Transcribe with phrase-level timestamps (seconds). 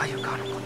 [0.00, 0.59] ああいうの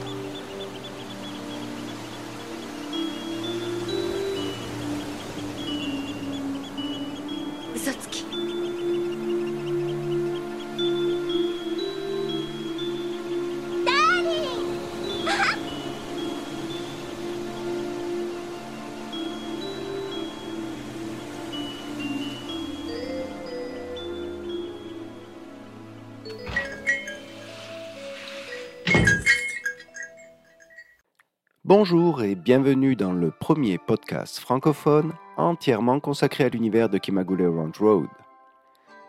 [31.77, 37.81] Bonjour et bienvenue dans le premier podcast francophone entièrement consacré à l'univers de Kimagure Ranch
[37.81, 38.07] Road.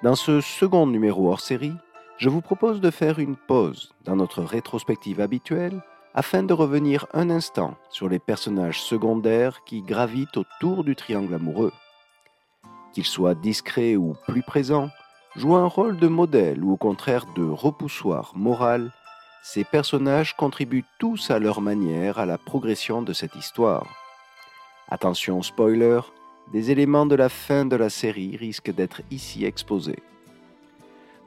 [0.02, 1.76] Dans ce second numéro hors série,
[2.18, 5.84] je vous propose de faire une pause dans notre rétrospective habituelle
[6.16, 11.72] afin de revenir un instant sur les personnages secondaires qui gravitent autour du triangle amoureux.
[12.94, 14.90] Qu'ils soient discrets ou plus présents,
[15.36, 18.92] jouent un rôle de modèle ou au contraire de repoussoir moral
[19.48, 23.86] ces personnages contribuent tous à leur manière à la progression de cette histoire.
[24.90, 26.00] Attention spoiler,
[26.52, 30.00] des éléments de la fin de la série risquent d'être ici exposés.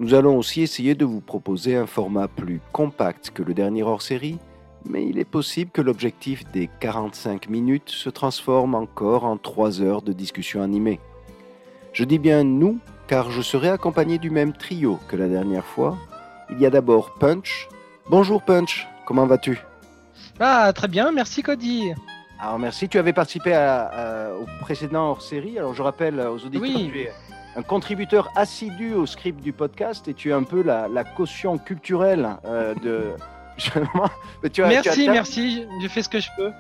[0.01, 4.39] Nous allons aussi essayer de vous proposer un format plus compact que le dernier hors-série,
[4.85, 10.03] mais il est possible que l'objectif des 45 minutes se transforme encore en 3 heures
[10.03, 10.99] de discussion animée.
[11.93, 15.97] Je dis bien nous, car je serai accompagné du même trio que la dernière fois.
[16.51, 17.69] Il y a d'abord Punch,
[18.11, 19.59] Bonjour Punch, comment vas-tu?
[20.41, 21.93] Ah, très bien, merci Cody.
[22.41, 25.59] Alors merci, tu avais participé à- à- au précédent hors-série.
[25.59, 26.87] Alors je rappelle aux auditeurs Oui.
[26.89, 27.13] que tu es
[27.57, 31.59] un contributeur assidu au script du podcast et tu es un peu la, la caution
[31.59, 33.13] culturelle euh, de...
[34.43, 36.53] Mais tu as- tu merci, as- merci, je fais ce que je peux.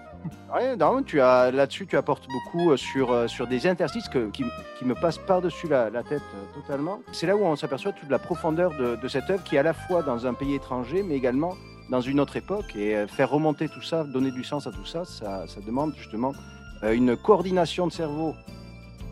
[0.55, 4.31] Ouais, non, tu as là-dessus, tu apportes beaucoup euh, sur, euh, sur des interstices que-
[4.31, 4.45] qui,
[4.79, 7.01] qui me passent par-dessus la, la tête euh, totalement.
[7.13, 9.63] C'est là où on s'aperçoit toute la profondeur de, de cette œuvre qui est à
[9.63, 11.55] la fois dans un pays étranger, mais également
[11.91, 12.75] dans une autre époque.
[12.77, 16.33] Et faire remonter tout ça, donner du sens à tout ça, ça, ça demande justement
[16.83, 18.35] une coordination de cerveau.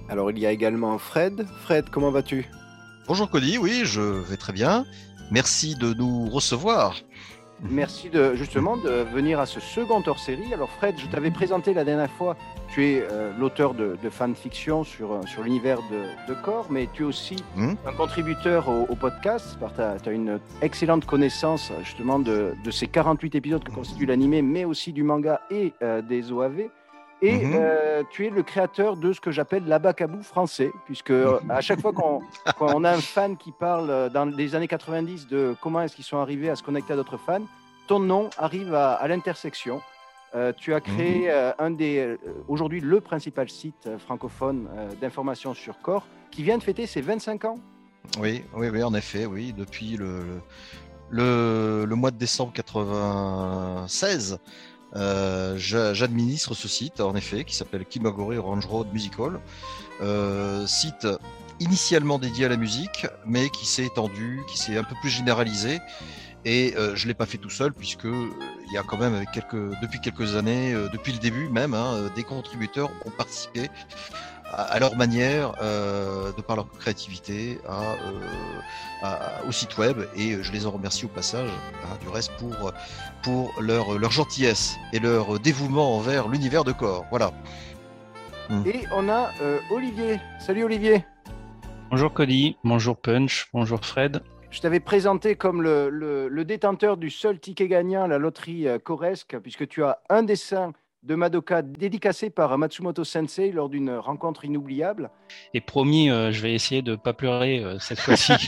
[0.08, 1.46] Alors il y a également Fred.
[1.64, 2.48] Fred, comment vas-tu?
[3.08, 4.84] Bonjour Cody, oui, je vais très bien.
[5.32, 6.94] Merci de nous recevoir.
[7.62, 10.52] Merci de justement de venir à ce second hors-série.
[10.52, 12.36] Alors Fred, je t'avais présenté la dernière fois,
[12.68, 16.88] tu es euh, l'auteur de, de fanfiction sur, euh, sur l'univers de, de Core, mais
[16.92, 17.76] tu es aussi Mhm.
[17.86, 19.56] un contributeur au, au podcast,
[20.02, 24.64] tu as, une excellente connaissance justement de, de ces 48 épisodes que constitue l'animé, mais
[24.66, 26.68] aussi du manga et euh, des OAV.
[27.22, 27.52] Et Mhm.
[27.54, 31.80] euh, tu es le créateur de ce que j'appelle l'abacabou français, puisque euh, à chaque
[31.80, 32.20] fois qu'on
[32.60, 36.04] on a un fan qui parle euh, dans les années 90 de comment est-ce qu'ils
[36.04, 37.40] sont arrivés à se connecter à d'autres fans,
[37.88, 39.80] ton nom arrive à, à l'intersection.
[40.34, 42.16] Euh, tu as créé euh, un des
[42.48, 44.68] aujourd'hui le principal site francophone
[45.00, 47.58] d'information sur corps qui vient de fêter ses 25 ans.
[48.20, 50.40] Oui, oui, oui, en effet, oui, depuis le,
[51.10, 54.38] le, le mois de décembre 96,
[54.94, 59.40] euh, j'a- j'administre ce site, en effet, qui s'appelle Kimagure Orange Road Musical,
[60.00, 61.06] euh, site
[61.58, 65.80] initialement dédié à la musique, mais qui s'est étendu, qui s'est un peu plus généralisé.
[66.44, 68.28] Et euh, je l'ai pas fait tout seul puisque euh,
[68.68, 71.94] il y a quand même quelques, depuis quelques années, euh, depuis le début même, hein,
[71.94, 73.68] euh, des contributeurs ont participé
[74.52, 77.96] à, à leur manière, euh, de par leur créativité, à, euh,
[79.02, 79.98] à- au site web.
[80.16, 81.50] Et je les en remercie au passage,
[81.84, 82.72] hein, du reste, pour,
[83.22, 87.04] pour leur, leur gentillesse et leur dévouement envers l'univers de corps.
[87.10, 87.32] Voilà.
[88.64, 90.20] Et on a euh, Olivier.
[90.38, 91.04] Salut Olivier.
[91.90, 94.22] Bonjour Cody, bonjour Punch, bonjour Fred.
[94.50, 98.68] Je t'avais présenté comme le, le- le détenteur du seul ticket gagnant à la loterie
[98.68, 100.72] euh, Koresk, puisque tu as un dessin
[101.06, 105.10] de Madoka dédicacé par Matsumoto Sensei lors d'une rencontre inoubliable.
[105.54, 108.32] Et promis, euh, je vais essayer de pas pleurer euh, cette fois-ci.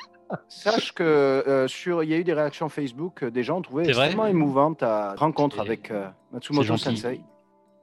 [0.48, 4.26] Sache que euh, sur, il y a eu des réactions Facebook, des gens vrai extrêmement
[4.26, 5.90] émouvante ta rencontre avec
[6.32, 6.76] Matsumoto.
[6.76, 7.20] Sensei.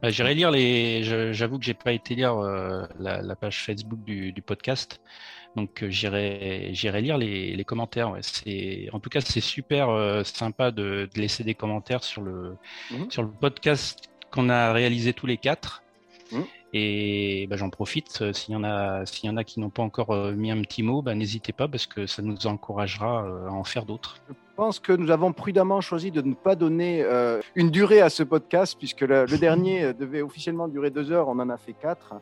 [0.01, 1.33] Bah, J'irai lire les.
[1.33, 2.37] J'avoue que j'ai pas été lire
[2.99, 5.01] la, la page Facebook du, du podcast,
[5.57, 8.11] donc euh, j'irai lire les, les commentaires.
[8.11, 8.19] ouais.
[8.21, 12.55] C'est en tout cas c'est super euh, sympa de, de laisser des commentaires sur le
[12.91, 13.11] Mhm.
[13.11, 13.99] sur le podcast
[14.31, 15.81] qu'on a réalisé tous les quatre.
[16.31, 16.43] Mhm.
[16.73, 19.69] Et bah, j'en profite euh, s'il y en a s'il y en a qui n'ont
[19.69, 23.13] pas encore euh, mis un petit mot, bah, n'hésitez pas parce que ça nous encouragera
[23.47, 24.17] à en faire d'autres.
[24.29, 24.33] Je
[24.63, 27.05] pense que nous avons prudemment choisi de ne pas donner
[27.55, 31.37] une durée à ce podcast, puisque le, le dernier devait officiellement durer deux heures, on
[31.39, 32.15] en a fait quatre.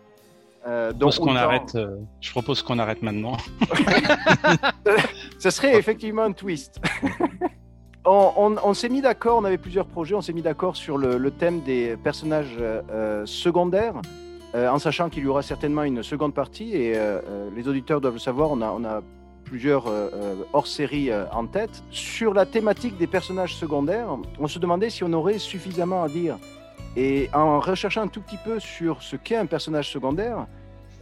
[0.67, 1.75] Euh, Je donc propose qu'on arrête.
[1.75, 3.37] euh, je propose qu'on arrête maintenant.
[5.39, 6.79] Ce serait effectivement un twist.
[8.05, 10.97] on on- on s'est mis d'accord, on avait plusieurs projets, on s'est mis d'accord sur
[10.97, 13.95] le, le thème des personnages euh, secondaires,
[14.55, 16.97] en sachant qu'il y aura certainement une seconde partie, et
[17.53, 19.01] les auditeurs doivent le savoir, on a, on a
[19.43, 21.83] plusieurs euh, en tête.
[21.91, 24.07] Sur la thématique des personnages secondaires,
[24.39, 26.37] on se demandait si on aurait suffisamment à dire.
[26.97, 30.47] Et en recherchant un tout petit peu sur ce qu'est un personnage secondaire,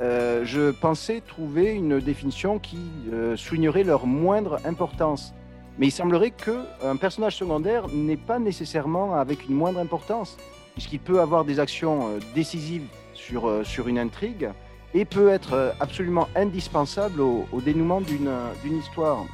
[0.02, 2.80] euh, je pensais trouver une définition qui
[3.12, 5.34] euh, soulignerait leur moindre importance.
[5.78, 10.38] Mais il semblerait qu'un personnage secondaire n'est pas nécessairement avec une moindre importance,
[10.74, 14.50] puisqu'il peut avoir des actions euh, décisives sur, sur une intrigue
[14.96, 19.26] et peut être absolument indispensable au, dénouement d'une histoire.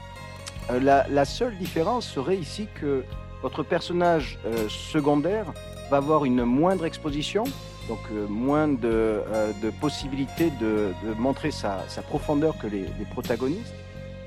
[0.69, 3.03] La, seule différence serait ici que
[3.41, 4.39] votre personnage
[4.69, 5.51] secondaire
[5.89, 7.43] va avoir une moindre exposition,
[7.87, 12.85] donc euh, moins de, euh, de possibilités de, de montrer sa, sa profondeur que les,
[12.99, 13.73] les protagonistes.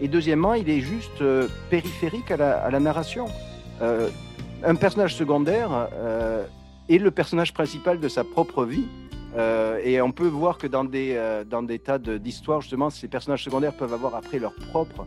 [0.01, 3.27] Et deuxièmement, il est juste euh, périphérique à la, à la narration.
[4.65, 5.89] Un personnage secondaire
[6.89, 8.87] est le personnage principal de sa propre vie.
[9.85, 11.21] Et on peut voir que dans des,
[11.51, 15.05] dans des tas d'histoires, justement, ces personnages secondaires peuvent avoir après leur propre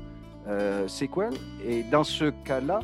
[0.88, 1.31] sequel.
[1.66, 2.81] Et dans ce cas-là,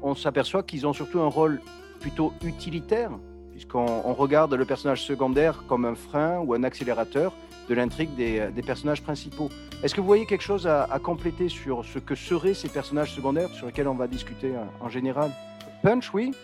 [0.00, 1.60] on s'aperçoit qu'ils ont surtout un rôle
[2.04, 3.12] plutôt utilitaire,
[3.52, 7.32] puisqu'on on regarde le personnage secondaire comme un frein ou un accélérateur
[7.70, 9.48] de l'intrigue des, des personnages principaux.
[9.82, 13.48] Est-ce que vous voyez quelque chose à, compléter sur ce que seraient ces personnages secondaires
[13.54, 14.52] sur lesquels on va discuter
[14.82, 15.30] en, général?
[15.82, 16.34] Punch, oui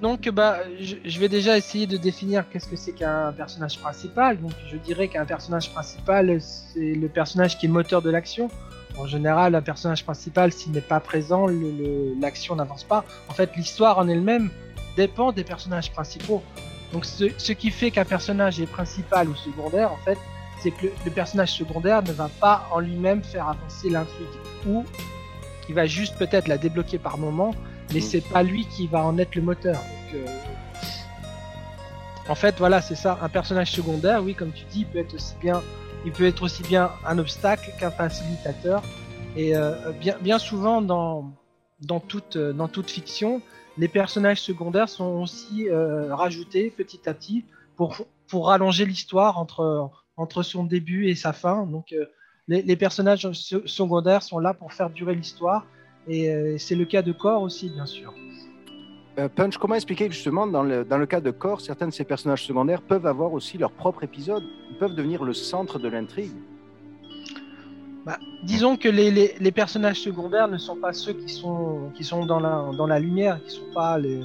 [0.00, 4.40] Donc, bah, je, vais déjà essayer de définir qu'est-ce que c'est qu'un personnage principal.
[4.40, 8.48] Donc, je dirais qu'un personnage principal, c'est le personnage qui est moteur de l'action.
[8.98, 11.48] En général, un personnage principal, s'il n'est pas présent,
[12.20, 13.04] l'action n'avance pas.
[13.28, 14.48] En fait, l'histoire en elle-même
[14.96, 16.42] dépend des personnages principaux.
[16.92, 20.18] Donc, ce, ce qui fait qu'un personnage est principal ou secondaire, en fait,
[20.60, 24.26] c'est que le, le personnage secondaire ne va pas en lui-même faire avancer l'intrigue.
[24.66, 24.84] Ou
[25.68, 27.54] il va juste peut-être la débloquer par moment,
[27.92, 28.02] mais Mm.
[28.02, 29.76] c'est pas lui qui va en être le moteur.
[29.76, 30.26] Donc, euh,
[32.28, 33.18] En fait, voilà, c'est ça.
[33.22, 35.60] Un personnage secondaire, oui, comme tu dis, il peut être aussi bien,
[36.06, 38.82] il peut être aussi bien un obstacle qu'un facilitateur.
[39.36, 41.32] Et euh, bien, bien souvent dans
[41.80, 43.40] dans toute euh, dans toute fiction,
[43.78, 47.44] les personnages secondaires sont aussi euh, rajoutés petit à petit
[47.76, 47.96] pour
[48.28, 51.66] pour rallonger l'histoire entre entre son début et sa fin.
[51.66, 52.06] Donc euh,
[52.48, 55.66] les, personnages se- secondaires sont là pour faire durer l'histoire.
[56.08, 58.12] Et euh, c'est le cas de Core aussi, bien sûr.
[59.36, 62.04] Punch, comment expliquer que justement, dans le, dans le cas de Core, certains de ces
[62.04, 66.32] personnages secondaires peuvent avoir aussi leur propre épisode Ils peuvent devenir le centre de l'intrigue?
[68.04, 72.04] Bah, disons que les, les, les personnages secondaires ne sont pas ceux qui sont qui
[72.04, 74.24] sont dans la dans la lumière, qui sont pas les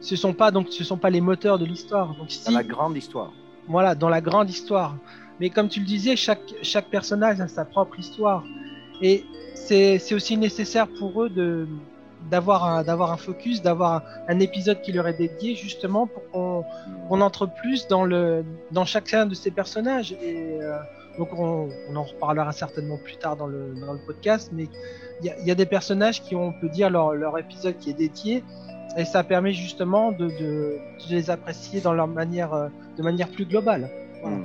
[0.00, 2.14] ce- sont pas donc ce sont pas les moteurs de l'histoire.
[2.16, 3.32] Donc si Dans la grande histoire.
[3.66, 4.98] voilà dans la grande histoire.
[5.38, 8.48] Mais comme tu le disais, chaque chaque personnage a sa propre histoire
[9.00, 11.68] et c'est c'est aussi nécessaire pour eux de
[12.20, 14.02] d'avoir un d'avoir un focus, d'avoir un,
[14.34, 16.64] un épisode qui leur est dédié justement pour qu'on
[17.10, 20.78] on entre plus dans le dans chacun de ces personnages et euh,
[21.18, 24.66] donc on, on en reparlera certainement plus tard dans le, dans le podcast mais
[25.20, 27.38] il y a, il y a des personnages qui ont on peut dire leur, leur
[27.38, 28.42] épisode qui est dédié
[28.96, 30.78] et ça permet justement de, de,
[31.08, 33.88] de les apprécier dans leur manière euh, de manière plus globale
[34.22, 34.36] Voilà.
[34.36, 34.44] Mm.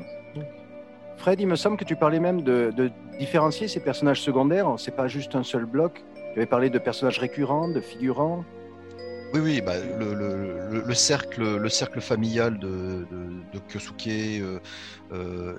[1.17, 2.89] Fred, il me semble que tu parlais même de, de
[3.19, 4.73] différencier ces personnages secondaires.
[4.77, 6.01] C'est pas juste un seul bloc.
[6.33, 8.45] Tu avais parlé de personnages récurrents, de figurants.
[9.33, 14.07] Oui, oui, bah, le, le- le- le cercle, le cercle familial de, de, de Kyosuke
[14.07, 14.59] euh,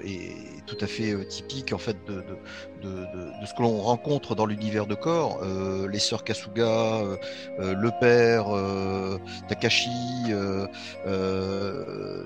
[0.05, 2.23] est tout à fait euh, typique en fait de,
[2.83, 5.41] de, de, ce que l'on rencontre dans l'univers de corps.
[5.43, 7.17] Euh, les sœurs Kasuga, euh,
[7.59, 9.91] euh, le père euh, Takashi,
[10.29, 10.67] euh,
[11.07, 12.25] euh,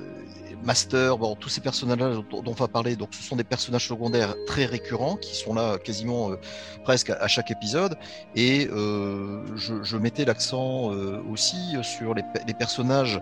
[0.62, 3.86] Master, bon, tous ces personnages dont, dont on va parler, donc ce sont des personnages
[3.86, 6.36] secondaires très récurrents qui sont là quasiment euh,
[6.84, 7.96] presque à, chaque épisode.
[8.34, 13.20] Et euh, je, mettais l'accent euh, aussi sur les personnages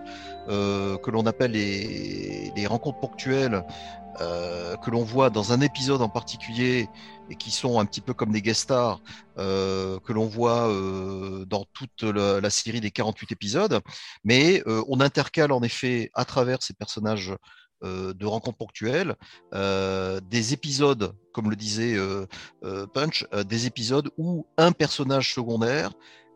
[0.49, 3.63] euh, que l'on appelle les, rencontres ponctuelles,
[4.19, 6.89] euh, que l'on voit dans un épisode en particulier
[7.29, 9.01] et qui sont un petit peu comme des guest stars
[9.37, 10.69] euh, que l'on voit
[11.47, 13.79] dans toute la, série des 48 épisodes.
[14.23, 17.33] Mais on intercale en effet à travers ces personnages
[17.81, 19.15] de rencontres ponctuelles
[19.53, 21.97] des épisodes, comme le disait
[22.93, 25.91] Punch, des épisodes où un personnage secondaire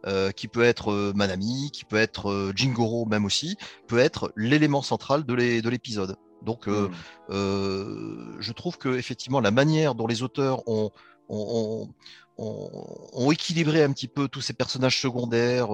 [0.06, 4.32] euh, qui peut être euh, Manami, qui peut être euh, Jingoro même aussi, peut être
[4.36, 6.16] l'élément central de l'é- de l'épisode.
[6.44, 6.92] Donc, euh, Mm.
[7.32, 10.92] euh, je trouve que effectivement la manière dont les auteurs ont,
[11.30, 11.90] ont,
[12.38, 15.70] ont- ont- ont équilibré un petit peu tous ces personnages secondaires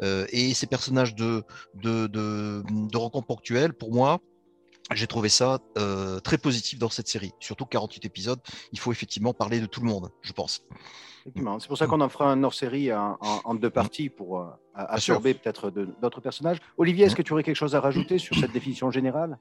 [0.00, 1.42] et ces personnages de,
[1.74, 4.20] de, de, de rencontres ponctuelles, pour moi,
[4.92, 5.58] j'ai trouvé ça
[6.22, 7.32] très positif dans cette série.
[7.40, 8.40] Surtout 48 épisodes,
[8.72, 10.62] il faut effectivement parler de tout le monde, je pense.
[11.26, 11.58] Effectivement.
[11.58, 14.46] C'est pour ça qu'on en fera un hors-série en, en- en deux parties pour euh,
[14.74, 15.70] absorber peut-être
[16.02, 16.58] d'autres personnages.
[16.76, 19.38] Olivier, est-ce que tu aurais quelque chose à rajouter sur cette définition générale?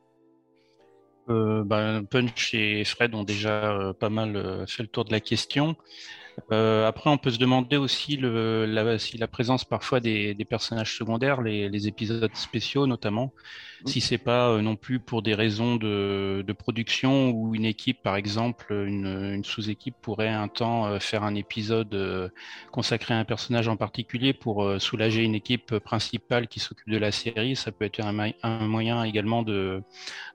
[1.29, 5.11] Euh, ben, Punch et Fred ont déjà euh, pas mal euh, fait le tour de
[5.11, 5.75] la question.
[6.51, 10.45] Euh, après, on peut se demander aussi le, la, si la présence parfois des, des
[10.45, 13.33] personnages secondaires, les, les, épisodes spéciaux notamment.
[13.85, 18.01] Si c'est pas euh, non plus pour des raisons de, de, production ou une équipe,
[18.01, 22.29] par exemple, une, une sous-équipe pourrait un temps euh, faire un épisode euh,
[22.71, 27.11] consacré à un personnage en particulier pour soulager une équipe principale qui s'occupe de la
[27.11, 27.55] série.
[27.55, 29.81] Ça peut être un, un, moyen également de,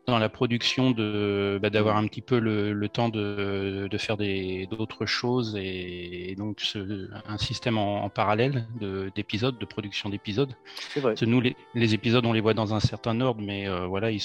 [0.06, 4.16] dans la production de bah, d'avoir un petit peu le, le temps de, de faire
[4.16, 8.66] d'autres choses et et donc ce, un système en, en parallèle
[9.14, 10.54] d'épisodes, de, de, production d'épisodes.
[10.92, 11.14] C'est vrai.
[11.22, 14.21] Nous, les, les, épisodes, on les voit dans un certain ordre, mais euh, voilà, il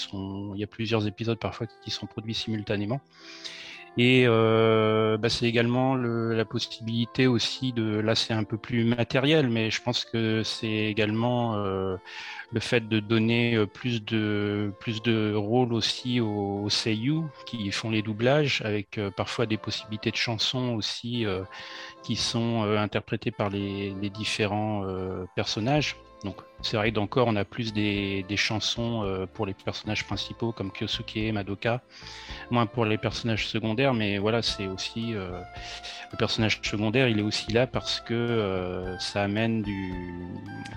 [0.55, 3.01] y a plusieurs épisodes parfois qui sont produits simultanément.
[3.95, 8.85] Et euh, bah, c'est également le, la possibilité aussi de, là c'est un peu plus
[8.85, 11.97] matériel, mais je pense que c'est également euh,
[12.51, 17.91] le fait de donner plus de plus de rôle aussi aux, aux seiyuu qui font
[17.91, 21.25] les doublages, avec parfois des possibilités de chansons aussi
[22.01, 24.87] qui sont interprétées par les différents
[25.35, 25.97] personnages.
[26.23, 30.53] Donc c'est vrai qu'encore on a plus des, des chansons euh, pour les personnages principaux
[30.53, 31.81] comme Kyosuke, Madoka,
[32.49, 35.41] moins pour les personnages secondaires, mais voilà c'est aussi euh,
[36.11, 39.93] le personnage secondaire il est aussi là parce que euh, ça amène du,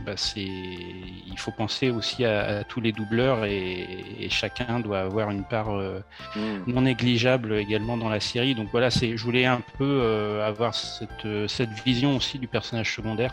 [0.04, 3.86] bah, il faut penser aussi à, à tous les doubleurs et,
[4.18, 6.64] et, chacun doit avoir une part mmh.
[6.66, 8.54] non négligeable également dans la série.
[8.56, 13.32] Donc voilà c'est je voulais un peu avoir cette, cette vision aussi du personnage secondaire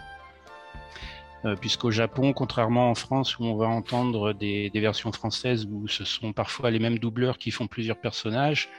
[1.60, 6.06] puisqu'au Japon, contrairement en France où on va entendre des, des, versions françaises où ce
[6.06, 8.70] sont parfois les mêmes doubleurs qui font plusieurs personnages,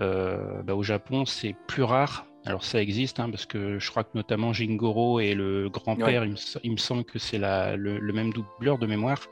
[0.00, 2.26] euh, bah, au Japon c'est plus rare.
[2.46, 6.28] Alors ça existe, hein, parce que je crois que notamment Jingoro et le grand-père, ouais.
[6.28, 9.28] il, il, me semble que c'est le, le, même doubleur de mémoire,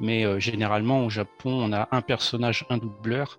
[0.00, 3.38] mais euh, généralement au Japon on a un personnage, un doubleur,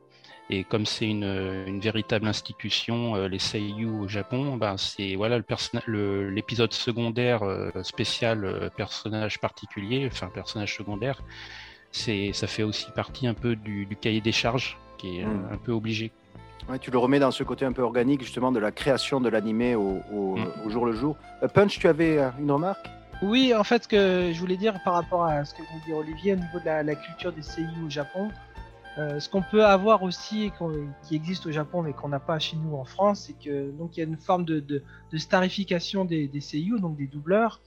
[0.50, 5.40] et comme c'est une, une, véritable institution, euh, les seiyuu au Japon, ben c'est voilà
[5.86, 11.22] le l'épisode secondaire euh, spécial euh, personnage particulier, enfin personnage secondaire,
[11.92, 15.50] c'est ça fait aussi partie un peu du, du cahier des charges qui est mmh.
[15.52, 16.12] un peu obligé.
[16.70, 19.30] Ouais, tu le remets dans ce côté un peu organique justement de la création de
[19.30, 20.48] l'animé au, au, mmh.
[20.66, 21.18] au, jour le jour.
[21.54, 22.86] Punch, tu avais une remarque?
[23.22, 25.86] Oui, en fait, ce que je voulais dire par rapport à ce que vient de
[25.86, 28.30] dire Olivier au niveau de la, la culture des seiyuu au Japon.
[28.98, 30.52] Euh, ce qu'on peut avoir aussi,
[31.04, 33.96] qui existe au Japon mais qu'on n'a pas chez nous en France, c'est que donc
[33.96, 36.42] il y a une forme de, de, de starification des, des
[36.80, 37.62] donc des doubleurs.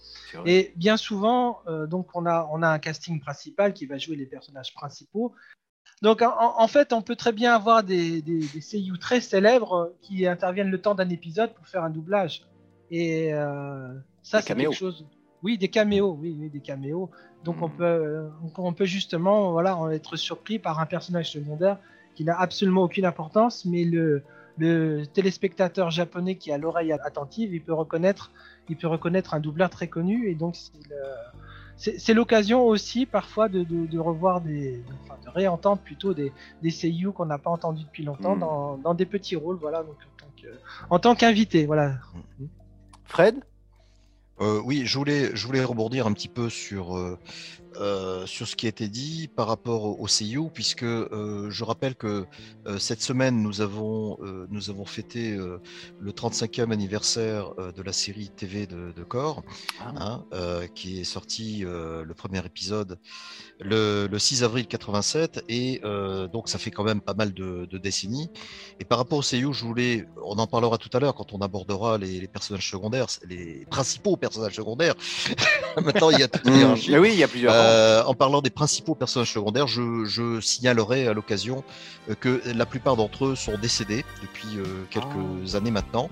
[0.45, 4.17] Et bien souvent, euh, donc on a on a un casting principal qui va jouer
[4.17, 5.33] les personnages principaux.
[6.03, 8.41] Donc en, en fait, on peut très bien avoir des, des,
[9.01, 12.43] très célèbres qui interviennent le temps d'un épisode pour faire un doublage.
[12.91, 15.07] Et euh, ça, c'est quelque chose.
[15.43, 17.11] Oui, des caméos, oui, oui des caméos.
[17.45, 17.63] Donc mmh.
[17.65, 18.29] on peut
[18.59, 21.79] on peut justement voilà être surpris par un personnage secondaire
[22.15, 24.23] qui n'a absolument aucune importance, mais le
[24.59, 28.31] le téléspectateur japonais qui a l'oreille attentive, il peut reconnaître
[28.69, 30.57] il peut reconnaître un doubleur très connu et donc
[31.77, 36.31] c'est l'occasion aussi parfois de, de, de revoir des enfin, de réentendre plutôt des
[36.63, 38.41] des seiyuu qu'on n'a pas entendu depuis longtemps mmh.
[38.41, 39.97] dans, dans des petits rôles voilà donc
[40.91, 41.95] en tant qu'invité voilà.
[43.05, 43.37] Fred?
[44.41, 46.97] Euh, oui, je voulais, je voulais rebondir un petit peu sur,
[47.77, 51.65] euh, sur ce qui a été dit par rapport au, au CIO, puisque euh, je
[51.65, 52.27] rappelle que
[52.67, 58.29] euh, cette semaine, nous avons, euh, nous avons fêté le 35e anniversaire de la série
[58.29, 59.43] TV de, de Core,
[59.81, 60.23] ah.
[60.33, 62.99] hein, qui est sorti le premier épisode
[63.61, 65.81] le, le 6 avril 87, et
[66.33, 68.31] donc ça fait quand même pas mal de, de, décennies.
[68.79, 71.39] Et par rapport au CIO, je voulais, on en parlera tout à l'heure quand on
[71.39, 74.95] abordera les, les, personnages secondaires, les principaux personnages secondaires.
[75.77, 78.50] Maintenant, il y a tout mmh, oui, il y a plusieurs euh, en parlant des
[78.50, 81.65] principaux personnages secondaires, je, je signalerai à l'occasion
[82.09, 85.57] euh, que la plupart d'entre eux sont décédés depuis euh, quelques oh.
[85.57, 86.11] années maintenant.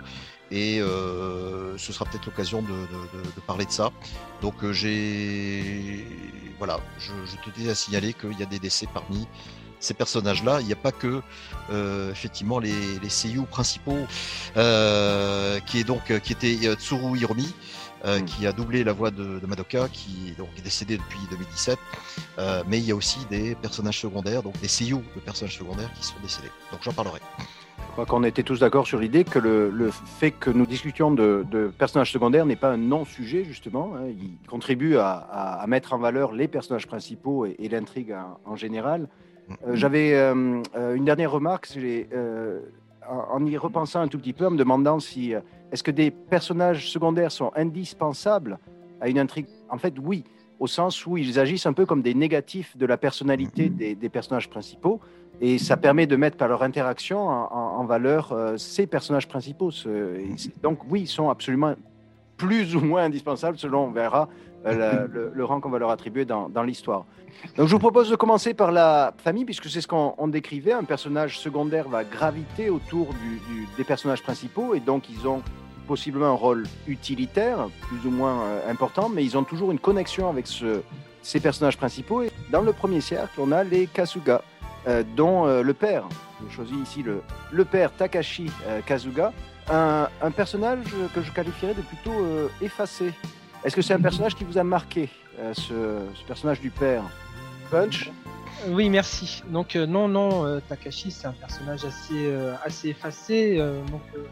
[0.50, 3.90] Et euh, ce sera peut-être l'occasion de, de, de, de, parler de ça.
[4.40, 6.06] Donc euh, j'ai
[6.56, 9.28] voilà, je, je tenais à signaler qu'il y a des décès parmi
[9.78, 10.60] ces personnages-là.
[10.62, 11.20] Il n'y a pas que
[11.70, 14.06] euh, effectivement les, les seiyuu principaux,
[14.54, 17.54] qui est donc qui était Tsuru Hiromi,
[18.04, 18.24] euh, mmh.
[18.26, 21.78] qui a doublé la voix de, de, Madoka, qui donc, est décédé depuis 2017.
[22.38, 25.92] Euh, mais il y a aussi des personnages secondaires, donc des seiyuu de personnages secondaires
[25.94, 26.50] qui sont décédés.
[26.70, 27.18] Donc j'en parlerai.
[27.78, 31.10] Je crois qu'on était tous d'accord sur l'idée que le, le, fait que nous discutions
[31.10, 33.94] de, de personnages secondaires n'est pas un non-sujet, justement.
[33.96, 34.06] Hein.
[34.08, 38.52] Il contribue à, à, à, mettre en valeur les personnages principaux et, et l'intrigue en,
[38.52, 39.08] en, général.
[39.48, 39.54] Mmh.
[39.66, 40.62] Euh, J'avais euh,
[40.94, 41.68] une dernière remarque.
[43.10, 45.32] En y repensant un tout petit peu, en me demandant si
[45.72, 48.58] est-ce que des personnages secondaires sont indispensables
[49.00, 49.46] à une intrigue?
[49.70, 50.24] En fait, oui.
[50.60, 54.08] au sens où ils agissent un peu comme des négatifs de la personnalité des, des
[54.08, 54.98] personnages principaux.
[55.40, 59.70] Et ça permet de mettre par leur interaction en, valeur euh, ces personnages principaux.
[59.70, 61.74] Ce- c'est- donc oui, ils sont absolument
[62.36, 64.28] plus ou moins indispensables selon on verra
[64.66, 67.04] euh, le, rang qu'on va leur attribuer dans, l'histoire.
[67.56, 70.72] Donc je vous propose de commencer par la famille, puisque c'est ce qu'on on décrivait.
[70.72, 73.08] Un personnage secondaire va graviter autour
[73.76, 75.42] des personnages principaux, et donc ils ont
[75.86, 80.28] possiblement un rôle utilitaire, plus ou moins euh, important, mais ils ont toujours une connexion
[80.28, 80.82] avec ce-
[81.22, 82.22] ces personnages principaux.
[82.22, 84.42] Et dans le premier cercle, on a les Kasuga,
[84.86, 86.04] euh, dont euh, le père,
[86.48, 88.50] je choisis ici le, père Takashi
[88.86, 89.32] Kazuga,
[89.70, 90.84] un, personnage
[91.14, 92.12] que je qualifierais de plutôt
[92.62, 93.12] effacé.
[93.64, 97.02] Est-ce que c'est un personnage qui vous a marqué, euh, ce, personnage du père
[97.70, 98.10] Punch?
[98.68, 99.42] Oui, merci.
[99.50, 103.58] Donc euh, non, non, euh, Takashi, c'est un personnage assez, euh, assez effacé.
[103.58, 104.24] euh, donc euh,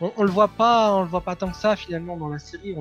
[0.00, 2.38] on, on le voit pas, on le voit pas tant que ça finalement dans la
[2.38, 2.74] série.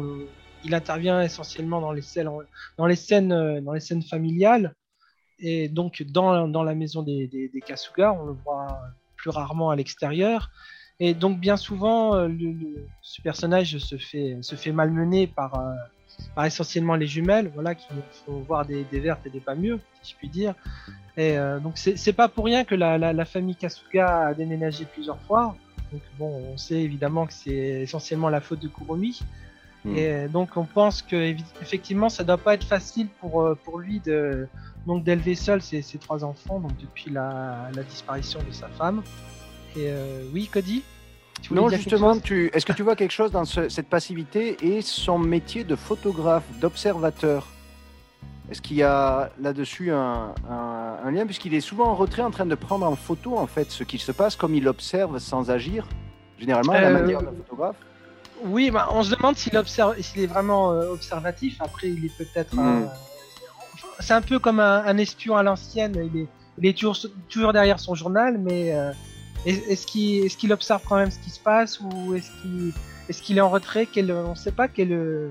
[0.63, 2.29] Il intervient essentiellement dans les scènes,
[2.77, 4.75] dans les scènes, euh, dans les scènes familiales.
[5.37, 8.79] Et donc dans, dans la maison des, des, des Kasuga, on le voit
[9.15, 10.49] plus rarement à l'extérieur.
[10.99, 15.57] Et donc bien souvent, euh, le, le- ce personnage se fait, se fait malmener par,
[15.57, 15.73] euh,
[16.35, 19.55] par essentiellement les jumelles, voilà, qui nous font voir des, des vertes et des pas
[19.55, 20.53] mieux, si je puis dire.
[21.15, 24.85] Et euh, donc c'est pas pour rien que la, la, la famille Kasuga a déménagé
[24.85, 25.55] plusieurs fois.
[25.91, 29.19] Donc bon, on sait évidemment que c'est essentiellement la faute de Kuromi.
[29.85, 29.95] Mm.
[29.95, 34.01] Et donc on pense que effectivement ça doit pas être facile pour euh, pour lui
[34.01, 34.47] de
[34.85, 39.01] donc d'élever seul ses, ses trois enfants donc depuis la, la disparition de sa femme.
[39.75, 40.83] Et euh, oui, Cody.
[41.41, 44.81] Tu Non, justement, tu, est-ce que tu vois quelque chose dans ce- cette passivité et
[44.81, 47.47] son métier de photographe, d'observateur?
[48.51, 51.25] Est-ce qu'il y a là-dessus un, un- un lien?
[51.25, 53.99] Puisqu'il est souvent en retrait en train de prendre en photo en fait ce qui
[53.99, 55.85] se passe, comme il observe sans agir,
[56.37, 57.75] généralement à la Euh, manière d'un photographe.
[58.43, 61.57] Oui, bah, on se demande s'il observe, s'il est vraiment euh, observatif.
[61.61, 62.57] Après, il est peut-être.
[62.57, 62.89] un- Mm.
[64.01, 65.93] C'est un peu comme un, espion à l'ancienne.
[66.13, 66.97] Il est, il est toujours,
[67.29, 68.91] toujours derrière son journal, mais euh,
[69.45, 72.73] est-ce qu'il est qu'il observe quand même ce qui se passe ou est-ce qu'il
[73.09, 75.29] est, qu'il est en retrait quel, On ne sait pas quel,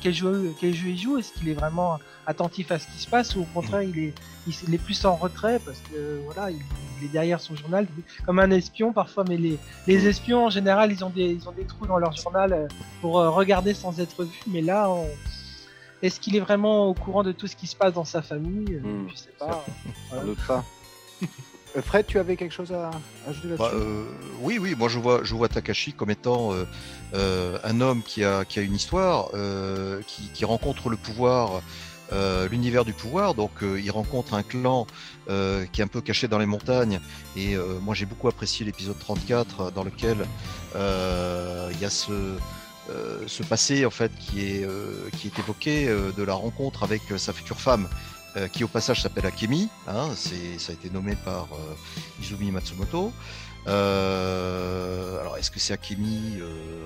[0.00, 1.18] quel, jeu, quel jeu il joue.
[1.18, 4.14] Est-ce qu'il est vraiment attentif à ce qui se passe ou au contraire il est,
[4.46, 6.58] il, est plus en retrait parce que voilà, il,
[7.00, 7.86] il est derrière son journal,
[8.26, 9.24] comme un espion parfois.
[9.28, 12.12] Mais les, les espions en général, ils ont des, ils ont des trous dans leur
[12.14, 12.66] journal euh,
[13.00, 14.42] pour euh, regarder sans être vus.
[14.46, 15.08] Mais là, on-
[16.00, 18.76] est-ce qu'il est vraiment au courant de tout ce qui se passe dans sa famille
[18.84, 19.64] Hmm, Je sais pas.
[20.10, 20.64] Sans doute pas.
[21.76, 22.90] Euh, Fred, tu avais quelque chose à
[23.28, 24.04] ajouter là-dessus Bah, euh,
[24.40, 26.64] oui, oui, moi je vois, je vois Takashi comme étant euh,
[27.14, 29.30] euh, un homme qui a, qui a une histoire,
[30.06, 31.62] qui, qui rencontre le pouvoir,
[32.50, 33.34] l'univers du pouvoir.
[33.34, 34.86] Donc il rencontre un clan
[35.26, 37.00] qui est un peu caché dans les montagnes.
[37.36, 40.16] Et moi j'ai beaucoup apprécié l'épisode 34 euh, dans lequel
[40.74, 42.36] il y a ce,
[43.26, 44.68] ce passé en fait qui est,
[45.16, 47.88] qui est évoqué de la rencontre avec sa future femme.
[48.36, 53.12] Euh, qui au passage s'appelle Akemi, hein, ça a été nommé par euh, Izumi Matsumoto.
[53.66, 56.40] Euh, alors, est-ce que c'est Akemi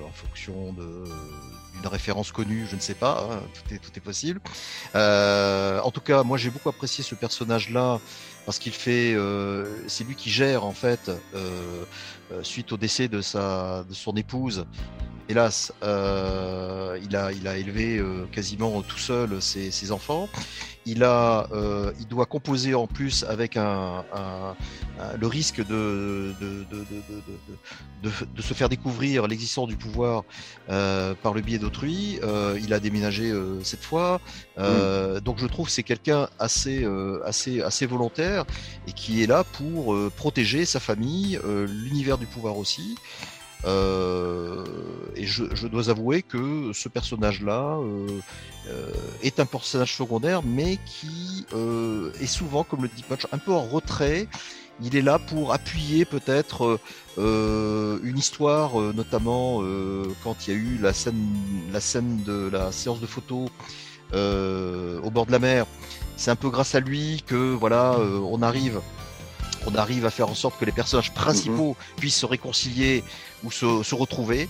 [0.05, 2.65] en fonction d'une référence connue?
[2.69, 3.27] Je ne sais pas.
[3.29, 4.41] hein, tout, est, tout est possible.
[4.93, 7.99] En tout cas, moi, j'ai beaucoup apprécié ce personnage-là
[8.45, 9.15] parce qu'il fait,
[9.87, 11.11] c'est lui qui gère en fait
[12.41, 14.65] suite au décès de sa, de son épouse.
[15.33, 20.29] Hélas, euh, il a, il a élevé euh, quasiment tout seul ses, ses enfants.
[20.85, 24.55] Il a, euh, il doit composer en plus avec un, un-
[24.99, 27.15] un- le risque de, de, de, de, de,
[28.03, 30.23] de, de- de se faire découvrir l'existence du pouvoir
[30.67, 32.19] par le biais d'autrui.
[32.63, 34.21] Il a déménagé cette fois,
[34.57, 36.85] donc je trouve que c'est quelqu'un assez,
[37.25, 38.45] assez, assez volontaire
[38.87, 42.95] et qui est là pour protéger sa famille, l'univers du pouvoir aussi.
[43.65, 44.65] Euh,
[45.15, 48.07] et je, je dois avouer que ce personnage-là euh,
[48.67, 53.37] euh, est un personnage secondaire, mais qui euh, est souvent, comme le dit Punch, un
[53.37, 54.27] peu en retrait.
[54.81, 56.79] Il est là pour appuyer peut-être
[57.17, 61.29] euh, une histoire, euh, notamment euh, quand il y a eu la scène,
[61.71, 63.49] la scène de la séance de photos
[64.13, 65.65] euh, au bord de la mer.
[66.17, 68.81] C'est un peu grâce à lui que voilà, euh, on arrive,
[69.67, 73.03] on arrive à faire en sorte que les personnages principaux puissent se réconcilier
[73.43, 74.49] ou se, retrouver.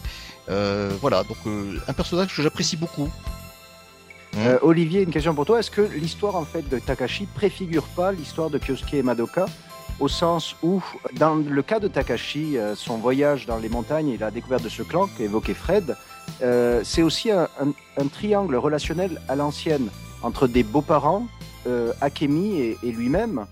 [0.49, 3.10] Euh, voilà, donc euh, un personnage que j'apprécie beaucoup.
[4.38, 5.60] Euh, Olivier, une question pour toi.
[5.60, 9.45] Est-ce que l'histoire en fait de Takashi préfigure pas l'histoire de Kyosuke et Madoka
[9.99, 10.84] au sens où,
[11.19, 14.82] dans le cas de Takashi, son voyage dans les montagnes et la découverte de ce
[14.82, 15.95] clan qu'évoquait Fred,
[16.84, 17.47] c'est aussi un,
[18.12, 19.89] triangle relationnel à l'ancienne
[20.23, 21.27] entre des beaux-parents,
[22.01, 23.45] Akemi et lui-même.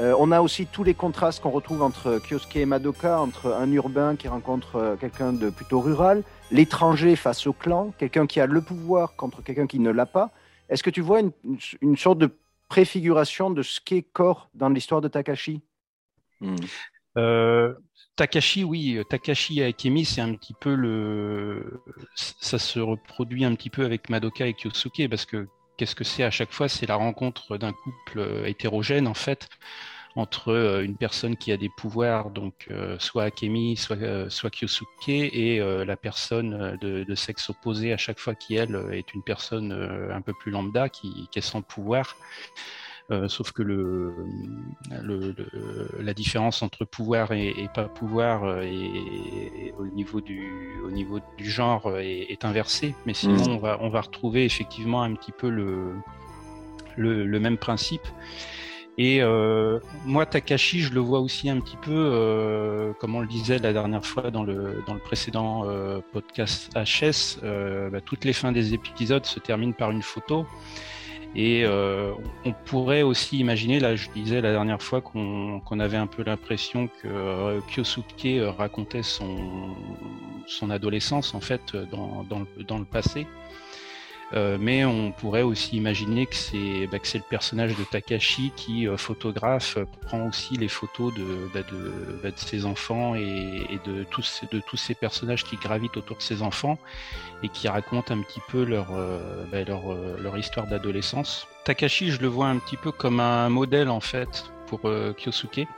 [0.00, 3.70] Euh, on a aussi tous les contrastes qu'on retrouve entre Kyosuke et Madoka, entre un
[3.72, 8.46] urbain qui rencontre euh, quelqu'un de plutôt rural, l'étranger face au clan, quelqu'un qui a
[8.46, 10.32] le pouvoir contre quelqu'un qui ne l'a pas.
[10.68, 12.30] est-ce que tu vois une, sorte de
[12.68, 15.62] préfiguration de ce qu'est Core dans l'histoire de Takashi?
[16.40, 16.56] Hmm.
[17.16, 17.72] Euh,
[18.16, 21.82] Takashi, oui, Takashi et Akemi, c'est un petit peu le.
[22.14, 26.24] Ça se reproduit un petit peu avec Madoka et Kyosuke, parce que qu'est-ce que c'est
[26.24, 26.68] à chaque fois?
[26.68, 29.48] C'est la rencontre d'un couple euh, hétérogène, en fait,
[30.16, 35.08] entre euh, une personne qui a des pouvoirs, donc euh, soit Akemi, soit, euh, Kyosuke,
[35.08, 40.20] et la personne de, sexe opposé à chaque fois qui, elle, est une personne un
[40.20, 42.16] peu plus lambda, qui, qui est sans pouvoir.
[43.12, 44.12] Euh, sauf que le,
[45.00, 50.50] le- le- la différence entre pouvoir et, et pas pouvoir euh, est- au, niveau du,
[50.84, 52.96] au niveau du genre euh, est, est inversée.
[53.06, 53.50] Mais sinon, Mhm.
[53.52, 55.92] on, va, on va retrouver effectivement un petit peu le,
[57.38, 58.02] même principe.
[58.98, 63.26] Et euh, moi, Takashi, je le vois aussi un petit peu, euh, comme on le
[63.28, 68.24] disait la dernière fois dans le, dans le précédent euh, podcast HS, euh, bah, toutes
[68.24, 70.46] les fins des épisodes se terminent par une photo.
[71.38, 72.12] Et euh,
[72.46, 76.88] on pourrait aussi imaginer, là je disais la dernière fois qu'on avait un peu l'impression
[76.88, 79.76] que euh, Kyosuke euh, racontait son,
[80.70, 81.84] adolescence en fait euh,
[82.66, 83.26] dans le passé.
[84.32, 88.52] Euh, mais on pourrait aussi imaginer que c'est bah, que c'est le personnage de Takashi
[88.56, 93.14] qui, euh, photographe, euh, prend aussi les photos de, bah, de, bah, de ses enfants
[93.14, 96.78] et, et de, tous, de tous ces personnages qui gravitent autour de ses enfants
[97.44, 101.46] et qui racontent un petit peu leur, euh, leur, leur histoire d'adolescence.
[101.64, 105.68] Takashi, je le vois un petit peu comme un modèle en fait pour Kyosuke.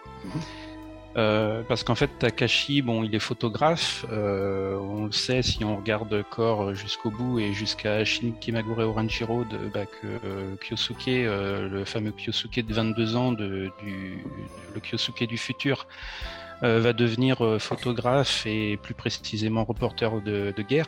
[1.19, 4.07] Euh, parce qu'en fait, Takashi, bon, il est photographe.
[4.13, 9.45] euh, on le sait si on regarde Core jusqu'au bout et jusqu'à Shin Kimagure Oranjiro,
[9.45, 13.71] de, bah, que euh, Kyosuke, le fameux Kyosuke de 22 ans, le
[14.81, 15.87] Kyosuke du futur,
[16.63, 20.87] va devenir photographe et plus précisément reporter de guerre.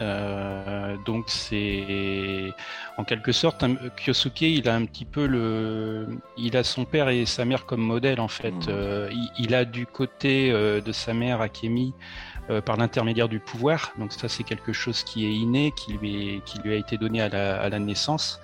[0.00, 2.52] Euh, donc c'est
[2.96, 7.08] en quelque sorte un- Kyosuke il a un petit peu le il a son père
[7.10, 8.68] et sa mère comme modèle en fait Mhm.
[8.68, 11.94] Euh, il, il a du côté euh, de sa mère Akemi
[12.50, 13.92] euh, par l'intermédiaire du pouvoir.
[13.98, 16.98] Donc ça c'est quelque chose qui est inné qui lui est- qui lui a été
[16.98, 18.40] donné à la, à la naissance.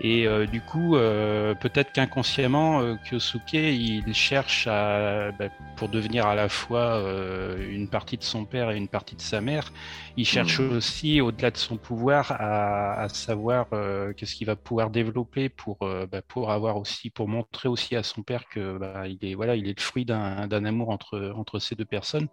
[0.00, 6.26] Et euh, du coup euh, peut-être qu'inconsciemment euh, Kyosuke il cherche à bah, pour devenir
[6.26, 9.72] à la fois euh, une partie de son père et une partie de sa mère
[10.16, 14.90] il cherche aussi, au-delà de son pouvoir, à, à savoir euh, qu'est-ce qu'il va pouvoir
[14.90, 19.18] développer pour, bah, pour avoir aussi, pour montrer aussi à son père que bah, il
[19.28, 22.28] est voilà, il est le fruit d'un d'un amour entre entre ces deux personnes.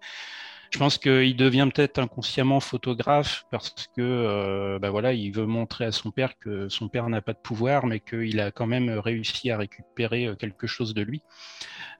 [0.71, 5.83] Je pense qu'il devient peut-être inconsciemment photographe parce que euh, bah, voilà, il veut montrer
[5.83, 8.89] à son père que son père n'a pas de pouvoir, mais qu'il a quand même
[8.89, 11.21] réussi à récupérer euh, quelque chose de lui.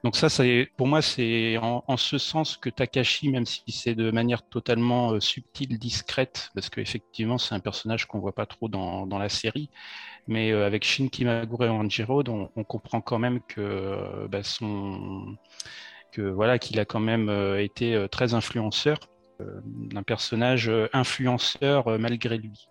[0.06, 4.10] Donc ça, c'est pour moi, c'est en, ce sens que Takashi, même si c'est de
[4.10, 9.06] manière totalement euh, subtile, discrète, parce qu'effectivement, c'est un personnage qu'on voit pas trop dans,
[9.20, 9.70] la série,
[10.28, 15.36] mais avec Shin Kimagure et Anjiro, on, on comprend quand même que bah, son
[16.12, 18.98] que voilà qu'il a quand même euh, été euh, très influenceur,
[19.42, 19.62] euh,
[19.96, 22.68] un personnage euh, influenceur euh, malgré lui.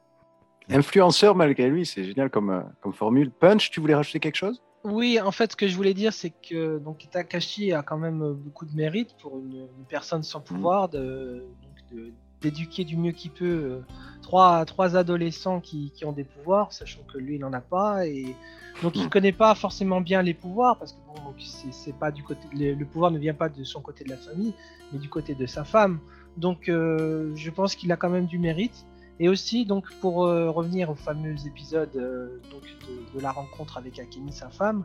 [0.68, 3.30] Influenceur malgré lui, c'est génial comme, euh, comme formule.
[3.30, 4.62] Punch, tu voulais rajouter quelque chose?
[4.84, 8.32] Oui, en fait, ce que je voulais dire, c'est que donc Takashi a quand même
[8.32, 13.12] beaucoup de mérite pour une, une personne sans pouvoir de donc, de- d'éduquer du mieux
[13.12, 13.80] qu'il peut euh,
[14.22, 18.06] trois, trois adolescents qui, qui ont des pouvoirs, sachant que lui il n'en a pas
[18.06, 18.34] et
[18.82, 19.10] donc il Mm.
[19.10, 21.34] connaît pas forcément bien les pouvoirs parce que bon,
[21.72, 24.16] c'est pas du côté le, le pouvoir ne vient pas de son côté de la
[24.16, 24.54] famille,
[24.92, 25.98] mais du côté de sa femme.
[26.36, 28.86] Donc euh, je pense qu'il a quand même du mérite.
[29.22, 33.76] Et aussi, donc, pour euh, revenir au fameux épisode euh, donc, de, de la rencontre
[33.76, 34.82] avec Akemi, sa femme,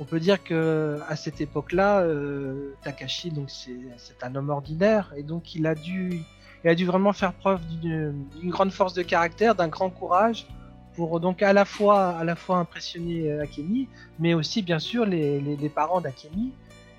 [0.00, 5.22] on peut dire que à cette époque-là, euh, Takashi, donc c'est un homme ordinaire, et
[5.22, 6.20] donc il a dû,
[6.64, 10.46] il a dû vraiment faire preuve d'une grande force de caractère, d'un grand courage,
[10.94, 15.06] pour donc à la fois, à la fois impressionner euh, Akemi, mais aussi bien sûr
[15.06, 16.52] les, les, les parents d'Akemi.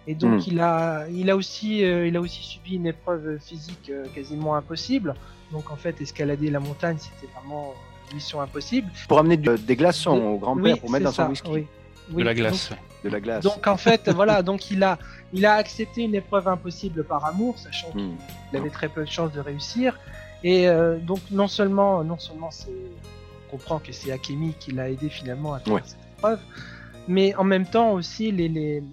[0.08, 0.44] Et donc Mm.
[0.48, 4.56] il a, il a aussi, euh, il a aussi subi une épreuve physique euh, quasiment
[4.56, 5.14] impossible.
[5.52, 7.74] Donc en fait, escalader la montagne, c'était vraiment
[8.10, 8.90] une mission impossible.
[9.08, 11.52] Pour amener du- des glaçons De- au grand-père pour mettre dans ça, son whisky.
[11.52, 11.68] oui.
[12.18, 12.72] De la glace.
[13.04, 13.44] De la glace.
[13.44, 14.98] donc en fait, voilà, donc il a,
[15.34, 18.16] il a accepté une épreuve impossible par amour, sachant Hmm.
[18.50, 20.00] qu'il avait très peu de chances de réussir.
[20.44, 22.70] Et euh, donc non seulement, non seulement c'est,
[23.48, 25.82] on comprend que c'est Akemi qui l'a aidé finalement à faire Ouais.
[25.86, 26.40] cette épreuve,
[27.08, 28.84] mais en même temps aussi les, les,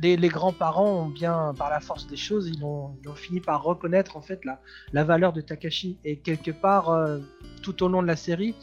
[0.00, 3.40] les, les grands-parents ont bien, par la force des choses, ils ont, ils ont fini
[3.40, 4.60] par reconnaître en fait la,
[4.92, 5.98] la valeur de Takashi.
[6.04, 7.18] Et quelque part, euh,
[7.62, 8.54] tout au long de la série,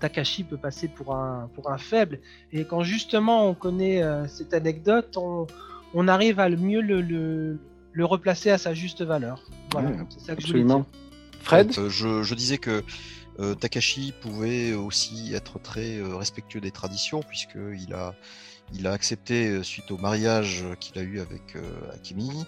[0.00, 2.20] Takashi peut passer pour un, pour un faible.
[2.52, 5.46] Et quand justement on connaît euh, cette anecdote, on,
[5.94, 7.58] on arrive à le mieux le, le,
[7.92, 9.42] le replacer à sa juste valeur.
[9.72, 10.76] Voilà, c'est ça que je voulais dire.
[10.76, 10.86] Absolument.
[11.40, 12.82] Fred Euh, je, je disais que
[13.38, 18.14] Euh, Takashi pouvait aussi être très euh, respectueux des traditions, puisqu'il a,
[18.72, 21.60] il a accepté, suite au mariage qu'il a eu avec euh,
[21.94, 22.46] Akimi,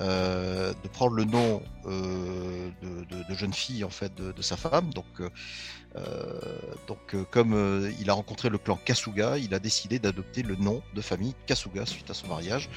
[0.00, 4.92] euh, de prendre le nom euh, de, jeune fille en fait de, sa femme.
[4.94, 6.48] Donc, euh,
[6.88, 11.00] donc comme il a rencontré le clan Kasuga, il a décidé d'adopter le nom de
[11.00, 12.70] famille Kasuga suite à son mariage,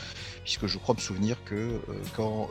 [0.44, 1.80] puisque je crois me souvenir que
[2.16, 2.50] quand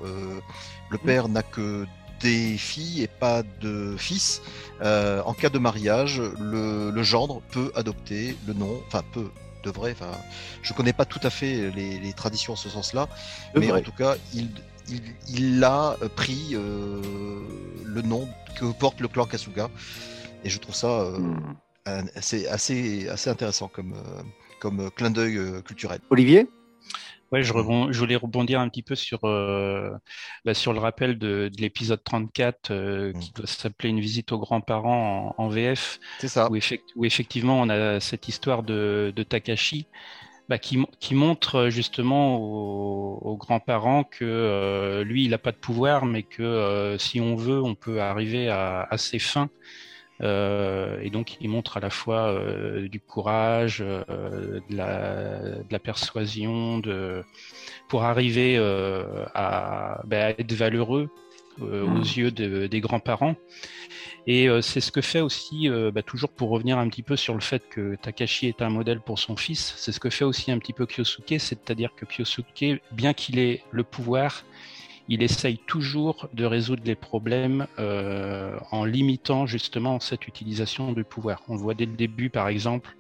[0.91, 1.87] le père n'a que
[2.21, 4.41] des filles et pas de fils,
[4.81, 9.31] en cas de mariage, le, le gendre peut adopter le nom, enfin peut,
[9.63, 10.13] devrait, enfin,
[10.63, 13.09] je connais pas tout à fait les, les traditions en ce sens-là,
[13.57, 14.49] mais en tout cas, il,
[14.89, 17.01] il, il a euh, pris euh,
[17.85, 19.71] le nom que porte le clan Kasuga,
[20.45, 22.07] et je trouve ça euh, Hmm.
[22.15, 23.95] assez, assez, assez intéressant comme,
[24.61, 26.01] comme clin d'œil culturel.
[26.11, 26.47] Olivier?
[27.33, 29.91] Ouais, je, rebond- je voulais rebondir un petit peu sur, euh,
[30.45, 33.35] bah, sur le rappel de, de l'épisode 34 euh, qui Mm.
[33.35, 36.49] doit s'appeler Une visite aux grands-parents en, en VF, C'est ça.
[36.49, 39.89] où, effect- où effectivement on a cette histoire de, de Takashi
[40.49, 45.53] bah, qui, qui montre euh, justement aux, aux grands-parents que euh, lui il n'a pas
[45.53, 49.51] de pouvoir, mais que euh, si on veut, on peut arriver à, à ses fins.
[50.21, 55.73] Euh, et donc, il montre à la fois euh, du courage, euh, de, la, de
[55.73, 57.25] la persuasion, de,
[57.89, 58.57] pour arriver
[59.35, 61.09] à, ben, à être valeureux
[61.61, 63.37] aux yeux de- des grands-parents.
[64.27, 67.41] Et c'est ce que fait aussi, bah, toujours pour revenir un petit peu sur le
[67.41, 70.59] fait que Takashi est un modèle pour son fils, c'est ce que fait aussi un
[70.59, 74.45] petit peu Kyosuke, c'est-à-dire que Kyosuke, bien qu'il ait le pouvoir,
[75.09, 81.43] il essaye toujours de résoudre les problèmes euh, en limitant justement cette utilisation du pouvoir.
[81.49, 82.97] On voit dès le début, par exemple,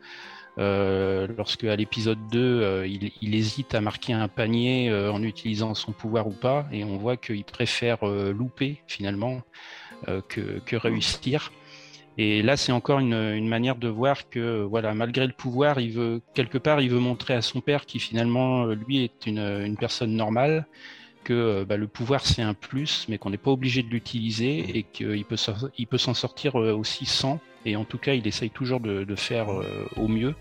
[0.58, 5.74] euh, lorsque à l'épisode 2, euh, il, hésite à marquer un panier euh, en utilisant
[5.74, 9.42] son pouvoir ou pas, et on voit qu'il préfère louper finalement
[10.28, 11.52] que, réussir.
[12.18, 16.20] Et là, c'est encore une, manière de voir que, voilà, malgré le pouvoir, il veut
[16.34, 20.66] quelque part, il veut montrer à son père qui finalement, lui, est une personne normale,
[21.24, 24.76] que euh, bah, le pouvoir c'est un plus, mais qu'on n'est pas obligé de l'utiliser
[24.78, 27.40] et qu'il peut s'en- il peut s'en sortir euh, aussi sans.
[27.64, 30.34] Et en tout cas, il essaye toujours de, de faire euh, au mieux,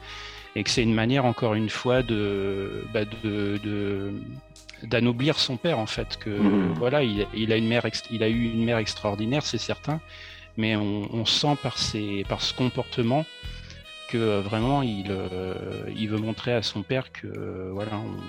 [0.56, 4.12] et que c'est une manière, encore une fois, de bah, de-
[4.84, 6.18] d'anoblir son père en fait.
[6.18, 6.74] Que Mhm.
[6.78, 10.02] voilà, il, il a une mère, il a eu une mère extraordinaire, c'est certain,
[10.58, 13.26] mais on, on sent par ses, par ce comportement
[14.12, 15.54] que euh, vraiment il, euh,
[15.96, 18.22] il veut montrer à son père que euh, voilà on-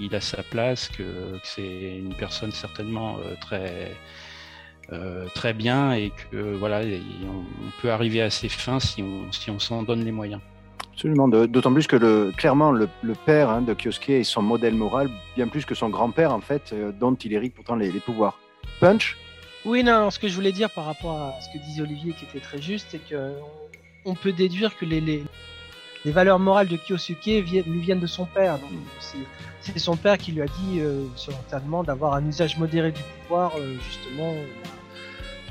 [0.00, 3.92] il, a sa place que, que c'est une personne certainement euh, très
[4.92, 9.30] euh, très bien et que voilà on, on peut arriver à ses fins si on
[9.32, 10.40] si on s'en donne les moyens.
[10.94, 14.74] Absolument, d'autant plus que le, clairement le, le père hein, de Kyosuke est son modèle
[14.74, 18.00] moral, bien plus que son grand-père en fait, euh, dont il hérite pourtant les, les
[18.00, 18.36] pouvoirs.
[18.80, 19.16] Punch?
[19.64, 22.24] Oui, non, ce que je voulais dire par rapport à ce que disait Olivier, qui
[22.24, 23.14] était très juste, c'est que
[24.08, 25.24] on peut déduire que les, les,
[26.06, 28.58] valeurs morales de Kyosuke lui viennent de son père.
[29.00, 31.04] C'est- son père qui lui a dit, euh,
[31.62, 34.46] demande, d'avoir un usage modéré du pouvoir, euh, justement, euh,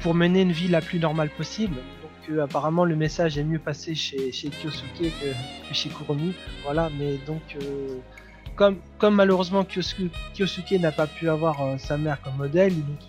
[0.02, 1.76] pour mener une vie la plus normale possible.
[1.76, 6.34] Donc, euh, apparemment, le message est mieux passé chez, chez Kyosuke que, chez Kurumi.
[6.64, 7.44] Voilà, mais donc.
[8.56, 13.00] comme, comme malheureusement Kyosuke, n'a pas pu avoir sa mère comme modèle, donc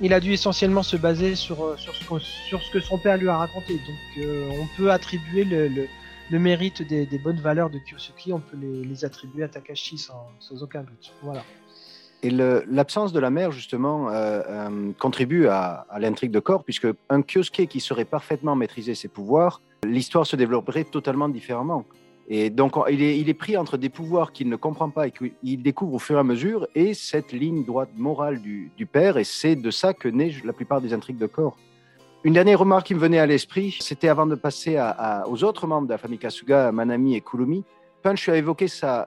[0.00, 3.36] il a dû essentiellement se baser sur, euh, sur, ce, que, son père lui a
[3.36, 3.74] raconté.
[3.74, 9.04] Donc euh, on peut attribuer le, mérite des, bonnes valeurs de Kyosuke, on peut les,
[9.04, 11.12] attribuer à Takashi sans, aucun doute.
[11.22, 11.42] Voilà.
[12.22, 17.22] Et l'absence de la mère, justement, euh, contribue à, à l'intrigue de corps, puisque un
[17.22, 21.84] Kyosuke qui saurait parfaitement maîtriser ses pouvoirs, l'histoire se développerait totalement différemment.
[22.28, 25.62] Et donc, on- il est, pris entre des pouvoirs qu'il ne comprend pas et qu'il
[25.62, 29.54] découvre au fur et à mesure, et cette ligne droite morale du, père, et c'est
[29.54, 31.56] de ça que naît la plupart des intrigues de corps.
[32.24, 34.76] Une dernière remarque qui me venait à l'esprit, c'était avant de passer
[35.28, 37.64] aux autres membres de la famille Kasuga, Manami et Kurumi,
[38.02, 39.06] Punch a évoqué sa,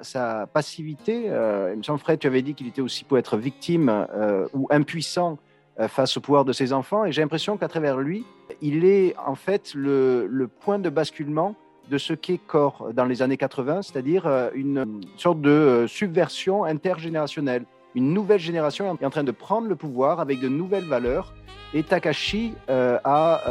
[0.54, 1.26] passivité.
[1.28, 4.48] Euh, il me semble, Fred, tu avais dit qu'il était aussi pour être victime euh,
[4.54, 5.38] ou impuissant
[5.80, 7.06] euh, face au pouvoir de ses enfants.
[7.06, 8.26] Et j'ai l'impression qu'à travers lui,
[8.62, 11.56] il est en fait le point de basculement
[11.90, 16.64] de ce qu'est Corps dans les années 80, c'est-à-dire euh, une sorte de euh, subversion
[16.64, 17.66] intergénérationnelle.
[17.96, 21.34] Une nouvelle génération est en train de prendre le pouvoir avec de nouvelles valeurs.
[21.74, 23.42] Et Takashi euh, a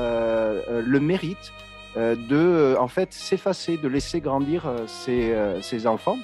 [0.68, 1.52] le mérite
[1.96, 6.18] de en fait s'effacer, de laisser grandir ses, ses enfants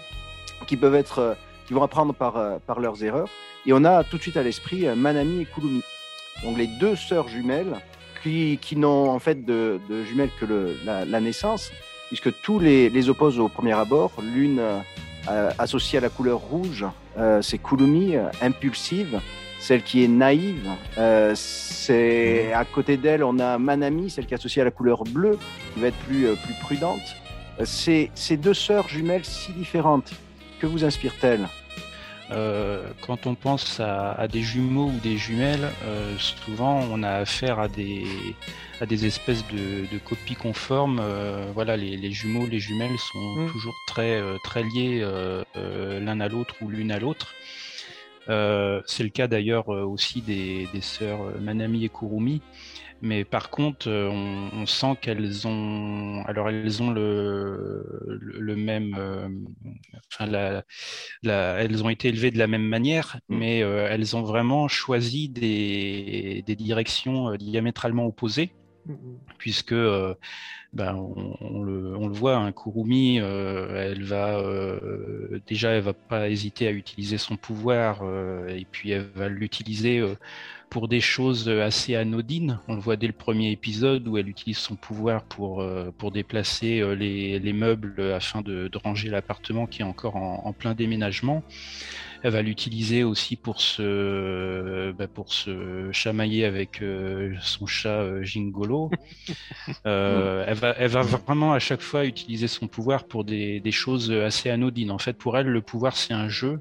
[0.69, 3.29] qui peuvent être, qui vont apprendre par, par leurs erreurs.
[3.67, 5.83] Et on a tout de suite à l'esprit Manami et Kurumi,
[6.45, 7.81] donc les deux sœurs jumelles
[8.23, 10.47] qui, qui n'ont en fait de, jumelles que
[10.85, 11.73] la naissance,
[12.15, 14.13] puisque tous les, les opposent au premier abord.
[14.23, 16.87] L'une euh, associée à la couleur rouge,
[17.19, 19.21] euh, c'est Kurumi, euh, impulsive.
[19.59, 20.69] celle qui est naïve.
[21.35, 25.39] C'est à côté d'elle, on a Manami, celle qui est associée à la couleur bleue,
[25.73, 27.17] qui va être plus, plus prudente.
[27.65, 30.13] C'est ces deux sœurs jumelles si différentes.
[30.61, 31.49] Que vous inspire-t-elle?
[32.35, 37.11] Euh, quand on pense à, à des jumeaux ou des jumelles, euh, souvent on a
[37.11, 38.05] affaire à des,
[38.81, 40.99] à des espèces de, de copies conformes.
[41.01, 43.51] Euh, voilà, les, les jumeaux, les jumelles sont Mm.
[43.51, 45.05] toujours très, très liés
[45.57, 47.35] l'un à l'autre ou l'une à l'autre.
[48.27, 52.41] C'est le cas d'ailleurs aussi des, des sœurs Manami et Kurumi.
[53.05, 58.57] Mais par contre, euh, on, on sent qu'elles ont, alors elles ont le, le, le
[58.57, 59.29] même, euh,
[60.13, 60.65] enfin la,
[61.23, 63.37] la- elles ont été élevées de la même manière, Mm.
[63.39, 68.55] mais euh, elles ont vraiment choisi des, des directions diamétralement opposées
[69.39, 70.15] puisque euh,
[70.73, 75.83] ben, on, on le, on le voit, un Kurumi, euh, elle va euh, déjà, elle
[75.83, 78.03] va pas hésiter à utiliser son pouvoir,
[78.49, 80.03] et puis elle va l'utiliser
[80.75, 82.59] pour des choses assez anodines.
[82.67, 86.11] On le voit dès le premier épisode où elle utilise son pouvoir pour, euh, pour
[86.11, 90.53] déplacer euh, les, les meubles afin de, de ranger l'appartement qui est encore en, en
[90.53, 91.45] plein déménagement.
[92.25, 98.91] Elle va l'utiliser aussi pour se, bah, pour se chamailler avec euh, son chat Jingolo.
[99.87, 103.71] Euh, elle, va, elle va vraiment à chaque fois utiliser son pouvoir pour des, des
[103.71, 104.91] choses assez anodines.
[104.91, 106.61] En fait, pour elle, le pouvoir, c'est un jeu.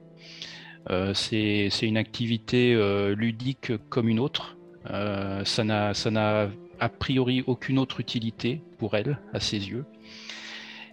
[0.90, 4.58] Euh, c'est une activité euh, ludique comme une autre.
[4.90, 9.86] Euh, ça n'a a priori aucune autre utilité pour elle, à ses yeux.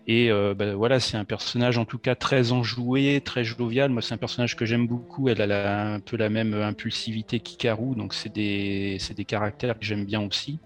[0.07, 3.91] Et bah, voilà, c'est un personnage en tout cas très enjoué, très jovial.
[3.91, 5.29] Moi, c'est un personnage que j'aime beaucoup.
[5.29, 10.05] Elle a un peu la même impulsivité qu'Ikaru, donc c'est des, des caractères que j'aime
[10.05, 10.59] bien aussi.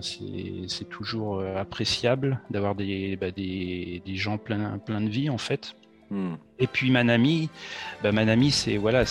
[0.00, 5.74] C'est toujours appréciable d'avoir des, bah, des, des gens pleins plein de vie en fait.
[6.58, 7.50] Et puis Manami,
[8.02, 9.04] bah Manami c'est voilà,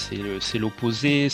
[0.55, 1.29] l'opposé,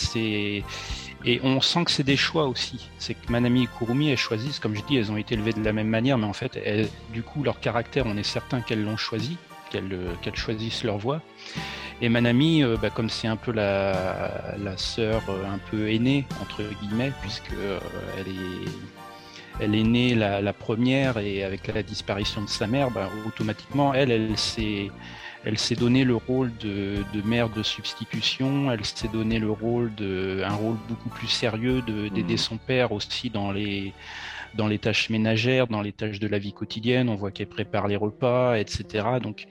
[1.24, 2.88] et on sent que c'est des choix aussi.
[2.98, 5.64] C'est que Manami et Kurumi elles choisissent, comme je dis, elles ont été élevées de
[5.64, 6.58] la même manière, mais en fait,
[7.12, 9.36] du coup leur caractère, on est certain qu'elles l'ont choisi,
[9.70, 11.20] qu'elles qu'elles choisissent leur voie.
[12.02, 16.26] Et Manami, euh, bah, comme c'est un peu la, la sœur euh, un peu aînée
[16.42, 17.80] entre guillemets, puisque euh,
[18.18, 18.70] elle est
[19.58, 23.94] elle est née la, la première et avec la disparition de sa mère, bah, automatiquement
[23.94, 24.90] elle, elle s'est
[25.46, 29.94] elle s'est donné le rôle de, de mère de substitution, elle s'est donné le rôle
[29.96, 32.38] de un rôle beaucoup plus sérieux de d'aider Mhm.
[32.38, 33.94] son père aussi dans les
[34.54, 37.08] dans les tâches ménagères, dans les tâches de la vie quotidienne.
[37.08, 39.20] On voit qu'elle prépare les repas, etc.
[39.22, 39.46] Donc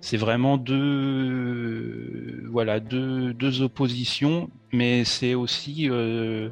[0.00, 6.50] c'est vraiment deux voilà deux, deux oppositions, mais c'est aussi euh,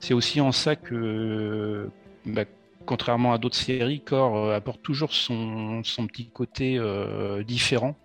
[0.00, 1.90] c'est aussi en ça que
[2.26, 2.44] bah,
[2.86, 7.96] contrairement à d'autres séries, Core apporte toujours son, son petit côté euh, différent.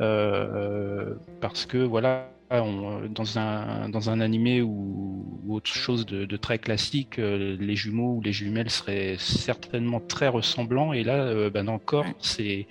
[0.00, 6.24] Euh, parce que voilà, on- dans, un, dans un animé ou, ou autre chose de,
[6.24, 10.92] de très classique, euh, les jumeaux ou les jumelles seraient certainement très ressemblants.
[10.92, 12.66] Et là, euh, ben, dans Core, c'est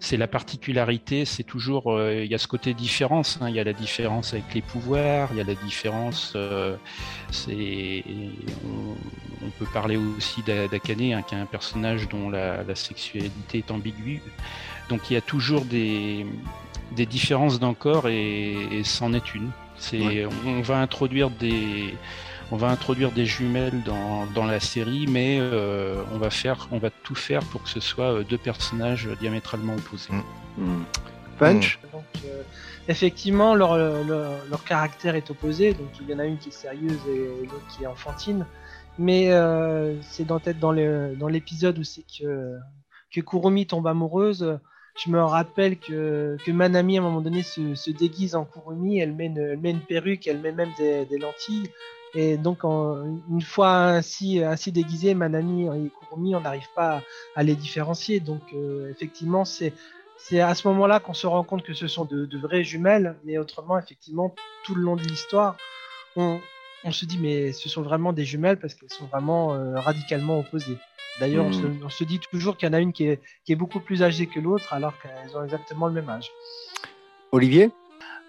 [0.00, 3.60] c'est la particularité, c'est toujours, euh, il y a ce côté différence, hein, il y
[3.60, 6.76] a la différence avec les pouvoirs, il y a la différence, euh,
[7.30, 8.04] c'est,
[8.64, 12.74] on, on peut parler aussi d'A- d'Akane, hein, qui est un personnage dont la, la
[12.74, 14.20] sexualité est ambiguë,
[14.88, 16.26] donc il y a toujours des,
[16.96, 19.50] des différences d'encore et, et c'en est une.
[19.76, 20.28] C'est, Ouais.
[20.46, 21.94] on va introduire des,
[22.52, 26.78] on va introduire des jumelles dans, dans la série, mais euh, on va faire, on
[26.78, 30.12] va tout faire pour que ce soit euh, deux personnages diamétralement opposés.
[30.56, 30.82] Hmm.
[31.38, 32.42] Punch Donc, euh,
[32.86, 35.74] effectivement, leur, leur, leur caractère est opposé.
[35.74, 38.46] Donc, il y en a une qui est sérieuse et l'autre qui est enfantine.
[38.96, 42.56] Mais euh, c'est dans peut-être dans le- dans l'épisode où c'est que
[43.12, 44.58] que Kurumi tombe amoureuse.
[44.96, 49.00] Je me rappelle que, que Manami à un moment donné se, se déguise en Kurumi.
[49.00, 51.70] Elle met une, elle met une perruque, elle met même des, des lentilles.
[52.14, 57.02] Et donc, une fois ainsi, ainsi déguisée, Manami et Kurumi, on n'arrive pas à,
[57.34, 58.20] à les différencier.
[58.20, 59.72] Donc, euh, effectivement, c'est
[60.16, 63.16] c'est à ce moment-là qu'on se rend compte que ce sont de, de vraies jumelles,
[63.24, 65.56] mais autrement, effectivement, tout le long de l'histoire,
[66.16, 66.40] on,
[66.84, 70.38] on se dit, mais ce sont vraiment des jumelles parce qu'elles sont vraiment euh, radicalement
[70.40, 70.78] opposées.
[71.20, 71.80] D'ailleurs, on, se, Mhm.
[71.84, 74.02] on se dit toujours qu'il y en a une qui est, qui est beaucoup plus
[74.02, 76.28] âgée que l'autre, alors qu'elles ont exactement le même âge.
[77.32, 77.70] Olivier?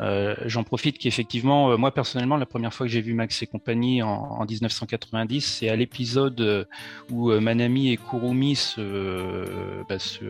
[0.02, 3.48] Euh, J'en profite qu'effectivement, euh, moi personnellement, la première fois que j'ai vu Max et
[3.48, 6.66] compagnie en, en 1990, c'est à l'épisode euh,
[7.10, 10.26] où euh, Manami et Kurumi se, bah, se,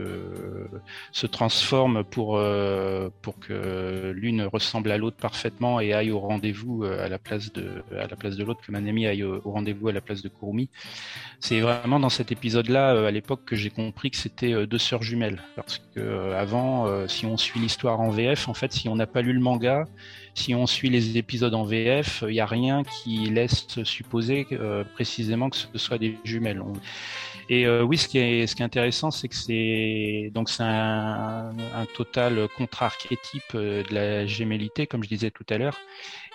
[1.11, 2.39] se transforment pour,
[3.22, 7.84] pour que l'une ressemble à l'autre parfaitement et aille au rendez-vous à la place de,
[7.91, 10.70] à la l'autre, que Manami aille au, au rendez-vous à la place de Kurumi.
[11.39, 15.41] C'est vraiment dans cet épisode-là, à l'époque, que j'ai compris que c'était deux sœurs jumelles.
[15.55, 19.22] Parce que avant, si on suit l'histoire en VF, en fait, si on n'a pas
[19.22, 19.55] lu le manga,
[20.34, 24.47] si on suit les épisodes en VF, il n'y a rien qui laisse supposer
[24.93, 26.62] précisément que ce soit des jumelles.
[27.49, 33.53] Et oui, ce qui est, intéressant, c'est que c'est donc c'est un, un, total contre-archétype
[33.53, 35.78] de la gémellité, comme je disais tout à l'heure,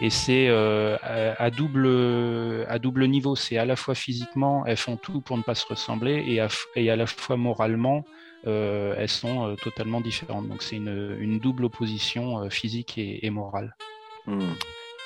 [0.01, 3.37] et c'est à, double à double niveau.
[3.37, 6.25] C'est à la fois physiquement, elles font tout pour ne pas se ressembler,
[6.77, 8.05] et à la fois moralement,
[8.47, 10.49] euh, elles sont euh, totalement différentes.
[10.49, 13.77] Donc c'est une, double opposition euh, physique et, et morale.
[14.27, 14.53] Hmm.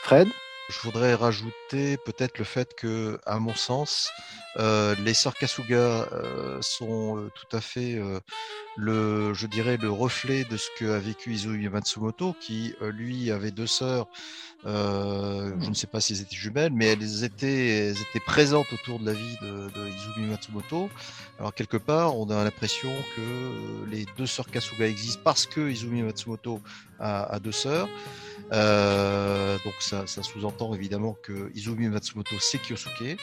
[0.02, 0.28] Fred?
[0.68, 4.10] Je voudrais rajouter peut-être le fait que, à mon sens,
[4.56, 5.76] euh, les sœurs Kasuga
[6.12, 8.00] euh, sont euh, tout à fait
[8.76, 13.66] le, je dirais, le reflet de ce qu'a vécu Izumi Matsumoto, qui lui avait deux
[13.66, 14.06] sœurs.
[14.64, 19.00] je ne sais pas si elles étaient jumelles, mais elles étaient, elles étaient présentes autour
[19.00, 20.88] de la vie de, Izumi Matsumoto.
[21.38, 26.02] Alors quelque part, on a l'impression que les deux sœurs Kasuga existent parce que Izumi
[26.02, 26.60] Matsumoto
[26.98, 27.88] a deux sœurs.
[28.52, 33.18] Euh, donc ça, ça sous-entend évidemment que Izumi Matsumoto c'est Kyosuke.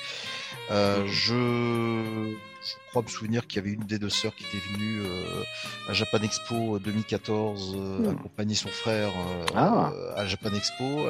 [0.71, 4.63] Euh, je, je, crois me souvenir qu'il y avait une des deux sœurs qui était
[4.73, 5.43] venue euh,
[5.89, 8.09] à Japan Expo 2014 euh, hmm.
[8.09, 9.91] accompagner son frère euh, ah.
[10.15, 11.05] à Japan Expo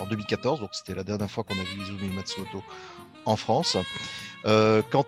[0.00, 0.60] en 2014.
[0.60, 2.62] Donc c'était la dernière fois qu'on a vu Izumi Matsumoto
[3.28, 3.76] en France.
[4.46, 5.04] Euh, quant,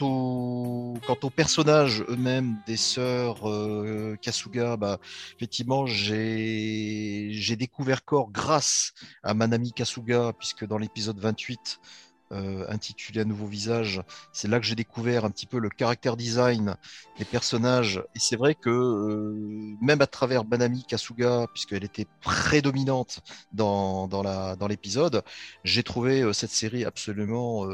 [0.00, 4.98] aux personnages eux-mêmes des sœurs euh, Kasuga, bah,
[5.36, 8.92] effectivement, j'ai découvert Corps grâce
[9.22, 11.80] à Manami Kasuga, puisque dans l'épisode 28,
[12.34, 14.02] euh, intitulé Un nouveau visage.
[14.32, 16.76] C'est là que j'ai découvert un petit peu le caractère design
[17.18, 18.02] des personnages.
[18.14, 23.20] Et c'est vrai que euh, même à travers Banami Kasuga, puisqu'elle était prédominante
[23.52, 25.22] dans, dans l'épisode,
[25.62, 27.66] j'ai trouvé euh, cette série absolument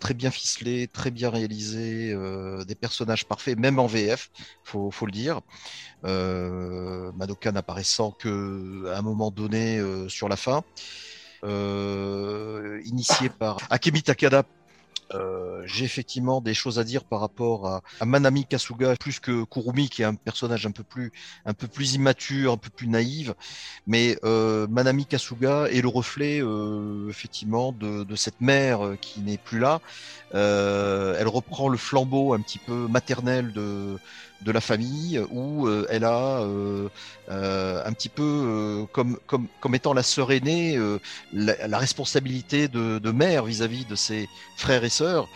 [0.00, 2.14] très bien ficelée, très bien réalisée,
[2.66, 4.30] des personnages parfaits, même en VF,
[4.64, 5.40] faut, faut le dire.
[6.02, 10.62] Madoka n'apparaissant que à un moment donné sur la fin.
[11.44, 14.44] Euh, initié par Akemi Takada.
[15.14, 19.44] Euh, j'ai effectivement des choses à dire par rapport à, à, Manami Kasuga plus que
[19.44, 21.12] Kurumi qui est un personnage un peu plus
[21.46, 23.34] un peu plus immature, un peu plus naïve,
[23.86, 29.20] mais euh, Manami Kasuga est le reflet euh, effectivement de, de, cette mère euh, qui
[29.20, 29.80] n'est plus là.
[30.34, 33.98] Euh, elle reprend le flambeau un petit peu maternel de
[34.42, 36.88] de la famille où euh, elle a euh,
[37.28, 40.78] euh, un petit peu comme, comme, comme étant la sœur aînée
[41.32, 45.28] la, responsabilité de, de mère vis-à-vis de ses frères et sœurs.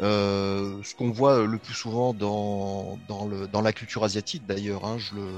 [0.00, 4.84] ce qu'on voit le plus souvent dans, dans, le, dans la culture asiatique d'ailleurs.
[4.84, 5.28] Hein, je le,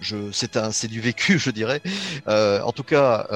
[0.00, 1.82] je, c'est un, c'est du vécu, je dirais.
[2.26, 3.26] en tout cas,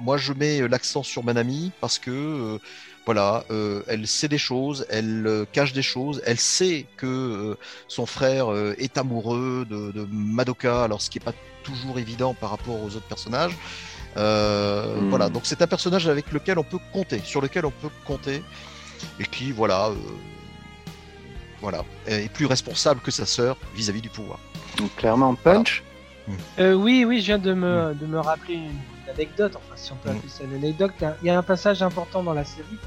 [0.00, 2.58] moi, je mets l'accent sur Manami parce que
[3.04, 7.58] voilà, euh, elle sait des choses, elle euh, cache des choses, elle sait que euh,
[7.86, 8.46] son frère
[8.78, 13.08] est amoureux de, Madoka, alors ce qui n'est pas toujours évident par rapport aux autres
[13.08, 13.56] personnages.
[14.16, 15.10] Hmm.
[15.10, 18.42] Voilà, donc c'est un personnage avec lequel on peut compter, sur lequel on peut compter,
[19.18, 19.90] et qui, voilà,
[21.60, 24.38] voilà, est plus responsable que sa sœur vis-à-vis du pouvoir.
[24.78, 25.82] Donc, clairement, Punch.
[26.58, 30.10] oui, oui, je viens de me, de me rappeler une anecdote, enfin si on peut
[30.10, 30.16] hmm.
[30.16, 30.92] appeler ça une anecdote,
[31.22, 32.78] il y a un passage important dans la série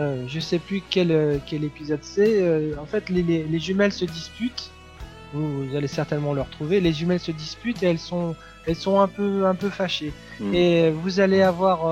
[0.00, 2.42] euh, je sais plus quel, euh, quel épisode c'est.
[2.42, 4.70] Euh, en fait, les, les, jumelles se disputent.
[5.32, 6.80] Vous, vous, allez certainement le retrouver.
[6.80, 8.34] Les jumelles se disputent et elles sont,
[8.66, 10.12] elles sont un peu, un peu fâchées.
[10.40, 10.54] Hmm.
[10.54, 11.84] Et vous allez avoir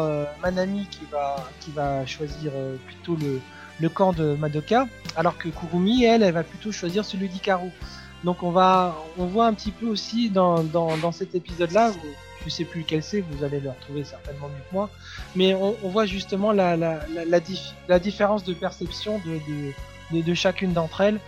[0.42, 2.50] Manami qui va, qui va choisir
[2.86, 3.40] plutôt le,
[3.80, 7.68] le camp de Madoka, alors que Kurumi, elle, elle va plutôt choisir celui d'Ikaru.
[8.24, 11.92] Donc on va, on voit un petit peu aussi dans, dans, dans cet épisode-là
[12.44, 14.90] je sais plus lequel c'est, vous allez le retrouver certainement mieux que moi,
[15.36, 17.40] mais on, on voit justement la, la, la, la,
[17.88, 19.38] la, différence de perception de,
[20.12, 21.20] de, de, chacune d'entre elles.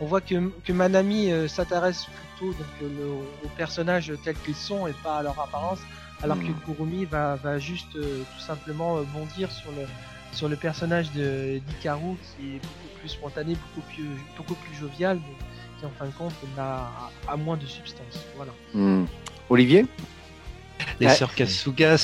[0.00, 3.06] On voit que, que Manami euh, s'intéresse plutôt donc, le,
[3.44, 5.78] aux personnages tels qu'ils sont et pas à leur apparence,
[6.22, 6.60] alors que hmm.
[6.64, 9.86] Kurumi va, va juste euh, tout simplement euh, bondir sur le,
[10.32, 15.36] sur le personnage d'Ikaru qui est beaucoup plus spontané, beaucoup plus, beaucoup plus jovial, mais
[15.78, 16.90] qui en fin de compte n'a
[17.28, 18.24] a, moins de substance.
[18.36, 18.52] Voilà.
[18.74, 19.04] Hmm.
[19.50, 19.86] Olivier?
[21.00, 21.96] Les sœurs Kasuga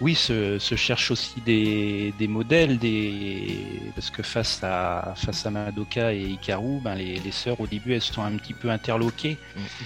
[0.00, 3.58] oui, se, cherchent aussi des, modèles, des...
[3.94, 8.02] parce que face à, face à Madoka et Hikaru, ben les, sœurs au début elles
[8.02, 9.38] sont un petit peu interloquées.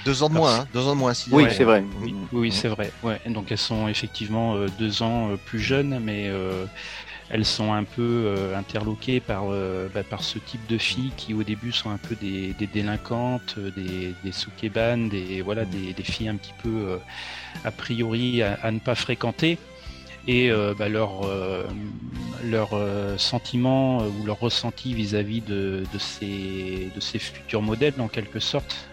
[0.04, 1.12] Deux ans de moins, hein, deux ans de moins.
[1.30, 1.84] oui, c'est vrai.
[2.32, 2.92] Oui, c'est vrai.
[3.04, 3.20] Ouais.
[3.26, 6.64] Donc elles sont effectivement euh, deux ans euh, plus jeunes, mais euh,
[7.30, 11.32] elles sont un peu euh, interloquées par, euh, bah, par ce type de filles qui
[11.32, 15.92] au début sont un peu des, des délinquantes, euh, des, des sukeban, des, voilà, des,
[15.92, 16.98] des, filles un petit peu
[17.64, 19.58] a priori à, ne pas fréquenter.
[20.26, 21.26] Et bah, leur,
[22.44, 22.70] leur
[23.18, 28.86] sentiment ou leur ressenti vis-à-vis de, de, ces, de ces futurs modèles, en quelque sorte,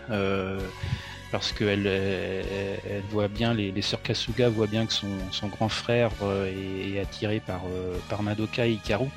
[1.32, 5.48] parce qu'elle elle, elle voit bien, les, les sœurs Kasuga voient bien que son, son
[5.48, 9.08] grand frère euh, est, est attiré par, euh, par Madoka et Hikaru.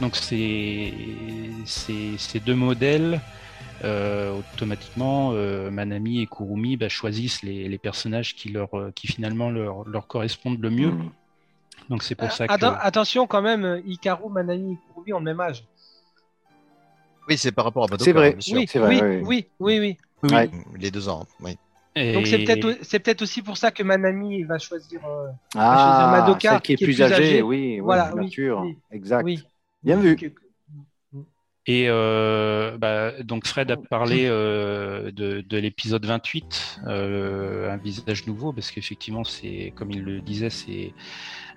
[0.00, 0.94] Donc ces
[2.44, 3.20] deux modèles,
[3.84, 9.06] euh, automatiquement, euh, Manami et Kurumi bah, choisissent les, les personnages qui, leur, euh, qui
[9.06, 10.92] finalement leur, leur correspondent le mieux.
[10.92, 11.10] Mm.
[11.88, 12.52] Donc c'est pour ça que...
[12.52, 15.64] Atten- Attention quand même, Hikaru, Manami et Kurubi ont le même âge.
[17.28, 18.04] Oui, c'est par rapport à Madoka.
[18.04, 18.32] C'est vrai.
[18.32, 18.58] bien sûr.
[18.58, 19.96] Oui, c'est vrai, oui, oui, oui, oui, oui.
[20.22, 20.50] Oui, Ouais.
[20.78, 21.56] Les deux ans, oui.
[21.96, 25.00] et- Donc c'est peut-être c'est peut-être aussi pour ça que Manami va choisir.
[25.06, 29.24] euh, Ah, Madoka, celle qui est, plus, âgée, oui, oui, Voilà, oui, oui, exact.
[29.24, 29.42] oui.
[29.82, 30.16] Bien vu.
[30.16, 30.26] Que-
[31.66, 38.26] Et euh, bah, donc Fred a parlé euh, de, de l'épisode 28, euh, un visage
[38.26, 40.92] nouveau, parce qu'effectivement, c'est comme il le disait, c'est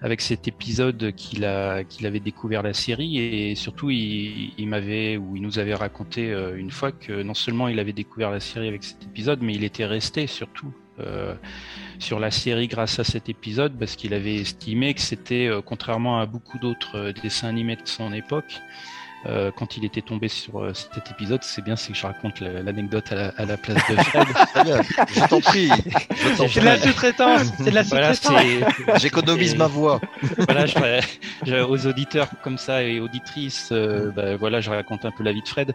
[0.01, 5.59] avec cet épisode qu'il avait découvert la série et surtout il, m'avait ou il nous
[5.59, 9.03] avait raconté euh, une fois que non seulement il avait découvert la série avec cet
[9.03, 10.73] épisode, mais il était resté surtout.
[10.99, 11.35] euh,
[11.99, 16.19] sur la série grâce à cet épisode parce qu'il avait estimé que c'était euh, contrairement
[16.19, 18.61] à beaucoup d'autres dessins animés de son époque
[19.27, 22.39] euh, quand il était tombé sur euh, cet épisode, c'est bien, c'est que je raconte
[22.39, 24.27] la- l'anecdote à, la- à la place de Fred.
[25.15, 25.69] Je t'en prie.
[26.47, 27.41] C'est de la sous-traitance.
[27.57, 29.01] C'est de la sous-traitance.
[29.01, 29.99] J'économise ma voix.
[30.37, 30.75] voilà, je,
[31.45, 35.31] je- aux auditeurs comme ça et auditrices, euh, bah, voilà, je raconte un peu la
[35.33, 35.73] vie de Fred.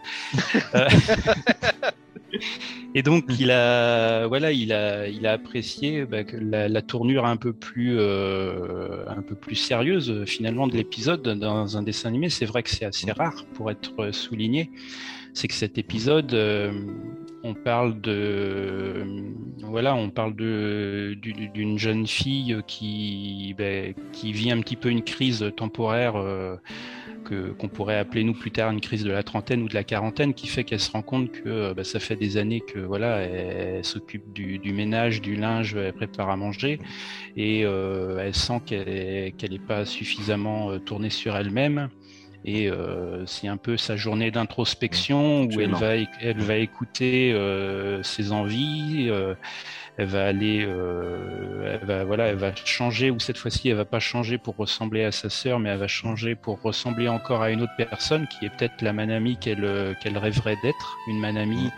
[2.93, 7.37] Et donc il a, voilà, il a, il a apprécié bah, la, la tournure un
[7.37, 12.29] peu plus, euh, un peu plus sérieuse euh, finalement de l'épisode dans un dessin animé.
[12.29, 14.71] C'est vrai que c'est assez rare pour être euh, souligné.
[15.33, 16.71] C'est que cet épisode, euh,
[17.43, 19.05] on parle de,
[19.63, 24.89] voilà, on parle de du- d'une jeune fille qui, ben, qui vit un petit peu
[24.89, 26.15] une crise temporaire.
[26.17, 26.57] euh,
[27.23, 29.83] que qu'on pourrait appeler nous plus tard une crise de la trentaine ou de la
[29.83, 32.79] quarantaine qui fait qu'elle se rend compte que euh, bah, ça fait des années que
[32.79, 36.79] voilà elle, elle s'occupe du, du ménage du linge elle prépare à manger
[37.35, 41.89] et euh, elle sent qu'elle qu'elle n'est pas suffisamment euh, tournée sur elle-même
[42.43, 48.01] et euh, c'est un peu sa journée d'introspection où elle va elle va écouter euh,
[48.01, 49.35] ses envies euh,
[50.01, 53.85] elle va aller, euh, elle va voilà, elle va changer ou cette fois-ci elle va
[53.85, 57.51] pas changer pour ressembler à sa sœur, mais elle va changer pour ressembler encore à
[57.51, 61.69] une autre personne qui est peut-être la Manami qu'elle euh, qu'elle rêverait d'être, une Manami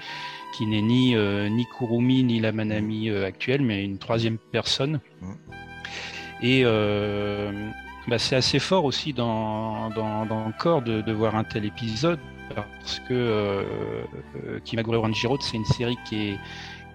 [0.55, 5.01] qui n'est ni euh, ni Kurumi ni la Manami euh, actuelle, mais une troisième personne.
[5.21, 5.33] Mm.
[6.45, 6.63] Et
[8.07, 11.63] bah, c'est assez fort aussi dans, dans, dans le corps de, de voir un tel
[11.63, 12.19] épisode
[12.53, 13.63] parce que euh,
[14.45, 16.37] euh, Kimagure Ranjiro, c'est une série qui est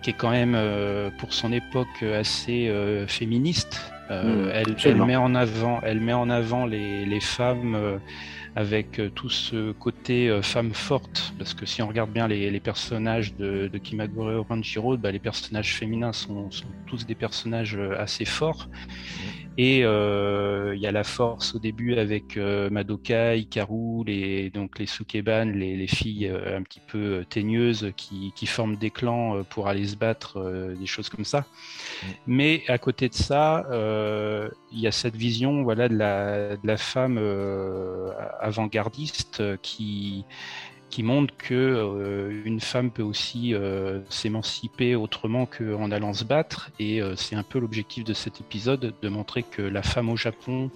[0.03, 3.81] qui est quand même euh, pour son époque assez euh, féministe.
[4.11, 7.99] Euh, Mm, elle, elle met en avant, elle met en avant les, les femmes euh,
[8.57, 12.51] avec euh, tout ce côté euh, femme forte, parce que si on regarde bien les,
[12.51, 17.77] les personnages de, de Kimagure Ranjiro, bah, les personnages féminins sont, sont tous des personnages
[17.77, 18.69] euh, assez forts.
[19.61, 24.79] Et euh, il y a la force au début avec euh, Madoka, Hikaru, les, donc
[24.79, 29.43] les Sukeban, les, les filles euh, un petit peu teigneuses qui, qui forment des clans
[29.51, 30.41] pour aller se battre,
[30.79, 31.45] des choses comme ça.
[32.29, 33.67] Mais à côté de ça,
[34.71, 37.19] il y a cette vision voilà, de, la, de la femme
[38.39, 40.25] avant-gardiste qui,
[40.91, 46.71] qui montre que euh, une femme peut aussi euh, s'émanciper autrement qu'en allant se battre.
[46.79, 50.17] Et euh, c'est un peu l'objectif de cet épisode, de montrer que la femme au
[50.17, 50.71] Japon,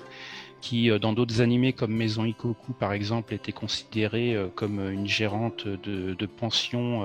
[0.61, 6.27] qui dans d'autres animés comme Maison Ikoku par exemple, était considérée comme une gérante de,
[6.27, 7.05] pension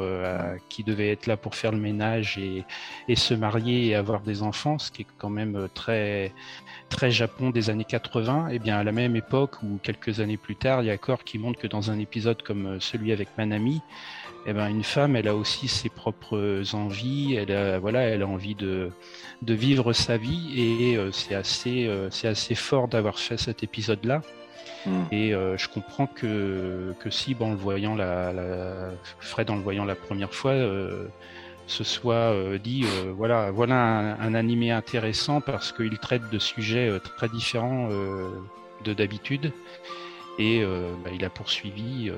[0.70, 4.78] qui devait être là pour faire le ménage et, se marier et avoir des enfants,
[4.78, 6.34] ce qui est quand même très
[6.90, 10.56] très Japon des années 80, et bien à la même époque ou quelques années plus
[10.56, 13.30] tard, il y a Core qui montre que dans un épisode comme euh, celui avec
[13.38, 13.82] Manami,
[14.50, 18.28] eh ben une femme, elle a aussi ses propres envies, elle a voilà, elle a
[18.28, 18.92] envie de
[19.42, 23.64] de vivre sa vie et euh, c'est assez euh, c'est assez fort d'avoir fait cet
[23.64, 24.22] épisode là.
[24.86, 25.04] Mm.
[25.12, 29.56] Et euh, je comprends que, que si, bon, en le voyant la, la, Fred en
[29.56, 30.54] le voyant la première fois,
[31.68, 36.40] se soit euh, dit, euh, voilà, voilà un, un animé intéressant parce qu'il traite de
[36.40, 37.90] sujets euh, très différents
[38.84, 39.52] de d'habitude.
[40.40, 40.64] Et
[41.04, 42.12] bah, il a poursuivi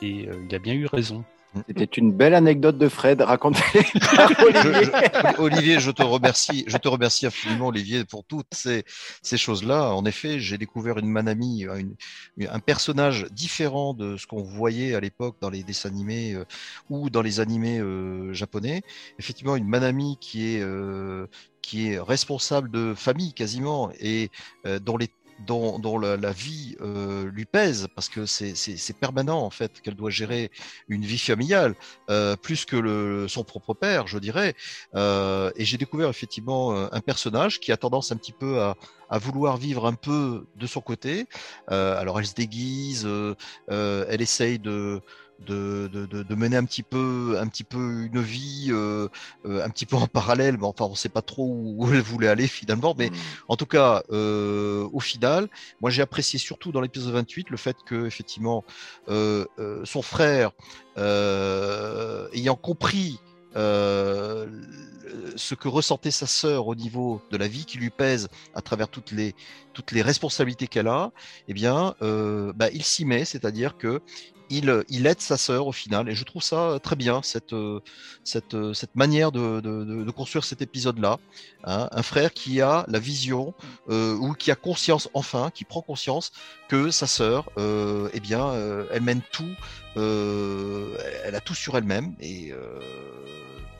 [0.00, 1.24] et il a bien eu raison.
[1.66, 3.82] C'était une belle anecdote de Fred racontée
[4.14, 4.84] par Olivier.
[4.84, 8.84] je- Olivier, je te remercie, je te remercie infiniment, Olivier, pour toutes ces,
[9.36, 9.92] choses-là.
[9.94, 11.66] En effet, j'ai découvert une Manami,
[12.48, 16.44] un personnage différent de ce qu'on voyait à l'époque dans les dessins animés euh,
[16.88, 18.82] ou dans les animés euh, japonais.
[19.18, 21.26] Effectivement, une Manami qui est euh,
[21.62, 24.30] qui est responsable de famille quasiment et
[24.66, 25.08] euh, dont les
[25.46, 28.54] dont, la, vie euh, lui pèse, parce que c'est-
[29.00, 30.50] permanent en fait qu'elle doit gérer
[30.88, 31.74] une vie familiale,
[32.10, 34.54] euh, plus que son propre père, je dirais.
[34.94, 38.76] Euh, et j'ai découvert effectivement un personnage qui a tendance un petit peu à,
[39.08, 41.26] à vouloir vivre un peu de son côté.
[41.68, 43.08] Alors elle se déguise,
[43.68, 45.00] elle essaye de,
[45.46, 47.78] de, de, de- mener un petit peu, un petit peu
[48.12, 49.08] une vie euh,
[49.46, 52.00] euh, un petit peu en parallèle, mais enfin on sait pas trop où, où elle
[52.00, 52.94] voulait aller finalement.
[52.98, 53.14] Mais Mm.
[53.48, 55.48] en tout cas, euh, au final,
[55.80, 58.64] moi j'ai apprécié surtout dans l'épisode 28 le fait que effectivement
[59.08, 60.52] son frère,
[60.96, 63.18] ayant compris
[63.56, 64.46] euh,
[65.34, 68.88] ce que ressentait sa sœur au niveau de la vie qui lui pèse à travers
[68.88, 69.34] toutes les
[69.72, 71.10] toutes les responsabilités qu'elle a,
[71.48, 74.00] eh bien, euh, bah, il s'y met, c'est-à-dire que
[74.50, 77.80] il, il aide sa sœur au final, et je trouve ça très bien cette euh,
[78.24, 81.18] cette, euh, cette manière de, de, construire cet épisode-là.
[81.64, 81.88] hein.
[81.92, 83.54] un frère qui a la vision
[83.88, 86.32] euh, ou qui a conscience enfin, qui prend conscience
[86.68, 89.54] que sa sœur, euh, eh bien, euh, elle mène tout,
[89.96, 92.78] euh, elle a tout sur elle-même et euh,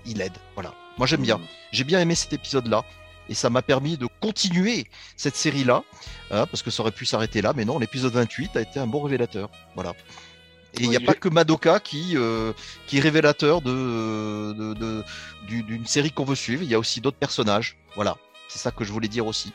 [0.07, 0.37] il aide.
[0.55, 0.75] Voilà.
[0.99, 1.41] Moi j'aime bien.
[1.73, 2.85] J'ai bien aimé cet épisode-là.
[3.29, 5.85] Et ça m'a permis de continuer cette série-là,
[6.33, 8.89] hein, parce que ça aurait pu s'arrêter là, mais non, l'épisode 28 a été un
[8.89, 9.51] bon révélateur.
[9.77, 9.93] Voilà.
[10.79, 12.53] Et il n'y a pas que Madoka qui, euh,
[12.87, 15.05] qui est révélateur de, de, de-
[15.47, 16.63] du- d'une série qu'on veut suivre.
[16.63, 17.77] Il y a aussi d'autres personnages.
[17.97, 18.17] Voilà.
[18.49, 19.53] C'est ça que je voulais dire aussi.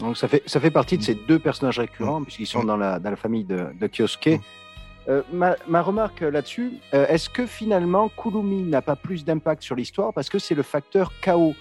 [0.00, 2.66] Donc ça fait, ça fait partie de ces deux personnages récurrents, puisqu'ils sont Mm.
[2.66, 4.26] dans la, dans la famille de, de Kyosuke.
[4.26, 4.38] Mm.
[5.10, 9.74] Euh, ma, ma remarque là-dessus, euh, est-ce que finalement Kurumi n'a pas plus d'impact sur
[9.74, 11.54] l'histoire parce que c'est le facteur chaos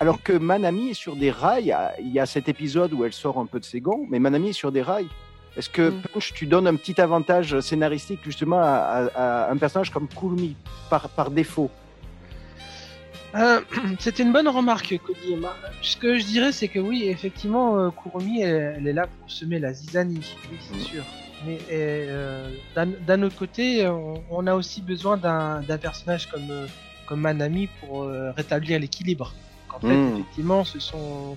[0.00, 3.38] Alors que Manami est sur des rails, il y a cet épisode où elle sort
[3.38, 5.08] un peu de ses gonds, mais Manami est sur des rails.
[5.56, 6.02] Est-ce que Mm.
[6.12, 10.56] Punch, tu donnes un petit avantage scénaristique justement à, à- à un personnage comme Kurumi
[10.90, 11.70] par, par défaut?
[13.36, 13.60] Euh,
[13.98, 15.36] C'était une bonne remarque, Cody.
[15.82, 19.30] Ce que je dirais, c'est que oui, effectivement, euh, Kurumi, elle, elle est là pour
[19.30, 20.80] semer la zizanie, oui, c'est Mm.
[20.80, 21.04] sûr.
[21.46, 22.48] Mais euh,
[23.06, 26.66] d'un autre côté, on, on a aussi besoin d'un personnage comme, euh,
[27.06, 29.34] comme Manami pour euh, rétablir l'équilibre.
[29.74, 30.14] En fait, Mm.
[30.14, 31.36] effectivement, ce sont.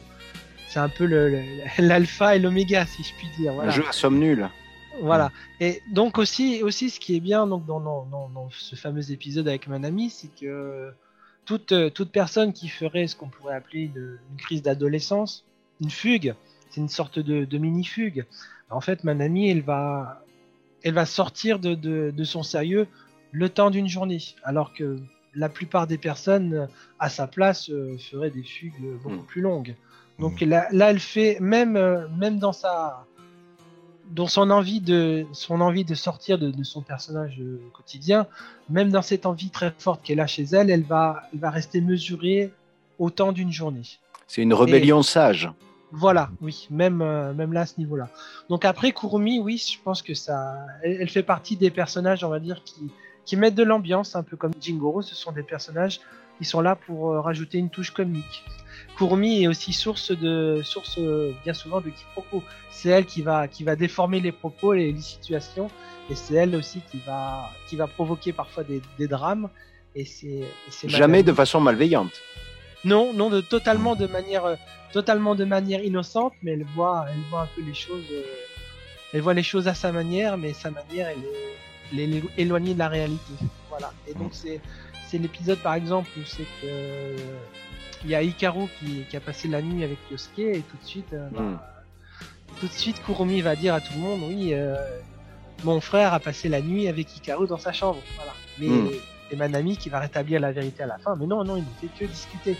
[0.68, 1.06] C'est un peu
[1.80, 3.54] l'alpha et l'oméga, si je puis dire.
[3.54, 3.72] Voilà.
[3.72, 4.50] Un jeu à somme nulle.
[5.02, 5.32] Voilà.
[5.60, 9.48] Et donc aussi, aussi, ce qui est bien donc dans, dans, dans, ce fameux épisode
[9.48, 10.92] avec Manami, c'est que
[11.46, 15.46] toute, euh, toute personne qui ferait ce qu'on pourrait appeler une, une crise d'adolescence,
[15.82, 16.34] une fugue,
[16.72, 18.26] c'est une sorte de, de mini fugue.
[18.70, 20.24] En fait, Manami, elle va,
[20.84, 22.88] elle va sortir de, de, de son sérieux
[23.32, 24.98] le temps d'une journée, alors que
[25.36, 26.66] la plupart des personnes euh,
[27.00, 29.26] à sa place euh, feraient des fugues euh, beaucoup Mm.
[29.26, 29.76] plus longues.
[30.20, 33.06] Donc là, là, elle fait même, euh, même dans sa
[34.12, 38.26] dans son envie de son envie de sortir de, de son personnage euh, quotidien,
[38.70, 41.82] même dans cette envie très forte qu'elle a chez elle, elle va elle va rester
[41.82, 42.52] mesurée
[43.00, 43.84] au temps d'une journée.
[44.28, 45.52] C'est une rébellion sage.
[45.92, 48.10] Voilà, oui, même euh, même là à ce niveau-là.
[48.50, 52.30] Donc après Kurumi, oui, je pense que ça, elle, elle fait partie des personnages, on
[52.30, 52.90] va dire, qui
[53.26, 55.02] qui mettent de l'ambiance, un peu comme Jingoro.
[55.02, 56.00] Ce sont des personnages
[56.38, 58.46] qui sont là pour rajouter une touche comique.
[58.98, 62.44] Kurumi est aussi source de source euh, bien souvent de quiproquos.
[62.72, 65.70] C'est elle qui va qui va déformer les propos, les, les situations,
[66.10, 69.50] et c'est elle aussi qui va qui va provoquer parfois des, des drames.
[69.96, 70.28] Et c'est
[70.84, 72.14] et Jamais de façon malveillante.
[72.84, 74.56] non, non, de totalement de manière, euh,
[74.94, 78.24] totalement de manière innocente, mais elle voit, elle voit un peu les choses, euh,
[79.14, 82.74] elle voit les choses à sa manière, mais sa manière, elle est, elle est éloignée
[82.74, 83.34] de la réalité.
[83.70, 83.92] Voilà.
[84.08, 84.62] Et donc c'est,
[85.08, 87.18] c'est l'épisode par exemple où c'est que euh,
[88.04, 90.86] il y a Hikaru qui, qui a passé la nuit avec Yosuke et tout de
[90.86, 91.60] suite, euh, bah, Mm.
[92.60, 94.76] tout de suite Kurumi va dire à tout le monde, oui, euh,
[95.64, 98.00] mon frère a passé la nuit avec Hikaru dans sa chambre.
[98.16, 98.34] Voilà.
[98.60, 98.90] Mais Mm.
[99.32, 101.16] et Manami qui va rétablir la vérité à la fin.
[101.18, 102.56] Mais non, non, il ne fait que discuter.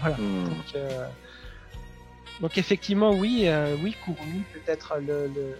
[0.00, 0.16] Voilà.
[0.18, 0.44] Hmm.
[0.44, 1.06] Donc, euh,
[2.40, 3.48] donc effectivement, oui,
[3.82, 5.56] oui, Kurumi peut être le, le-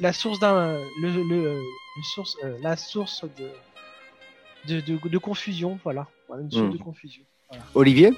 [0.00, 3.50] la source d'un, le, le- le source, la source de,
[4.66, 6.06] de, de, de confusion, voilà,
[6.40, 6.78] une source Mm.
[6.78, 7.22] de confusion.
[7.74, 8.12] Olivier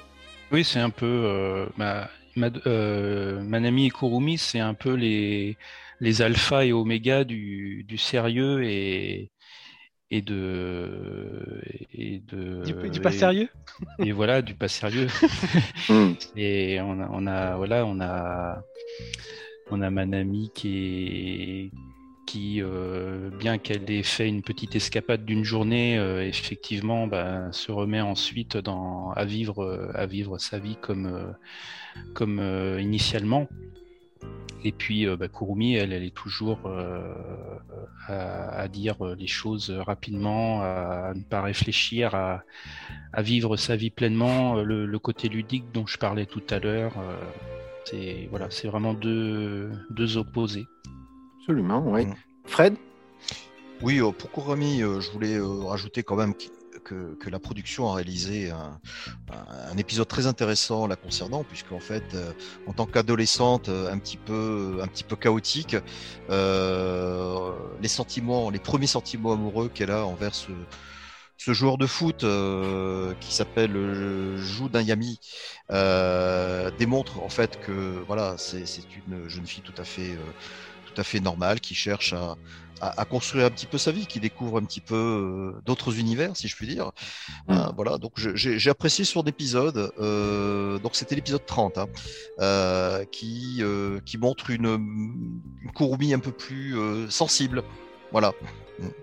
[0.51, 5.57] Oui, c'est un peu euh, ma, ma- euh, Manami et Kurumi, c'est un peu les
[5.99, 9.31] les alpha et oméga du, du sérieux et
[10.11, 11.61] et de
[11.93, 13.49] et de Du, du pas et- sérieux
[13.99, 15.07] et voilà du pas sérieux
[15.89, 16.13] Hmm.
[16.35, 18.61] et on a, on a voilà on a
[19.69, 21.71] on a Manami qui est
[22.25, 27.71] qui euh, bien qu'elle ait fait une petite escapade d'une journée euh, effectivement bah, se
[27.71, 31.33] remet ensuite dans à vivre euh, à vivre sa vie comme
[32.79, 33.47] initialement
[34.63, 36.71] et puis bah, Kurumi elle elle est toujours
[38.07, 42.43] à, dire les choses rapidement à ne pas réfléchir à
[43.21, 46.93] vivre sa vie pleinement, le, côté ludique dont je parlais tout à l'heure.
[47.85, 50.67] C'est voilà, vraiment deux opposés.
[51.41, 52.05] Absolument, oui.
[52.05, 52.15] Mm.
[52.45, 52.75] Fred?
[53.81, 56.35] Oui, euh, pour Kurami, euh, je voulais euh, rajouter quand même
[56.83, 58.79] que, que la production a réalisé un,
[59.77, 62.31] épisode très intéressant la concernant, puisque en fait, euh,
[62.67, 65.75] en tant qu'adolescente un petit peu, un petit peu chaotique,
[66.29, 70.51] euh, les sentiments, les premiers sentiments amoureux qu'elle a envers ce,
[71.37, 73.73] ce joueur de foot euh, qui s'appelle
[74.37, 75.19] Jou Yami
[75.71, 78.63] euh, démontre en fait que voilà, c'est
[79.07, 80.15] une jeune fille tout à fait,
[80.93, 82.35] tout à fait normale qui cherche à,
[82.81, 85.99] à, à construire un petit peu sa vie, qui découvre un petit peu euh, d'autres
[85.99, 86.91] univers, si je puis dire.
[87.47, 87.51] Mm.
[87.53, 89.91] Euh, voilà, donc j'ai apprécié sur d'épisode.
[89.99, 91.87] Euh, donc c'était l'épisode 30, hein,
[92.39, 93.63] euh, qui,
[94.05, 94.65] qui montre une,
[95.61, 96.75] une Kurumi un peu plus
[97.09, 97.63] sensible.
[98.11, 98.33] Voilà.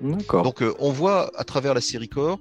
[0.00, 0.42] D'accord.
[0.42, 2.40] Donc on voit à travers la série Core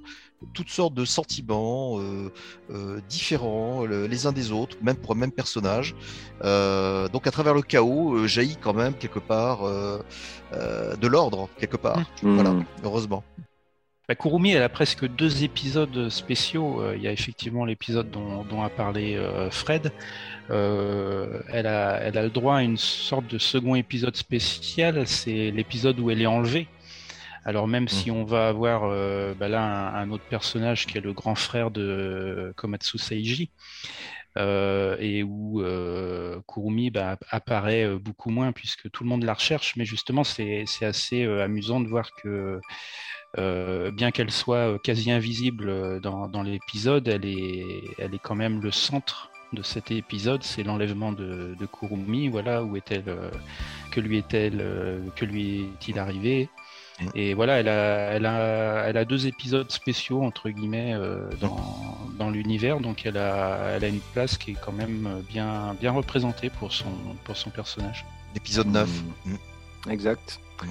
[0.54, 2.32] toutes sortes de sentiments euh,
[2.70, 5.94] euh, différents le- les uns des autres, même pour un même personnage.
[6.44, 9.98] Euh, donc à travers le chaos euh, jaillit quand même quelque part euh,
[10.54, 11.98] euh, de l'ordre quelque part.
[12.22, 12.34] Mm.
[12.34, 13.24] Voilà, heureusement.
[14.08, 16.80] Bah, Kurumi, elle a presque deux épisodes spéciaux.
[16.80, 19.92] Euh, Il y a effectivement l'épisode dont, dont a parlé euh, Fred.
[20.50, 25.06] Euh, elle, a, elle a le droit à une sorte de second épisode spécial.
[25.06, 26.68] C'est l'épisode où elle est enlevée.
[27.48, 31.00] Alors même si on va avoir euh, bah là un, un autre personnage qui est
[31.00, 33.50] le grand frère de Komatsu Seiji,
[34.36, 39.76] euh, et où euh, Kurumi bah, apparaît beaucoup moins puisque tout le monde la recherche,
[39.76, 42.60] mais justement c'est assez amusant de voir que
[43.92, 47.64] bien qu'elle soit quasi invisible dans, dans l'épisode, elle est,
[47.96, 52.62] elle est quand même le centre de cet épisode, c'est l'enlèvement de, de Kurumi, voilà,
[52.62, 53.04] où est-elle,
[53.90, 54.62] que lui est-elle,
[55.16, 56.50] que lui est-il arrivé
[57.00, 57.06] Mm.
[57.14, 57.72] Et voilà, elle a,
[58.12, 61.58] elle a, elle a deux épisodes spéciaux entre guillemets euh, dans,
[62.18, 65.92] dans l'univers, donc elle a, elle a une place qui est quand même bien, bien
[65.92, 66.90] représentée pour son,
[67.24, 68.04] pour son personnage.
[68.34, 68.88] L'épisode 9.
[69.26, 69.90] Mm.
[69.90, 70.40] Exact.
[70.62, 70.66] Mm.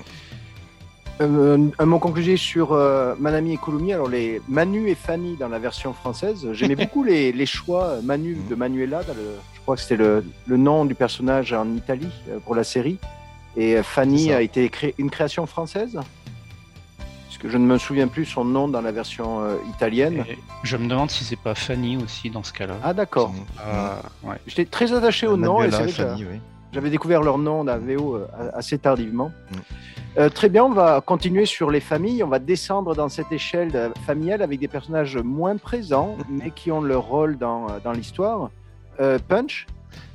[1.20, 3.92] Euh, un mot conclusif sur euh, Manami et Kurumi.
[3.94, 7.96] Alors, les Manu et Fanny dans la version française, j'aimais beaucoup les, les choix.
[8.04, 11.74] Manu de Manuela, dans le- je crois que c'était le, le nom du personnage en
[11.76, 13.00] Italie euh, pour la série.
[13.58, 16.00] Et euh, Fanny a été cré- une création française?
[17.26, 20.24] Puisque je ne me souviens plus son nom dans la version euh, italienne.
[20.30, 22.76] Et je me demande si c'est pas Fanny aussi dans ce cas-là.
[22.84, 23.34] Ah, d'accord.
[24.24, 24.36] Ouais.
[24.48, 26.40] J'étais très attaché au nom Manuela et que oui.
[26.74, 29.32] J'avais découvert leur nom dans la VO euh, assez tardivement.
[29.52, 29.56] Mm.
[30.20, 32.24] Euh, très bien, on va continuer sur les familles.
[32.24, 36.72] On va descendre dans cette échelle euh, familiale avec des personnages moins présents, mais qui
[36.72, 38.50] ont leur rôle dans, euh, dans l'histoire.
[39.00, 39.68] Euh, Punch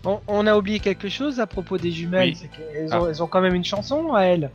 [0.04, 2.36] On, on a oublié quelque chose à propos des jumelles, Oui.
[2.40, 3.00] c'est qu'elles Ah.
[3.02, 4.50] ont, elles ont quand même une chanson à elles.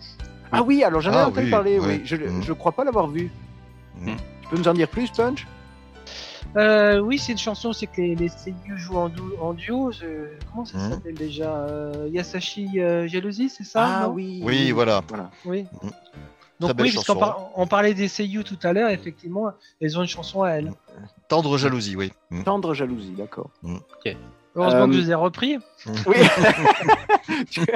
[0.52, 1.86] Ah oui, alors j'en ai Ah entendu oui, parler, oui.
[1.88, 2.02] oui.
[2.06, 2.40] Je Mm.
[2.48, 3.32] ne crois pas l'avoir vu.
[4.00, 4.16] Mm.
[4.42, 5.46] Tu peux nous en dire plus, Punch?
[6.56, 9.12] Euh, oui, c'est une chanson, c'est que les, les seiyuu jouent en,
[9.42, 9.92] en duo.
[9.92, 10.92] je- Comment ça Mhm.
[10.92, 11.52] s'appelle déjà?
[11.52, 14.42] Euh, Yasashi euh, Jalousie, c'est ça Ah oui.
[14.44, 15.02] Oui, voilà.
[15.08, 15.30] voilà.
[15.46, 15.66] Oui.
[15.84, 15.92] Mhm.
[16.60, 17.20] Donc Très oui, parce qu'on chanson.
[17.20, 19.52] par- on parlait des seiyuu tout à l'heure, effectivement,
[19.82, 20.72] elles ont une chanson à elles.
[21.28, 22.12] Tendre jalousie, oui.
[22.32, 22.44] Mm.
[22.44, 23.50] Tendre jalousie, d'accord.
[24.58, 25.58] Heureusement Euh, que je les ai repris.
[26.06, 26.18] Oui.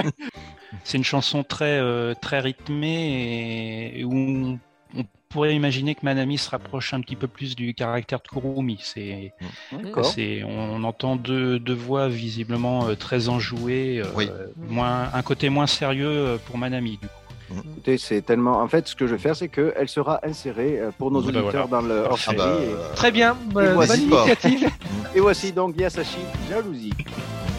[0.83, 4.59] C'est une chanson très, euh, très rythmée et, et où on,
[4.97, 8.79] on pourrait imaginer que Manami se rapproche un petit peu plus du caractère de Kurumi.
[8.81, 9.33] C'est,
[10.43, 14.29] on entend deux, deux voix visiblement euh, très enjouées, euh, Oui.
[14.57, 16.97] moins, un côté moins sérieux euh, pour Manami.
[17.01, 17.13] Du coup.
[17.59, 18.61] Écoutez, c'est tellement.
[18.61, 21.31] En fait, ce que je vais faire, c'est qu'elle sera insérée euh, pour nos Ah
[21.31, 22.57] bah auditeurs dans le hors Ah bah,
[22.95, 24.69] Très bien, euh, bonne initiative.
[25.15, 27.50] Et voici donc Yasashi Jalousie.「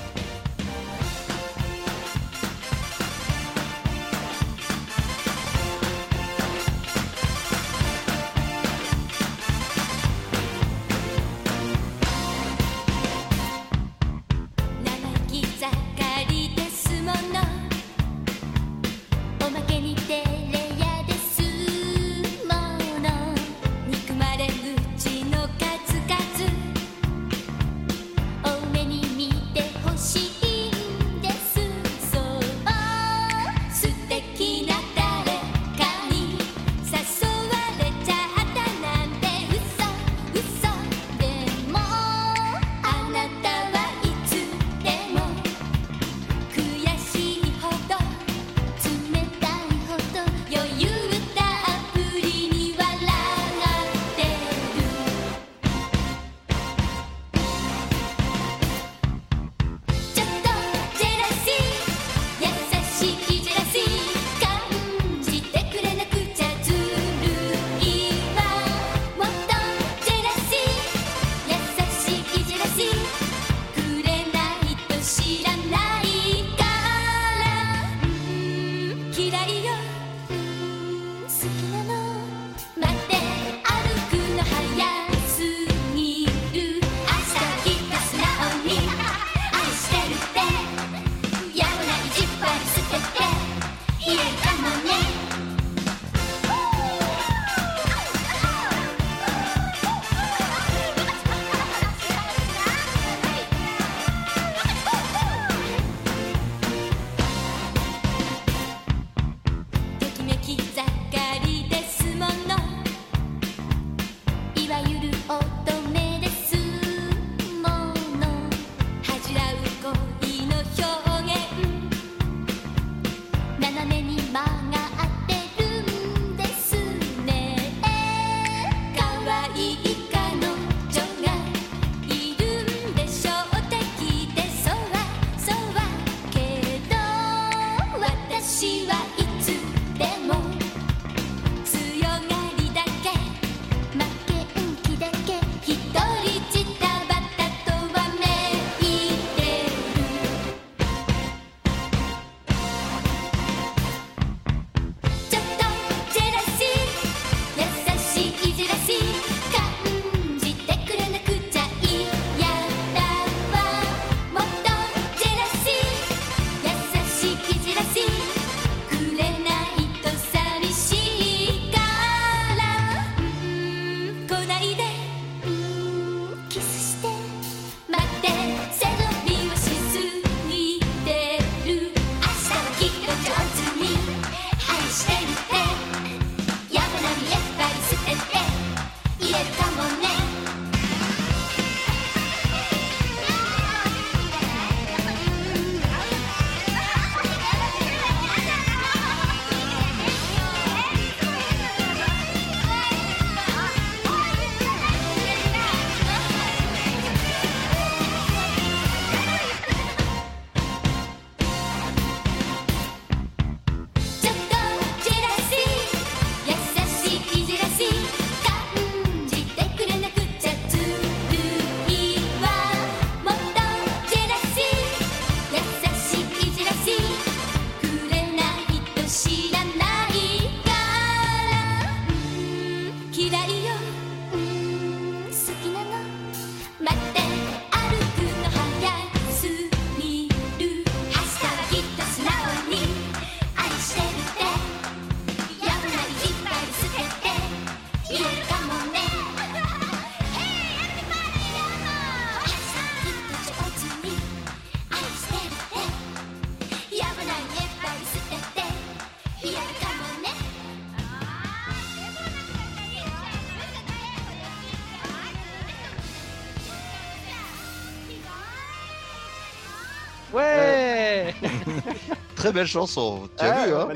[272.42, 273.28] Très belle chanson.
[273.38, 273.88] Tu as Ah, vu, hein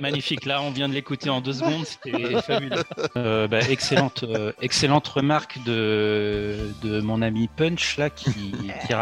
[0.00, 0.44] magnifique.
[0.44, 1.84] Là, on vient de l'écouter en deux secondes.
[1.86, 2.82] C'était fabuleux.
[3.16, 8.92] Euh, bah, excellente, euh, excellente remarque de, de mon ami Punch là qui, qui,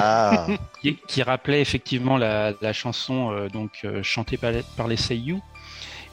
[0.00, 0.46] Ah,
[0.80, 4.96] qui, qui rappelait effectivement la, la chanson euh, donc euh, chantée par les, par les
[4.96, 5.38] Seiyu.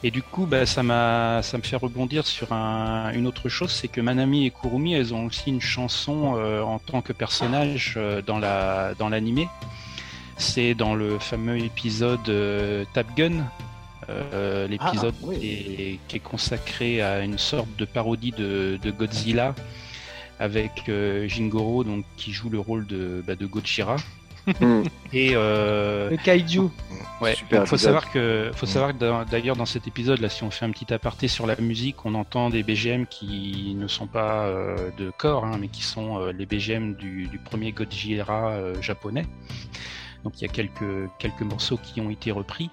[0.02, 3.72] Et du coup, bah, ça m'a, ça me fait rebondir sur un- une autre chose,
[3.72, 7.94] c'est que Manami et Kurumi, elles ont aussi une chanson euh, en tant que personnage
[7.96, 9.48] euh, dans la, dans l'animé.
[10.36, 13.44] C'est dans le fameux épisode euh, Top Gun,
[14.10, 15.38] euh, l'épisode Ah, oui.
[15.38, 19.54] qui, est, qui est consacré à une sorte de parodie de, de Godzilla
[20.38, 23.96] avec euh, Jingoro, donc qui joue le rôle de, bah, de Gojira.
[24.60, 24.82] Hmm.
[25.12, 26.68] Et euh, Le kaiju.
[27.20, 30.28] Ouais, Super donc faut savoir que, faut savoir que dans- d'ailleurs dans cet épisode là,
[30.28, 33.88] si on fait un petit aparté sur la musique, on entend des BGM qui ne
[33.88, 37.72] sont pas euh, de corps, hein, mais qui sont euh, les BGM du, du premier
[37.72, 39.26] Godzilla euh, japonais.
[40.26, 42.68] Donc il y a quelques quelques morceaux qui ont été repris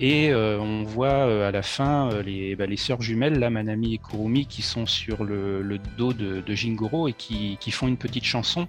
[0.00, 3.50] et euh, on voit euh, à la fin euh, les bah, les sœurs jumelles, là,
[3.50, 7.72] Manami et Kurumi, qui sont sur le, le dos de, de Jingoro et qui, qui
[7.72, 8.66] font une petite chanson.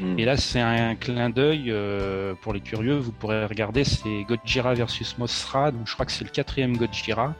[0.00, 0.16] Hmm.
[0.16, 2.96] Et là, c'est un clin d'œil euh, pour les curieux.
[2.96, 5.72] Vous pourrez regarder, c'est Godzilla versus Mothra.
[5.72, 7.34] Donc, je crois que c'est le quatrième Godzilla.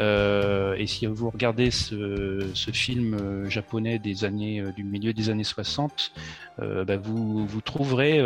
[0.00, 5.30] Euh, et si vous regardez ce, film euh, japonais des années euh, du milieu des
[5.30, 6.12] années 60,
[6.60, 8.18] euh, bah, vous, trouverez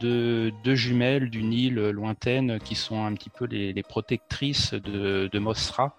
[0.00, 5.96] deux, jumelles d'une île lointaine qui sont un petit peu les, protectrices de, Mothra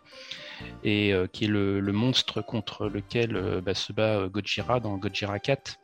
[0.84, 5.80] et qui est le, monstre contre lequel bah, se bat euh, Gojira dans Gojira 4.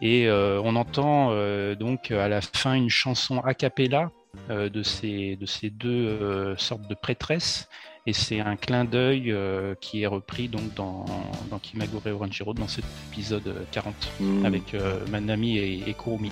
[0.00, 1.30] Et on entend
[1.76, 4.10] donc à la fin une chanson a cappella
[4.48, 7.68] de, ces, de ces deux sortes de prêtresses.
[8.06, 11.04] Et c'est un clin d'œil euh, qui est repris donc dans,
[11.50, 14.44] dans Kimagure Oranjiro dans cet épisode euh, 40 Hmm.
[14.44, 16.30] avec euh, Manami et, et Kurumi.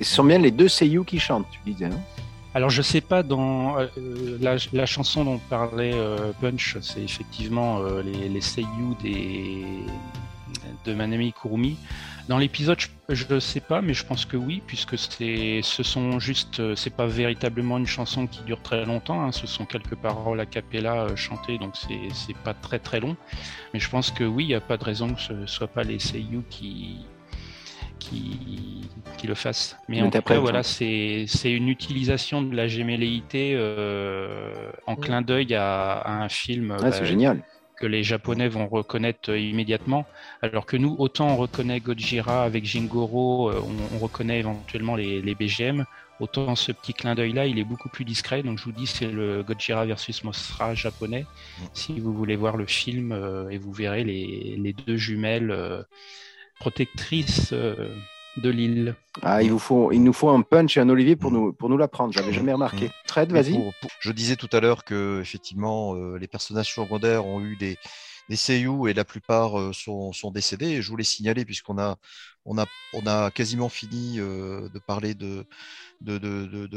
[0.00, 1.84] Et ce sont bien les deux Seiyu qui chantent, tu disais.
[1.86, 2.00] Hein?
[2.54, 3.88] Alors je sais pas dans euh,
[4.40, 9.64] la, la chanson dont parlait euh, Punch, c'est effectivement euh, les, les seiyuu des
[10.84, 11.76] de Manami Kurumi.
[12.28, 12.78] Dans l'épisode,
[13.10, 16.74] je ne sais pas, mais je pense que oui, puisque c'est, ce sont juste, euh,
[16.74, 19.20] c'est pas véritablement une chanson qui dure très longtemps.
[19.22, 23.00] hein, ce sont quelques paroles a cappella euh, chantées, donc c'est, c'est pas très très
[23.00, 23.16] long.
[23.74, 25.82] Mais je pense que oui, il n'y a pas de raison que ce soit pas
[25.84, 27.06] les seiyuu qui
[27.98, 29.76] qui, qui le fassent.
[29.88, 35.22] Mais en tout cas, voilà, c'est, c'est une utilisation de la gémelléité euh, en clin
[35.22, 37.42] d'œil à, à un film Ouais, bah, génial.
[37.76, 40.06] que les Japonais vont reconnaître immédiatement,
[40.44, 45.22] alors que nous, autant on reconnaît Gojira avec Jingoro, euh, on, on reconnaît éventuellement les,
[45.22, 45.84] les BGM,
[46.20, 48.42] autant ce petit clin d'œil-là, il est beaucoup plus discret.
[48.42, 51.26] Donc je vous dis, c'est le Gojira versus Mothra japonais.
[51.72, 55.82] Si vous voulez voir le film, euh, et vous verrez les, les deux jumelles euh,
[56.60, 57.88] protectrices euh,
[58.36, 58.94] de l'île.
[59.22, 61.68] Ah, il, vous faut, il nous faut un punch et un Olivier pour nous, pour
[61.68, 62.12] nous l'apprendre.
[62.12, 62.90] J'avais jamais remarqué.
[63.06, 63.58] Fred, Mais vas-y.
[64.00, 67.78] je disais tout à l'heure que effectivement euh, les personnages secondaires ont eu des,
[68.28, 70.80] des seiyuu et la plupart euh, sont, décédés.
[70.82, 75.46] Je voulais signaler puisqu'on a quasiment fini euh, de parler de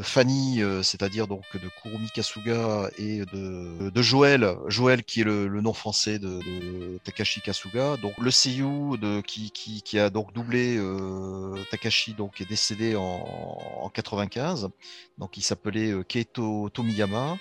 [0.02, 5.48] Fanny, euh, c'est-à-dire donc de Kurumi Kasuga et de, de Joël, Joël qui est le,
[5.62, 7.98] nom français de, Takashi Kasuga.
[7.98, 10.80] Donc le seiyuu de, qui, a donc doublé
[11.72, 13.26] Takashi donc est décédé en,
[13.82, 14.70] en 95.
[15.18, 17.38] Donc il s'appelait Keito Tomiyama.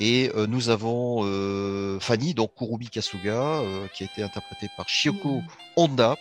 [0.00, 4.88] Et euh, nous avons euh, Fanny, donc Kurumi Kasuga, euh, qui a été interprétée par
[4.88, 5.42] Shioko
[5.76, 6.16] Honda,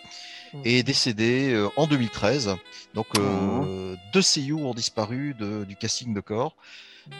[0.65, 2.55] est décédée euh, en 2013.
[2.93, 6.55] Donc euh, deux seiyuu ont disparu de- du casting de corps.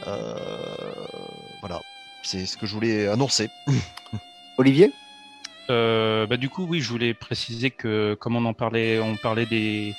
[0.08, 0.76] Euh,
[1.62, 1.82] voilà,
[2.24, 3.50] c'est ce que je voulais annoncer.
[4.58, 4.92] Olivier?
[5.70, 9.46] Euh, bah, du coup, oui, je voulais préciser que, comme on en parlait, on parlait
[9.46, 9.94] des,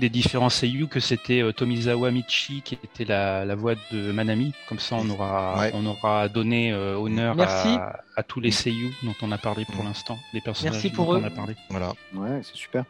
[0.00, 4.52] des différents seiyuu, que c'était euh, Tomizawa Michi qui était la, la voix de Manami.
[4.68, 5.70] Comme ça, on aura, Ouais.
[5.74, 9.82] on aura donné euh, honneur à, à tous les seiyuu dont on a parlé pour
[9.82, 9.88] Mm.
[9.88, 11.22] l'instant, les personnages Merci pour dont eux.
[11.22, 11.54] on a parlé.
[11.70, 11.92] Voilà.
[12.14, 12.84] Ouais, c'est super.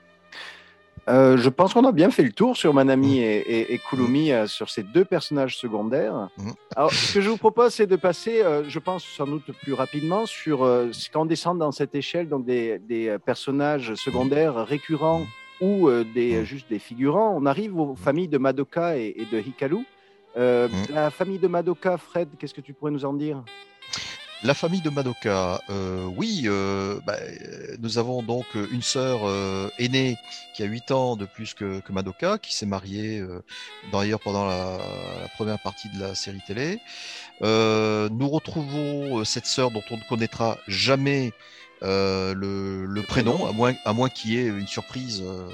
[1.08, 4.30] Euh, je pense qu'on a bien fait le tour sur Manami et, et, et Kurumi,
[4.30, 6.28] euh, sur ces deux personnages secondaires.
[6.76, 9.72] Alors, ce que je vous propose, c'est de passer, euh, je pense sans doute plus
[9.72, 15.22] rapidement, sur euh, ce qu'on descend dans cette échelle, donc des, des personnages secondaires récurrents
[15.60, 16.44] ou euh, des, Mhm.
[16.44, 17.34] juste des figurants.
[17.36, 19.84] On arrive aux familles de Madoka et, et de Hikaru.
[20.36, 20.94] Euh, Mhm.
[20.94, 23.42] La famille de Madoka, Fred, qu'est-ce que tu pourrais nous en dire?
[24.44, 27.16] La famille de Madoka, euh, oui, euh, bah,
[27.80, 30.14] nous avons donc une sœur euh, aînée
[30.54, 33.20] qui a 8 ans de plus que, que Madoka, qui s'est mariée
[33.90, 34.78] d'ailleurs pendant la,
[35.22, 36.78] la première partie de la série télé.
[37.40, 41.32] Nous retrouvons cette sœur dont on ne connaîtra jamais
[41.82, 45.48] euh, le, le prénom, à moins, à moins qu'il y ait une surprise euh,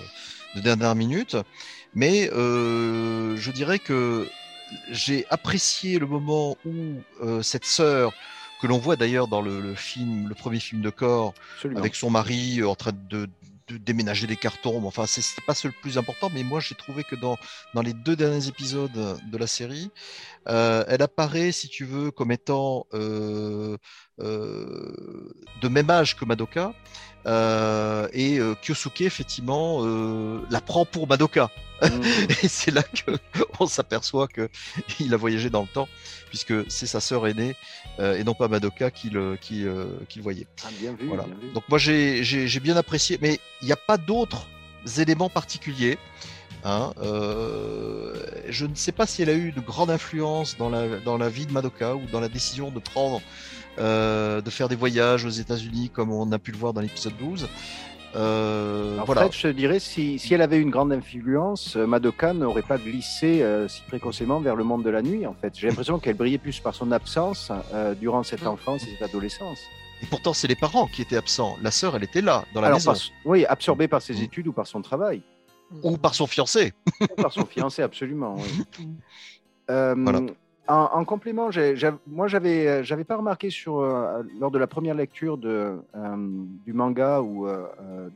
[0.55, 1.37] de dernière minute.
[1.95, 4.29] Mais euh, je dirais que
[4.91, 6.72] j'ai apprécié le moment où
[7.22, 8.12] euh, cette sœur,
[8.61, 11.81] que l'on voit d'ailleurs dans le, le film, le premier film de corps, Absolument.
[11.81, 13.29] avec son mari euh, en train de,
[13.68, 14.80] de déménager des cartons.
[14.80, 17.36] Bon, Enfin, c'est pas le plus important, mais moi j'ai trouvé que dans,
[17.82, 19.90] les deux derniers épisodes de la série,
[20.48, 23.76] euh, elle apparaît, si tu veux, comme étant euh,
[24.20, 26.72] euh, de même âge que Madoka.
[27.27, 31.51] Euh, et euh, Kyosuke, effectivement, euh, la prend pour Madoka.
[31.83, 31.87] Mm.
[32.43, 33.12] Et c'est là que
[33.61, 34.49] on s'aperçoit que
[35.01, 35.89] il a voyagé dans le temps,
[36.29, 37.57] puisque c'est sa sœur aînée
[37.99, 40.47] euh, et non pas Madoka qui le, qui, euh, qui le voyait.
[40.64, 41.25] Ah, bien vu, Voilà.
[41.25, 41.53] bien vu.
[41.53, 44.47] Donc moi j'ai j'ai- j'ai bien apprécié, mais il n'y a pas d'autres
[44.99, 45.99] éléments particuliers.
[46.64, 46.93] hein.
[47.03, 48.14] Euh,
[48.49, 51.29] je ne sais pas si elle a eu de grande influence dans la, dans la
[51.29, 53.20] vie de Madoka ou dans la décision de prendre,
[53.79, 57.14] euh, de faire des voyages aux États-Unis comme on a pu le voir dans l'épisode
[57.18, 57.49] 12.
[58.16, 59.25] Euh, En voilà.
[59.25, 63.43] fait, je dirais, si, si elle avait une grande influence, euh, Madoka n'aurait pas glissé
[63.43, 65.27] euh, si précocement vers le monde de la nuit.
[65.27, 68.49] En fait, j'ai l'impression qu'elle brillait plus par son absence euh, durant cette Mm.
[68.49, 69.59] enfance et cette adolescence.
[70.03, 71.57] Et pourtant c'est les parents qui étaient absents.
[71.62, 74.22] La sœur elle était là dans la Alors, maison par- oui, absorbée par ses Mm.
[74.22, 75.22] études ou par son travail,
[75.83, 76.72] ou par son fiancé.
[77.01, 78.37] ou par son fiancé, absolument.
[78.39, 78.64] oui.
[79.70, 80.20] Euh, Voilà.
[80.68, 81.50] En, en complément,
[82.06, 86.16] moi, j'avais, euh, j'avais pas remarqué sur euh, lors de la première lecture de, euh,
[86.64, 87.66] du manga ou euh,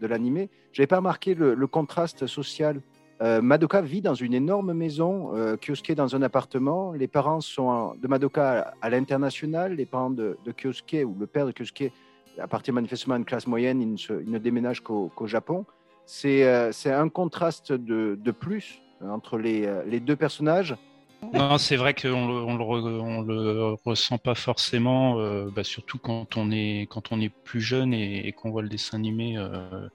[0.00, 2.80] de l'animé, j'avais pas remarqué le, contraste social.
[3.20, 6.92] Madoka vit dans une énorme maison, Kyosuke dans un appartement.
[6.92, 11.26] Les parents sont de Madoka à, à l'international, les parents de, de Kyosuke ou le
[11.26, 11.92] père de Kyosuke
[12.40, 15.64] appartient manifestement à une classe moyenne, il ne, se- qu'au Japon.
[16.06, 16.44] C'est
[16.86, 20.76] un contraste de, de plus entre les, les deux personnages.
[21.22, 25.64] Non, c'est vrai qu'on le, on le, re- on le ressent pas forcément, euh, bah,
[25.64, 28.98] surtout quand on est quand on est plus jeune et, et qu'on voit le dessin
[28.98, 29.88] animé euh,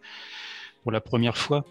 [0.84, 1.65] pour la première fois.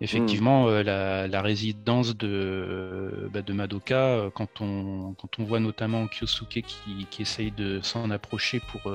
[0.00, 6.06] Effectivement, euh, la, la résidence de, bah, de Madoka, quand on quand on voit notamment
[6.08, 8.92] Kyosuke qui, qui essaye de s'en approcher pour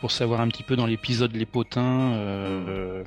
[0.00, 3.02] pour savoir un petit peu dans l'épisode Les Potins, euh,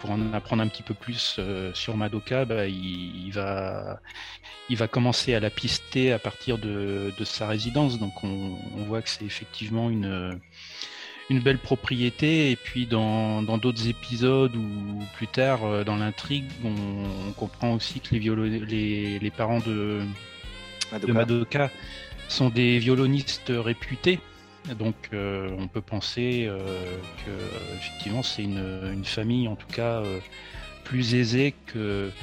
[0.00, 4.00] pour en apprendre un petit peu plus euh, sur Madoka, bah, il, il va
[4.68, 7.98] il va commencer à la pister à partir de, de sa résidence.
[7.98, 10.38] Donc on, on voit que c'est effectivement une,
[11.28, 12.52] une belle propriété.
[12.52, 17.72] Et puis dans dans d'autres épisodes ou plus tard euh, dans l'intrigue, on, on comprend
[17.72, 20.02] aussi que les, violo- les, les parents de,
[21.04, 21.70] de Madoka
[22.28, 24.20] sont des violonistes réputés.
[24.64, 27.30] Donc euh, on peut penser euh, que
[27.76, 28.58] effectivement c'est une,
[28.92, 30.20] une famille en tout cas euh,
[30.84, 32.14] plus aisée que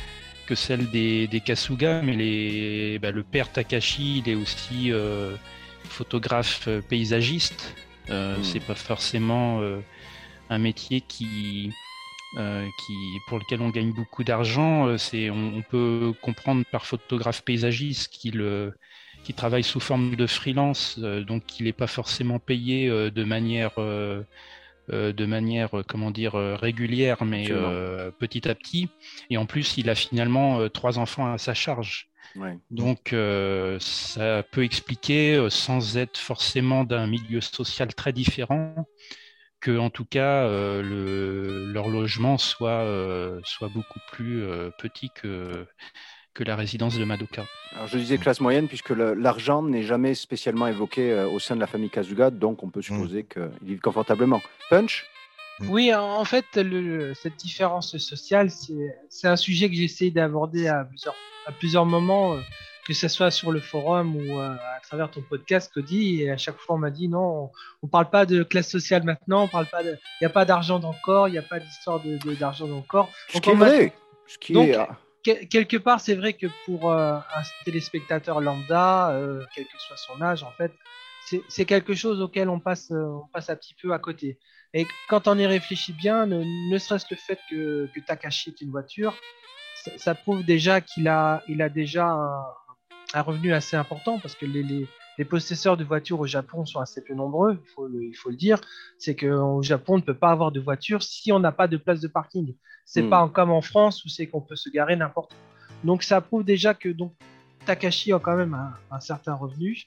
[0.46, 5.38] que celle des, des Kasuga, mais les, bah, le père Takashi, il est aussi euh,
[5.90, 7.78] photographe euh, paysagiste.
[8.10, 8.44] Euh, Mm.
[8.44, 9.82] C'est pas forcément euh,
[10.50, 11.78] un métier qui,
[12.38, 14.98] euh, qui, pour lequel on gagne beaucoup d'argent.
[14.98, 18.42] C'est, on, on peut comprendre par photographe paysagiste qu'il
[19.34, 23.74] travaille sous forme de freelance, euh, donc qu'il n'est pas forcément payé euh, de manière
[23.78, 24.24] euh,
[24.90, 28.90] de manière, comment dire, régulière, mais euh, petit à petit.
[29.30, 32.10] Et en plus, il a finalement euh, trois enfants à sa charge.
[32.36, 32.58] Ouais.
[32.72, 38.88] Donc, euh, ça peut expliquer, sans être forcément d'un milieu social très différent,
[39.60, 40.48] que, en tout cas,
[40.82, 42.84] le, leur logement soit,
[43.44, 44.44] soit beaucoup plus
[44.80, 45.68] petit que,
[46.40, 47.44] que la résidence de Madoka.
[47.76, 51.60] Alors, je disais classe moyenne puisque l'argent n'est jamais spécialement évoqué euh, au sein de
[51.60, 54.42] la famille Kazuga, donc on peut supposer qu'ils vivent confortablement.
[54.70, 55.06] Punch?
[55.68, 58.50] Oui, en fait, le- cette différence sociale,
[59.10, 61.16] c'est un sujet que j'ai essayé d'aborder à plusieurs,
[61.46, 62.40] à plusieurs moments, euh,
[62.88, 66.22] que ce soit sur le forum ou euh, à travers ton podcast, Cody.
[66.22, 67.52] Et à chaque fois, on m'a dit non,
[67.84, 70.30] on ne parle pas de classe sociale maintenant, on parle pas de, il n'y a
[70.40, 72.00] pas d'argent dans le corps, il n'y a pas d'histoire
[72.40, 73.10] d'argent dans le corps.
[73.28, 73.94] Ce qui est vrai.
[74.26, 74.78] Ce qui Donc, est...
[75.24, 79.98] Quel- quelque part, c'est vrai que pour euh, un téléspectateur lambda, euh, quel que soit
[79.98, 80.78] son âge, en fait,
[81.20, 84.40] c'est quelque chose auquel on passe, euh, on passe un petit peu à côté.
[84.74, 89.20] Et quand on y réfléchit bien, ne, serait-ce le fait que, Takashi est une voiture,
[89.74, 92.44] ça, prouve déjà qu'il a, il a déjà un,
[93.22, 97.14] revenu assez important parce que les, les possesseurs de voitures au Japon sont assez peu
[97.14, 98.60] nombreux, il faut le, il faut le dire.
[98.98, 101.76] C'est qu'au Japon, on ne peut pas avoir de voiture si on n'a pas de
[101.76, 102.56] place de parking.
[102.86, 103.10] C'est Hmm.
[103.10, 105.88] pas comme en France où c'est qu'on peut se garer n'importe où.
[105.88, 107.12] Donc ça prouve déjà que donc,
[107.66, 109.84] Takashi a quand même un, un certain revenu,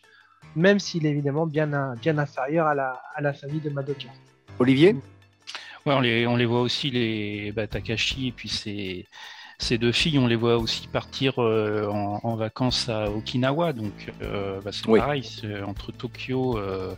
[0.54, 4.08] même s'il est évidemment bien, un- bien inférieur à la, à la famille de Madoka.
[4.58, 4.94] Olivier?
[5.86, 9.06] Ouais, on les, on les voit aussi, les bah, Takashi et puis ses,
[9.62, 14.12] ces deux filles, on les voit aussi partir euh, en, en vacances à Okinawa, donc
[14.22, 14.98] euh, bah, c'est Oui.
[14.98, 16.92] pareil, c'est entre Tokyo euh,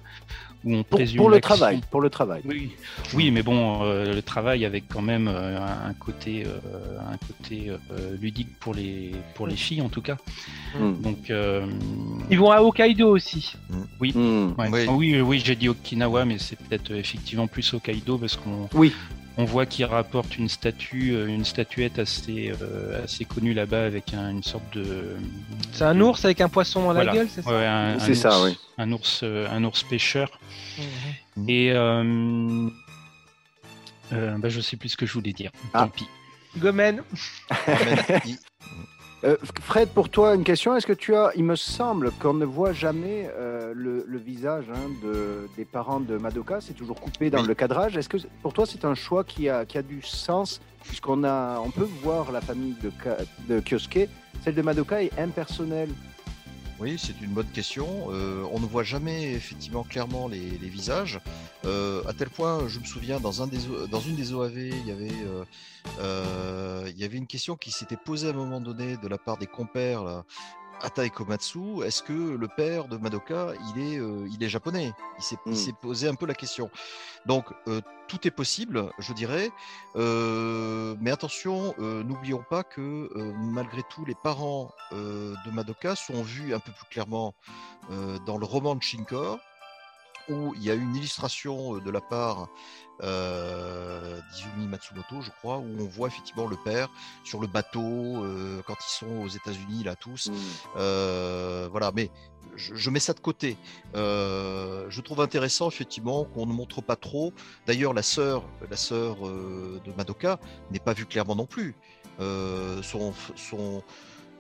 [0.65, 2.41] où on Pour, présume pour le travail, pour le travail.
[2.47, 2.71] Oui,
[3.13, 7.69] oui, mais bon, euh, le travail avec quand même euh, un, côté, euh, un côté
[7.69, 10.17] euh, ludique pour les pour les filles en tout cas.
[10.79, 10.95] Hmm.
[11.03, 11.67] Donc euh,
[12.31, 13.53] Ils vont à Hokkaido aussi.
[13.69, 13.83] Hmm.
[14.01, 14.69] ouais.
[14.73, 14.87] Oui.
[14.89, 18.93] Ah oui, oui, j'ai dit Okinawa, mais c'est peut-être effectivement plus Hokkaido parce qu'on Oui.
[19.37, 24.15] On voit qu'il rapporte une statue, euh, une statuette assez euh, assez connue là-bas avec
[24.15, 25.17] un- une sorte de.
[25.73, 27.05] C'est un ours avec un poisson dans Voilà.
[27.13, 28.59] la gueule, c'est ça Ouais, un, C'est un ça, ours- oui.
[28.79, 30.39] Un ours, euh, un ours pêcheur.
[30.79, 31.49] Mhm.
[31.49, 32.69] Et euh,
[34.13, 35.51] euh, bah, je sais plus ce que je voulais dire.
[35.73, 35.81] Ah.
[35.81, 36.07] Tant pis.
[36.59, 37.03] Gomen.
[39.25, 40.77] Euh, Fred, pour toi, une question.
[40.77, 44.67] Est-ce que tu as, il me semble qu'on ne voit jamais euh, le, le visage
[44.71, 47.47] hein, de, des parents de Madoka, c'est toujours coupé dans Oui.
[47.49, 47.97] le cadrage.
[47.97, 51.59] Est-ce que pour toi, c'est un choix qui a, qui a du sens, puisqu'on a,
[51.65, 52.93] on peut voir la famille de,
[53.49, 54.11] de Kyosuke,
[54.43, 55.89] celle de Madoka est impersonnelle.
[56.81, 58.09] Oui, c'est une bonne question.
[58.11, 61.21] Euh, on ne voit jamais effectivement clairement les, visages.
[61.65, 63.59] Euh, à tel point, je me souviens, dans, un des,
[63.91, 65.45] dans une des OAV, il y avait, euh,
[66.01, 69.19] euh, il y avait une question qui s'était posée à un moment donné de la
[69.19, 70.25] part des compères,
[70.85, 71.83] Ata et Komatsu.
[71.85, 74.93] Est-ce que le père de Madoka, il est, euh, il est japonais?
[75.19, 75.55] Il s'est il Mm.
[75.55, 76.71] s'est posé un peu la question.
[77.27, 79.51] Donc, euh, tout est possible, je dirais.
[79.97, 83.09] Euh, mais attention, n'oublions pas que
[83.39, 87.35] malgré tout, les parents de Madoka sont vus un peu plus clairement
[88.27, 89.39] dans le roman de Shinkor,
[90.29, 92.49] où il y a une illustration de la part
[93.03, 96.89] euh, d'Izumi Matsumoto, je crois, où on voit effectivement le père
[97.25, 100.31] sur le bateau euh, quand ils sont aux États-Unis là tous.
[100.77, 102.11] Euh, voilà, mais
[102.57, 103.57] je, je mets ça de côté.
[103.97, 107.33] Euh, je trouve intéressant effectivement qu'on ne montre pas trop.
[107.67, 110.39] D'ailleurs, la sœur, la sœur de Madoka
[110.71, 111.75] n'est pas vue clairement non plus.
[112.19, 113.83] Son, son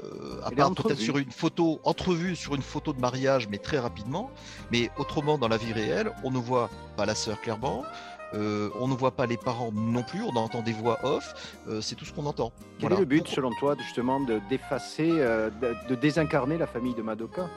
[0.03, 3.79] euh, à part peut-être sur une photo, entrevue sur une photo de mariage, mais très
[3.79, 4.31] rapidement.
[4.73, 7.85] Mais autrement, dans la vie réelle, on ne voit pas la sœur clairement.
[8.35, 11.81] Euh, on ne voit pas les parents non plus, on entend des voix off, euh,
[11.81, 12.53] c'est tout ce qu'on entend.
[12.79, 12.97] Quel Voilà.
[12.97, 17.03] est le but, selon toi, justement, de d'effacer, euh, de, de désincarner la famille de
[17.03, 17.49] Madoka?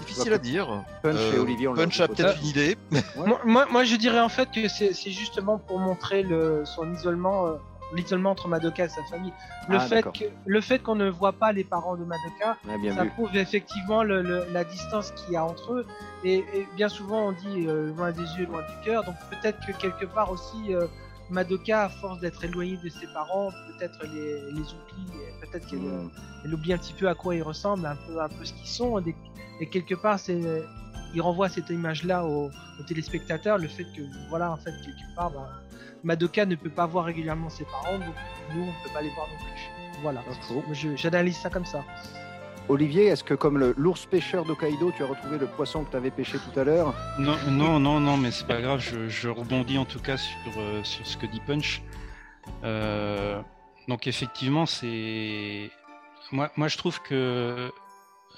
[0.00, 0.84] Difficile à dire.
[1.02, 2.76] Punch et Olivier, on Punch a peut-être une idée.
[3.16, 6.92] Moi, moi, moi, je dirais en fait que c'est c'est justement pour montrer le, son
[6.92, 7.54] isolement, euh,
[7.94, 9.32] l'isolement entre Madoka et sa famille.
[9.68, 12.94] Le Ah, fait que le fait qu'on ne voit pas les parents de Madoka, bien
[12.94, 13.10] ça vu.
[13.10, 15.86] prouve effectivement le- le- la distance qu'il y a entre eux.
[16.24, 19.04] Et, et bien souvent, on dit euh, loin des yeux, loin du cœur.
[19.04, 20.86] Donc peut-être que quelque part aussi, euh,
[21.30, 25.12] Madoka, à force d'être éloignée de ses parents, peut-être les, les oublie.
[25.40, 26.10] Peut-être qu'elle Hmm.
[26.44, 28.68] elle oublie un petit peu à quoi ils ressemblent, un peu, un peu ce qu'ils
[28.68, 28.98] sont.
[29.00, 29.14] Et,
[29.60, 30.40] et quelque part, c'est,
[31.14, 35.30] il renvoie cette image-là aux, aux téléspectateurs, le fait que, voilà, en fait, quelque part,
[35.30, 35.48] bah,
[36.10, 38.14] Madoka ne peut pas voir régulièrement ses parents, donc
[38.54, 40.00] nous, on ne peut pas les voir non plus.
[40.02, 40.22] Voilà.
[40.72, 41.84] Je- J'analyse ça comme ça.
[42.68, 45.96] Olivier, est-ce que comme le- l'ours pêcheur d'Hokkaido, tu as retrouvé le poisson que tu
[45.96, 46.94] avais pêché tout à l'heure?
[47.18, 48.78] Non, non, non, non, mais c'est pas grave.
[48.80, 51.82] Je, je rebondis en tout cas sur, euh, sur ce que dit Punch.
[52.62, 53.40] Euh,
[53.88, 55.70] donc effectivement, c'est
[56.30, 57.72] moi, moi je trouve que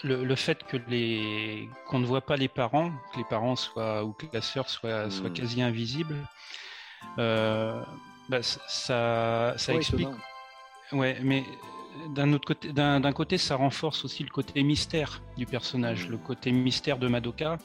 [0.04, 4.04] le, le fait que les qu'on ne voit pas les parents, que les parents soient
[4.04, 5.32] ou que la sœur soit, soit Hmm.
[5.34, 6.16] quasi invisible,
[7.18, 7.82] euh,
[8.28, 10.00] bah, ça, ça, Ouais, explique.
[10.02, 10.16] étonnant.
[10.92, 11.44] Ouais, mais
[12.14, 16.10] d'un autre côté, d'un côté, ça renforce aussi le côté mystère du personnage, Mm.
[16.12, 17.58] le côté mystère de Madoka.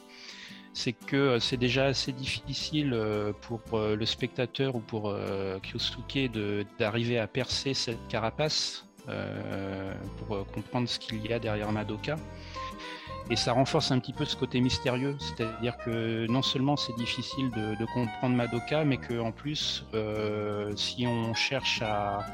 [0.76, 5.14] C'est que euh, c'est déjà assez difficile euh, pour le spectateur ou pour
[5.62, 6.30] Kyosuke
[6.78, 12.16] d'arriver à percer cette carapace euh, pour comprendre ce qu'il y a derrière Madoka.
[13.30, 17.50] Et ça renforce un petit peu ce côté mystérieux, c'est-à-dire que non seulement c'est difficile
[17.50, 22.26] de, comprendre Madoka, mais que en plus, euh, si on cherche à,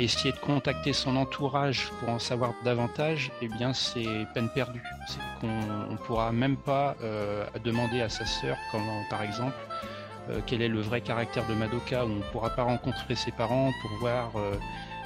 [0.00, 4.82] essayer de contacter son entourage pour en savoir davantage, eh bien c'est peine perdue.
[5.06, 8.56] C'est qu'on ne pourra même pas euh, demander à sa sœur,
[9.10, 9.56] par exemple,
[10.30, 13.70] euh, quel est le vrai caractère de Madoka, on ne pourra pas rencontrer ses parents
[13.82, 14.30] pour voir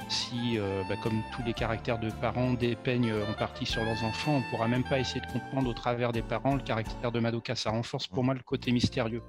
[0.09, 4.33] si, euh, bah, comme tous les caractères de parents dépeignent en partie sur leurs enfants,
[4.33, 7.19] on ne pourra même pas essayer de comprendre au travers des parents le caractère de
[7.19, 7.55] Madoka.
[7.55, 9.21] Ça renforce pour moi le côté mystérieux.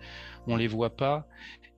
[0.47, 1.27] On les voit pas,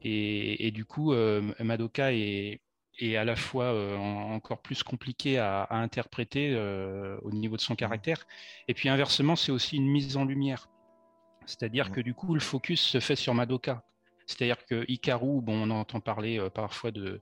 [0.03, 2.61] et, et du coup, euh, Madoka est,
[2.99, 7.57] est à la fois euh, en- encore plus compliqué à, à interpréter euh, au niveau
[7.57, 8.27] de son caractère.
[8.69, 10.69] Et puis inversement, c'est aussi une mise en lumière.
[11.45, 13.83] C'est-à-dire que du coup, le focus se fait sur Madoka.
[14.33, 17.21] C'est-à-dire que Hikaru, bon, on entend parler euh, parfois de,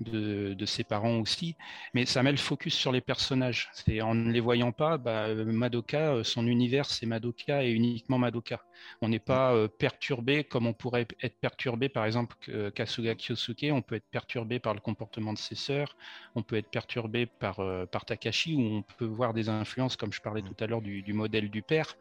[0.00, 1.56] de, de ses parents aussi,
[1.94, 3.68] mais ça met le focus sur les personnages.
[3.72, 7.70] C'est en ne les voyant pas, bah, euh, Madoka, euh, son univers, c'est Madoka et
[7.70, 8.64] uniquement Madoka.
[9.02, 12.36] On n'est pas euh, perturbé comme on pourrait être perturbé, par exemple,
[12.74, 15.96] Kasuga Kyosuke, on peut être perturbé par le comportement de ses sœurs,
[16.34, 17.60] on peut être perturbé par,
[17.90, 21.02] par Takashi, où on peut voir des influences, comme je parlais tout à l'heure, du,
[21.02, 21.96] du modèle du père.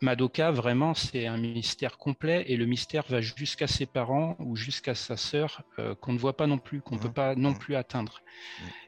[0.00, 4.94] Madoka, vraiment, c'est un mystère complet et le mystère va jusqu'à ses parents ou jusqu'à
[4.94, 7.74] sa sœur euh, qu'on ne voit pas non plus, qu'on ne peut pas non plus
[7.74, 8.22] atteindre.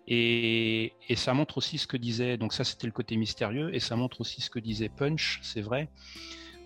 [0.07, 3.81] Et, et ça montre aussi ce que disait, donc ça c'était le côté mystérieux, et
[3.81, 5.89] ça montre aussi ce que disait Punch, c'est vrai,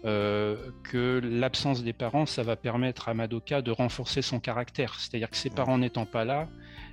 [0.04, 4.94] euh, que l'absence des parents, ça va permettre à Madoka de renforcer son caractère.
[5.00, 6.48] C'est-à-dire que ses parents n'étant pas là,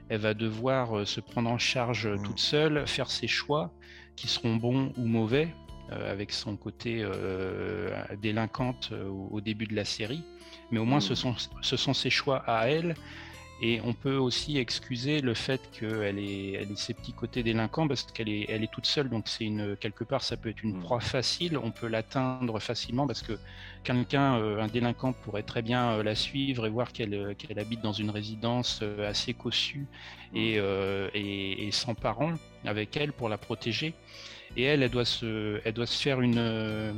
[0.10, 3.72] elle va devoir euh, se prendre en charge toute seule, faire ses choix
[4.16, 5.54] qui seront bons ou mauvais,
[5.92, 7.92] avec son côté euh,
[8.22, 10.24] délinquante euh, au début de la série.
[10.72, 11.02] Mais au moins, Mhm.
[11.02, 12.96] ce, sont, ce sont ses choix à elle.
[13.62, 17.88] Et on peut aussi excuser le fait qu'elle ait, elle ait ses petits côtés délinquants
[17.88, 19.08] parce qu'elle est, elle est toute seule.
[19.10, 20.82] Donc, c'est une, quelque part, ça peut être une Mhm.
[20.82, 21.58] proie facile.
[21.58, 23.40] On peut l'atteindre facilement parce que
[23.84, 27.58] quelqu'un, euh, un délinquant, pourrait très bien euh, la suivre et voir qu'elle euh, qu'elle
[27.58, 29.88] habite dans une résidence euh, assez cossue
[30.34, 32.34] et, euh, et, et sans parents
[32.68, 33.94] avec elle pour la protéger.
[34.58, 36.94] Et elle, elle doit se, elle doit se faire une, euh,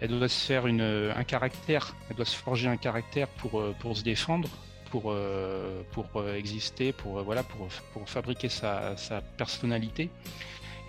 [0.00, 3.74] elle doit se faire une, un caractère, elle doit se forger un caractère pour, euh,
[3.80, 4.48] pour se défendre,
[4.90, 10.10] pour, euh, pour exister, pour, voilà, pour, pour fabriquer sa, sa personnalité.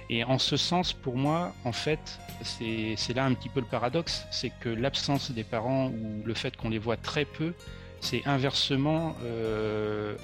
[0.09, 4.25] Et en ce sens, pour moi, en fait, c'est là un petit peu le paradoxe,
[4.29, 7.53] c'est que l'absence des parents ou le fait qu'on les voit très peu,
[8.01, 9.15] c'est inversement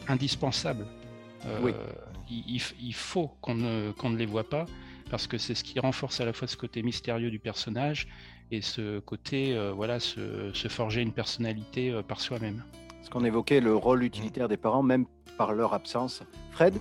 [0.09, 0.85] indispensable.
[1.61, 1.71] Oui.
[2.29, 4.65] Il, faut qu'on ne, les voit pas,
[5.09, 8.07] parce que c'est ce qui renforce à la fois ce côté mystérieux du personnage
[8.51, 12.63] et ce côté, euh, voilà, se, se forger une personnalité euh, par soi-même.
[12.89, 15.05] Parce qu'on évoquait le rôle utilitaire des parents, même
[15.37, 16.23] par leur absence.
[16.51, 16.73] Fred?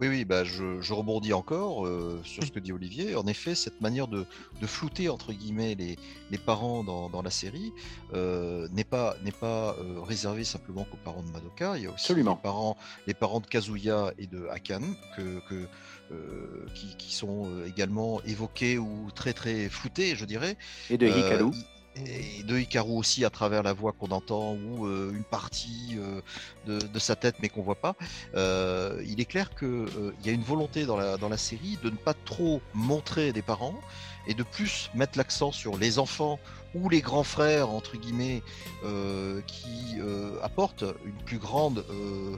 [0.00, 3.14] Oui, oui, bah, je, je rebondis encore euh, sur ce que dit Olivier.
[3.16, 4.24] En effet, cette manière de,
[4.60, 5.98] de flouter entre guillemets les,
[6.30, 7.72] les parents dans, dans la série
[8.14, 11.76] euh, n'est pas n'est pas euh, réservée simplement qu'aux parents de Madoka.
[11.76, 12.36] Il y a aussi Absolument.
[12.36, 14.80] les parents les parents de Kazuya et de Hakan
[15.16, 15.66] que, que
[16.12, 20.56] euh, qui, qui sont également évoqués ou très très floutés, je dirais.
[20.88, 21.50] et de Hikaru.
[21.96, 26.20] Et de Hikaru aussi à travers la voix qu'on entend ou euh, une partie euh,
[26.66, 27.96] de, de sa tête mais qu'on voit pas.
[28.34, 31.36] Euh, il est clair que euh, il y a une volonté dans la, dans la
[31.36, 33.78] série de ne pas trop montrer des parents
[34.26, 36.38] et de plus mettre l'accent sur les enfants
[36.74, 38.42] ou les grands frères entre guillemets
[38.84, 42.36] euh, qui euh, apportent une plus grande euh,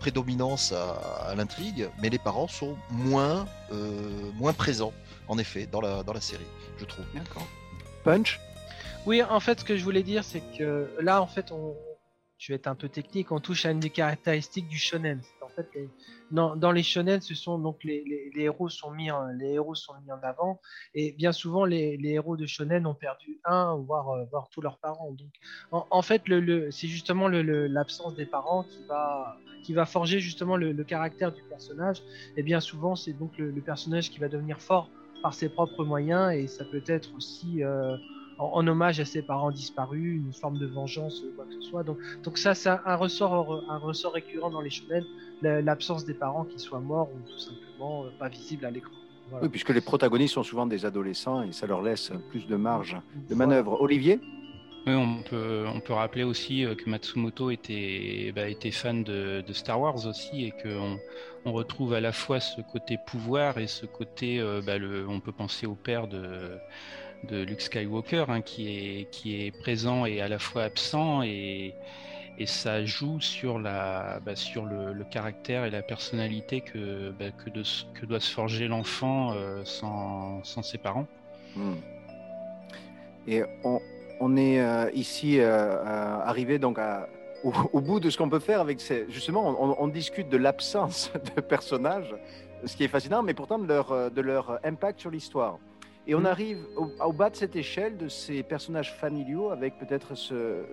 [0.00, 0.94] prédominance à,
[1.28, 4.92] à l'intrigue, mais les parents sont moins euh, moins présents
[5.28, 6.46] en effet dans la dans la série,
[6.78, 7.04] je trouve.
[7.14, 7.46] D'accord.
[8.04, 8.40] Punch?
[9.06, 11.74] Oui, en fait, ce que je voulais dire, c'est que là, en fait, on,
[12.38, 15.20] je vais être un peu technique, on touche à une des caractéristiques du shonen.
[15.42, 15.68] En fait,
[16.30, 19.28] dans, les shonen, ce sont donc les, héros sont mis, en,
[19.74, 20.60] sont mis en avant,
[20.94, 24.78] et bien souvent, les, héros de shonen ont perdu un, voire, euh, voire tous leurs
[24.78, 25.10] parents.
[25.12, 25.32] Donc,
[25.72, 26.22] en, fait,
[26.70, 28.64] c'est justement l'absence des parents
[29.64, 32.02] qui va, forger justement le, le caractère du personnage.
[32.36, 34.90] Et bien souvent, c'est donc le personnage qui va devenir fort
[35.22, 37.96] par ses propres moyens, et ça peut être aussi euh,
[38.38, 41.60] en, en hommage à ses parents disparus, une forme de vengeance ou quoi que ce
[41.60, 41.84] soit.
[41.84, 45.06] Donc, donc ça, c'est un ressort, un ressort récurrent dans les shonen,
[45.40, 49.00] la- l'absence des parents qui soient morts ou tout simplement euh, pas visibles à l'écran.
[49.26, 49.46] Voilà.
[49.46, 52.96] Oui, puisque les protagonistes sont souvent des adolescents et ça leur laisse plus de marge
[53.28, 53.34] de Voilà.
[53.34, 53.80] manœuvre.
[53.80, 54.20] Olivier?
[54.86, 59.44] Oui, on peut, on peut rappeler aussi euh, que Matsumoto était, bah, était fan de,
[59.46, 60.98] de Star Wars aussi et qu'on
[61.44, 65.20] on retrouve à la fois ce côté pouvoir et ce côté, euh, bah, le, on
[65.20, 66.58] peut penser au père de,
[67.24, 71.74] de Luke Skywalker hein, qui, est, qui est présent et à la fois absent et,
[72.38, 78.06] et ça joue sur, la, bah, sur le, caractère et la personnalité que, bah, que,
[78.06, 81.06] doit se forger l'enfant euh, sans, sans ses parents.
[81.56, 81.74] Hmm.
[83.26, 83.80] Et on,
[84.20, 86.78] on est euh, ici euh, arrivé donc
[87.42, 89.06] au, au bout de ce qu'on peut faire avec ces.
[89.08, 92.14] Justement, on, on discute de l'absence de personnages,
[92.64, 95.58] ce qui est fascinant, mais pourtant de leur, de leur impact sur l'histoire.
[96.10, 96.26] Et on Mm.
[96.26, 100.14] arrive au, au bas de cette échelle de ces personnages familiaux, avec peut-être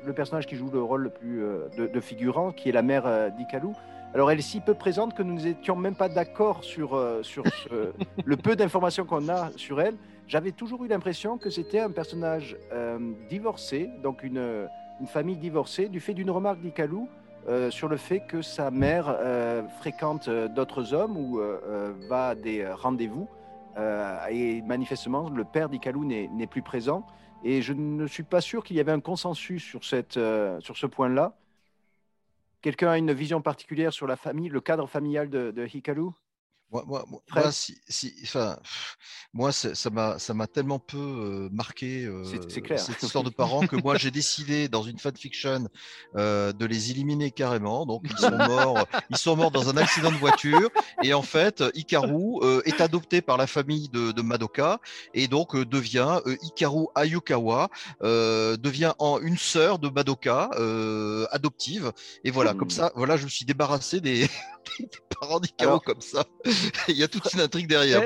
[0.05, 2.81] le personnage qui joue le rôle le plus euh, de, de figurant, qui est la
[2.81, 3.67] mère euh, d'Ikalu.
[4.13, 7.43] Alors elle est si peu présente que nous n'étions même pas d'accord sur, euh, sur
[7.47, 7.91] ce-
[8.25, 9.95] le peu d'informations qu'on a sur elle.
[10.27, 12.97] J'avais toujours eu l'impression que c'était un personnage euh,
[13.29, 14.67] divorcé, donc une,
[15.01, 17.01] une famille divorcée, du fait d'une remarque d'Ikalu
[17.49, 19.13] euh, sur le fait que sa mère
[19.81, 21.41] fréquente d'autres hommes ou
[22.09, 23.27] va à des rendez-vous
[23.77, 27.05] et manifestement, le père d'Ikalu n'est plus présent.
[27.43, 29.77] Et je ne suis pas sûr qu'il y avait un consensus
[30.17, 31.37] euh, sur ce point-là.
[32.61, 36.09] Quelqu'un a une vision particulière sur la famille, le cadre familial de, de Hikaru
[36.71, 38.57] Moi, moi, moi, si, si- enfin,
[39.33, 42.23] moi, ça m'a, ça m'a tellement peu euh, marqué euh,
[42.61, 42.79] clair.
[42.79, 45.67] cette histoire de parents que moi, j'ai décidé dans une fanfiction
[46.15, 47.85] euh, de les éliminer carrément.
[47.85, 50.69] Donc, ils sont morts, ils sont morts dans un accident de voiture.
[51.01, 54.79] Et en fait, Hikaru euh, est adopté par la famille de, de Madoka
[55.13, 57.69] et donc euh, devient euh, Hikaru Ayukawa,
[58.03, 61.91] euh, devient en une sœur de Madoka euh, adoptive.
[62.23, 64.27] Et voilà, comme ça, voilà, je me suis débarrassé des,
[64.79, 64.87] des
[65.19, 66.25] parents d'Hikaru comme ça.
[66.87, 68.03] Il y a toute une intrigue derrière.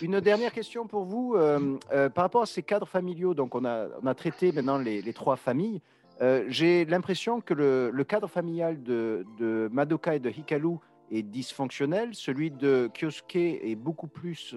[0.00, 1.34] Une dernière question pour vous.
[1.36, 4.78] euh, euh, par rapport à ces cadres familiaux, donc on a, on a traité maintenant
[4.78, 5.80] les, les trois familles.
[6.20, 10.76] Euh, J'ai l'impression que le, le cadre familial de, de Madoka et de Hikaru
[11.10, 12.10] est dysfonctionnel.
[12.12, 14.54] Celui de Kyosuke est beaucoup plus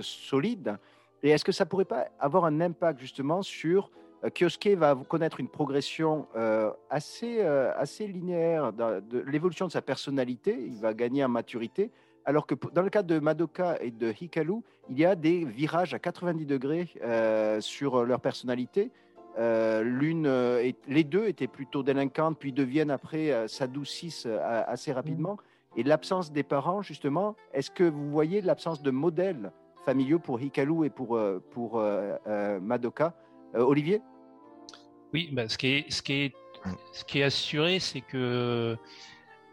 [0.00, 0.76] solide.
[1.22, 3.90] Et est-ce que ça pourrait pas avoir un impact justement sur
[4.34, 6.26] Kyosuke va connaître une progression
[6.90, 10.56] assez, assez linéaire de l'évolution de sa personnalité.
[10.66, 11.90] Il va gagner en maturité.
[12.24, 15.94] Alors que dans le cas de Madoka et de Hikaru, il y a des virages
[15.94, 18.90] à 90 degrés euh, sur leur personnalité.
[19.38, 24.38] Euh, l'une, euh, est- les deux étaient plutôt délinquantes, puis deviennent après euh, s'adoucissent euh,
[24.66, 25.36] assez rapidement.
[25.76, 29.50] Et l'absence des parents, justement, est-ce que vous voyez l'absence de modèles
[29.86, 33.14] familiaux pour Hikaru et pour, euh, pour euh, euh, Madoka?
[33.54, 34.00] Euh, Olivier?
[35.14, 36.34] Oui, bah, ce, qui est, ce, qui est,
[36.64, 36.70] Mm.
[36.92, 38.76] ce qui est assuré, c'est que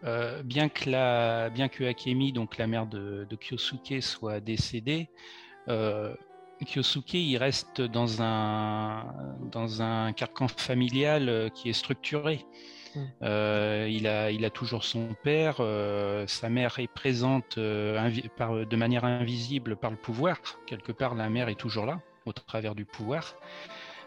[0.03, 5.09] euh, bien, que la, bien que Akemi, donc la mère de, de Kyosuke, soit décédée,
[5.67, 6.15] euh,
[6.65, 9.05] Kyosuke il reste dans un,
[9.51, 12.45] dans un carcan familial euh, qui est structuré.
[12.95, 12.99] Mm.
[13.21, 15.57] Euh, il, a, il a toujours son père,
[16.27, 17.59] sa mère est présente
[18.35, 20.37] par, de manière invisible par le pouvoir.
[20.65, 23.35] Quelque part, la mère est toujours là, au travers du pouvoir.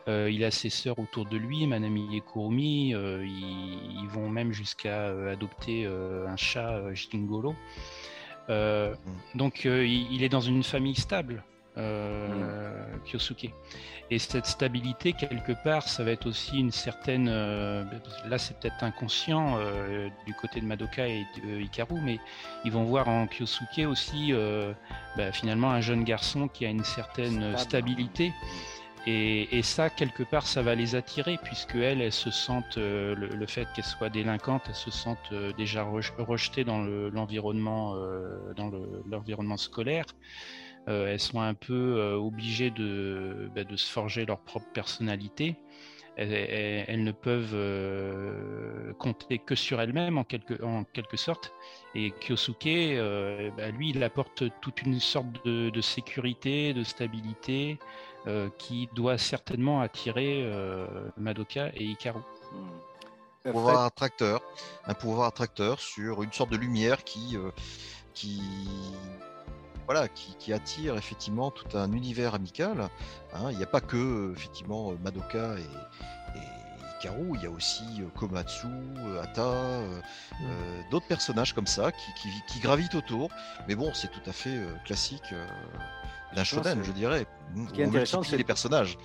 [0.09, 2.95] Euh, il a ses sœurs autour de lui, Manami et Kurumi.
[2.95, 7.55] euh, ils, ils vont même jusqu'à euh, adopter un chat Jingolo.
[9.35, 11.45] Donc il, il est dans une famille stable,
[11.79, 13.51] euh, Kyosuke.
[14.11, 17.31] Et cette stabilité, quelque part, ça va être aussi une certaine.
[17.31, 19.57] là, c'est peut-être inconscient
[20.27, 22.19] du côté de Madoka et de Hikaru, mais
[22.66, 24.35] ils vont voir en Kyosuke aussi
[25.16, 28.33] bah, finalement un jeune garçon qui a une certaine stabilité.
[29.05, 33.47] Et, ça, quelque part, ça va les attirer, puisque elles, elles se sentent, euh, le,
[33.47, 38.55] fait qu'elles soient délinquantes, elles se sentent euh, déjà rej- rejetées dans le- l'environnement euh,
[38.55, 40.05] dans le- l'environnement scolaire.
[40.87, 45.55] Elles sont un peu obligées de, bah, de se forger leur propre personnalité.
[46.16, 47.57] Elles, ne peuvent
[48.99, 50.57] compter que sur elles-mêmes, en quelque,
[51.16, 51.53] sorte.
[51.95, 52.99] Et Kyosuke,
[53.57, 57.79] bah, lui, il apporte toute une sorte de sécurité, de stabilité,
[58.27, 60.86] euh, qui doit certainement attirer euh,
[61.16, 62.20] Madoka et Hikaru.
[63.47, 64.40] Euh, pouvoir attracteur,
[64.86, 67.51] un pouvoir attracteur sur une sorte de lumière qui, euh,
[68.15, 68.40] qui,
[69.86, 72.89] voilà, qui, qui attire effectivement tout un univers amical.
[73.35, 73.51] hein.
[73.51, 76.43] Il n'y a pas que effectivement Madoka et, et
[77.01, 77.82] Hikaru, il y a aussi
[78.16, 78.69] Komatsu,
[79.20, 80.01] Ata, euh,
[80.43, 83.28] euh, d'autres personnages comme ça qui, qui, qui gravitent autour.
[83.66, 85.47] Mais bon, c'est tout à fait euh, classique euh,
[86.34, 87.26] d'un shonen, je dirais.
[87.74, 88.96] qui est intéressant, c'est- les personnages.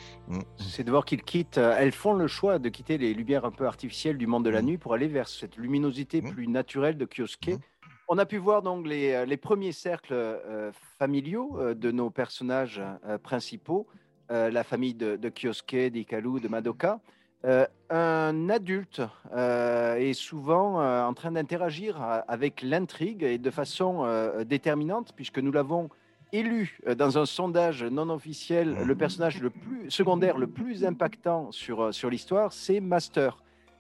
[0.58, 1.58] c'est de voir qu'ils quittent.
[1.58, 4.50] euh, Elles font le choix de quitter les lumières un peu artificielles du monde de
[4.50, 4.68] la Mhm.
[4.68, 6.32] nuit pour aller vers cette luminosité Mhm.
[6.32, 7.58] plus naturelle de Kyosuke.
[8.08, 12.10] On a pu voir donc les, euh, les premiers cercles euh, familiaux euh, de nos
[12.10, 13.88] personnages euh, principaux,
[14.30, 17.00] la famille de, de Kyosuke, d'Ikaru, de Madoka.
[17.90, 19.02] Un adulte
[19.36, 24.06] est souvent en train d'interagir avec l'intrigue et de façon
[24.46, 25.90] déterminante, puisque nous l'avons
[26.34, 31.52] élu euh, dans un sondage non officiel, le personnage le plus secondaire, le plus impactant
[31.52, 33.38] sur, euh, sur l'histoire, c'est Master.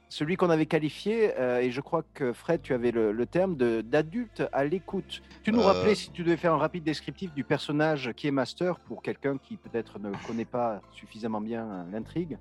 [0.09, 3.57] Celui qu'on avait qualifié, euh, et je crois que Fred, tu avais le, le terme
[3.57, 5.21] de- d'adulte à l'écoute.
[5.43, 8.31] Tu nous Euh, rappelais, si tu devais faire un rapide descriptif du personnage qui est
[8.31, 12.37] Master, pour quelqu'un qui peut-être ne connaît pas suffisamment bien l'intrigue.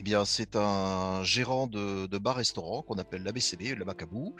[0.00, 4.36] Eh bien, c'est un gérant de, bar-restaurant qu'on appelle l'ABCD, le Macabou,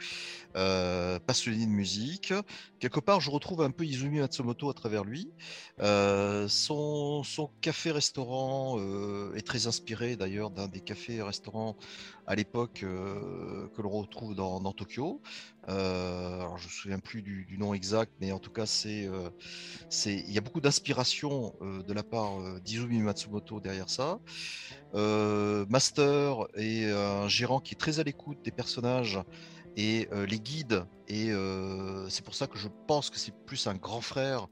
[0.55, 2.33] euh, passionné de musique.
[2.79, 5.33] Quelque part, je retrouve un peu Izumi Matsumoto à travers lui.
[5.81, 11.75] Euh, son son café-restaurant euh, est très inspiré d'ailleurs d'un des cafés-restaurants
[12.29, 15.19] à l'époque euh, que l'on retrouve dans, Tokyo.
[15.67, 19.31] Euh, alors, je me souviens plus du, nom exact, mais en tout cas, c'est, euh,
[19.89, 24.19] c'est, il y a beaucoup d'inspiration de la part d'Izumi Matsumoto derrière ça.
[24.93, 29.19] Master est un gérant qui est très à l'écoute des personnages
[29.75, 30.85] et les guide.
[31.07, 31.31] Et
[32.09, 34.47] c'est pour ça que je pense que c'est plus un grand frère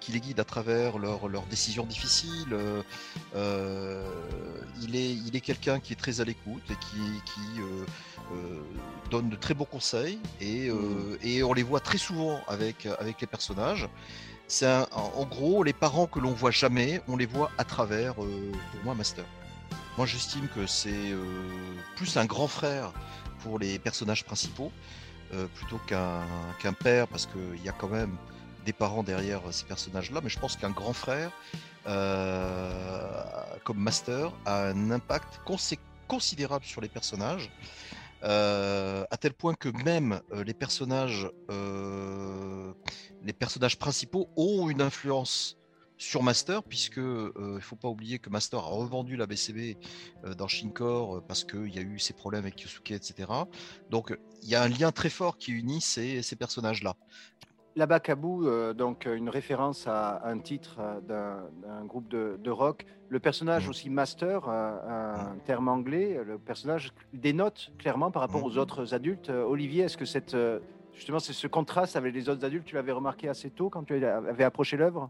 [0.00, 2.52] qui les guide à travers leurs décisions difficiles.
[2.52, 2.82] Euh,
[3.34, 4.04] euh,
[4.82, 7.84] il est, il est quelqu'un qui est très à l'écoute et qui, qui euh,
[8.32, 8.60] euh,
[9.10, 10.18] donne de très bons conseils.
[10.40, 13.88] Et, euh, et on les voit très souvent avec, avec les personnages.
[14.50, 18.52] C'est en gros les parents que l'on voit jamais, on les voit à travers, euh,
[18.72, 19.24] pour moi, Master.
[19.98, 21.24] Moi, j'estime que c'est euh,
[21.96, 22.92] plus un grand frère
[23.40, 24.72] pour les personnages principaux
[25.34, 26.22] euh, plutôt qu'un
[26.60, 28.16] qu'un père, parce qu'il y a quand même
[28.64, 30.20] des parents derrière ces personnages-là.
[30.22, 31.30] Mais je pense qu'un grand frère,
[31.86, 33.22] euh,
[33.64, 35.40] comme Master, a un impact
[36.08, 37.50] considérable sur les personnages.
[38.24, 42.72] euh, à tel point que même euh, les personnages, euh,
[43.22, 45.56] les personnages principaux ont une influence
[45.98, 49.76] sur Master, puisque euh, faut pas oublier que Master a revendu la BCB
[50.24, 53.28] euh, dans Shinkor euh, parce qu'il y a eu ces problèmes avec Yosuke, etc.
[53.90, 56.94] Donc il y a un lien très fort qui unit ces, ces personnages-là.
[57.78, 62.36] La Bakabu, euh, donc euh, une référence à un titre euh, d'un d'un groupe de,
[62.42, 62.84] de rock.
[63.08, 63.70] Le personnage Mhm.
[63.70, 64.72] aussi master, euh,
[65.30, 68.46] un terme anglais, le personnage dénote clairement par rapport Mhm.
[68.48, 69.30] aux autres adultes.
[69.30, 70.36] Olivier, est-ce que cette,
[70.92, 74.04] justement c'est ce contraste avec les autres adultes, tu l'avais remarqué assez tôt quand tu
[74.04, 75.08] avais approché l'œuvre?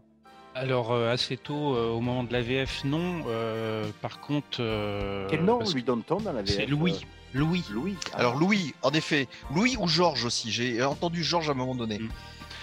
[0.53, 3.23] Alors euh, assez tôt, euh, au moment de la VF, non.
[3.27, 7.03] Euh, par contre, euh, Quel nom lui donne-t-on dans la VF C'est Louis.
[7.33, 7.63] Louis.
[7.71, 7.97] euh, Louis.
[8.13, 8.17] Ah.
[8.19, 10.51] Alors Louis, en effet, Louis ou Georges aussi.
[10.51, 11.97] J'ai entendu Georges à un moment donné.
[11.99, 12.09] Mm.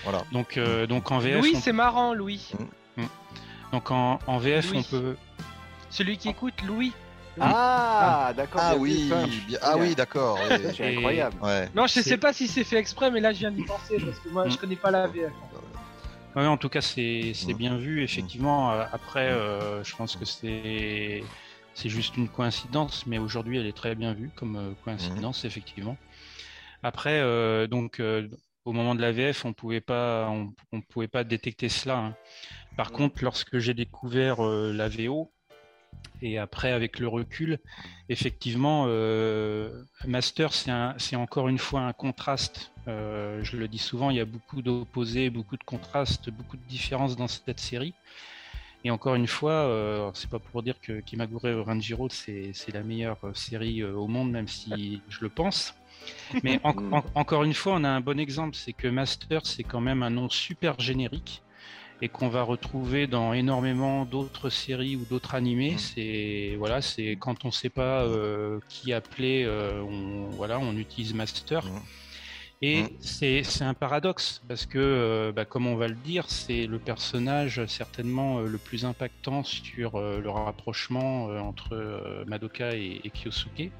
[0.06, 0.24] Voilà.
[0.30, 2.52] Donc, euh, donc en VF, Louis, on, c'est marrant, Louis.
[3.72, 4.78] donc en, en VF, Louis.
[4.78, 5.16] on peut.
[5.90, 6.92] Celui qui écoute, Louis.
[7.40, 8.60] Ah, d'accord.
[8.64, 9.10] Ah oui,
[9.48, 10.38] bien- ah oui, d'accord.
[10.76, 11.36] C'est incroyable.
[11.42, 11.68] Ouais.
[11.74, 14.18] Non, je sais pas si c'est fait exprès, mais là, je viens d'y penser parce
[14.20, 14.58] que moi, je Mm.
[14.58, 15.32] connais pas la VF.
[16.36, 17.58] Ouais, en tout cas, c'est c'est Mm.
[17.58, 18.02] bien vu.
[18.04, 21.24] Effectivement, Euh, après, euh, je pense que c'est
[21.74, 25.96] c'est juste une coïncidence, mais aujourd'hui, elle est très bien vue comme euh, coïncidence, effectivement.
[26.84, 28.28] Après, euh, donc, euh,
[28.66, 31.98] au moment de la VF, on pouvait pas, on, on pouvait pas détecter cela.
[31.98, 32.16] hein.
[32.76, 32.94] Par Mm.
[32.97, 35.32] contre, lorsque j'ai découvert euh, la VO,
[36.20, 37.59] et après, avec le recul,
[38.09, 42.72] effectivement, euh, Master, c'est un- encore une fois un contraste.
[42.88, 46.62] Euh, je le dis souvent, il y a beaucoup d'opposés, beaucoup de contrastes, beaucoup de
[46.68, 47.94] différences dans cette série.
[48.84, 53.18] Et encore une fois, euh, c'est pas pour dire que Kimagure Ranjiro c'est la meilleure
[53.34, 55.74] série euh, au monde, même si je le pense.
[56.42, 59.64] Mais en- en- encore une fois, on a un bon exemple, c'est que Master, c'est
[59.64, 61.42] quand même un nom super générique
[62.02, 65.72] et qu'on va retrouver dans énormément d'autres séries ou d'autres animés.
[65.72, 65.78] Mhm.
[65.78, 71.14] C'est voilà, c'est quand on sait pas euh, qui appeler, euh, on voilà, on utilise
[71.14, 71.64] Master.
[71.64, 71.82] Mhm.
[72.62, 76.78] Et c'est un paradoxe parce que, euh, bah, comme on va le dire, c'est le
[76.78, 83.72] personnage certainement le plus impactant sur le rapprochement entre Madoka et, et Kyosuke.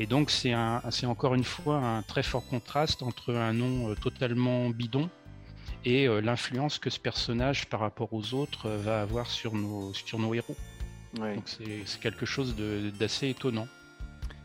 [0.00, 3.90] Et donc c'est un, c'est encore une fois un très fort contraste entre un nom
[3.90, 5.08] euh, totalement bidon
[5.84, 9.94] et euh, l'influence que ce personnage par rapport aux autres euh, va avoir sur nos,
[9.94, 10.56] sur nos héros.
[11.14, 13.68] Donc c'est c'est quelque chose de- d'assez étonnant.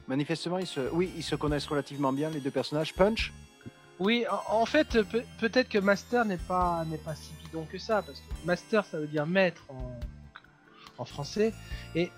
[0.07, 0.81] Manifestement, ils se...
[0.91, 2.93] oui, ils se connaissent relativement bien, les deux personnages.
[2.93, 3.31] Punch?
[3.99, 7.77] Oui, en, en fait, peut- peut-être que Master n'est pas, n'est pas si bidon que
[7.77, 9.99] ça, parce que Master, ça veut dire maître en,
[10.97, 11.53] en français,
[11.95, 12.11] et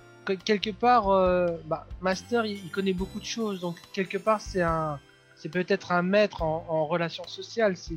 [0.46, 4.62] quelque part, euh, bah, Master, il, il connaît beaucoup de choses, donc quelque part, c'est
[4.62, 5.00] un,
[5.36, 7.96] c'est peut-être un maître en, en relations sociales, c'est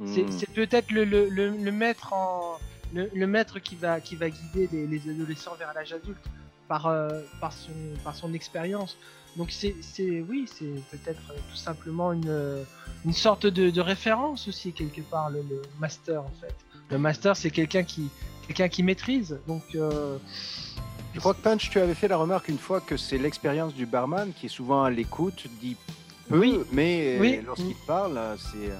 [0.00, 0.28] Hmm.
[0.54, 2.58] peut-être le, le, le, le maître en,
[2.92, 6.18] le, le maître qui va, qui va guider les, les adolescents vers l'âge adulte
[6.66, 7.08] par, euh,
[7.40, 7.70] par son,
[8.02, 8.96] par son expérience.
[9.36, 12.64] Donc c'est, c'est, oui, c'est peut-être tout simplement une,
[13.04, 16.54] une sorte de, de référence aussi quelque part le, le master en fait.
[16.90, 18.08] Le master c'est quelqu'un qui,
[18.48, 19.38] quelqu'un qui maîtrise.
[19.46, 20.18] Donc euh,
[21.14, 23.86] Je crois que Punch, tu avais fait la remarque une fois que c'est l'expérience du
[23.86, 25.76] barman qui est souvent à l'écoute, dit
[26.28, 26.58] peu, Oui.
[26.72, 27.40] mais Oui.
[27.46, 28.70] lorsqu'il parle, c'est.
[28.70, 28.76] euh,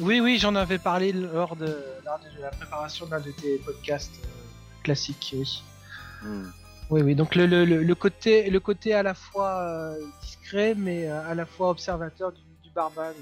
[0.00, 4.12] oui, oui, j'en avais parlé lors de, lors de la préparation d'un de tes podcasts
[4.24, 5.30] euh, classiques.
[5.34, 5.62] Oui.
[6.22, 6.50] hmm.
[6.90, 7.14] Oui, oui.
[7.14, 11.34] Donc le, le, le, le côté, le côté à la fois euh, discret, mais à
[11.34, 13.14] la fois observateur du, du barman,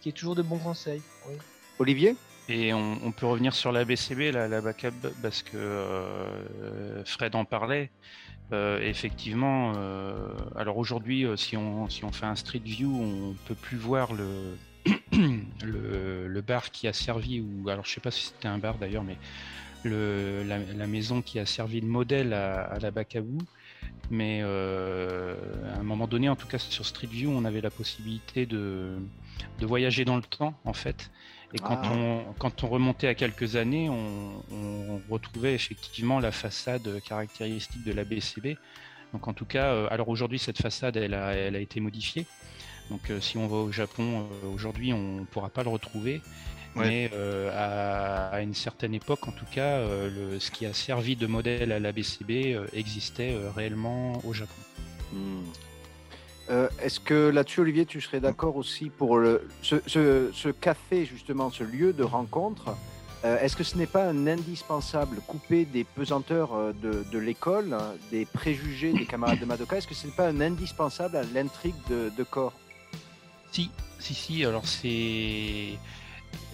[0.00, 1.00] qui est toujours de bons conseils.
[1.28, 1.34] Oui.
[1.78, 2.16] Olivier?
[2.48, 4.60] Et on, peut revenir sur la BCB, la, la
[5.22, 7.90] parce que euh, Fred en parlait.
[8.52, 13.54] Euh, effectivement, euh, alors aujourd'hui, si on, si on fait un street view, on peut
[13.54, 14.12] plus voir
[15.12, 18.76] le, le, bar qui a servi, ou alors je sais pas si c'était un bar
[18.76, 19.16] d'ailleurs, mais
[19.82, 23.38] le, la, maison qui a servi de modèle à, à la Bacabou.
[24.10, 28.44] Mais à un moment donné, en tout cas sur Street View, on avait la possibilité
[28.44, 28.98] de,
[29.58, 31.10] de voyager dans le temps, en fait.
[31.54, 31.92] Et quand, Ah.
[31.92, 37.92] on, quand on remontait à quelques années, on, on retrouvait effectivement la façade caractéristique de
[37.92, 38.56] la BCB.
[39.12, 42.26] Donc en tout cas, euh, alors aujourd'hui cette façade elle a, elle a été modifiée,
[42.90, 46.20] Donc euh, si on va au Japon euh, aujourd'hui, on ne pourra pas le retrouver.
[46.74, 46.88] Ouais.
[46.88, 51.14] Mais euh, à, à une certaine époque, en tout cas, le, ce qui a servi
[51.14, 54.60] de modèle à la BCB existait réellement au Japon.
[55.12, 55.44] Hmm.
[56.50, 61.06] Euh, Est-ce que là-dessus, Olivier, tu serais d'accord aussi pour le, ce, ce- ce café,
[61.06, 62.76] justement, ce lieu de rencontre
[63.24, 67.72] euh, Est-ce que ce n'est pas un indispensable coupé des pesanteurs euh, de, de l'école,
[67.72, 69.78] hein, des préjugés des camarades de Madoka?
[69.78, 72.52] Est-ce que ce n'est pas un indispensable à l'intrigue de, de corps?
[73.50, 74.44] Si, si, si.
[74.44, 75.78] Alors c'est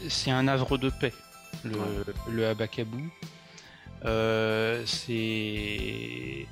[0.09, 1.13] c'est un havre de paix,
[1.65, 1.73] le,
[2.31, 3.11] le Abakabu.
[4.05, 6.47] Euh, c'est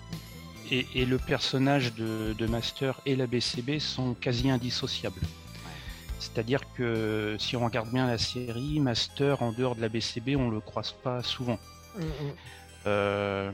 [0.70, 5.20] et, et le personnage de, de Master et la BCB sont quasi indissociables.
[6.20, 10.50] C'est-à-dire que si on regarde bien la série, Master en dehors de la BCB, on
[10.50, 11.58] le croise pas souvent.
[12.86, 13.50] Euh,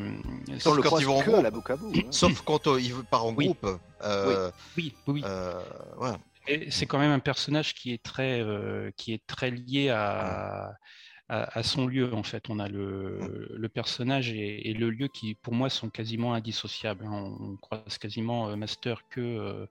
[0.67, 1.43] On le quand ils vont en que à groupe.
[1.43, 1.85] la Bukabu.
[1.99, 2.03] hein.
[2.11, 3.47] Sauf quand euh, il part en Oui.
[3.47, 3.67] groupe.
[4.03, 5.23] euh, oui, oui, oui.
[5.25, 5.61] euh,
[6.71, 10.73] c'est quand même un personnage qui est très, euh, qui est très lié à,
[11.29, 12.51] à, à son lieu en fait.
[12.51, 17.05] On a le, le personnage et, et le lieu qui, pour moi, sont quasiment indissociables.
[17.07, 17.13] hein.
[17.41, 19.67] On, on croise quasiment euh, Master que euh,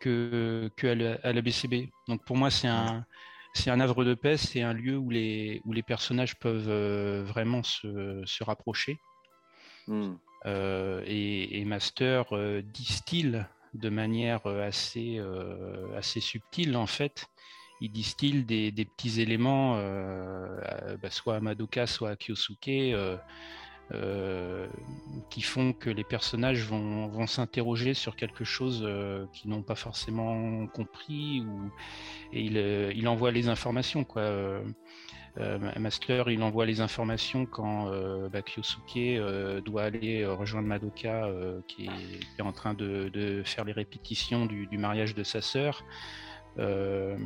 [0.00, 1.88] que, que à, la, à la BCB.
[2.08, 3.04] Donc pour moi, c'est un
[3.54, 7.22] c'est un havre de paix, c'est un lieu où les où les personnages peuvent euh,
[7.24, 8.98] vraiment se, se rapprocher.
[10.46, 13.44] Euh, et, et Master euh, distille
[13.74, 15.20] de manière assez,
[15.96, 17.26] assez subtile en fait.
[17.80, 22.68] Il distille des, des petits éléments, euh, à- bah, soit à Madoka, soit à Kyosuke,
[22.68, 23.16] euh,
[23.92, 24.66] euh,
[25.28, 29.74] qui font que les personnages vont, vont s'interroger sur quelque chose euh, qu'ils n'ont pas
[29.74, 31.70] forcément compris, ou,
[32.32, 34.04] et il, euh, il envoie les informations.
[34.04, 34.22] Quoi.
[34.22, 34.62] Euh,
[35.38, 40.68] euh, Master, il envoie les informations quand euh, bah, Kyosuke euh, doit aller euh, rejoindre
[40.68, 44.78] Madoka, euh, qui, est, qui est en train de, de faire les répétitions du, du
[44.78, 45.84] mariage de sa sœur.
[46.58, 47.16] Euh,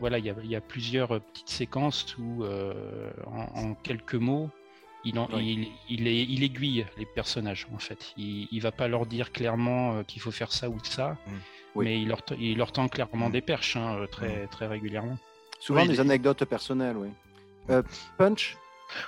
[0.00, 4.14] voilà, il y a, il y a plusieurs petites séquences où, euh, en, en quelques
[4.16, 4.50] mots,
[5.04, 5.68] il, en- Oui.
[5.88, 8.12] il, il, est- il aiguille les personnages en fait.
[8.16, 11.30] Il, il va pas leur dire clairement euh, qu'il faut faire ça ou ça, Mm.
[11.74, 11.84] Oui.
[11.86, 13.32] mais il leur, t- il leur tend clairement Mm.
[13.32, 15.16] des perches hein, euh, très, très régulièrement.
[15.60, 17.08] Souvent Oui, des anecdotes personnelles, oui.
[17.70, 17.82] Euh,
[18.18, 18.56] Punch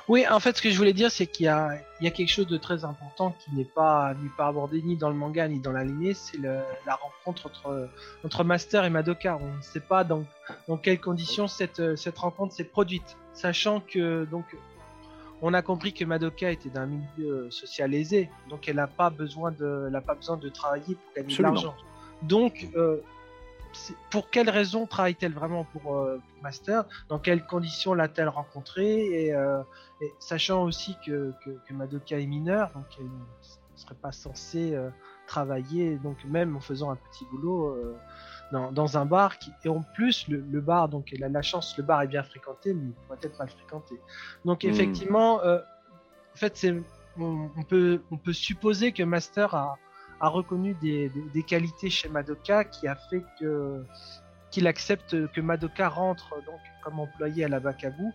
[0.08, 1.70] Oui, en fait, ce que je voulais dire, c'est qu'il y a,
[2.00, 4.96] il y a quelque chose de très important qui n'est pas, n'est pas abordé ni
[4.96, 7.88] dans le manga ni dans l'anime, c'est le- la rencontre entre,
[8.24, 9.38] entre Master et Madoka.
[9.40, 10.24] On ne sait pas dans,
[10.68, 14.44] dans quelles conditions cette, cette rencontre s'est produite, sachant que donc
[15.42, 19.50] on a compris que Madoka était d'un milieu social aisé, donc elle n'a pas besoin
[19.50, 21.74] de, elle a pas besoin de travailler pour gagner de l'argent.
[22.22, 23.13] Donc, euh, c'est-
[24.10, 26.84] pour quelles raisons travaille-t-elle vraiment pour, euh, pour Master?
[27.08, 29.62] Dans quelles conditions l'a-t-elle rencontré et, euh,
[30.00, 33.10] et sachant aussi que, que, que Madoka est mineure, donc elle ne
[33.76, 34.90] serait pas censée euh,
[35.26, 37.76] travailler, donc même en faisant un petit boulot
[38.52, 39.38] dans, dans un bar.
[39.38, 42.06] Qui, et en plus, le, le bar, donc elle a la chance, le bar est
[42.08, 44.00] bien fréquenté, mais il pourrait être mal fréquenté.
[44.44, 44.68] Donc Hmm.
[44.68, 46.74] effectivement, en fait, c'est,
[47.18, 49.78] on, on peut, on peut supposer que Master a,
[50.20, 53.84] a reconnu des, des, des qualités chez Madoka qui a fait que
[54.50, 58.12] qu'il accepte que Madoka rentre donc comme employé à la Bakabu.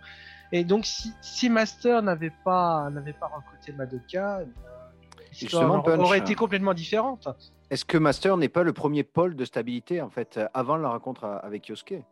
[0.52, 4.46] Et donc si, si Master n'avait pas n'avait pas recruté Madoka, euh,
[5.42, 7.28] l'histoire aurait- aurait été complètement différente.
[7.70, 10.90] Est-ce que Master n'est pas le premier pôle de stabilité, en fait, euh, avant la
[10.90, 12.04] rencontre à- avec Yosuke?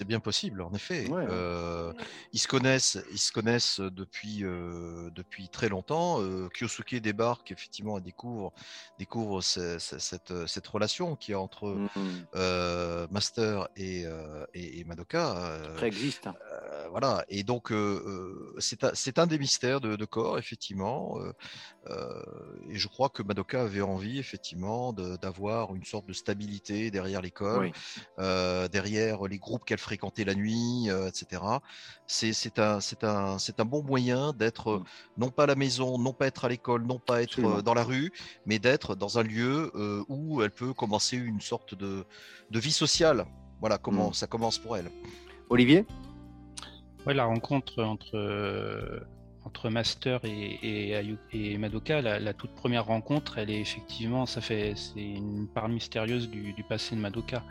[0.00, 1.06] C'est bien possible, en effet.
[1.10, 1.26] Ouais.
[1.28, 1.92] Euh,
[2.32, 6.22] ils se connaissent, ils se connaissent depuis euh, depuis très longtemps.
[6.22, 8.50] Euh, Kyosuke débarque effectivement et découvre
[8.98, 11.88] découvre ce- ce- cette cette relation qui est entre Hmm.
[12.34, 15.36] euh, Master et, euh, et, et Madoka.
[15.36, 16.28] euh, Préexiste.
[16.28, 17.22] euh, voilà.
[17.28, 17.70] Et donc
[18.58, 21.20] c'est un, c'est un des mystères de, de corps effectivement.
[21.20, 21.32] euh,
[21.88, 22.22] euh,
[22.70, 27.20] et je crois que Madoka avait envie effectivement de- d'avoir une sorte de stabilité derrière
[27.20, 27.72] l'école Oui.
[28.18, 31.42] euh, derrière les groupes qu'elle fréquentait la nuit, euh, etc.
[32.06, 34.84] C'est c'est un, c'est un, c'est un bon moyen d'être euh, Mm.
[35.22, 37.56] non pas à la maison, non pas être à l'école, non pas être Absolument.
[37.58, 38.12] euh, dans la rue,
[38.46, 42.04] mais d'être dans un lieu euh, où elle peut commencer une sorte de,
[42.52, 43.24] de vie sociale.
[43.60, 44.14] Voilà comment Mm.
[44.14, 44.88] ça commence pour elle.
[45.48, 45.84] Olivier?
[47.04, 49.00] Ouais, la rencontre entre, euh,
[49.44, 54.24] entre Master et, et, Ayu- et Madoka, la, la toute première rencontre, elle est effectivement,
[54.26, 57.42] ça fait, c'est une part mystérieuse du, du passé de Madoka.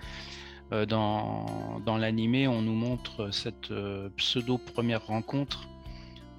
[0.72, 5.68] Euh, dans dans l'animé, on nous montre cette euh, pseudo première rencontre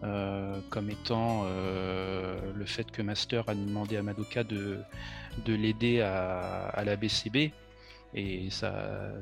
[0.02, 4.78] euh, comme étant le fait que Master a demandé à Madoka de,
[5.44, 7.52] de l'aider à, à la BCB
[8.14, 8.72] et ça,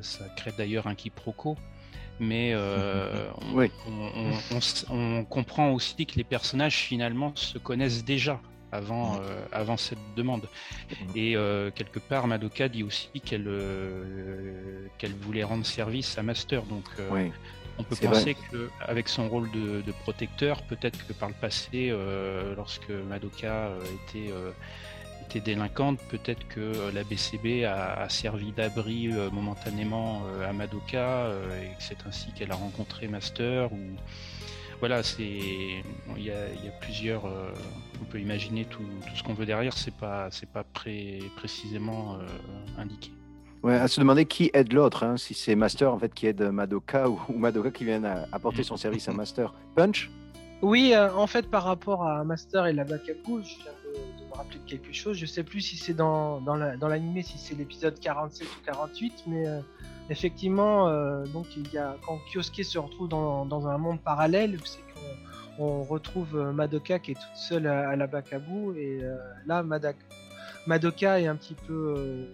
[0.03, 1.57] ça crée d'ailleurs un quiproquo.
[2.21, 3.71] Mais euh, on, Oui.
[3.89, 8.41] on- on- on s- on comprend aussi que les personnages finalement se connaissent déjà
[8.73, 9.21] avant, Mhm.
[9.23, 10.49] euh, avant cette demande.
[10.91, 10.97] Mhm.
[11.17, 16.63] Et euh, quelque part, Madoka dit aussi qu'elle euh, qu'elle voulait rendre service à Master.
[16.65, 17.31] Donc, Oui.
[17.79, 21.93] on peut penser qu'avec son rôle de, de protecteur, peut-être que par le passé,
[22.57, 24.33] lorsque Madoka était,
[25.23, 31.31] était délinquante, peut-être que la BCB a, a servi d'abri momentanément à Madoka
[31.63, 33.73] et que c'est ainsi qu'elle a rencontré Master.
[33.73, 33.79] Ou
[34.81, 37.27] voilà, c'est il y a, il y a plusieurs.
[37.27, 37.51] euh,
[38.01, 39.73] on peut imaginer tout, tout ce qu'on veut derrière.
[39.73, 43.11] C'est pas c'est pas pré- précisément euh, indiqué.
[43.63, 46.43] Ouais, à se demander qui aide l'autre, hein, si c'est Master en fait qui aide
[46.43, 49.53] Madoka ou, ou Madoka qui vient à- apporter son service à Master.
[49.75, 50.11] Punch?
[50.63, 53.55] Oui, euh, en fait, par rapport à Master et la Bakaku, je
[54.39, 55.17] rappeler de quelque chose.
[55.19, 58.65] Je sais plus si c'est dans, dans la- dans l'animé, si c'est l'épisode 47 ou
[58.65, 59.61] 48, mais euh,
[60.09, 64.59] effectivement, euh, donc il y a, quand Kyosuke se retrouve dans, dans un monde parallèle,
[64.65, 64.81] c'est
[65.59, 69.17] qu'on on retrouve euh, Madoka qui est toute seule à, à la Bakabu, et euh,
[69.47, 69.63] là,
[70.67, 72.29] Madoka est un petit peu.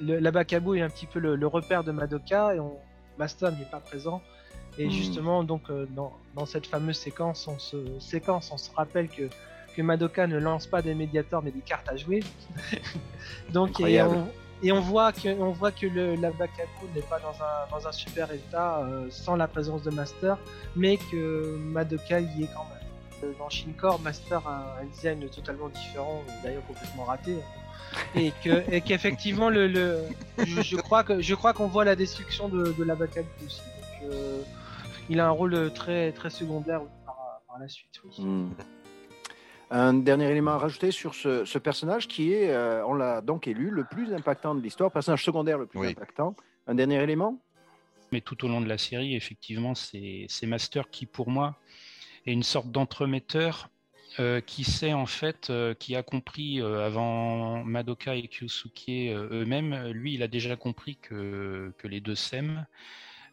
[0.00, 2.76] le- la Bakabu est un petit peu le, le repère de Madoka, et on,
[3.18, 4.22] Master n'est pas présent.
[4.76, 4.90] Et Hmm.
[4.90, 9.28] justement, donc dans, dans cette fameuse séquence, on se séquence, on se rappelle que
[9.74, 12.22] que Madoka ne lance pas des médiators mais des cartes à jouer.
[13.52, 14.28] donc et on,
[14.62, 17.86] et on voit que on voit que le, la Bakaku n'est pas dans un dans
[17.86, 20.38] un super état euh, sans la présence de Master,
[20.76, 22.78] mais que Madoka y est quand même.
[23.24, 27.36] Euh, Dans Shinkor, Master a un design totalement différent, d'ailleurs complètement raté.
[28.16, 29.98] Et que et qu'effectivement le, le
[30.38, 33.60] je, je crois que je crois qu'on voit la destruction de, de la Bakaku aussi.
[33.60, 34.40] Donc, euh,
[35.08, 38.00] il a un rôle très très secondaire par, par la suite.
[38.04, 38.24] Oui.
[38.24, 38.50] Hmm.
[39.76, 43.48] Un dernier élément à rajouter sur ce, ce personnage qui est, euh, on l'a donc
[43.48, 45.88] élu, le plus impactant de l'histoire, personnage secondaire le plus Oui.
[45.88, 46.36] impactant.
[46.68, 47.40] Un dernier élément?
[48.12, 51.56] Mais tout au long de la série, effectivement, c'est Master qui, pour moi,
[52.24, 53.68] est une sorte d'entremetteur
[54.20, 59.42] euh, qui sait en fait, euh, qui a compris euh, avant Madoka et Kyosuke euh,
[59.42, 62.64] eux-mêmes, lui, il a déjà compris que, que les deux s'aiment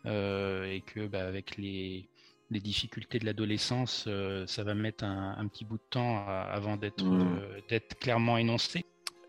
[0.08, 2.10] euh, et que bah, avec les,
[2.52, 6.42] les difficultés de l'adolescence, euh, ça va mettre un, un petit bout de temps à-
[6.52, 8.86] avant d'être euh, d'être clairement énoncé.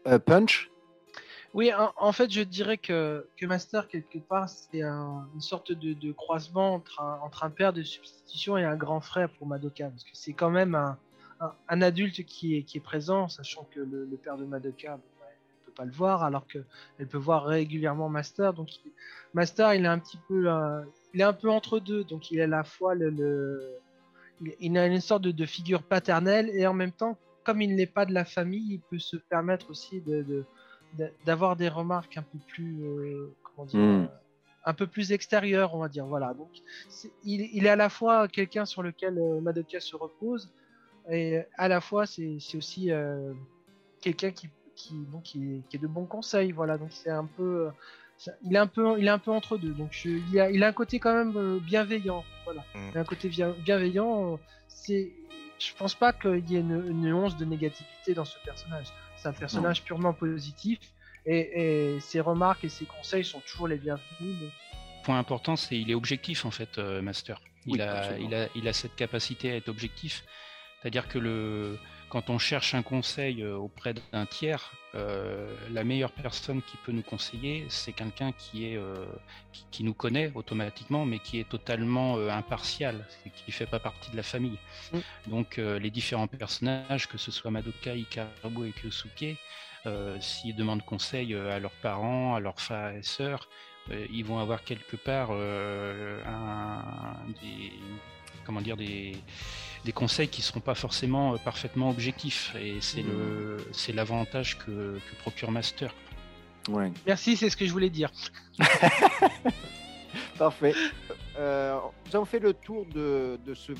[0.08, 0.68] Euh, Punch?
[1.54, 5.70] Oui, en, en fait, je dirais que, que Master, quelque part, c'est un- une sorte
[5.70, 9.46] de, de croisement entre un, entre un père de substitution et un grand frère pour
[9.46, 9.88] Madoka.
[9.90, 10.98] Parce que c'est quand même un,
[11.40, 14.98] un, un adulte qui est, qui est présent, sachant que le, le père de Madoka
[14.98, 18.52] elle peut pas le voir, alors qu'elle peut voir régulièrement Master.
[18.52, 18.70] Donc,
[19.32, 20.82] Master, il est un petit peu, euh,
[21.14, 22.04] il est un peu entre deux.
[22.04, 23.78] Donc, il est à la fois le, le-
[24.60, 27.86] il, a une sorte de, de figure paternelle et en même temps, comme il n'est
[27.86, 30.44] pas de la famille, il peut se permettre aussi de- de
[30.98, 34.02] d'a- d'avoir des remarques un peu plus euh, comment dire Mm.
[34.02, 34.06] euh,
[34.64, 36.50] un peu plus extérieures on va dire voilà donc
[37.24, 40.52] il, il est à la fois quelqu'un sur lequel euh, Madoka se repose
[41.10, 43.32] et à la fois c'est c'est aussi euh,
[44.02, 47.24] quelqu'un qui qui, donc, qui, est, qui est de bons conseils voilà donc c'est un
[47.26, 47.70] peu
[48.22, 50.50] ça- il est un peu il est un peu entre deux donc je- il, a,
[50.50, 52.88] il a un côté quand même euh, bienveillant voilà Mm.
[52.92, 54.38] il a un côté bien- bienveillant
[54.68, 55.10] c'est
[55.58, 58.86] je pense pas qu'il y ait une, une once de négativité dans ce personnage
[59.16, 60.78] c'est un personnage purement positif
[61.26, 61.40] et,
[61.94, 64.40] et ses remarques et ses conseils sont toujours les bienvenus.
[64.40, 64.50] donc-
[65.04, 67.40] point important, c'est il est objectif en fait, euh, Master.
[67.66, 68.28] Il, Oui, a, absolument.
[68.28, 70.24] il, a, il a cette capacité à être objectif.
[70.80, 71.78] C'est-à-dire que le,
[72.12, 76.92] quand on cherche un conseil euh, auprès d'un tiers, euh, la meilleure personne qui peut
[76.92, 79.06] nous conseiller, c'est quelqu'un qui est euh,
[79.50, 83.78] qui, qui nous connaît automatiquement, mais qui est totalement euh, impartial, qui ne fait pas
[83.78, 84.58] partie de la famille.
[84.92, 84.98] Mm.
[85.28, 89.38] Donc les différents personnages, que ce soit Madoka, Hikaru et Kyosuke,
[90.20, 93.48] s'ils demandent conseil à leurs parents, à leurs frères et sœurs,
[93.90, 97.72] ils vont avoir quelque part un, des,
[98.44, 99.16] comment dire, des,
[99.84, 102.54] des conseils qui seront pas forcément euh, parfaitement objectifs.
[102.60, 105.94] Et c'est le, c'est l'avantage que, que procure Master.
[106.68, 106.92] Ouais.
[107.06, 108.10] Merci, c'est ce que je voulais dire.
[110.38, 110.74] Parfait.
[111.38, 113.72] Euh, nous avons fait le tour de, de ce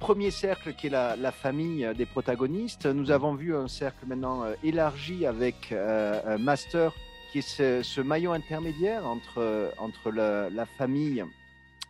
[0.00, 2.86] premier cercle qui est la, la famille des protagonistes.
[2.86, 6.92] Nous avons vu un cercle maintenant euh, élargi avec euh, Master
[7.32, 11.22] qui est ce, ce maillon intermédiaire entre, entre la, la famille,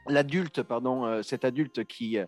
[0.09, 2.19] l'adulte, pardon, euh, cet adulte qui,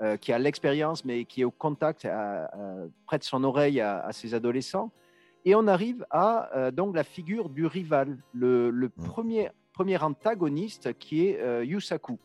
[0.00, 2.76] euh, qui a l'expérience mais qui est au contact, à- à-
[3.06, 4.90] prête son oreille à, à ses adolescents.
[5.44, 9.04] Et on arrive à euh, donc la figure du rival, le, le Mm.
[9.04, 12.18] premier, premier antagoniste qui est euh, Yusaku.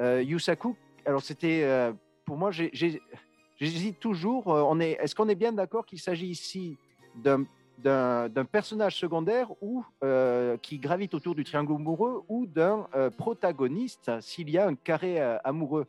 [0.00, 0.74] Euh, Yusaku,
[1.06, 1.92] alors c'était euh,
[2.24, 4.52] pour moi, j'hésite toujours.
[4.54, 6.76] euh, on est, est-ce qu'on est bien d'accord qu'il s'agit ici
[7.16, 7.44] d'un
[7.78, 14.10] d'un personnage secondaire ou euh, qui gravite autour du triangle amoureux ou d'un euh, protagoniste
[14.20, 15.86] s'il y a un carré euh, amoureux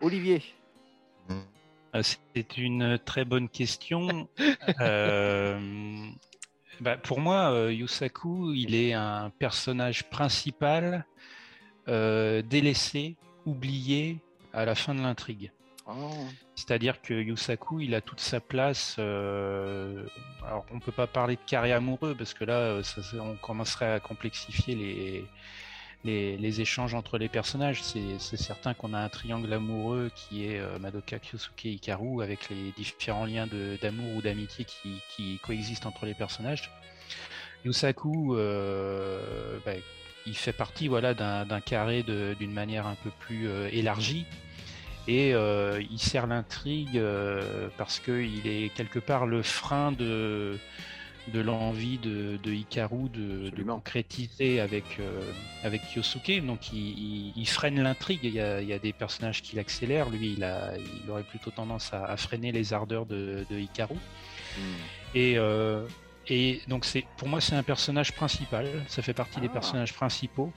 [0.00, 0.42] Olivier.
[2.00, 4.28] C'est une très bonne question.
[4.80, 5.58] Euh,
[6.80, 11.04] bah, pour moi, euh, Yusaku, il est un personnage principal
[11.88, 14.18] euh, délaissé, oublié
[14.52, 15.52] à la fin de l'intrigue.
[16.54, 18.96] C'est-à-dire que Yusaku, il a toute sa place.
[18.98, 20.06] euh,
[20.46, 22.82] alors, on peut pas parler de carré amoureux parce que là, euh,
[23.20, 25.26] on commencerait à complexifier
[26.04, 27.82] les, échanges entre les personnages.
[27.82, 32.72] C'est certain qu'on a un triangle amoureux qui est euh, Madoka, Kyosuke Hikaru avec les
[32.76, 33.48] différents liens
[33.80, 36.70] d'amour ou d'amitié qui, coexistent entre les personnages.
[37.64, 38.36] Yusaku,
[39.64, 39.72] bah,
[40.26, 44.26] il fait partie voilà, d'un carré d'une manière un peu plus élargie.
[45.08, 50.56] Et euh, il sert l'intrigue euh, parce qu'il est quelque part le frein de,
[51.32, 55.20] de l'envie de, de Hikaru de, concrétiser avec, euh,
[55.64, 56.44] avec Kyosuke.
[56.46, 58.20] Donc il, il- il freine l'intrigue.
[58.22, 60.08] Il, y a- il y a des personnages qui l'accélèrent.
[60.08, 63.96] Lui, il, a, il aurait plutôt tendance à, à freiner les ardeurs de, de Hikaru.
[65.14, 65.84] Et, euh,
[66.28, 69.54] et donc c'est pour moi c'est un personnage principal, ça fait partie des Ah.
[69.54, 70.52] personnages principaux.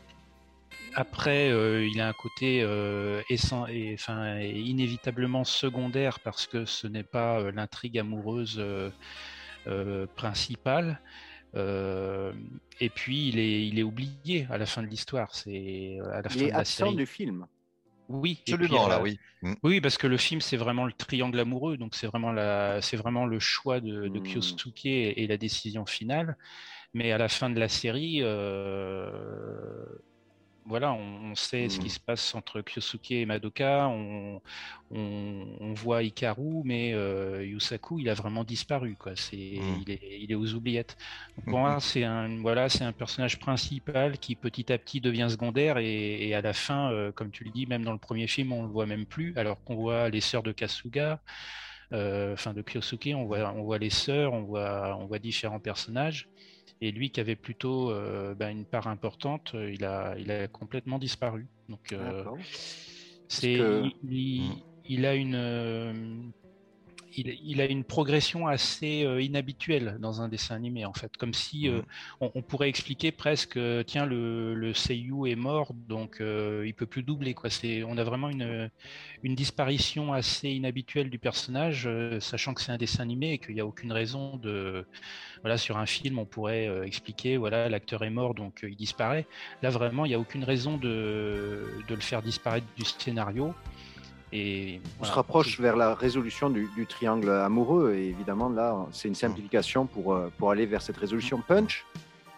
[0.98, 6.66] Après, euh, il a un côté euh, essen- et, enfin, et inévitablement secondaire parce que
[6.66, 8.92] ce n'est pas euh, l'intrigue amoureuse euh,
[9.68, 11.02] euh, principale.
[11.56, 12.34] Euh,
[12.80, 15.36] et puis il est, il est oublié à la fin de l'histoire.
[15.36, 16.94] C'est à la fin est de la absent série.
[16.94, 17.48] du film.
[18.08, 19.20] Oui, Absolument, là, oui.
[19.42, 19.54] Mm.
[19.64, 22.98] oui, parce que le film, c'est vraiment le triangle amoureux, donc c'est vraiment, la, c'est
[22.98, 24.20] vraiment le choix de, de Hmm.
[24.20, 26.38] Kyosuke et, et la décision finale.
[26.94, 29.86] Mais à la fin de la série, euh,
[30.66, 34.42] voilà, on, on sait ce qui se passe entre Kyosuke et Madoka, on,
[34.92, 39.16] on, on voit Hikaru, mais euh, Yusaku, il a vraiment disparu, quoi.
[39.16, 39.78] C'est, Hmm.
[39.78, 40.98] il, est, il est aux oubliettes.
[41.38, 41.60] Donc, pour Mhm.
[41.60, 46.28] moi, c'est un, voilà, c'est un personnage principal qui petit à petit devient secondaire et,
[46.30, 48.64] et à la fin, euh, comme tu le dis, même dans le premier film, on
[48.64, 51.22] le voit même plus, alors qu'on voit les sœurs de Kasuga,
[51.94, 55.60] euh, enfin de Kyosuke, on voit, on voit les sœurs, on voit, on voit différents
[55.60, 56.30] personnages.
[56.86, 60.48] Et lui qui avait plutôt euh, ben, une part importante, euh, il a, il a
[60.48, 61.50] complètement disparu.
[61.68, 62.28] Donc euh,
[63.28, 63.50] c'est,
[64.02, 66.34] que- il, a une,
[67.18, 71.34] il, il a une progression assez euh, inhabituelle dans un dessin animé en fait, comme
[71.34, 71.86] si euh, Mhm.
[72.22, 76.86] on, on pourrait expliquer presque, euh, tiens le, le Seiyu est mort, donc il peut
[76.86, 77.50] plus doubler quoi.
[77.50, 78.70] C'est, on a vraiment une,
[79.24, 81.90] une disparition assez inhabituelle du personnage,
[82.20, 84.86] sachant que c'est un dessin animé et qu'il n'y a aucune raison de,
[85.42, 89.28] voilà, sur un film on pourrait expliquer, voilà, l'acteur est mort donc il disparaît.
[89.62, 93.56] Là vraiment il n'y a aucune raison de, de le faire disparaître du scénario.
[94.38, 95.12] Et On voilà.
[95.12, 99.86] se rapproche vers la résolution du, du triangle amoureux et évidemment là c'est une simplification
[99.86, 101.86] pour, euh, pour aller vers cette résolution punch.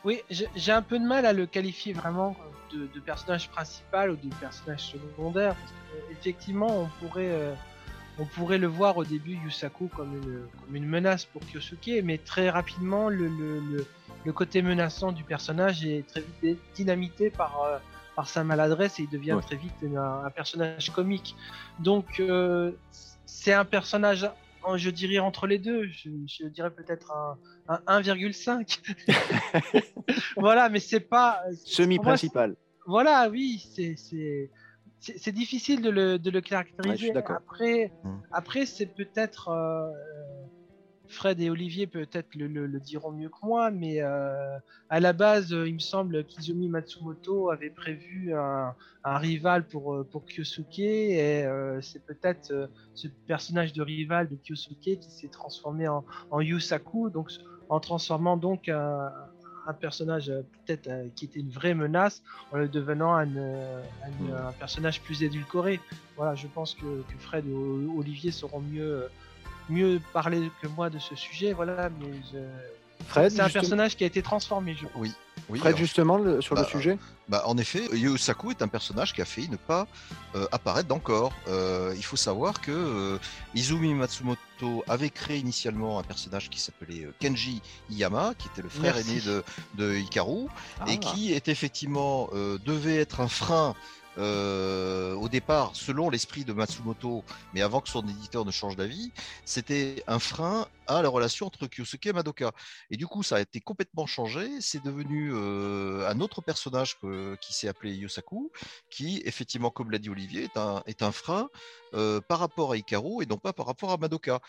[0.04, 2.36] Oui, j'ai un peu de mal à le qualifier vraiment
[2.72, 5.56] de, de personnage principal ou de personnage secondaire.
[5.56, 7.54] Parce que, euh, effectivement, on pourrait, euh,
[8.20, 12.20] on pourrait le voir au début Yusaku comme une, comme une menace pour Kyosuke, mais
[12.20, 13.88] très rapidement, le, le, le,
[14.24, 17.78] le côté menaçant du personnage est très vite dynamité par, euh,
[18.18, 19.42] par sa maladresse et il devient Ouais.
[19.44, 21.36] très vite un, un personnage comique.
[21.80, 22.72] Donc, euh,
[23.28, 24.28] c'est un personnage,
[24.64, 28.80] en- je dirais entre les deux, je, je dirais peut-être un, un 1,5.
[30.36, 31.42] voilà, mais c'est pas.
[31.44, 32.56] pour moi, Semi-principal.
[32.88, 33.96] voilà, oui, c'est
[35.00, 37.14] c'est difficile de le de le caractériser.
[37.16, 38.18] après, Mm.
[38.32, 39.90] après c'est peut-être euh,
[41.10, 44.58] Fred et Olivier peut-être le, le, le diront mieux que moi, mais euh,
[44.90, 49.94] à la base, euh, il me semble qu'Izumi Matsumoto avait prévu un, un rival pour
[49.96, 55.12] euh, pour Kyosuke et euh, c'est peut-être euh, ce personnage de rival de Kyosuke qui
[55.12, 57.30] s'est transformé en, en Yusaku, donc
[57.70, 59.12] en transformant donc un,
[59.68, 60.32] un personnage
[60.66, 62.22] peut-être qui était une vraie menace
[62.52, 63.82] en le devenant un, un,
[64.22, 64.54] Mm.
[64.60, 65.80] personnage plus édulcoré.
[66.16, 69.10] Voilà, je pense que, que Fred et Olivier sauront mieux,
[69.70, 71.54] mieux parler que moi de ce sujet.
[71.54, 72.38] Voilà, mais je-
[73.08, 74.92] Fred, c'est un justement- personnage qui a été transformé, je pense.
[74.96, 75.12] Oui.
[75.50, 76.98] Oui, Fred, alors, justement, le- sur bah, le sujet?
[77.30, 79.88] bah, en effet, Yusaku est un personnage qui a failli ne pas
[80.36, 81.32] euh, apparaître d'encore.
[81.48, 83.18] Euh, il faut savoir que euh,
[83.56, 87.62] Izumi Matsumoto avait créé initialement un personnage qui s'appelait euh, Kenji
[87.92, 89.12] Iyama, qui était le frère Merci.
[89.12, 89.44] aîné de,
[89.76, 90.48] de Hikaru,
[90.82, 90.86] Ah.
[90.90, 93.74] et qui est effectivement euh, devait être un frein
[94.18, 97.24] euh, au départ, selon l'esprit de Matsumoto,
[97.54, 99.12] mais avant que son éditeur ne change d'avis,
[99.46, 102.52] c'était un frein à la relation entre Kyosuke et Madoka.
[102.90, 104.50] Et du coup, ça a été complètement changé.
[104.62, 106.98] C'est devenu euh, un autre personnage
[107.42, 108.52] qui s'est appelé Yosaku,
[108.90, 111.50] qui, effectivement, comme l'a dit Olivier, est un, est un frein
[111.94, 114.40] euh, par rapport à Hikaru et non pas par rapport à Madoka.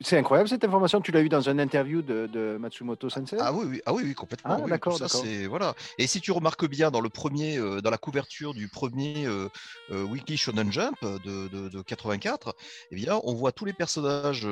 [0.00, 1.00] C'est incroyable cette information.
[1.00, 4.02] Tu l'as eu dans une interview de, de Matsumoto Sensei Ah oui, oui, ah oui,
[4.04, 4.54] oui complètement.
[4.54, 4.98] Ah, oui, d'accord,
[5.48, 5.74] voilà.
[5.98, 9.48] Et si tu remarques bien dans le premier, euh, dans la couverture du premier euh,
[9.92, 12.54] euh, Weekly Shonen Jump de, de, de 84,
[12.90, 14.46] eh bien, on voit tous les personnages,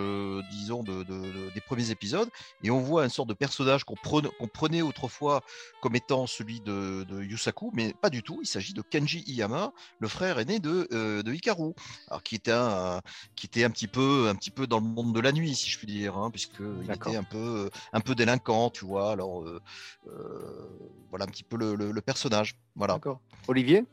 [0.51, 2.28] disons, de, de- de- des premiers épisodes,
[2.62, 5.43] et on voit une sorte de personnage qu'on prenait, autrefois
[5.81, 8.39] comme étant celui de, Yusaku, mais pas du tout.
[8.43, 10.89] Il s'agit de Kenji Iyama, le frère aîné de,
[11.23, 11.73] de Hikaru,
[12.09, 13.01] alors qui était un,
[13.35, 15.70] qui était un petit peu, un petit peu dans le monde de la nuit, si
[15.70, 17.12] je puis dire, hein, puisque il D'accord.
[17.12, 19.12] était un peu, un peu délinquant, tu vois.
[19.12, 19.60] Alors euh,
[20.09, 20.68] euh,
[21.10, 22.54] voilà un petit peu le, le- le personnage.
[22.74, 22.98] Voilà.
[23.48, 23.84] Olivier?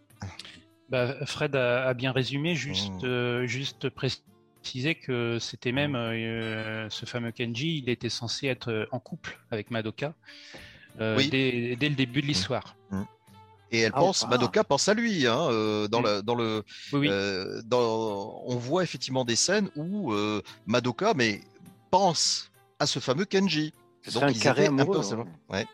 [0.89, 3.05] Bah, Fred a, a bien résumé, juste, Mm.
[3.05, 8.85] euh, juste préciser que c'était même euh, ce fameux Kenji, il était censé être euh,
[8.91, 10.15] en couple avec Madoka
[10.99, 11.29] euh, Oui.
[11.29, 12.75] dès, dès le début de l'histoire.
[13.71, 14.29] Et elle Ah, pense, ah.
[14.29, 16.05] Madoka pense à lui, hein, euh, dans Mm.
[16.05, 16.63] le, dans le,
[16.93, 17.07] Oui, oui.
[17.11, 21.41] euh, dans, on voit effectivement des scènes où euh, Madoka, mais
[21.91, 23.73] pense à ce fameux Kenji.
[24.03, 25.01] Ce serait un ils carré étaient un amoureux.
[25.01, 25.25] peu- hein.
[25.49, 25.67] Ouais.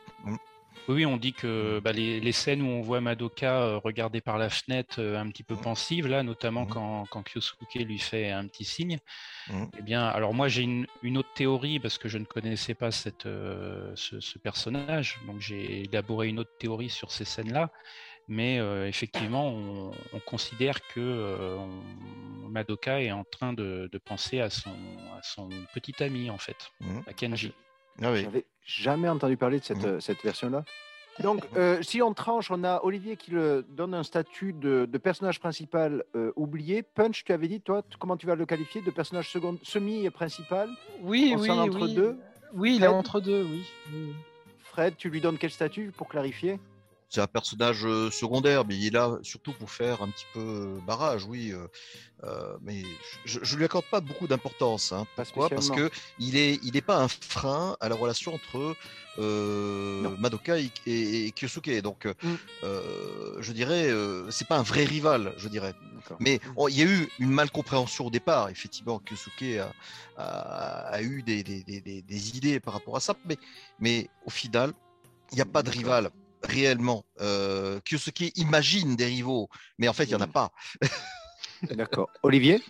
[0.88, 4.22] Oui, oui, on dit que bah, les, les scènes où on voit Madoka euh, regarder
[4.22, 6.70] par la fenêtre euh, un petit peu pensive, là, notamment Mhm.
[6.70, 9.00] quand, quand Kyosuke lui fait un petit signe.
[9.50, 9.72] Mhm.
[9.80, 12.92] Eh bien, alors moi j'ai une, une autre théorie parce que je ne connaissais pas
[12.92, 17.72] cette, euh, ce, ce personnage, donc j'ai élaboré une autre théorie sur ces scènes-là.
[18.28, 23.98] Mais euh, effectivement, on, on considère que euh, on- Madoka est en train de, de
[23.98, 24.70] penser à son,
[25.18, 26.72] à son petit ami en fait,
[27.08, 27.52] à Kenji.
[28.02, 28.24] Ah oui.
[28.24, 30.64] J'avais jamais entendu parler de cette, cette version-là.
[31.22, 34.98] Donc, euh, si on tranche, on a Olivier qui le donne un statut de, de
[34.98, 36.84] personnage principal euh, oublié.
[36.84, 40.70] Punch, tu avais dit, toi, t- comment tu vas le qualifier De personnage second, semi-principal?
[41.02, 41.94] Oui, On oui, entre oui.
[41.94, 42.18] deux
[42.54, 42.98] Oui, il est Fred?
[42.98, 43.64] entre deux, oui.
[43.94, 44.14] oui.
[44.60, 46.60] Fred, tu lui donnes quel statut pour clarifier?
[47.16, 50.42] C'est un personnage euh, secondaire, mais il est là surtout pour faire un petit peu
[50.42, 51.54] euh, barrage, oui.
[51.54, 52.84] euh, mais
[53.24, 54.92] je, je lui accorde pas beaucoup d'importance.
[54.92, 55.08] Hein.
[55.16, 55.50] Pourquoi?
[55.50, 55.90] Parce que
[56.20, 58.76] il est, il est pas un frein à la relation entre
[59.18, 60.18] euh.
[60.18, 61.82] Madoka et, et- et Kyosuke.
[61.82, 62.34] Donc, Mm.
[62.64, 63.94] euh, je dirais,
[64.30, 65.74] c'est pas un vrai rival, je dirais.
[66.20, 68.50] Mais on- il y a eu une malcompréhension au départ.
[68.50, 69.72] Effectivement, Kyosuke a,
[70.18, 73.16] a- a eu des, des- des- des- des idées par rapport à ça.
[73.24, 73.38] Mais,
[73.80, 74.74] mais au final,
[75.32, 76.10] il n'y a pas de rival
[76.46, 77.06] réellement.
[77.22, 80.52] Euh, Kyosuke imagine des rivaux, mais en fait, il n'y en a pas.
[81.72, 82.10] D'accord.
[82.24, 82.62] Olivier?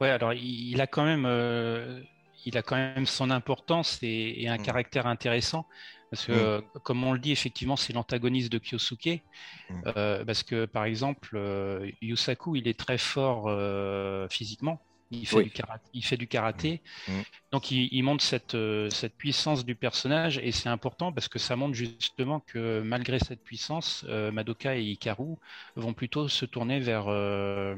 [0.00, 2.00] Ouais, alors il, il a quand même, euh,
[2.46, 4.62] il a quand même son importance et, et un Mm.
[4.62, 5.66] caractère intéressant
[6.10, 6.34] parce que, Mm.
[6.34, 9.22] euh, comme on le dit, effectivement, c'est l'antagoniste de Kyosuke.
[9.68, 9.82] Mm.
[9.96, 14.80] Euh, parce que, par exemple, euh, Yusaku, il est très fort euh, physiquement.
[15.12, 15.44] Il fait, Oui.
[15.44, 16.82] du karaté, il fait du karaté.
[17.08, 17.22] Mm.
[17.52, 21.40] Donc, il, il montre cette, euh, cette puissance du personnage et c'est important parce que
[21.40, 25.34] ça montre justement que malgré cette puissance, euh, Madoka et Hikaru
[25.74, 27.74] vont plutôt se tourner vers, euh,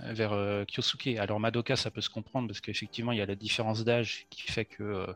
[0.00, 1.08] vers euh, Kyosuke.
[1.18, 4.42] Alors, Madoka, ça peut se comprendre parce qu'effectivement, il y a la différence d'âge qui
[4.50, 5.06] fait que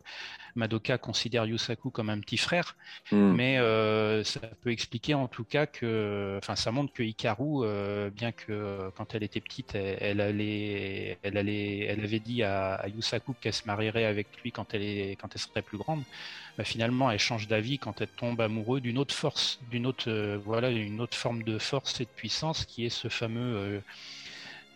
[0.57, 2.77] Madoka considère Yusaku comme un petit frère.
[3.11, 3.33] Hmm.
[3.35, 3.57] Mais
[4.25, 9.15] ça peut expliquer en tout cas que, enfin, ça montre que Hikaru, bien que quand
[9.15, 13.67] elle était petite, elle, elle allait, elle allait, elle avait dit à, Yusaku qu'elle se
[13.67, 16.03] marierait avec lui quand elle est, quand elle serait plus grande.
[16.57, 20.39] Bah, finalement, elle change d'avis quand elle tombe amoureuse d'une autre force, d'une autre, euh,
[20.43, 23.81] voilà, une autre forme de force et de puissance qui est ce fameux, euh,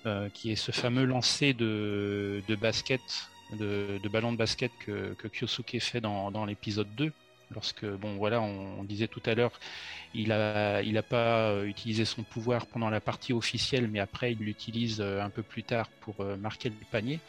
[0.07, 3.01] euh, qui est ce fameux lancer de, de basket,
[3.59, 7.13] de, ballon de basket que, que Kyosuke fait dans, dans l'épisode 2
[7.53, 9.53] lorsque bon voilà on, disait tout à l'heure
[10.15, 15.01] il a pas euh, utilisé son pouvoir pendant la partie officielle mais après il l'utilise
[15.01, 17.21] euh, un peu plus tard pour euh, marquer le panier.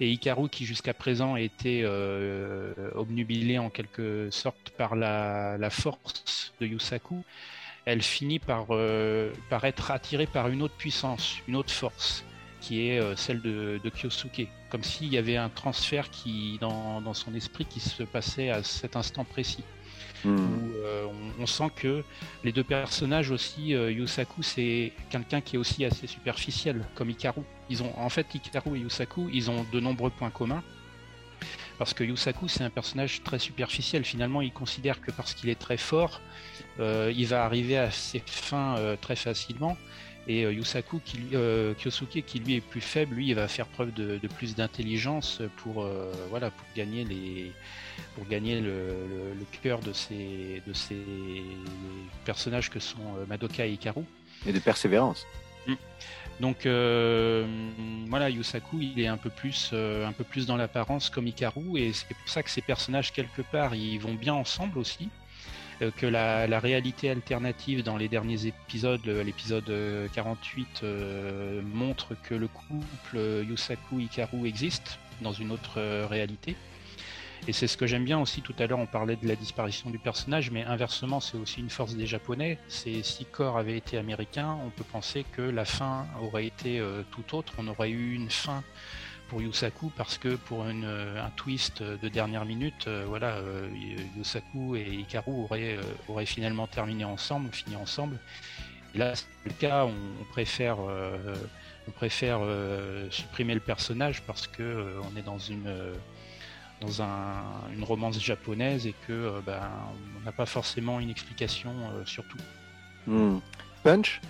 [0.00, 1.84] Et Hikaru qui jusqu'à présent était
[2.96, 7.22] obnubilé en quelque sorte par la, force de Yusaku
[7.84, 8.66] elle finit par
[9.62, 12.24] être attirée par une autre puissance une autre force
[12.64, 17.00] qui est euh, celle de, de Kyosuke comme s'il y avait un transfert qui dans,
[17.00, 19.64] dans son esprit qui se passait à cet instant précis
[20.24, 20.36] Hmm.
[20.38, 21.04] où euh,
[21.38, 22.02] on, on sent que
[22.44, 27.42] les deux personnages aussi, euh, Yusaku, c'est quelqu'un qui est aussi assez superficiel, comme Hikaru.
[27.68, 30.62] Ils ont, en fait, Hikaru et Yusaku, ils ont de nombreux points communs.
[31.78, 34.04] Parce que Yusaku, c'est un personnage très superficiel.
[34.04, 36.22] Finalement, il considère que parce qu'il est très fort,
[36.80, 39.76] euh, il va arriver à ses fins très facilement.
[40.26, 43.66] Et euh, Yusaku, qui, euh, Kyosuke, qui lui est plus faible, lui, il va faire
[43.66, 47.52] preuve de, de plus d'intelligence pour, euh, voilà, pour gagner les,
[48.14, 51.02] pour gagner le, le- le cœur de ces, de ces
[52.24, 54.04] personnages que sont Madoka et Hikaru.
[54.46, 55.26] Et de persévérance.
[56.40, 57.46] Donc euh,
[58.08, 61.78] voilà, Yusaku, il est un peu plus, euh, un peu plus dans l'apparence comme Hikaru,
[61.78, 65.10] et c'est pour ça que ces personnages quelque part, ils vont bien ensemble aussi.
[65.82, 72.14] Euh, que la, réalité alternative dans les derniers épisodes, le- l'épisode euh, 48, euh, montre
[72.22, 74.98] que le couple euh, Yusaku-Hikaru existe.
[75.20, 76.56] dans une autre euh, réalité.
[77.46, 78.40] Et c'est ce que j'aime bien aussi.
[78.40, 81.70] Tout à l'heure, on parlait de la disparition du personnage, mais inversement, c'est aussi une
[81.70, 82.58] force des Japonais.
[82.68, 87.36] Si Core avait été américain, on peut penser que la fin aurait été euh, tout
[87.36, 87.52] autre.
[87.58, 88.62] On aurait eu une fin
[89.34, 93.68] pour Yusaku parce que pour une, euh, un twist de dernière minute, euh, voilà, euh,
[94.16, 98.16] Yusaku et Hikaru auraient, euh, auraient finalement terminé ensemble, fini ensemble.
[98.94, 99.86] Et là, c'est le cas.
[99.86, 101.34] On, on préfère, euh,
[101.88, 105.94] on préfère euh, supprimer le personnage parce que euh, on est dans une euh,
[106.80, 107.42] dans un,
[107.76, 109.68] une romance japonaise et que euh, ben,
[110.16, 112.38] on n'a pas forcément une explication euh, sur tout.
[113.08, 113.40] Hmm.
[113.82, 114.20] Punch?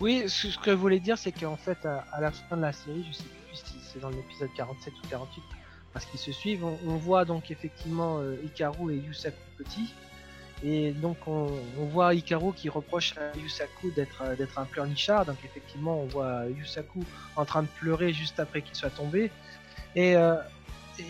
[0.00, 2.72] Oui, ce que je voulais dire, c'est qu'en fait, à, à la fin de la
[2.72, 3.43] série, je sais plus
[3.94, 5.42] c'est dans l'épisode 47 ou 48,
[5.92, 9.94] parce qu'ils se suivent, on, voit donc effectivement euh, Hikaru et Yusaku petits.
[10.64, 11.46] Et donc on,
[11.86, 15.24] voit Hikaru qui reproche à Yusaku d'être euh, d'être un pleurnichard.
[15.24, 17.00] Donc effectivement, on voit Yusaku
[17.36, 19.30] en train de pleurer juste après qu'il soit tombé.
[19.94, 20.34] Et, euh,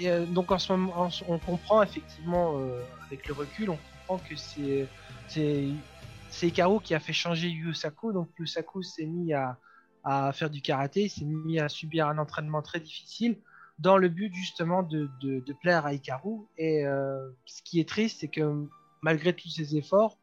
[0.02, 2.60] euh, donc en ce moment, en- on comprend effectivement
[3.06, 4.86] avec le recul, on comprend que c'est
[5.28, 8.12] c'est Hikaru qui a fait changer Yusaku.
[8.12, 9.56] Donc Yusaku s'est mis à,
[10.04, 13.38] à faire du karaté, s'est mis à subir un entraînement très difficile
[13.78, 16.42] dans le but justement de, de, de plaire à Hikaru.
[16.58, 18.66] Et euh, ce qui est triste, c'est que
[19.02, 20.18] malgré tous ses efforts,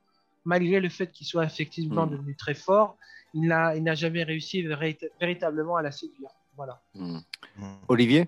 [0.46, 2.12] malgré le fait qu'il soit effectivement Mhm.
[2.12, 2.98] devenu très fort,
[3.34, 6.30] il n'a il n'a jamais réussi vérit- véritablement à la séduire.
[6.56, 6.82] Voilà.
[6.96, 7.20] Hmm.
[7.58, 7.64] Mm.
[7.88, 8.28] Olivier?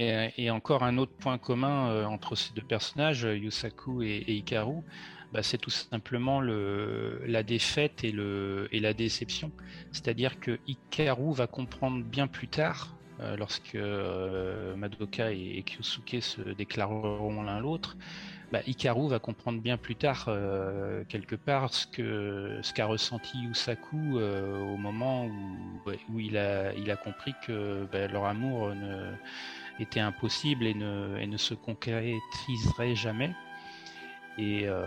[0.00, 4.34] Et, et encore un autre point commun euh, entre ces deux personnages, Yusaku et, et
[4.36, 4.82] Hikaru,
[5.32, 9.50] bah, c'est tout simplement le, la défaite et, la déception.
[9.92, 16.22] C'est-à-dire que Hikaru va comprendre bien plus tard, euh, lorsque euh, Madoka et, et Kyosuke
[16.22, 17.96] se déclareront l'un l'autre,
[18.52, 23.38] bah, Hikaru va comprendre bien plus tard, euh, quelque part, ce que ce qu'a ressenti
[23.38, 29.12] Yusaku au moment où il, a, il a compris que bah, leur amour ne,
[29.78, 33.34] était impossible et ne, et ne se concrétiserait jamais.
[34.38, 34.86] Et euh,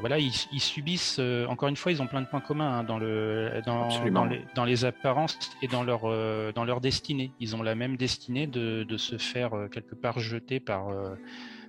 [0.00, 2.84] voilà, ils, ils subissent, euh, encore une fois, ils ont plein de points communs hein,
[2.84, 7.30] dans, le, dans, les, dans les apparences et dans leur, euh, dans leur destinée.
[7.38, 11.14] Ils ont la même destinée de, de se faire euh, quelque part jeter par, euh,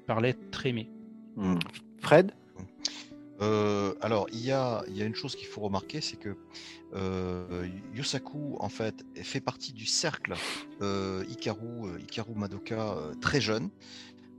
[0.07, 0.89] par l'être aimé.
[1.35, 1.59] Hmm.
[1.99, 2.31] Fred?
[3.39, 6.35] Euh, alors, il y a, il y a une chose qu'il faut remarquer, c'est que
[6.95, 10.33] euh, Yusaku, en fait, fait partie du cercle
[10.81, 13.69] euh, Hikaru, euh, Hikaru Madoka euh, très jeune.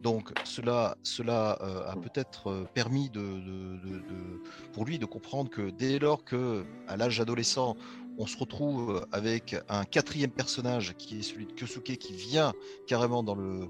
[0.02, 4.42] Donc, cela, cela euh, a peut-être euh, permis de, de- de- de-
[4.72, 7.76] pour lui de comprendre que dès lors que, à l'âge adolescent,
[8.20, 12.52] on se retrouve avec un quatrième personnage qui est celui de Kyosuke qui vient
[12.88, 13.68] carrément dans le,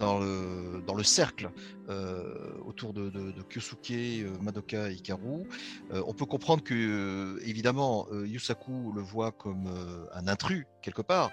[0.00, 1.50] dans le, dans le cercle
[1.88, 5.44] euh, autour de, de, de Kyosuke, euh, Madoka et Hikaru.
[5.92, 10.66] Euh, on peut comprendre que, euh, évidemment, euh, Yusaku le voit comme euh, un intrus,
[10.82, 11.30] quelque part,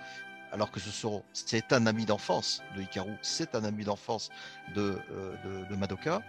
[0.53, 4.29] alors que ce sont, c'est un ami d'enfance de Hikaru, c'est un ami d'enfance
[4.75, 6.21] de, euh, Madoka.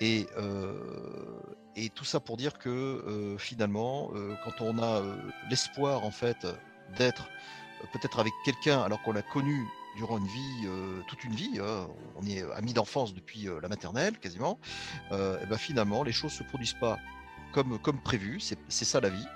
[0.00, 0.74] Et, euh,
[1.74, 4.10] et tout ça pour dire que euh, finalement,
[4.44, 5.02] quand on a
[5.50, 6.46] l'espoir en fait
[6.96, 7.28] d'être
[7.92, 9.66] peut-être avec quelqu'un alors qu'on l'a connu
[9.96, 10.68] durant une vie,
[11.08, 14.58] toute une vie, hein, on est amis d'enfance depuis la maternelle quasiment,
[15.10, 16.98] et ben finalement les choses se produisent pas
[17.52, 19.26] comme, prévu, c'est ça la vie.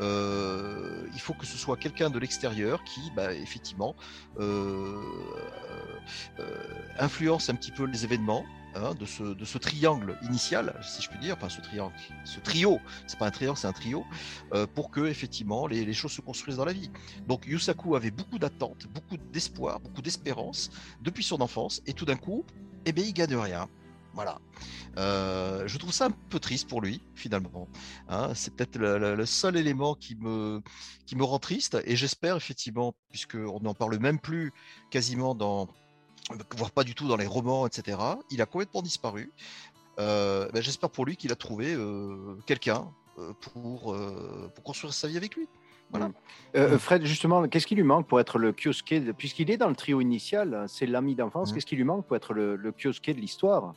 [0.00, 3.94] Euh, il faut que ce soit quelqu'un de l'extérieur qui, bah, effectivement,
[4.38, 5.00] euh,
[6.38, 6.44] euh,
[6.98, 8.44] influence un petit peu les événements
[8.74, 11.94] hein, de, ce, triangle initial, si je puis dire, enfin ce triangle,
[12.24, 14.04] ce trio, c'est pas un triangle, c'est un trio,
[14.74, 16.90] pour que effectivement les, les choses se construisent dans la vie.
[17.26, 20.70] Donc Yusaku avait beaucoup d'attentes, beaucoup d'espoir, beaucoup d'espérance
[21.00, 22.44] depuis son enfance, et tout d'un coup,
[22.84, 23.68] eh bien, il gagne rien.
[24.16, 24.38] Voilà.
[24.96, 27.68] Euh, je trouve ça un peu triste pour lui, finalement.
[28.08, 30.62] Hein, c'est peut-être le, le- le seul élément qui me,
[31.04, 34.52] qui me rend triste, et j'espère effectivement, puisqu'on n'en parle même plus
[34.90, 35.68] quasiment dans,
[36.56, 37.98] voire pas du tout dans les romans, etc.
[38.30, 39.30] Il a complètement disparu.
[39.98, 42.88] Euh, ben, j'espère pour lui qu'il a trouvé euh, quelqu'un
[43.18, 43.94] euh, pour,
[44.54, 45.46] pour construire sa vie avec lui.
[45.90, 46.10] Voilà.
[46.78, 49.76] Fred, justement, qu'est-ce qui lui manque pour être le Kyosuke de- Puisqu'il est dans le
[49.76, 51.54] trio initial, c'est l'ami d'enfance, Mhm.
[51.54, 53.74] qu'est-ce qui lui manque pour être le, le de l'histoire?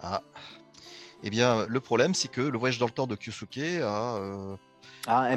[0.00, 0.22] Ah.
[1.22, 4.20] Eh bien, le problème, c'est que le voyage dans le temps de Kyosuke a,
[5.06, 5.28] Ah,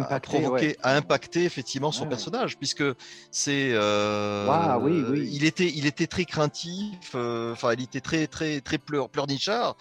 [0.51, 0.77] ouais.
[0.83, 2.09] a impacté effectivement son Ouais.
[2.09, 2.83] personnage, puisque
[3.31, 5.29] c'est, euh, oui, oui.
[5.31, 9.75] il était, il était très craintif, euh, enfin, il était très, très, très pleur, pleurnichard,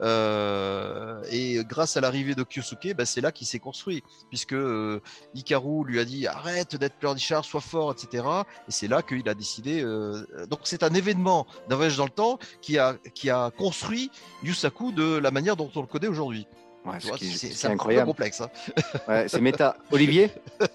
[0.00, 5.00] euh, et grâce à l'arrivée de Kyosuke, bah, c'est là qu'il s'est construit, puisque euh,
[5.34, 8.24] Hikaru lui a dit arrête d'être pleurnichard, sois fort, etc.
[8.68, 9.82] Et c'est là qu'il a décidé.
[9.82, 14.10] euh, donc c'est un événement d'un voyage dans le temps qui a, qui a construit
[14.42, 16.46] Yusaku de la manière dont on le connaît aujourd'hui.
[16.84, 18.06] Ouais, ce c'est ce incroyable.
[18.06, 18.40] complexe.
[18.42, 18.50] hein.
[19.08, 19.76] Ouais, c'est méta.
[19.90, 20.30] Olivier?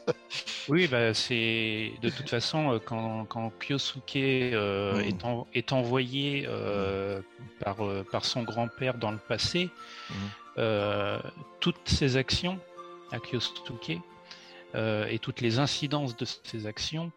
[0.67, 6.45] Oui, bah, c'est de toute façon euh, quand, quand Kyosuke euh, est, en- est envoyé
[6.47, 7.21] euh,
[7.59, 9.69] par, euh, par son grand-père dans le passé,
[10.11, 10.15] Mhm.
[10.59, 11.19] euh,
[11.59, 12.59] toutes ses actions
[13.11, 13.99] à Kyosuke
[14.75, 17.11] euh, et toutes les incidences de ses actions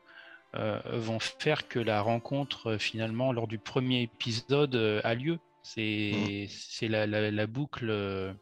[0.55, 5.39] euh, vont faire que la rencontre finalement lors du premier épisode euh, a lieu.
[5.63, 7.89] C'est c'est la, la- la boucle.
[7.91, 8.33] euh,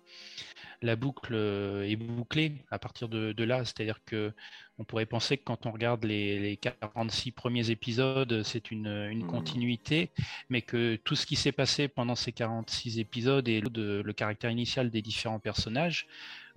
[0.82, 3.64] la boucle euh, est bouclée à partir de, de là.
[3.64, 4.32] C'est-à-dire que
[4.78, 9.24] on pourrait penser que quand on regarde les, les 46 premiers épisodes, c'est une, une
[9.24, 9.26] Mhm.
[9.26, 10.12] continuité,
[10.48, 14.50] mais que tout ce qui s'est passé pendant ces 46 épisodes et le, le caractère
[14.50, 16.06] initial des différents personnages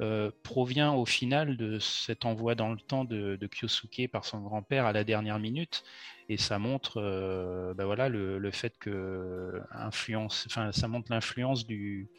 [0.02, 4.86] euh, provient au final de cet envoi dans le temps de, Kyosuke par son grand-père
[4.88, 5.84] à la dernière minute.
[6.30, 12.10] Et ça montre, euh, ben voilà, le, fait que influence, enfin, ça montre l'influence du,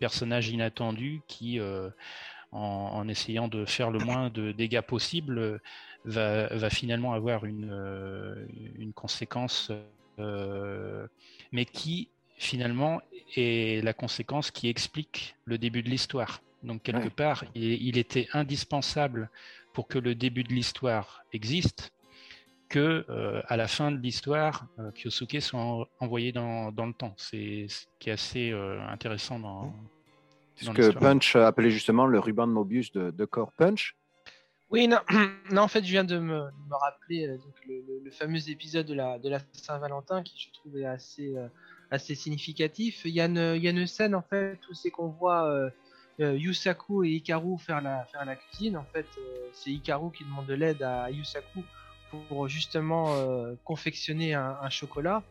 [0.00, 1.90] personnage inattendu qui, euh,
[2.52, 5.60] en, essayant de faire le moins de dégâts possible,
[6.04, 9.70] va, finalement avoir une, conséquence,
[10.18, 12.08] mais qui
[12.38, 13.00] finalement
[13.36, 16.40] est la conséquence qui explique le début de l'histoire.
[16.62, 17.10] Donc quelque Ouais.
[17.10, 19.30] part, il, il était indispensable
[19.72, 21.92] pour que le début de l'histoire existe
[22.68, 26.92] que euh, à la fin de l'histoire, euh, Kyosuke soit en- envoyé dans, dans le
[26.92, 27.14] temps.
[27.16, 29.74] C'est ce qui est assez euh, intéressant dans,
[30.54, 30.90] C'est ce que.
[30.98, 33.96] Punch appelait justement le ruban de Mobius de, de Core Punch.
[34.70, 34.98] Oui, non,
[35.50, 38.10] non, en fait, je viens de me, de me rappeler euh, donc, le, le- le
[38.12, 41.48] fameux épisode de la, de la Saint-Valentin qui je trouvais assez, euh,
[41.90, 43.02] assez significatif.
[43.04, 45.50] Il y, a une, il y a une scène en fait où c'est qu'on voit
[46.20, 48.76] euh, Yusaku et Hikaru faire la, faire la cuisine.
[48.76, 51.62] En fait, euh, c'est Hikaru qui demande de l'aide à Yusaku
[52.10, 55.22] pour justement euh, confectionner un, chocolat.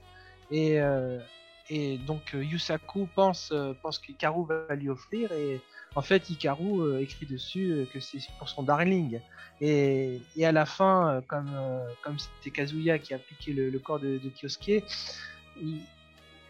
[0.51, 0.79] Et,
[1.69, 3.53] et donc Yusaku pense,
[3.83, 5.61] pense qu'Hikaru va lui offrir et
[5.93, 9.19] en fait Hikaru écrit dessus que c'est pour son darling.
[9.61, 14.29] Et, et à la fin, comme c'était Kazuya qui a piqué le, corps de, de
[14.29, 14.83] Kyosuke,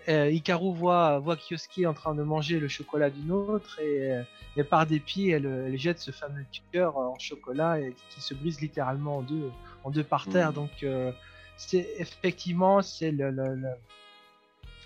[0.10, 4.24] euh, Hikaru voit, voit Kyosuke en train de manger le chocolat d'une autre et, euh,
[4.58, 8.60] et par dépit, elle, elle jette ce fameux cœur en chocolat et qui se brise
[8.62, 9.52] littéralement en deux,
[9.84, 10.50] en deux par terre.
[10.50, 10.56] Mhm.
[10.56, 11.12] Donc, euh,
[11.58, 13.68] c'est effectivement c'est le, le- le-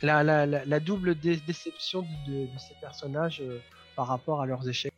[0.01, 3.59] la, la, la, la double dé- déception de, de- de ces personnages euh,
[3.95, 4.92] par rapport à leurs échecs.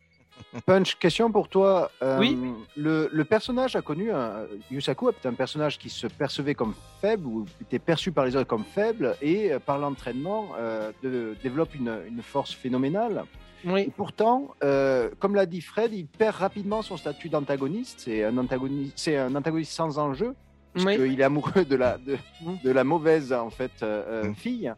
[0.64, 1.90] Punch, question pour toi.
[2.02, 2.38] Euh, Oui.
[2.76, 7.26] Le, le personnage a connu, un, Yusaku est un personnage qui se percevait comme faible
[7.26, 11.74] ou était perçu par les autres comme faible et euh, par l'entraînement euh, de- développe
[11.74, 13.24] une, une force phénoménale.
[13.64, 18.00] Et Oui, pourtant, euh, comme l'a dit Fred, il perd rapidement son statut d'antagoniste.
[18.04, 20.34] C'est un antagoniste, c'est un antagoniste sans enjeu,
[20.76, 20.84] oui.
[20.84, 22.16] puisqu'il est amoureux de la, de,
[22.62, 24.34] de la mauvaise en fait euh, Mm.
[24.34, 24.72] fille.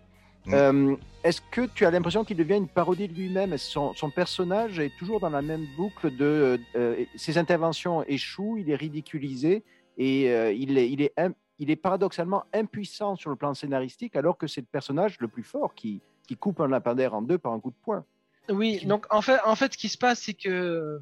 [0.49, 0.55] Mm.
[0.55, 3.57] Euh, Est-ce que tu as l'impression qu'il devient une parodie de lui-même?
[3.59, 8.71] Son, son personnage est toujours dans la même boucle de euh, ses interventions échouent, il
[8.71, 9.63] est ridiculisé
[9.99, 14.17] et euh, il, est, il, est im- il est paradoxalement impuissant sur le plan scénaristique,
[14.17, 17.39] alors que c'est le personnage le plus fort qui, qui coupe un lapidaire en deux
[17.39, 18.05] par un coup de poing?
[18.49, 21.01] Oui, donc en fait, en fait, ce qui se passe, c'est que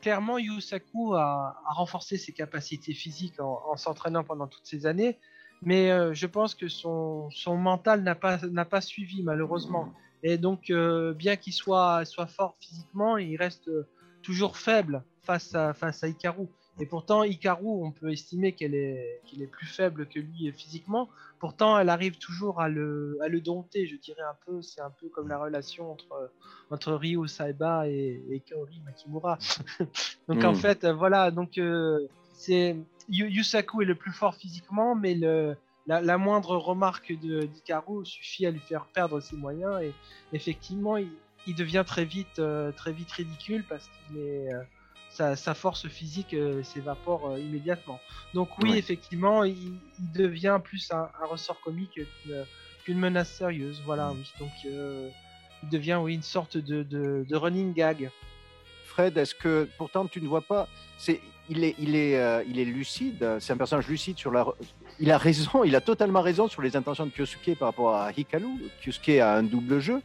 [0.00, 5.18] clairement, Yusaku a, a renforcé ses capacités physiques en, en s'entraînant pendant toutes ces années,
[5.64, 9.90] mais euh, je pense que son, son mental n'a pas, n'a pas suivi malheureusement.
[10.22, 13.88] Et donc, euh, bien qu'il soit, soit fort physiquement, il reste euh,
[14.22, 16.46] toujours faible face à, face à Hikaru.
[16.80, 21.08] Et pourtant, Hikaru, on peut estimer qu'elle est, qu'il est plus faible que lui physiquement.
[21.38, 24.62] Pourtant, elle arrive toujours à le, à le dompter, je dirais un peu.
[24.62, 26.32] C'est un peu comme la relation entre,
[26.70, 29.38] entre Ryo Saiba et, et Kaori Makimura.
[30.28, 30.54] donc en Mm.
[30.54, 32.76] fait, voilà, donc euh, c'est
[33.08, 35.56] Yu- Yusaku est le plus fort physiquement, mais le,
[35.86, 37.48] la, la moindre remarque de
[38.04, 39.92] suffit à lui faire perdre ses moyens et
[40.32, 41.10] effectivement, il,
[41.46, 44.62] il devient très vite, euh, très vite ridicule parce qu'il est euh,
[45.10, 48.00] sa, sa force physique euh, s'évapore euh, immédiatement.
[48.32, 48.78] Donc oui, Ouais.
[48.78, 52.00] effectivement, il, il devient plus un, un ressort comique
[52.84, 53.80] qu'une menace sérieuse.
[53.84, 54.24] Voilà, oui.
[54.40, 58.10] Donc il devient oui une sorte de, de, de running gag.
[58.86, 63.56] Fred, est-ce que pourtant tu ne vois pas c'est, euh, il est lucide, c'est un
[63.56, 64.46] personnage lucide sur la.
[65.00, 68.10] Il a raison, il a totalement raison sur les intentions de Kyosuke par rapport à
[68.16, 68.46] Hikaru.
[68.82, 70.00] Kyosuke a un double jeu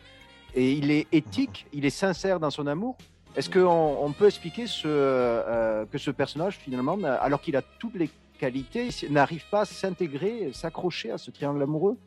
[0.56, 2.98] et il est éthique, il est sincère dans son amour.
[3.36, 7.62] Est-ce qu'on on peut expliquer ce, euh, que ce personnage, finalement, n'a- alors qu'il a
[7.62, 8.10] toutes les
[8.40, 11.98] qualités, n'arrive pas à s'intégrer, s'accrocher à ce triangle amoureux?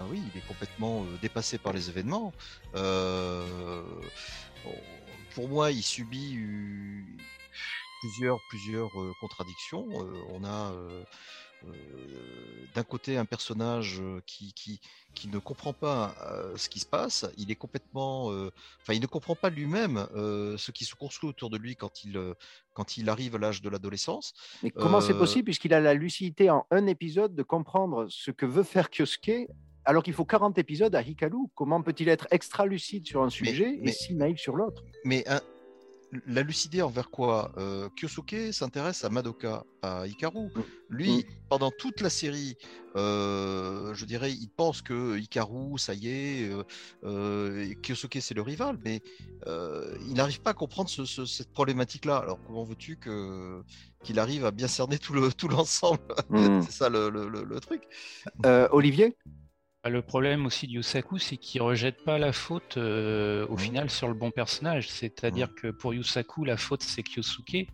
[0.00, 2.32] Ah oui, il est complètement euh, dépassé par les événements.
[2.74, 3.82] Euh,
[5.36, 7.02] pour moi, il subit euh,
[8.04, 8.90] plusieurs, plusieurs
[9.20, 9.86] contradictions.
[10.30, 10.72] On a
[12.74, 14.80] d'un côté un personnage qui, qui,
[15.14, 16.14] qui ne comprend pas
[16.56, 18.50] ce qui se passe, il est complètement, euh,
[18.82, 22.04] enfin il ne comprend pas lui-même euh, ce qui se construit autour de lui quand
[22.04, 22.20] il,
[22.74, 24.34] quand il arrive à l'âge de l'adolescence.
[24.62, 28.44] Mais comment c'est possible puisqu'il a la lucidité en un épisode de comprendre ce que
[28.44, 29.48] veut faire Kyosuke
[29.86, 31.46] alors qu'il faut 40 épisodes à Hikaru?
[31.54, 34.82] Comment peut-il être extra lucide sur un sujet mais- et si naïf sur l'autre?
[35.04, 35.40] Mais un-
[36.26, 40.48] la lucidité envers quoi Euh, Kyosuke s'intéresse à Madoka, à Hikaru.
[40.88, 41.22] Lui, Mm.
[41.48, 42.56] pendant toute la série,
[42.96, 46.50] euh, je dirais, il pense que Hikaru, ça y est,
[47.04, 49.00] euh, Kyosuke c'est le rival, mais
[50.06, 52.16] il n'arrive pas à comprendre ce- ce- cette problématique-là.
[52.18, 53.62] Alors comment veux-tu que
[54.02, 56.00] qu'il arrive à bien cerner tout le tout l'ensemble?
[56.30, 56.36] Mm.
[56.70, 57.82] C'est ça le, le- le- le truc.
[58.72, 59.16] Olivier?
[59.86, 64.08] Le problème aussi de Yusaku, c'est qu'il rejette pas la faute euh, au final sur
[64.08, 64.88] le bon personnage.
[64.88, 67.68] C'est-à-dire que pour Yusaku, la faute c'est Kyosuke.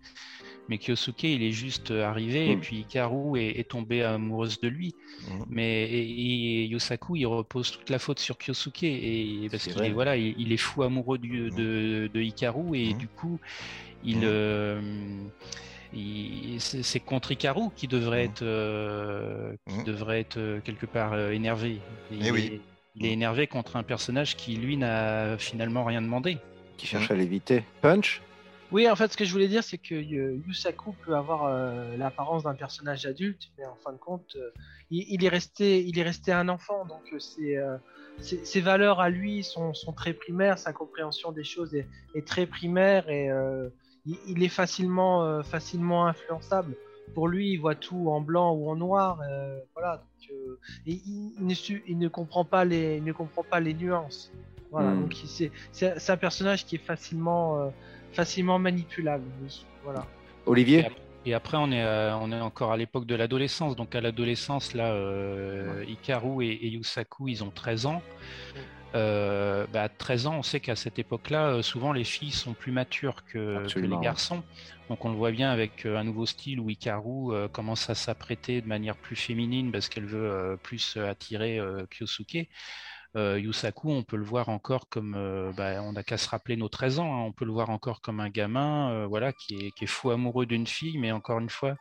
[0.68, 2.60] Mais Kyosuke, il est juste arrivé et Mhm.
[2.60, 4.94] puis Hikaru est, est tombée amoureuse de lui.
[5.28, 5.44] Mhm.
[5.48, 9.90] Mais et, et Yusaku, il repose toute la faute sur Kyosuke et parce qu'il est
[9.92, 11.50] voilà, il, il est fou amoureux du, Mhm.
[11.56, 13.38] de, de Hikaru et du coup,
[14.04, 15.30] il, euh, il-
[16.58, 18.30] c'est contre Hikaru qui devrait Mhm.
[18.30, 19.84] être euh, qui Mhm.
[19.84, 21.80] devrait être euh, quelque part euh, énervé.
[22.10, 22.40] Eh il, oui.
[22.46, 22.60] est,
[22.96, 23.12] il est Mhm.
[23.14, 26.38] énervé contre un personnage qui lui n'a finalement rien demandé.
[26.76, 27.62] qui cherche à l'éviter.
[27.82, 28.22] Punch?
[28.72, 32.44] Oui, en fait, ce que je voulais dire, c'est que Yusaku peut avoir euh, l'apparence
[32.44, 34.50] d'un personnage adulte, mais en fin de compte, euh,
[34.90, 36.86] il, il est resté, il est resté un enfant.
[36.86, 37.56] Donc, c'est,
[38.22, 42.26] ses, ses valeurs à lui sont, sont très primaires, sa compréhension des choses est, est
[42.26, 43.68] très primaire et euh,
[44.06, 46.74] il, il est facilement, euh, facilement influençable.
[47.14, 49.20] Pour lui, il voit tout en blanc ou en noir.
[49.28, 49.96] euh, voilà.
[49.96, 53.42] Donc, euh, et il, il ne, su- il ne comprend pas les, il ne comprend
[53.42, 54.30] pas les nuances.
[54.70, 54.90] Voilà.
[54.90, 55.00] Hmm.
[55.02, 57.68] Donc, c'est, c'est, c'est un personnage qui est facilement euh,
[58.12, 59.24] facilement manipulable.
[59.42, 60.06] Oui, voilà.
[60.46, 60.86] Olivier
[61.26, 63.74] Et après, on est, à- on est encore à l'époque de l'adolescence.
[63.76, 68.02] Donc, à l'adolescence, là, euh, Hikaru et, et Yusaku, ils ont 13 ans.
[68.94, 72.54] Euh, bah, à 13 ans, on sait qu'à cette époque-là, euh, souvent les filles sont
[72.54, 74.42] plus matures que, les garçons.
[74.90, 77.94] Donc, on le voit bien avec euh, un nouveau style où Hikaru euh, commence à
[77.94, 81.60] s'apprêter de manière plus féminine parce qu'elle veut euh, plus attirer
[81.90, 82.48] Kyosuke.
[83.14, 85.12] Yusaku, on peut le voir encore comme,
[85.56, 88.00] bah, on n'a qu'à se rappeler nos 13 ans, hein, on peut le voir encore
[88.00, 91.50] comme un gamin, voilà, qui est, qui est fou amoureux d'une fille, mais encore une
[91.50, 91.74] fois,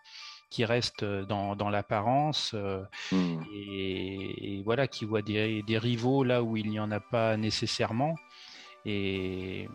[0.49, 2.55] qui reste dans, dans l'apparence
[3.53, 7.37] et, et voilà, qui voit des, des rivaux là où il n'y en a pas
[7.37, 8.15] nécessairement,
[8.85, 9.67] et,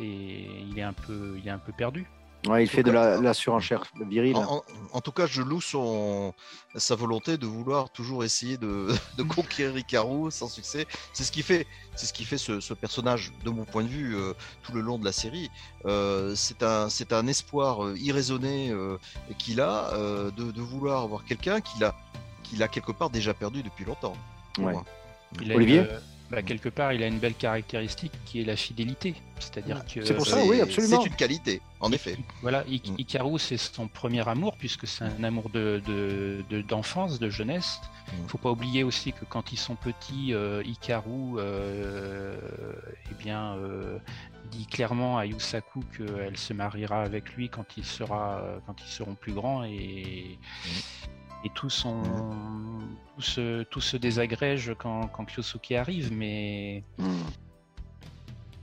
[0.00, 2.06] et il est un peu, il est un peu perdu.
[2.48, 4.36] Ouais, il fait de la, la surenchère virile.
[4.36, 4.62] En, en-
[4.92, 6.32] en tout cas, je loue son,
[6.74, 8.88] sa volonté de vouloir toujours essayer de,
[9.18, 10.86] de conquérir Hikaru sans succès.
[11.12, 13.88] C'est ce qui fait, c'est ce qui fait ce, ce personnage, de mon point de
[13.88, 15.50] vue, euh, tout le long de la série.
[15.84, 18.96] Euh, c'est un, c'est un espoir euh, irraisonné euh,
[19.38, 21.94] qu'il a euh, de, de vouloir avoir quelqu'un qu'il a,
[22.42, 24.14] qu'il a quelque part déjà perdu depuis longtemps.
[24.58, 24.74] Ouais.
[25.54, 26.00] Olivier une, euh,
[26.30, 30.14] bah, quelque part, il a une belle caractéristique qui est la fidélité, c'est-à-dire que C'est
[30.14, 31.00] pour ça, oui, absolument.
[31.02, 32.16] C'est une qualité, en I- effet.
[32.42, 32.94] Voilà, Ik- Mm.
[32.98, 37.80] Hikaru, c'est son premier amour, puisque c'est un amour de, de- de- d'enfance, de, jeunesse.
[38.16, 38.28] Il Mm.
[38.28, 42.36] faut pas oublier aussi que quand ils sont petits, euh, Hikaru euh,
[43.10, 43.98] eh bien, euh,
[44.50, 49.14] dit clairement à Yusaku qu'elle se mariera avec lui quand, il sera, quand ils seront
[49.14, 49.64] plus grands.
[49.64, 50.38] Et,
[51.44, 52.02] et tout, son,
[53.16, 57.22] tout, se, tout se désagrège quand, quand Kyosuke arrive, mais Hmm.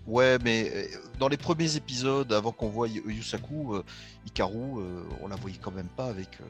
[0.05, 0.85] Ouais, mais euh,
[1.19, 3.83] dans les premiers épisodes, avant qu'on voie Yu- Yusaku, euh,
[4.25, 6.45] Hikaru, euh, on la voyait quand même pas avec euh,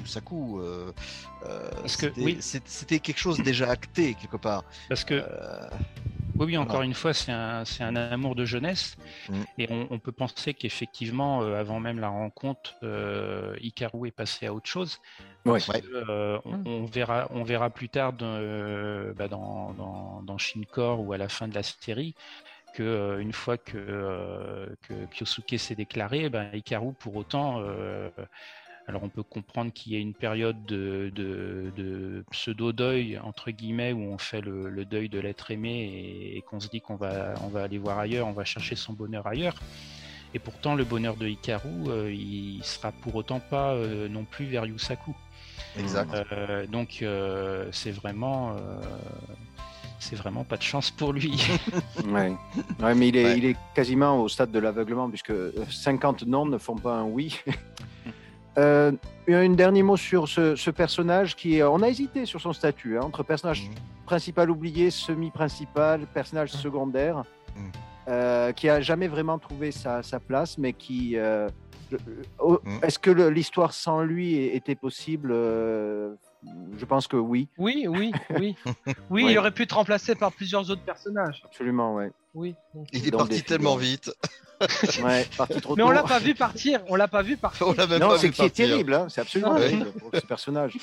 [0.00, 0.60] Yusaku.
[0.60, 0.92] euh,
[1.42, 2.36] Parce que, c'était- oui.
[2.40, 4.62] c'est- C'était quelque chose déjà acté quelque part.
[4.88, 5.20] parce que
[6.40, 6.86] Oui, oui, encore Voilà.
[6.86, 8.96] une fois, c'est un, amour de jeunesse.
[9.28, 9.34] Mm.
[9.58, 14.46] Et on, on peut penser qu'effectivement, euh, avant même la rencontre, euh, Hikaru est passé
[14.46, 14.98] à autre chose.
[15.44, 15.52] Ouais.
[15.52, 15.82] Parce Ouais.
[15.82, 16.66] que, euh, on, Mm.
[16.66, 21.18] on verra, on verra plus tard dans, euh, bah, dans, dans, dans Shinkor ou à
[21.18, 22.14] la fin de la série
[22.74, 28.08] que euh, une fois que, euh, que Kyosuke s'est déclaré, ben, Hikaru pour autant, euh,
[28.90, 33.92] alors on peut comprendre qu'il y a une période de, de, de pseudo-deuil, entre guillemets,
[33.92, 36.96] où on fait le, le deuil de l'être aimé et, et qu'on se dit qu'on
[36.96, 39.54] va, on va aller voir ailleurs, on va chercher son bonheur ailleurs.
[40.34, 44.46] Et pourtant, le bonheur de Hikaru, euh, il sera pour autant pas euh, non plus
[44.46, 45.14] vers Yusaku.
[45.78, 46.12] exact.
[46.32, 48.80] Euh, donc, euh, c'est vraiment, euh,
[50.00, 51.32] c'est vraiment pas de chance pour lui.
[52.06, 52.32] Ouais.
[52.80, 53.38] Ouais, mais il est, Ouais.
[53.38, 57.04] il est quasiment au stade de l'aveuglement, puisque euh, 50 non ne font pas un
[57.04, 57.38] oui.
[58.60, 58.92] Euh,
[59.28, 62.98] un dernier mot sur ce, ce personnage qui est, on a hésité sur son statut,
[62.98, 63.74] hein, entre personnage Mhm.
[64.06, 67.22] principal oublié, semi-principal, personnage secondaire,
[67.56, 67.62] Mhm.
[68.08, 71.48] euh, qui a jamais vraiment trouvé sa, sa place, mais qui, euh,
[71.92, 72.78] Mm.
[72.84, 76.14] Est-ce que l'histoire sans lui était possible Euh,
[76.78, 78.56] Je pense que oui, Oui, oui, oui.
[79.10, 79.32] Oui, Ouais.
[79.32, 81.42] il aurait pu être remplacé par plusieurs autres personnages.
[81.44, 82.12] absolument, ouais.
[82.34, 82.54] Oui.
[82.74, 84.10] donc- Il est Donc, parti tellement vite.
[85.04, 86.80] ouais parti trop Mais on l'a pas vu partir.
[86.88, 87.66] On l'a pas vu partir.
[87.68, 89.60] On l'a même Non, pas c'est qui est terrible, hein, c'est absolument Ouais.
[89.70, 90.76] terrible pour ce personnage.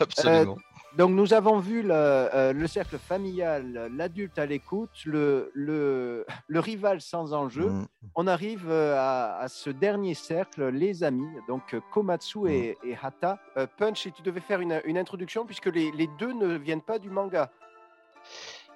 [0.00, 0.56] Absolument.
[0.98, 6.60] Donc nous avons vu le, euh, le cercle familial, l'adulte à l'écoute, le, le, le
[6.60, 7.70] rival sans enjeu.
[7.70, 7.86] Mm.
[8.14, 12.94] On arrive euh, à, à ce dernier cercle, les amis, donc euh, Komatsu et, et
[13.02, 13.38] Hata.
[13.56, 16.82] Euh, Punch, si tu devais faire une, une introduction, puisque les, les deux ne viennent
[16.82, 17.50] pas du manga.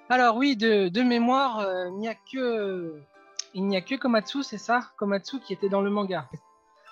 [0.09, 2.95] Alors oui, de, de mémoire, euh, il n'y a que
[3.53, 4.81] il n'y a que Komatsu, c'est ça?
[4.97, 6.27] Komatsu qui était dans le manga.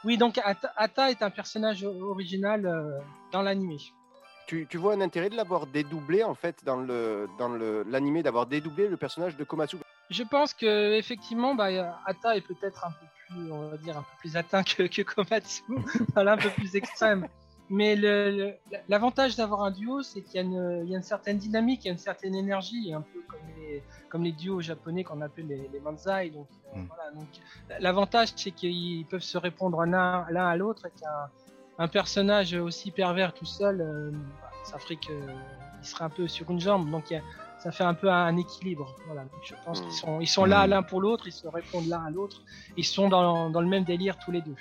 [0.03, 2.99] Oui, donc Ata, Ata est un personnage original euh,
[3.31, 3.77] dans l'animé.
[4.47, 8.22] Tu, tu vois un intérêt de l'avoir dédoublé, en fait, dans le dans le- l'animé,
[8.22, 9.77] d'avoir dédoublé le personnage de Komatsu?
[10.11, 13.97] Je pense que effectivement, bah, euh, Ata est peut-être un peu plus, on va dire,
[13.97, 15.63] un peu plus atteint que, que Komatsu,
[16.13, 17.27] voilà, un peu plus extrême.
[17.72, 18.53] Mais le- le-
[18.88, 21.89] l'avantage d'avoir un duo, c'est qu'il y, a une- y a certaine dynamique, il y
[21.89, 25.67] a une certaine énergie, un peu comme les, comme les duos japonais qu'on appelle les,
[25.73, 26.30] les manzai.
[26.30, 26.85] Donc, euh, Mm.
[26.88, 27.27] voilà, donc,
[27.80, 31.44] l'avantage, c'est qu'ils peuvent se répondre l'un à l'autre et qu'un un
[31.88, 35.15] personnage aussi pervers tout seul, euh, bah, ça ferait qu'il
[35.81, 36.89] serait un peu sur une jambe.
[36.89, 37.23] Donc, il y a-
[37.60, 38.95] ça fait un peu un équilibre.
[39.07, 39.22] Voilà.
[39.23, 40.69] Donc, je pense qu'ils sont, ils sont là Mm.
[40.69, 42.41] l'un pour l'autre, ils se répondent l'un à l'autre,
[42.77, 44.56] ils sont dans, dans le même délire tous les deux.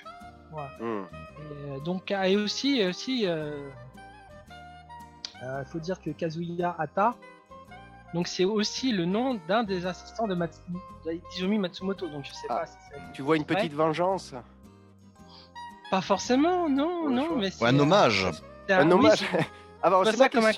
[0.50, 0.70] Voilà.
[0.80, 1.04] Hmm.
[1.04, 3.68] Et, euh, donc, ah, et aussi, aussi, euh,
[5.42, 7.14] euh, faut dire que Kazuya Hata,
[8.14, 10.62] donc c'est aussi le nom d'un des assistants de, Mats-
[11.32, 12.08] Izumi Matsumoto.
[12.08, 12.60] Donc je sais Ah.
[12.60, 12.76] pas si
[13.12, 14.32] Tu vois une petite vengeance?
[15.94, 18.26] Pas forcément, non, Ouais, non, mais c'est un hommage.
[18.66, 20.52] c'est Un oui, hommage c'est- bon, c'est ça comme un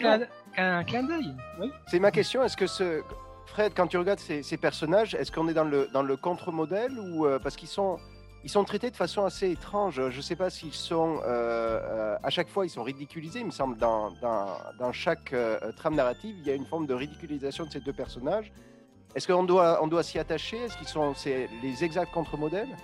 [0.85, 1.35] clin, d'œil.
[1.61, 1.71] Oui.
[1.89, 2.43] C'est ma question.
[2.43, 3.03] Est-ce que ce
[3.47, 6.99] Fred, quand tu regardes ces, ces personnages, est-ce qu'on est dans le dans le contre-modèle
[6.99, 7.99] ou euh, parce qu'ils sont
[8.45, 9.97] ils sont traités de façon assez étrange.
[10.11, 13.41] Je ne sais pas s'ils sont euh, euh, à chaque fois ils sont ridiculisés.
[13.41, 14.47] Il me semble dans dans,
[14.79, 17.93] dans chaque euh, trame narrative, il y a une forme de ridiculisation de ces deux
[17.93, 18.53] personnages.
[19.15, 20.57] Est-ce qu'on doit on doit s'y attacher?
[20.65, 22.75] Est-ce qu'ils sont c'est les exacts contre-modèles?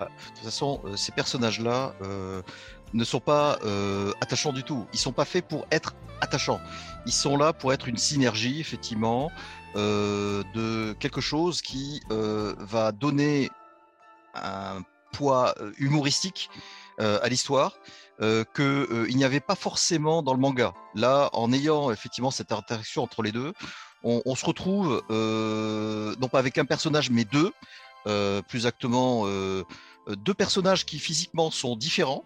[0.00, 2.42] De toute façon, euh, ces personnages-là euh,
[2.92, 4.86] ne sont pas euh, attachants du tout.
[4.92, 6.60] Ils sont pas faits pour être attachants.
[7.06, 9.30] Ils sont là pour être une synergie, effectivement,
[9.74, 13.50] de quelque chose qui va donner
[14.34, 16.48] un poids humoristique
[16.98, 17.72] à l'histoire
[18.22, 20.72] euh, que euh, il n'y avait pas forcément dans le manga.
[20.94, 23.52] Là, en ayant effectivement cette interaction entre les deux,
[24.04, 27.50] on, se retrouve euh, non pas avec un personnage mais deux,
[28.04, 29.62] plus exactement euh,
[30.08, 32.24] euh, deux personnages qui physiquement sont différents.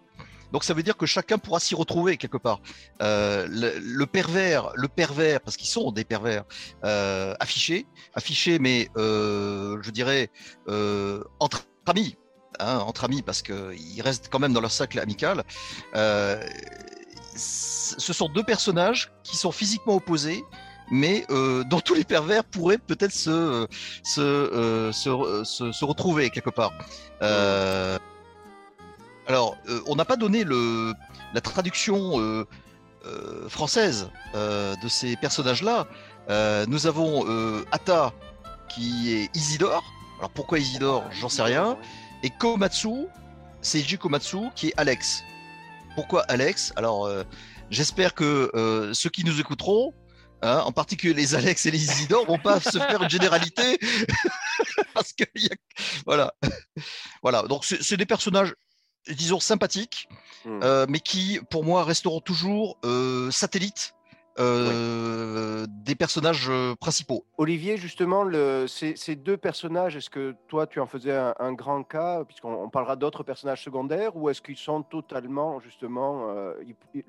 [0.51, 2.59] Donc ça veut dire que chacun pourra s'y retrouver quelque part.
[3.01, 6.43] Euh, le, pervers, le pervers, parce qu'ils sont des pervers
[6.83, 7.85] euh, affichés,
[8.15, 10.31] affichés, mais euh, je dirais
[10.67, 12.17] euh, entre amis,
[12.59, 15.43] hein, entre amis, parce que ils restent quand même dans leur cercle amical.
[15.95, 16.43] Euh,
[17.35, 20.43] ce sont deux personnages qui sont physiquement opposés,
[20.91, 23.67] mais euh, dont tous les pervers pourraient peut-être se
[24.03, 26.73] se, euh, se, se, se retrouver quelque part.
[27.21, 27.97] Euh,
[29.27, 30.93] alors, euh, on n'a pas donné le,
[31.33, 32.45] la traduction euh,
[33.05, 35.87] euh, française euh, de ces personnages-là.
[36.29, 38.11] Euh, nous avons euh, Atta
[38.69, 39.83] qui est Isidore.
[40.17, 41.77] Alors pourquoi Isidore J'en sais rien.
[42.23, 43.07] Et Komatsu,
[43.61, 45.23] Seiji Komatsu qui est Alex.
[45.95, 46.73] Pourquoi Alex?
[46.75, 47.23] Alors euh,
[47.69, 49.93] j'espère que euh, ceux qui nous écouteront,
[50.41, 53.79] hein, en particulier les Alex et les Isidore, vont pas se faire une généralité
[54.93, 55.55] parce que il y a...
[56.05, 56.33] voilà,
[57.21, 57.43] voilà.
[57.43, 58.53] Donc c'est des personnages,
[59.09, 60.07] disons sympathiques,
[60.45, 60.61] Hmm.
[60.63, 63.93] euh, mais qui pour moi resteront toujours euh, satellites.
[64.39, 66.49] euh, des personnages
[66.79, 67.25] principaux.
[67.37, 71.51] Olivier, justement, le, ces, ces deux personnages, est-ce que toi, tu en faisais un, un
[71.51, 76.33] grand cas, puisqu'on on parlera d'autres personnages secondaires, ou est-ce qu'ils sont totalement, justement,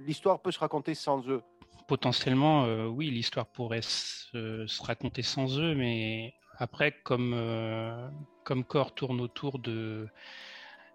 [0.01, 1.43] l'histoire peut se raconter sans eux?
[1.91, 8.09] Potentiellement, euh, oui, l'histoire pourrait se, se raconter sans eux, mais après, comme, euh,
[8.45, 10.07] comme Core tourne autour de,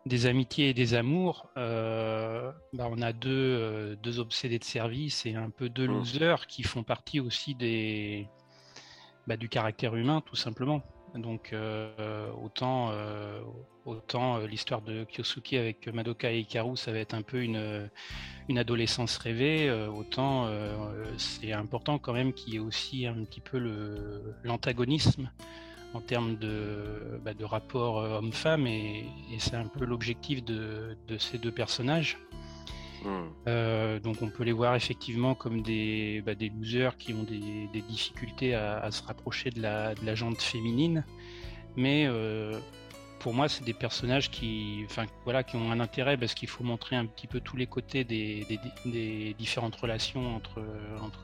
[0.06, 5.26] des amitiés et des amours, euh, bah, on a deux, euh, deux obsédés de service
[5.26, 5.98] et un peu deux Mm.
[5.98, 8.30] losers qui font partie aussi des,
[9.28, 10.82] bah, du caractère humain, tout simplement.
[11.16, 13.40] Donc, euh, autant, euh,
[13.88, 17.90] euh, l'histoire de Kyosuke avec Madoka et Hikaru, ça va être un peu une,
[18.58, 20.50] adolescence rêvée, autant
[21.18, 23.60] c'est important quand même qu'il y ait aussi un petit peu
[24.44, 25.30] l'antagonisme
[25.94, 29.06] en termes de, bah, rapport homme-femme, et,
[29.40, 32.18] c'est un peu l'objectif de ces deux personnages.
[33.06, 33.28] Hmm.
[33.48, 38.56] Euh, donc on peut les voir effectivement comme des, bah, losers qui ont des, difficultés
[38.56, 41.06] à, se rapprocher de la, de jante féminine.
[41.76, 42.60] Mais euh,
[43.20, 44.86] pour moi, c'est des personnages qui,
[45.24, 48.04] voilà, qui ont un intérêt parce qu'il faut montrer un petit peu tous les côtés
[48.04, 48.46] des,
[49.38, 50.62] différentes relations entre,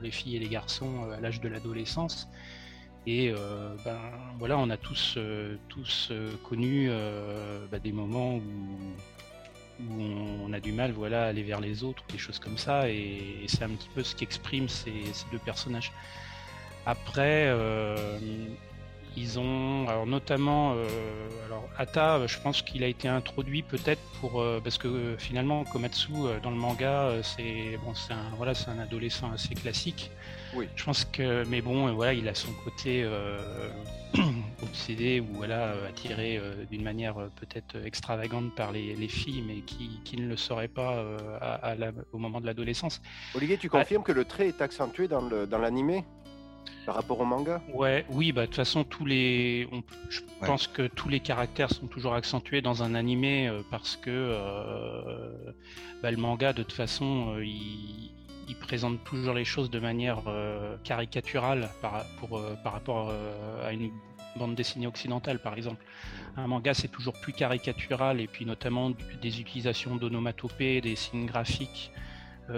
[0.01, 2.29] les filles et les garçons euh, à l'âge de l'adolescence.
[3.07, 3.33] Et
[3.83, 3.97] ben,
[4.37, 5.17] voilà, on a tous,
[5.69, 6.11] tous
[6.47, 6.87] connu
[7.71, 8.41] bah, des moments où,
[9.89, 10.01] où
[10.45, 12.89] on a du mal voilà, à aller vers les autres, des choses comme ça.
[12.89, 14.91] Et, c'est un petit peu ce qu'expriment ces,
[15.31, 15.91] deux personnages.
[16.85, 18.19] Après, euh,
[19.15, 20.85] ils ont, alors notamment, euh,
[21.45, 26.11] alors Ata, euh, je pense qu'il a été introduit peut-être pour, parce que finalement Komatsu
[26.41, 30.11] dans le manga, c'est bon, c'est un, voilà, c'est un adolescent assez classique.
[30.53, 30.67] Oui.
[30.75, 33.69] Je pense que, mais bon, euh, voilà, il a son côté euh,
[34.63, 39.61] obsédé ou voilà, euh, attiré euh, d'une manière peut-être extravagante par les, les filles, mais
[39.61, 43.01] qui, qui ne le serait pas euh, à, à la- au moment de l'adolescence.
[43.35, 45.21] Olivier, tu confirmes que le trait est accentué dans
[45.57, 46.03] l'animé
[46.85, 47.61] par rapport au manga?
[47.73, 50.47] Ouais, oui, bah de toute façon tous les, on- je Ouais.
[50.47, 55.31] pense que tous les caractères sont toujours accentués dans un animé euh, parce que euh,
[56.01, 58.11] bah, le manga de toute façon euh, il,
[58.51, 63.67] il présente toujours les choses de manière euh, caricaturale par, pour, euh, par rapport euh,
[63.67, 63.91] à une
[64.35, 65.83] bande dessinée occidentale par exemple.
[66.35, 68.91] Un manga c'est toujours plus caricatural et puis notamment
[69.21, 71.91] des utilisations d'onomatopées, des signes graphiques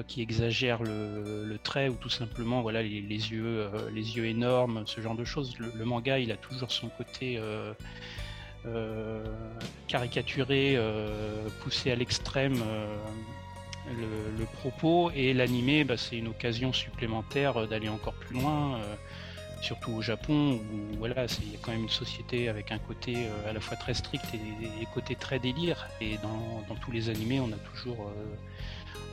[0.08, 5.16] qui exagèrent le, trait ou tout simplement voilà les, yeux les yeux énormes ce genre
[5.16, 7.40] de choses le, manga il a toujours son côté
[9.88, 10.80] caricaturé
[11.62, 12.64] poussé à l'extrême
[13.94, 18.96] le, propos et l'animé bah, c'est une occasion supplémentaire euh, d'aller encore plus loin euh,
[19.62, 23.16] surtout au Japon où voilà il y a quand même une société avec un côté
[23.16, 27.10] euh, à la fois très strict et des côtés très délire et dans, tous les
[27.10, 28.12] animés on a toujours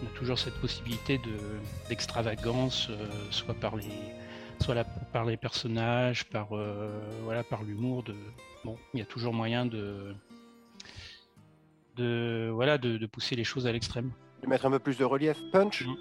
[0.02, 1.36] on a toujours cette possibilité de
[1.88, 2.88] d'extravagance,
[3.30, 3.84] soit par les
[4.58, 4.82] soit
[5.12, 6.48] par les personnages, par
[7.24, 8.04] voilà par l'humour.
[8.64, 10.14] Bon, il y a toujours moyen de
[11.96, 14.10] de voilà de pousser les choses à l'extrême.
[14.42, 15.94] De mettre un peu plus de relief Punch Mm.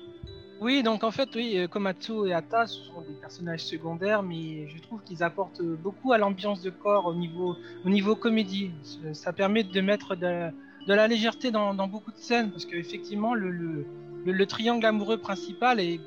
[0.62, 4.68] Oui, donc en fait, oui, euh, Komatsu et Ata, ce sont des personnages secondaires, mais
[4.68, 7.56] je trouve qu'ils apportent beaucoup à l'ambiance de corps au niveau,
[7.86, 8.72] au niveau comédie.
[8.84, 10.50] Ça- Ça permet de mettre de,
[10.86, 13.86] de la légèreté dans, dans beaucoup de scènes, parce qu'effectivement, le, le,
[14.26, 16.02] le, le triangle amoureux principal, est,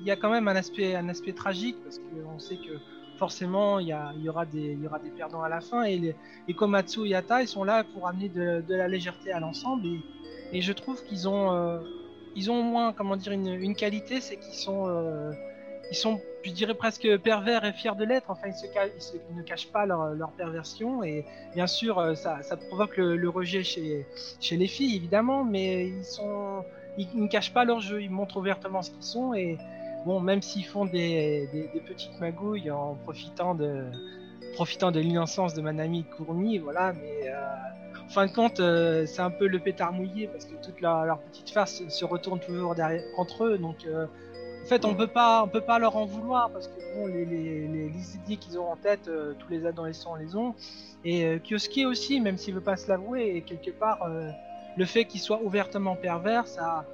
[0.00, 2.72] il y a quand même un aspect, un aspect tragique, parce qu'on sait que
[3.18, 5.60] forcément, il y, a, il, y aura des, il y aura des perdants à la
[5.60, 6.16] fin, et, les,
[6.48, 9.86] et Komatsu et Ata, ils sont là pour amener de, de la légèreté à l'ensemble,
[9.86, 10.00] et,
[10.52, 11.52] et je trouve qu'ils ont...
[11.52, 11.80] euh,
[12.34, 15.32] ils ont au moins, comment dire, une, qualité, c'est qu'ils sont, euh,
[15.90, 18.30] ils sont, je dirais presque pervers et fiers de l'être.
[18.30, 21.04] Enfin, ils, ne cachent pas leur, perversion.
[21.04, 21.24] Et
[21.54, 24.06] bien sûr, euh, ça, provoque le, rejet chez,
[24.50, 25.92] les filles, évidemment, mais
[26.96, 29.34] ils ne cachent pas leur jeu, ils montrent ouvertement ce qu'ils sont.
[29.34, 29.58] Et
[30.06, 31.48] bon, même s'ils font des,
[31.86, 33.84] petites magouilles en profitant de,
[34.54, 37.30] profitant de l'innocence de Manami Kurumi, voilà, mais
[38.08, 41.18] fin de compte, euh, c'est un peu le pétard mouillé parce que toute leur, leur
[41.18, 43.58] petite farce se, retourne toujours derrière, contre eux.
[43.58, 44.06] Donc, euh,
[44.62, 47.24] en fait, on peut pas, on peut pas leur en vouloir parce que bon, les,
[47.24, 50.54] les, les, les idées qu'ils ont en tête, euh, tous les adolescents les ont.
[51.04, 54.08] Et Kyosuke aussi, même s'il veut pas se l'avouer, et quelque part,
[54.76, 56.84] le fait qu'il soit ouvertement pervers, ça,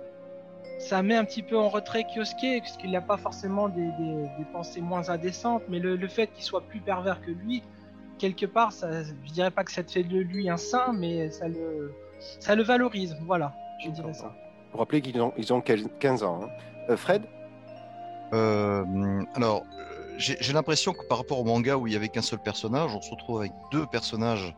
[0.78, 4.28] ça met un petit peu en retrait Kyosuke parce qu'il n'a pas forcément des, des,
[4.39, 7.62] des pensées moins indécentes, mais le, le fait qu'il soit plus pervers que lui,
[8.19, 11.31] quelque part, ça, je dirais pas que ça te fait de lui un saint, mais
[11.31, 11.93] ça le,
[12.40, 13.16] ça le valorise.
[13.27, 13.55] Voilà,
[13.85, 14.32] je dirais ça.
[14.70, 16.40] Pour rappeler qu'ils ont, ils ont 15 ans.
[16.43, 16.49] hein.
[16.90, 17.23] Euh, Fred?
[18.35, 18.85] Euh,
[19.35, 22.23] alors, euh, j'ai j'ai l'impression que par rapport au manga où il y avait qu'un
[22.23, 24.55] seul personnage, on se retrouve avec deux personnages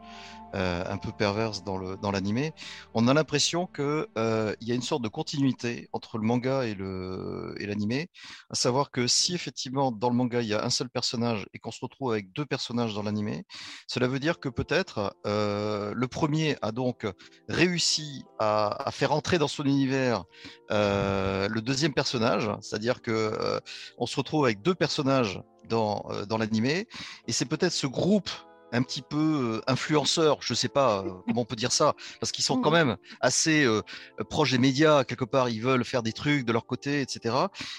[0.55, 2.53] euh, un peu perverses dans le dans l'animé.
[2.95, 6.65] On a l'impression que euh, il y a une sorte de continuité entre le manga
[6.65, 8.09] et le et l'animé,
[8.51, 11.59] à savoir que si effectivement dans le manga il y a un seul personnage et
[11.59, 13.45] qu'on se retrouve avec deux personnages dans l'animé,
[13.87, 17.07] cela veut dire que peut-être euh, le premier a donc
[17.49, 20.25] réussi à, à faire entrer dans son univers
[20.71, 23.61] le deuxième personnage, c'est-à-dire que
[23.99, 26.87] on se retrouve avec deux personnages dans, dans l'animé,
[27.27, 28.31] et c'est peut-être ce groupe
[28.73, 32.45] un petit peu euh, influenceur, je sais pas comment on peut dire ça, parce qu'ils
[32.45, 33.83] sont quand même assez euh,
[34.29, 37.35] proches des médias, quelque part, ils veulent faire des trucs de leur côté, etc.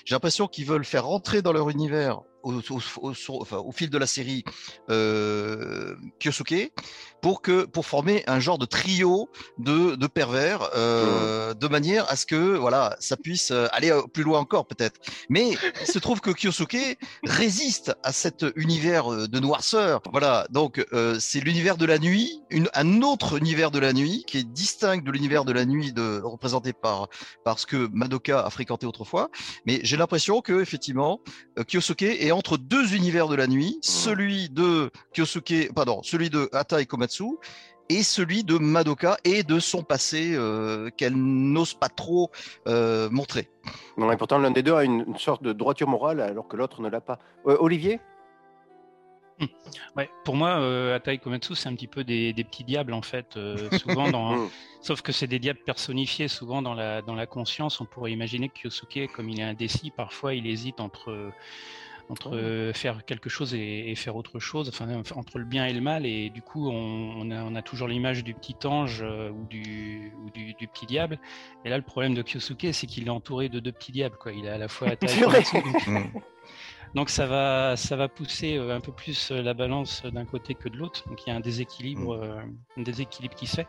[0.05, 3.71] J'ai l'impression qu'ils veulent faire rentrer dans leur univers au, au, au, sur- enfin, au
[3.71, 4.43] fil de la série
[4.89, 6.71] euh, Kyosuke
[7.21, 12.15] pour que pour former un genre de trio de, de pervers euh, de manière à
[12.15, 14.99] ce que voilà ça puisse euh, aller plus loin encore peut-être.
[15.29, 20.01] Mais il se trouve que Kyosuke résiste à cet univers de noirceur.
[20.11, 20.47] Voilà.
[20.49, 24.39] Donc euh, c'est l'univers de la nuit une, un autre univers de la nuit qui
[24.39, 27.07] est distinct de l'univers de la nuit de représenté par
[27.45, 29.29] par ce que Madoka a fréquenté autrefois.
[29.65, 31.19] Mais j'ai l'impression que effectivement
[31.69, 36.81] Kyosuke est entre deux univers de la nuit, celui de Kyosuke, pardon, celui de Ata
[36.81, 37.25] et Komatsu,
[37.89, 42.31] et celui de Madoka et de son passé euh, qu'elle n'ose pas trop
[42.67, 43.49] euh, montrer.
[43.97, 46.55] Non, et pourtant, l'un des deux a une, une sorte de droiture morale alors que
[46.55, 47.19] l'autre ne l'a pas.
[47.47, 47.99] Euh, Olivier?
[49.97, 53.01] Ouais, pour moi, euh, Atai Komatsu, c'est un petit peu des, des petits diables en
[53.01, 53.35] fait.
[53.37, 54.49] euh, souvent, dans, Mm.
[54.81, 56.27] sauf que c'est des diables personnifiés.
[56.27, 59.89] Souvent, dans la dans la conscience, on pourrait imaginer que Kyosuke, comme il est indécis,
[59.89, 61.31] parfois, il hésite entre
[62.11, 65.71] entre euh, faire quelque chose et, et faire autre chose, enfin entre le bien et
[65.73, 66.05] le mal.
[66.05, 66.73] Et du coup, on,
[67.17, 70.67] on a, on a toujours l'image du petit ange euh, ou du ou du, du
[70.67, 71.17] petit diable.
[71.65, 74.17] Et là, le problème de Kyosuke, c'est qu'il est entouré de deux petits diables.
[74.17, 74.33] Quoi.
[74.33, 74.89] Il a à la fois
[75.87, 76.03] Mm.
[76.95, 80.67] donc ça va, ça va pousser euh, un peu plus la balance d'un côté que
[80.67, 81.07] de l'autre.
[81.07, 82.41] Donc il y a un déséquilibre, euh,
[82.77, 83.67] un déséquilibre qui se fait.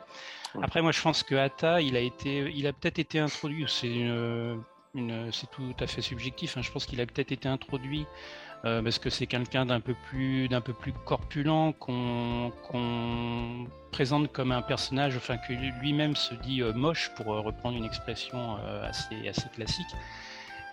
[0.57, 0.65] Mm.
[0.65, 3.65] Après moi je pense que Hata, il a été, il a peut-être été introduit.
[3.69, 4.61] C'est une-
[4.95, 6.57] c'est tout à fait subjectif.
[6.57, 6.63] hein.
[6.63, 8.07] Je pense qu'il a peut-être été introduit
[8.65, 12.53] euh, parce que c'est quelqu'un d'un peu plus, d'un peu plus corpulent qu'on
[13.91, 17.85] présente comme un personnage, enfin que lui-même se dit euh, moche pour euh, reprendre une
[17.85, 19.89] expression euh, assez, assez classique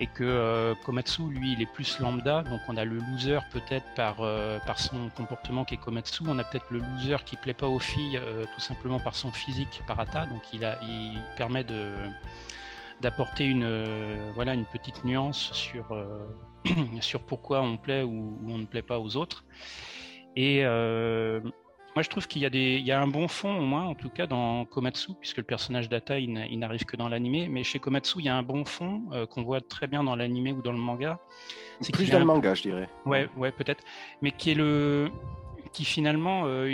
[0.02, 3.86] et que euh, Komatsu, lui, il est plus lambda, donc on a le loser peut-être
[3.96, 7.54] par, euh, par son comportement qui est Komatsu, on a peut-être le loser qui plaît
[7.54, 11.20] pas aux filles euh, tout simplement par son physique, par Ata, donc il, a, il
[11.36, 11.91] permet de
[13.01, 16.19] d'apporter une euh, voilà une petite nuance sur euh,
[17.01, 19.45] sur pourquoi on plaît ou, ou on ne plaît pas aux autres
[20.35, 21.41] et euh,
[21.95, 23.85] moi, je trouve qu'il y, a des- il y a un bon fond, au moins,
[23.85, 27.09] en tout cas, dans Komatsu, puisque le personnage d'Ata, il n'a- il n'arrive que dans
[27.09, 27.47] l'animé.
[27.49, 29.01] Mais chez Komatsu, il y a un bon fond
[29.31, 31.19] qu'on voit très bien dans l'animé ou dans le manga.
[31.81, 32.88] C'est Plus dans le manga, je dirais.
[33.07, 33.84] Ouais, ouais, peut-être.
[34.21, 35.09] Mais qui est le,
[35.72, 36.70] qui finalement, euh,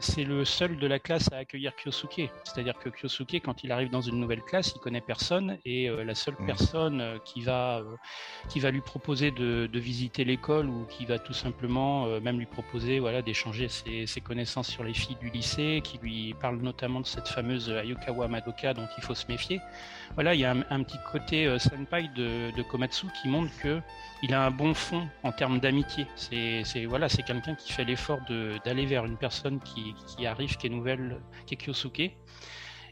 [0.00, 2.30] c'est le seul de la classe à accueillir Kyosuke.
[2.44, 6.04] C'est-à-dire que Kyosuke, quand il arrive dans une nouvelle classe, il connaît personne et euh,
[6.04, 6.46] la seule Mhm.
[6.46, 7.96] personne euh, qui va, euh,
[8.48, 12.46] qui va lui proposer de, de visiter l'école ou qui va tout simplement même lui
[12.46, 17.00] proposer, voilà, d'échanger ses, ses connaissances sur les filles du lycée, qui lui parle notamment
[17.00, 19.60] de cette fameuse Ayokawa Madoka dont il faut se méfier.
[20.14, 23.80] Voilà, il y a un, un petit côté senpai de, de Komatsu qui montre que
[24.22, 26.06] il a un bon fond en termes d'amitié.
[26.16, 28.07] C'est, c'est voilà, c'est quelqu'un qui fait l'effort
[28.64, 32.16] d'aller vers une personne qui, qui arrive, qui est nouvelle, qui est Kyosuke.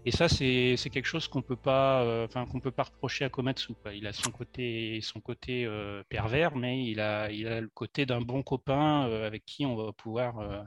[0.08, 3.28] Et ça, c'est, quelque chose qu'on peut pas, euh, enfin qu'on peut pas reprocher à
[3.28, 3.74] Komatsu.
[3.74, 3.92] quoi.
[3.92, 8.06] Il a son côté, son côté euh, pervers, mais il a, il a le côté
[8.06, 10.62] d'un bon copain euh, avec qui on va pouvoir euh,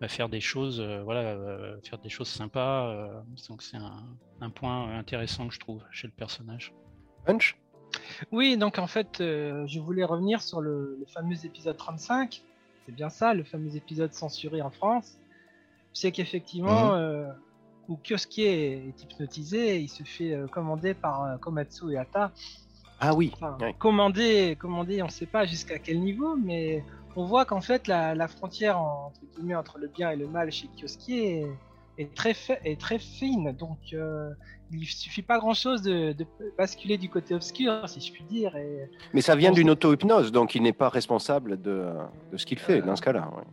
[0.00, 2.86] bah, faire des choses, euh, voilà, euh, faire des choses sympas.
[2.94, 3.20] euh.
[3.48, 4.06] donc c'est un,
[4.40, 6.72] un point intéressant que je trouve chez le personnage.
[7.26, 7.56] Punch?
[8.30, 12.44] Oui, donc en fait, euh, je voulais revenir sur le, le fameux épisode 35.
[12.88, 15.18] C'est bien ça, le fameux épisode censuré en France.
[15.92, 17.26] C'est qu'effectivement, euh,
[17.86, 22.32] où Kyosuke est hypnotisé, il se fait euh, commander par euh, Komatsu et Ata.
[22.98, 23.30] Ah oui.
[23.34, 26.82] Enfin, commander, commander, on ne sait pas jusqu'à quel niveau, mais
[27.14, 30.26] on voit qu'en fait la, la frontière en- entre guillemets entre le bien et le
[30.26, 31.46] mal chez Kyosuke est,
[31.98, 32.34] est très
[32.64, 33.52] est très fine.
[33.52, 34.30] Donc euh,
[34.72, 36.26] il suffit pas grand chose de, de
[36.56, 38.54] basculer du côté obscur, si je puis dire.
[38.56, 41.86] Et Mais ça vient d'une auto-hypnose, donc il n'est pas responsable de,
[42.32, 43.30] de ce qu'il fait Euh, dans ce cas-là.
[43.36, 43.44] ouais.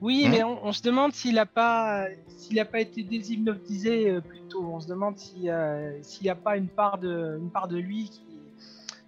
[0.00, 0.30] oui, Mhm.
[0.30, 2.06] mais on, on se demande s'il n'a pas
[2.36, 4.64] s'il a pas été déshypnotisé euh, plus tôt.
[4.64, 7.78] On se demande si, euh, s'il n'y a pas une part de une part de
[7.78, 8.22] lui qui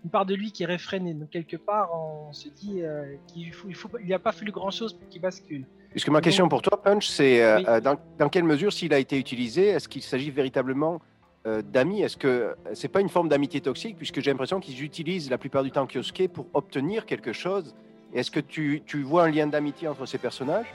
[0.05, 1.15] une part de lui qui est réfrénée.
[1.15, 4.33] Donc quelque part, on se dit euh, qu'il faut, il faut il n'y a pas
[4.33, 5.65] fallu grand chose pour qu'il bascule.
[5.95, 7.65] Puisque ma question pour toi, Punch, c'est euh, Oui.
[7.69, 11.01] euh, dans, dans quelle mesure, s'il a été utilisé, est-ce qu'il s'agit véritablement
[11.47, 12.03] euh, d'amis?
[12.03, 15.63] Est-ce que c'est pas une forme d'amitié toxique Puisque j'ai l'impression qu'ils utilisent la plupart
[15.63, 17.77] du temps Kyosuke pour obtenir quelque chose.
[18.13, 20.67] Est-ce que tu, tu vois un lien d'amitié entre ces personnages?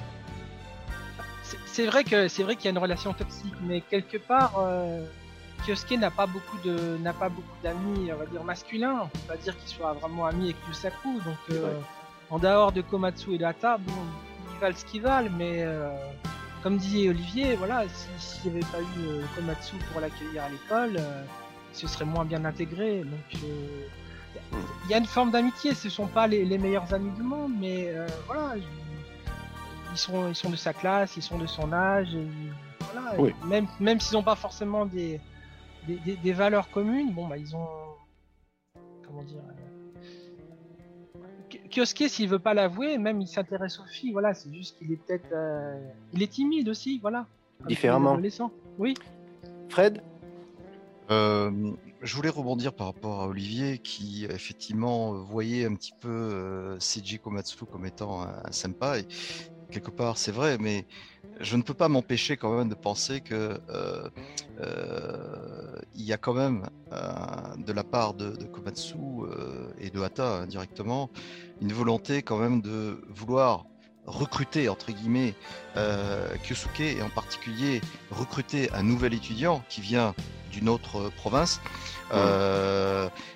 [1.65, 5.03] C'est- vrai que c'est vrai qu'il y a une relation toxique, mais quelque part, euh,
[5.65, 9.01] Kyosuke n'a pas beaucoup de n'a pas beaucoup d'amis, on va dire masculins.
[9.03, 11.15] On peut pas dire qu'il soit vraiment ami avec Yusaku.
[11.25, 11.57] Donc Ouais.
[12.29, 13.91] en dehors de Komatsu et Data, bon,
[14.59, 15.89] valent ce qu'ils valent, mais euh,
[16.63, 18.07] comme dit Olivier, voilà, si-
[18.41, 21.23] s'il n'y avait pas eu euh, Komatsu pour l'accueillir à l'école, euh,
[21.71, 22.99] il se serait moins bien intégré.
[23.03, 23.87] Donc euh,
[24.85, 25.73] il y a une forme d'amitié.
[25.73, 28.57] Ce sont pas les, les meilleurs amis du monde, mais euh, voilà.
[28.57, 28.63] ils-
[29.91, 32.27] ils sont, ils sont de sa classe, ils sont de son âge, et
[32.93, 33.13] voilà.
[33.19, 33.33] Oui.
[33.45, 35.19] Même, même s'ils n'ont pas forcément des,
[35.87, 37.67] des, des- des valeurs communes, bon, bah, ils ont.
[39.07, 39.41] Comment dire
[41.69, 44.77] euh, Ki- Kyosuke, s'il veut pas l'avouer, même il s'intéresse aux filles, voilà, c'est juste
[44.77, 45.31] qu'il est peut-être.
[45.33, 45.79] euh,
[46.13, 47.25] il est timide aussi, voilà.
[47.67, 48.17] Différemment.
[48.77, 48.93] Oui.
[49.69, 50.01] Fred
[51.11, 51.51] Euh,
[52.03, 57.17] je voulais rebondir par rapport à Olivier qui effectivement voyait un petit peu euh, Seiji
[57.17, 59.07] Komatsu comme étant un, un senpai.
[59.71, 60.85] Quelque part, c'est vrai, mais
[61.39, 64.09] je ne peux pas m'empêcher quand même de penser que euh,
[64.59, 68.97] euh, il y a quand même euh, de la part de, de Komatsu
[69.79, 71.09] et de Hata indirectement
[71.61, 73.65] une volonté quand même de vouloir
[74.05, 75.35] recruter, entre guillemets,
[75.75, 80.15] Kyosuke, et en particulier recruter un nouvel étudiant qui vient
[80.51, 81.61] d'une autre province.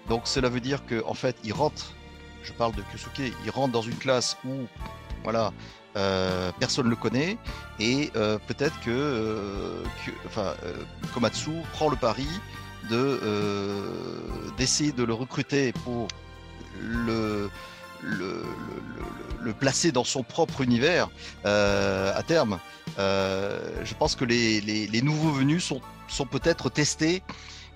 [0.09, 1.93] Donc cela veut dire qu'en en fait, il rentre,
[2.43, 4.65] je parle de Kyosuke, il rentre dans une classe où,
[5.23, 5.53] voilà,
[5.95, 7.37] euh, personne ne le connaît,
[7.79, 9.83] et euh, peut-être que, euh,
[10.25, 10.73] enfin, euh,
[11.13, 12.27] Komatsu prend le pari
[12.89, 13.19] de
[14.57, 16.07] d'essayer de le recruter pour
[16.81, 17.49] le
[18.01, 18.43] le, le-
[18.97, 21.09] le- le placer dans son propre univers
[21.45, 22.59] euh, à terme.
[22.99, 27.23] Euh, je pense que les, les, les nouveaux venus sont, sont peut-être testés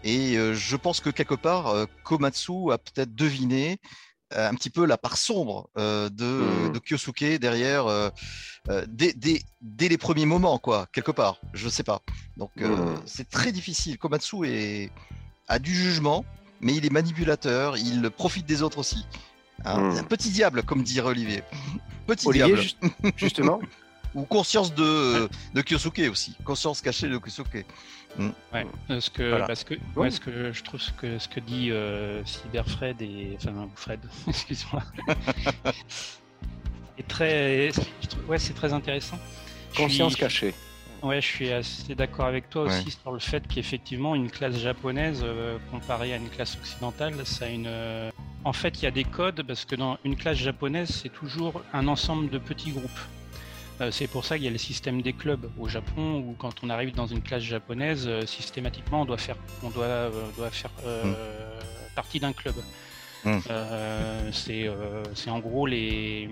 [0.04, 3.80] et euh, je pense que quelque part Komatsu a peut-être deviné
[4.36, 8.10] un petit peu la part sombre euh, de, de Kyosuke derrière euh,
[8.70, 12.02] euh, dès, dès, dès les premiers moments quoi quelque part je sais pas.
[12.36, 13.02] Donc euh, Mhm.
[13.06, 13.98] c'est très difficile.
[13.98, 14.92] Komatsu est,
[15.48, 16.26] a du jugement
[16.60, 19.06] mais il est manipulateur il profite des autres aussi.
[19.66, 21.44] Hein, un petit diable comme dirait Olivier.
[22.08, 22.62] Petit Olivier, diable.
[22.62, 23.60] ju- justement,
[24.16, 26.36] ou conscience de, de Kyosuke aussi.
[26.46, 27.66] Conscience cachée de Kyosuke
[28.54, 29.46] Ouais, euh, ce que, Voilà.
[29.46, 29.80] parce que, Ouais.
[29.96, 34.00] ouais, ce que je trouve ce que, ce que dit euh, Cyberfred et enfin Fred,
[34.28, 34.82] excuse-moi,
[36.98, 39.20] est très, je trouve- ouais, c'est très intéressant.
[39.76, 40.54] Conscience suis- cachée.
[41.04, 42.92] Ouais, je suis assez d'accord avec toi aussi Ouais.
[42.92, 47.50] sur le fait qu'effectivement une classe japonaise euh, comparée à une classe occidentale, ça a
[47.50, 47.68] une.
[47.68, 48.10] euh,
[48.44, 51.62] En fait, il y a des codes parce que dans une classe japonaise, c'est toujours
[51.74, 53.00] un ensemble de petits groupes.
[53.80, 56.64] Euh, c'est pour ça qu'il y a le système des clubs au Japon où quand
[56.64, 60.50] on arrive dans une classe japonaise, euh, systématiquement on doit faire, on doit, euh, doit
[60.50, 61.60] faire euh,
[61.96, 62.56] partie d'un club.
[63.24, 63.38] Mm.
[63.50, 66.30] Euh, c'est, en gros les,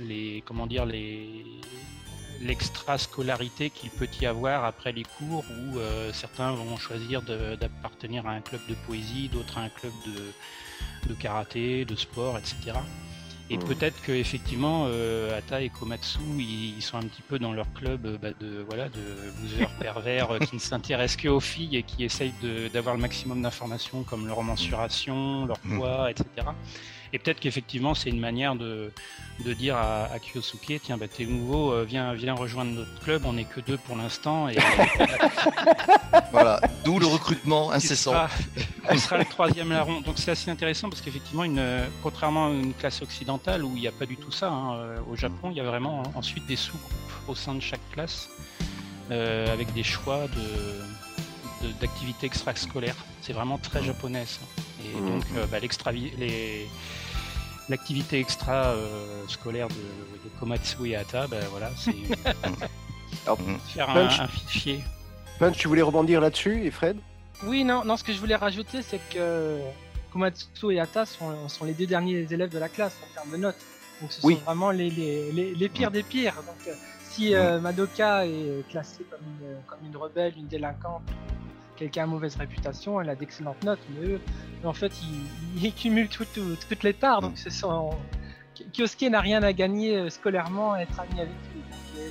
[0.00, 1.44] les, comment dire les
[2.42, 5.78] l'extra-scolarité qu'il peut y avoir après les cours où
[6.12, 11.08] certains vont choisir de- d'appartenir à un club de poésie, d'autres à un club de,
[11.08, 12.78] de karaté, de sport, etc.
[13.50, 13.64] Et Mhm.
[13.64, 17.70] peut-être que effectivement euh, Ata et Komatsu ils, ils sont un petit peu dans leur
[17.74, 19.00] club euh, bah, de voilà de
[19.42, 22.32] losers pervers euh, qui ne s'intéressent qu'aux filles et qui essayent
[22.72, 25.76] d'avoir le maximum d'informations comme leur mensuration, leur Mhm.
[25.78, 26.26] poids, etc.
[27.14, 28.90] Et peut-être qu'effectivement c'est une manière de,
[29.44, 33.22] de dire à, à Kyosuke tiens bah, t'es nouveau euh, viens viens rejoindre notre club
[33.24, 34.56] on n'est que deux pour l'instant et
[36.32, 38.14] voilà d'où le recrutement incessant
[38.90, 40.00] tu seras le troisième larron.
[40.02, 43.80] Donc c'est assez intéressant parce qu'effectivement, une, euh, contrairement à une classe occidentale où il
[43.80, 46.44] n'y a pas du tout ça, hein, euh, au Japon, il y a vraiment ensuite
[46.46, 46.92] des sous-groupes
[47.26, 48.28] au sein de chaque classe
[49.10, 52.96] euh, avec des choix de, de- d'activités extrascolaires.
[53.22, 54.26] C'est vraiment très japonais.
[54.26, 54.40] ça.
[54.84, 55.06] Et Mhm.
[55.06, 55.60] donc euh, bah,
[56.18, 56.68] les,
[57.68, 61.92] l'activité extra euh, scolaire de, de Komatsu et Ata, bah, voilà, c'est
[63.26, 64.20] Alors, faire un, Punch.
[64.20, 64.80] un fichier.
[65.38, 66.96] Punch, tu voulais rebondir là-dessus, et Fred?
[67.44, 69.58] Oui, non, non, ce que je voulais rajouter, c'est que
[70.12, 73.36] Komatsu et Ata sont, sont les deux derniers élèves de la classe en termes de
[73.38, 73.56] notes.
[74.00, 74.34] Donc ce Oui.
[74.34, 76.34] sont vraiment les, les, les, les pires des pires.
[76.36, 76.74] Donc euh,
[77.08, 81.02] si euh, Madoka est classée comme une, comme une rebelle, une délinquante,
[81.76, 84.20] quelqu'un à mauvaise réputation, elle a d'excellentes notes, mais eux,
[84.64, 87.20] en fait, ils, ils cumulent tout- tout- toutes les tares.
[87.22, 87.90] Donc ce sont...
[88.72, 91.53] Kyosuke n'a rien à gagner euh, scolairement à être ami avec lui.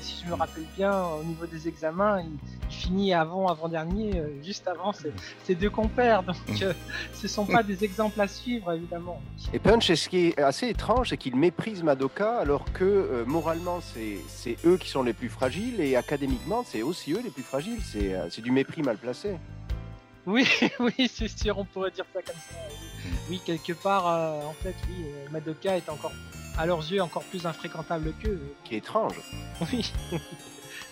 [0.01, 2.31] Si je me rappelle bien, au niveau des examens, il,
[2.73, 5.11] il finit avant, avant-dernier, euh, juste avant ses,
[5.43, 6.23] ses deux compères.
[6.23, 6.73] Donc euh,
[7.13, 9.21] ce sont pas des exemples à suivre, évidemment.
[9.53, 13.25] Et Punch, et ce qui est assez étrange, c'est qu'il méprise Madoka alors que euh,
[13.25, 17.43] moralement, c'est eux qui sont les plus fragiles et académiquement, c'est aussi eux les plus
[17.43, 17.79] fragiles.
[17.83, 19.37] C'est du mépris mal placé.
[20.25, 20.47] Oui,
[20.79, 22.55] oui, c'est sûr, on pourrait dire ça comme ça.
[23.29, 26.13] Oui, quelque part, en fait, oui, Madoka est encore,
[26.57, 28.41] à leurs yeux, encore plus infréquentable qu'eux.
[28.63, 29.19] Qui est étrange.
[29.71, 29.91] Oui,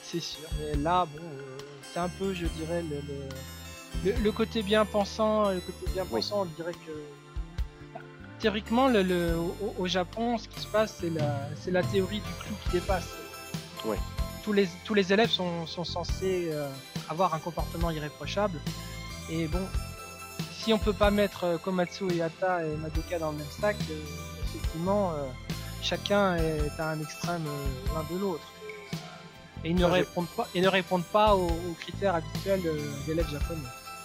[0.03, 0.47] c'est sûr.
[0.59, 1.57] Mais là, bon, euh,
[1.91, 2.83] c'est un peu, je dirais,
[4.03, 5.49] le, le, côté bien pensant.
[5.51, 6.21] Le côté bien Oui.
[6.21, 6.91] pensant, on dirait que.
[7.93, 7.99] bah,
[8.39, 12.19] Théoriquement, le, le- au, au Japon, ce qui se passe, c'est la, c'est la théorie
[12.21, 13.07] du clou qui dépasse.
[13.85, 13.97] Ouais.
[14.43, 16.67] Tous les, tous les élèves sont, sont censés euh,
[17.09, 18.59] avoir un comportement irréprochable.
[19.29, 19.61] Et bon,
[20.51, 23.75] si on peut pas mettre euh, Komatsu et Ata et Madoka dans le même sac,
[23.91, 23.93] euh,
[24.55, 25.27] effectivement, euh,
[25.81, 28.43] chacun est à un extrême euh, l'un de l'autre.
[29.63, 33.29] Et ils ne, répondent pas, ils ne répondent pas aux, aux critères habituels euh, d'élèves
[33.29, 33.61] japonais.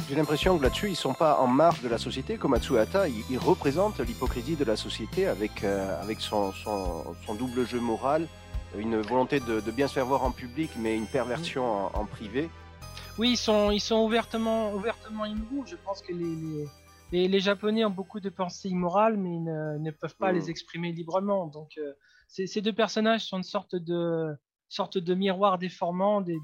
[0.08, 2.36] J'ai l'impression que là-dessus, ils sont pas en marge de la société.
[2.36, 7.34] Comme Atsuhata, il, il représente l'hypocrisie de la société avec, euh, avec son, son, son
[7.34, 8.28] double jeu moral,
[8.76, 12.04] une volonté de, de bien se faire voir en public, mais une perversion en, en
[12.04, 12.50] privé.
[13.18, 15.64] Oui, ils sont, ils sont ouvertement, ouvertement immoraux.
[15.66, 16.68] Je pense que les, les,
[17.12, 20.34] les, les Japonais ont beaucoup de pensées immorales, mais ils ne, ne peuvent pas Mm.
[20.36, 21.46] les exprimer librement.
[21.46, 21.92] Donc, euh,
[22.28, 24.34] ces, deux personnages sont une sorte de,
[24.68, 26.40] sorte de miroir déformant des-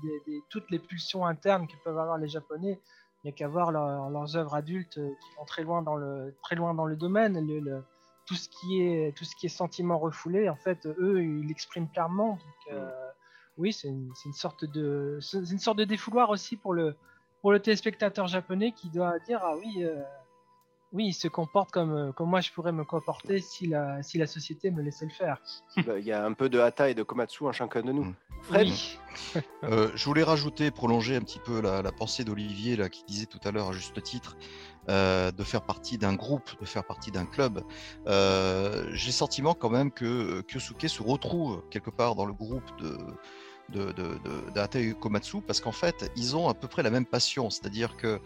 [0.50, 2.80] toutes les pulsions internes que peuvent avoir les Japonais.
[3.24, 5.96] Il n'y a qu'à voir leur- leurs œuvres adultes euh, qui vont très loin dans
[5.96, 7.44] le, très loin dans le domaine.
[7.46, 7.84] Le, le-
[8.26, 11.88] tout ce qui est tout ce qui est sentiment refoulé, en fait, eux, ils l'expriment
[11.90, 12.30] clairement.
[12.34, 12.90] Donc, euh,
[13.58, 16.96] oui, c'est une, sorte de c'est une sorte de défouloir aussi pour le
[17.40, 19.82] pour le téléspectateur japonais qui doit dire ah oui.
[19.84, 20.00] euh,
[20.92, 24.18] oui, il se comporte comme, euh, comme moi je pourrais me comporter si la, si
[24.18, 25.38] la société me laissait le faire.
[25.86, 28.04] Bah, Il y a un peu de hata et de komatsu en chacun de nous.
[28.04, 28.14] Mm.
[28.42, 28.98] Fred, Oui.
[29.64, 33.26] Euh, je voulais rajouter, prolonger un petit peu la, la pensée d'Olivier là, qui disait
[33.26, 34.36] tout à l'heure à juste titre
[34.88, 37.62] euh, de faire partie d'un groupe, de faire partie d'un club.
[38.08, 42.64] Euh, J'ai le sentiment quand même que Kyosuke se retrouve quelque part dans le groupe
[42.80, 42.98] de
[43.72, 48.20] de, Komatsu parce qu'en fait ils ont à peu près la même passion, c'est-à-dire que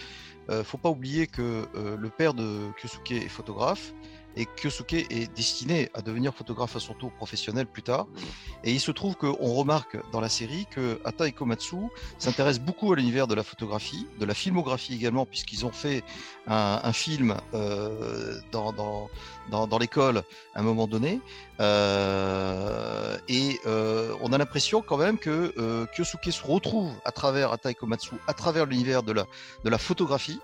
[0.50, 3.92] euh, faut pas oublier que euh, le père de Kyosuke est photographe
[4.36, 8.06] et Kyosuke est destiné à devenir photographe à son tour professionnel plus tard.
[8.64, 11.76] Et il se trouve qu'on remarque dans la série que Hata et Komatsu
[12.18, 16.04] s'intéressent beaucoup à l'univers de la photographie, de la filmographie également, puisqu'ils ont fait
[16.46, 20.22] un, film euh, dans, dans, dans, l'école
[20.54, 21.20] à un moment donné.
[21.60, 27.70] Euh, et euh, on a l'impression quand même que Kyosuke se retrouve à travers Hata
[27.70, 29.26] et Komatsu, à travers l'univers de la,
[29.64, 30.40] de la photographie.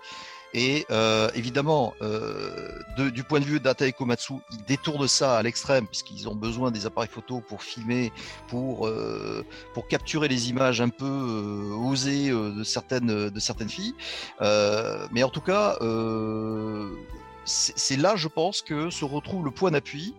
[0.55, 2.79] Et euh, évidemment, euh,
[3.11, 3.95] du point de vue d'Ata ils
[4.67, 8.13] détournent ça à l'extrême puisqu'ils ont besoin des appareils photo pour filmer,
[8.49, 13.95] pour euh, pour capturer les images un peu osées de certaines de certaines filles.
[14.41, 15.79] Mais en tout cas,
[17.45, 20.15] c'est là, je pense, que se retrouve le point d'appui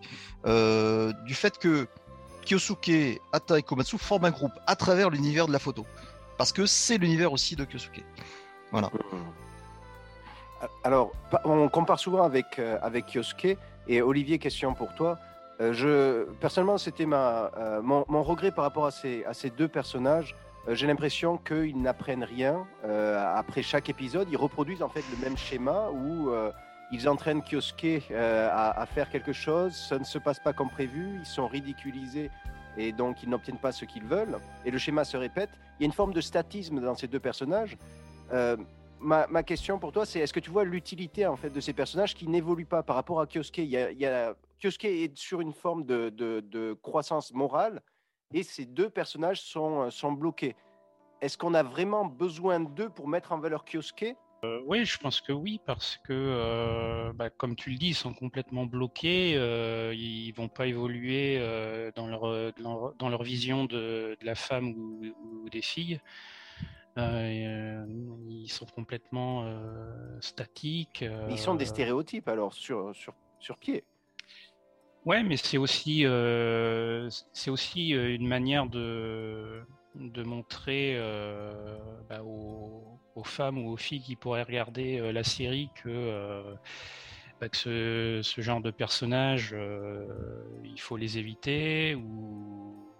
[0.45, 1.87] du fait que
[2.45, 5.85] Kyosuke, Hata et Komatsu forment un groupe à travers l'univers de la photo,
[6.37, 8.03] parce que c'est l'univers aussi de Kyosuke.
[8.71, 8.89] Voilà.
[10.83, 11.11] Alors,
[11.45, 12.77] on compare souvent avec, euh.
[13.87, 15.17] Et Olivier, question pour toi.
[15.61, 20.35] Euh, je, personnellement, c'était euh, mon, regret par rapport à ces, à ces deux personnages.
[20.67, 22.65] Euh, J'ai l'impression qu'ils n'apprennent rien.
[23.35, 26.31] Après chaque épisode, ils reproduisent en fait le même schéma où
[26.91, 27.43] ils entraînent
[28.15, 29.73] à, à faire quelque chose.
[29.73, 31.17] Ça ne se passe pas comme prévu.
[31.19, 32.29] Ils sont ridiculisés
[32.77, 34.37] et donc ils n'obtiennent pas ce qu'ils veulent.
[34.65, 35.49] Et le schéma se répète.
[35.79, 37.77] Il y a une forme de statisme dans ces deux personnages.
[39.03, 41.73] Euh, ma, question pour toi, c'est est-ce que tu vois l'utilité en fait de ces
[41.73, 43.59] personnages qui n'évoluent pas par rapport à Kyosuke?
[43.59, 47.81] Il y a, Kyosuke est sur une forme de, croissance morale
[48.33, 50.55] et ces deux personnages sont, sont bloqués.
[51.21, 54.15] Est-ce qu'on a vraiment besoin d'eux pour mettre en valeur Kyosuke?
[54.65, 58.13] Oui, je pense que oui, parce que, euh, bah, comme tu le dis, ils sont
[58.13, 62.53] complètement bloqués, euh, ils vont pas évoluer euh, dans, leur,
[62.97, 66.01] dans, leur, vision de, la femme ou des filles.
[66.97, 67.85] Euh, euh,
[68.27, 71.03] ils sont complètement euh, statiques.
[71.29, 73.83] Ils sont des stéréotypes alors sur, sur, sur pied.
[75.05, 79.63] Ouais, mais c'est aussi, euh, c'est aussi une manière de,
[79.95, 81.77] de montrer euh,
[82.09, 86.55] bah, aux, aux femmes ou aux filles qui pourraient regarder euh, la série que,
[87.41, 89.55] bah, que ce, ce genre de personnages,
[90.63, 92.92] il faut les éviter ou,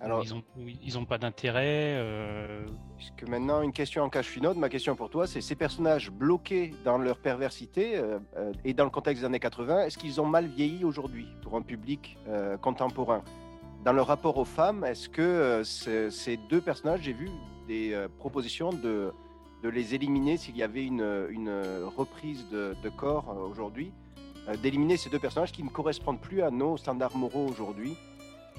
[0.00, 1.94] Alors- ils ont, ou ils ont pas d'intérêt.
[1.96, 2.64] euh,
[2.96, 4.58] Puisque maintenant, une question en cache une autre.
[4.58, 8.84] Ma question pour toi, c'est ces personnages bloqués dans leur perversité euh, euh, et dans
[8.84, 12.56] le contexte des années 80, est-ce qu'ils ont mal vieilli aujourd'hui pour un public euh,
[12.56, 13.22] contemporain?
[13.84, 17.28] Dans leur rapport aux femmes, est-ce que ce- ces deux personnages, j'ai vu
[17.66, 19.12] des propositions de,
[19.62, 21.50] de les éliminer s'il y avait une, une
[21.96, 23.92] reprise de, de corps aujourd'hui,
[24.62, 27.96] d'éliminer ces deux personnages qui ne correspondent plus à nos standards moraux aujourd'hui?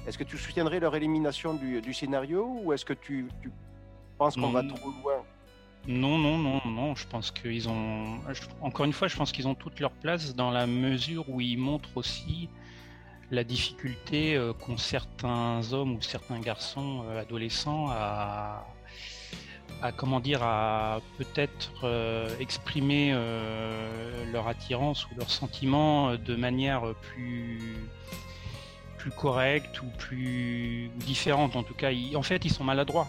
[0.06, 3.50] Est-ce que tu soutiendrais leur élimination du, du scénario ou est-ce que tu, tu
[4.18, 5.22] penses qu'on va trop loin?
[5.86, 6.94] Non, non, non, non.
[6.94, 8.18] Je pense qu'ils ont.
[8.62, 11.58] Encore une fois, je pense qu'ils ont toute leur place dans la mesure où ils
[11.58, 12.48] montrent aussi
[13.30, 18.66] la difficulté euh, qu'ont certains hommes ou certains garçons euh, adolescents à,
[19.82, 23.12] à comment dire, à peut-être euh, exprimer
[24.32, 27.76] leur attirance ou leurs sentiments de manière plus
[29.04, 31.56] plus correcte ou plus différente.
[31.56, 33.06] En tout cas, ils- en fait, ils sont maladroits.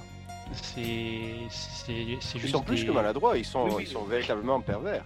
[0.52, 3.84] C'est c'est c'est Ils juste sont plus des- que maladroits, ils sont, Oui, oui.
[3.84, 5.06] ils sont véritablement pervers.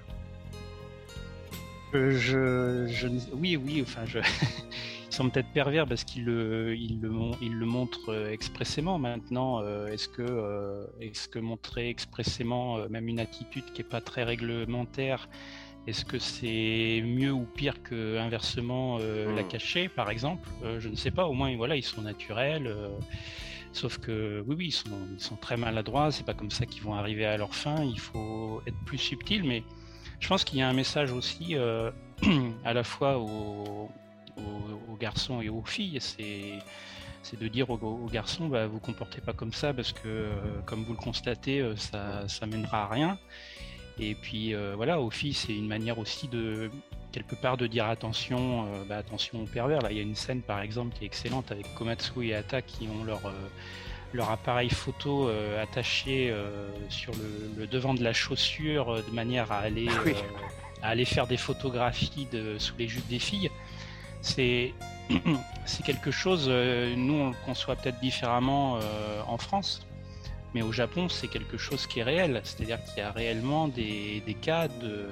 [1.94, 4.18] Euh, je, je, ne- oui, oui, enfin, je,
[5.12, 8.98] ils sont peut-être pervers parce qu'ils le, ils le, ils le montrent euh, expressément.
[8.98, 14.02] Maintenant, euh, est-ce que, euh, est-ce que montrer expressément même une attitude qui est pas
[14.02, 15.30] très réglementaire,
[15.88, 19.48] est-ce que c'est mieux ou pire que inversement euh, la Hmm.
[19.48, 20.48] cacher, par exemple?
[20.64, 21.26] Euh, Je ne sais pas.
[21.26, 22.68] Au moins, voilà, ils sont naturels.
[22.68, 22.90] euh,
[23.72, 26.12] Sauf que oui, oui, ils sont, ils sont très maladroits.
[26.12, 27.84] C'est pas comme ça qu'ils vont arriver à leur fin.
[27.84, 29.64] Il faut être plus subtil, mais
[30.20, 31.56] je pense qu'il y a un message aussi
[32.66, 33.90] à la fois aux,
[34.38, 35.98] aux- aux garçons et aux filles.
[36.02, 36.54] C'est
[37.22, 40.30] c'est de dire aux, aux garçons, bah, vous comportez pas comme ça parce que,
[40.66, 43.20] comme vous le constatez, ça, ça mènera à rien.
[44.00, 46.72] Et puis euh, voilà, Ophi, c'est une manière aussi de
[47.12, 49.82] quelque part de dire attention, euh, bah, attention aux pervers.
[49.82, 52.62] Là, il y a une scène par exemple qui est excellente avec Komatsu et Ata
[52.62, 53.32] qui ont leur euh,
[54.14, 56.34] leur appareil photo euh, attaché
[56.90, 60.14] sur le, le devant de la chaussure de manière à aller Oui.
[60.14, 63.52] euh, à aller faire des photographies de, sous les jupes des filles.
[64.22, 64.74] C'est
[65.66, 66.48] c'est quelque chose.
[66.48, 68.80] nous, on le conçoit peut-être différemment
[69.28, 69.86] en France.
[70.54, 72.42] Mais au Japon, c'est quelque chose qui est réel.
[72.44, 75.08] C'est-à-dire qu'il y a réellement des, des cas de.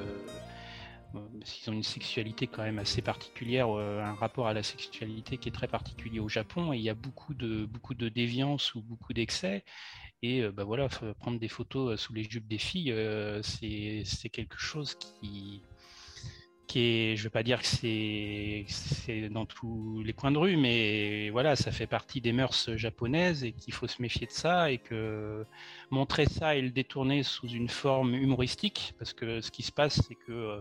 [1.16, 1.20] euh,
[1.64, 5.50] Ils ont une sexualité quand même assez particulière, euh, un rapport à la sexualité qui
[5.50, 8.82] est très particulier au Japon, et il y a beaucoup de, beaucoup de déviance ou
[8.82, 9.64] beaucoup d'excès.
[10.24, 14.30] Et euh, bah voilà, prendre des photos euh, sous les jupes des filles, euh, c'est
[14.32, 15.62] quelque chose qui,
[16.68, 18.66] qui est, je veux pas dire que c'est
[19.32, 23.54] dans tous les coins de rue, mais voilà, ça fait partie des mœurs japonaises et
[23.54, 25.46] qu'il faut se méfier de ça et que
[25.90, 30.02] montrer ça et le détourner sous une forme humoristique, parce que ce qui se passe,
[30.08, 30.60] c'est que euh,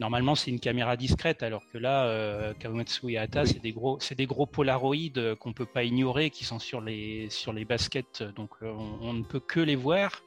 [0.00, 3.48] normalement c'est une caméra discrète, alors que là, euh, Kawamatsu et Hata, Oui.
[3.52, 7.30] c'est des gros, c'est des gros polaroïdes qu'on peut pas ignorer, qui sont sur les
[7.30, 10.22] sur les baskets, donc euh, on, on ne peut que les voir.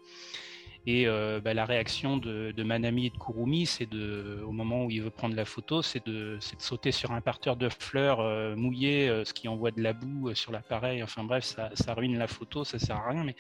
[0.90, 4.86] Et euh, bah, la réaction de, de Manami et de Kurumi, c'est de, au moment
[4.86, 8.56] où il veut prendre la photo, c'est de, sauter sur un parterre de fleurs euh,
[8.56, 11.04] mouillé, euh, ce qui envoie de la boue euh, sur l'appareil.
[11.04, 13.26] Enfin bref, ça, ça ruine la photo, ça sert à rien.
[13.26, 13.36] Mais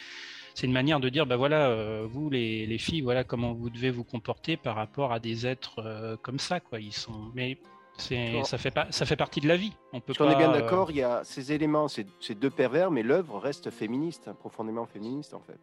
[0.56, 3.92] c'est une manière de dire, bah voilà, vous les, les filles, voilà comment vous devez
[3.92, 6.82] vous comporter par rapport à des êtres comme ça, quoi.
[6.82, 7.60] Ils sont, mais
[7.98, 9.72] c'est, ça fait pas, ça fait partie de la vie.
[9.94, 12.34] On peut Si on est pas, bien d'accord, il y a ces éléments, ces, ces
[12.34, 15.60] deux pervers, mais l'œuvre reste féministe, hein, profondément féministe en fait.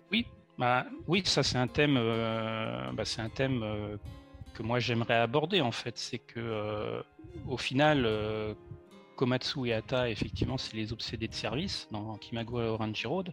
[0.58, 3.97] Bah, oui, ça c'est un thème, euh, bah, c'est un thème euh,
[4.55, 5.99] que moi j'aimerais aborder en fait.
[5.99, 7.02] C'est que euh,
[7.49, 8.08] au final,
[9.16, 13.33] Komatsu et Hata, effectivement, c'est les obsédés de service dans Kimagure Orange Road.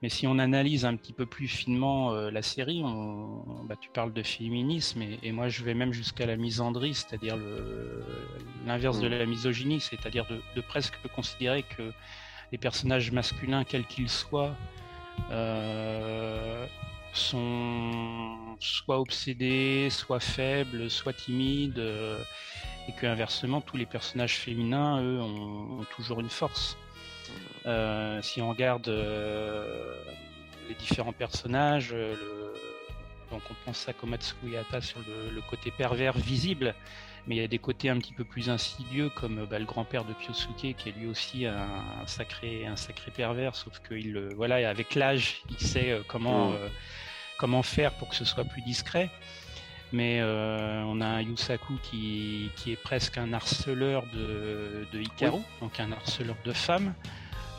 [0.00, 3.90] Mais si on analyse un petit peu plus finement la série, on, on- bah, tu
[3.90, 7.36] parles de féminisme et, et moi je vais même jusqu'à la misandrie, c'est-à-dire
[8.64, 9.12] l'inverse de Mm.
[9.12, 11.90] la misogynie, c'est-à-dire de, de presque considérer que
[12.52, 14.54] les personnages masculins, quels qu'ils soient,
[17.12, 22.18] sont soit obsédés, soit faibles, soit timides, euh,
[22.88, 26.76] et que inversement tous les personnages féminins, eux, ont, toujours une force.
[27.66, 29.94] Euh, si on regarde euh,
[30.68, 32.14] les différents personnages, euh,
[33.30, 36.74] donc on pense à Komatsu et Hata sur le côté pervers visible,
[37.28, 40.04] mais il y a des côtés un petit peu plus insidieux comme bah, le grand-père
[40.04, 41.54] de Kyosuke qui est lui aussi un,
[42.02, 46.02] un sacré un sacré pervers, sauf que il le- voilà avec l'âge il sait euh,
[46.08, 46.54] comment Mm.
[46.54, 46.68] euh,
[47.38, 49.10] comment faire pour que ce soit plus discret.
[49.92, 55.40] Mais euh, on a un Yusaku qui, qui est presque un harceleur de, de Hikaru,
[55.62, 56.92] donc un harceleur de femmes.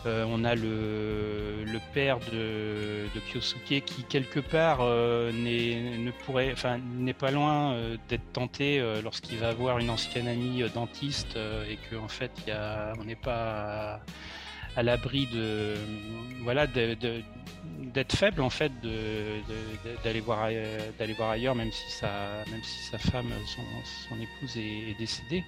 [0.06, 7.98] Euh, on a le, père de, Kyosuke qui quelque part euh, n'est pas loin euh,
[8.08, 11.38] d'être tenté lorsqu'il va voir une ancienne amie dentiste
[11.70, 12.32] et que en fait
[13.00, 14.00] on n'est pas
[14.76, 15.76] à, l'abri de
[16.44, 18.72] voilà d'être faible en fait
[20.04, 20.44] d'aller voir
[21.30, 25.44] ailleurs même si sa femme son, épouse est décédée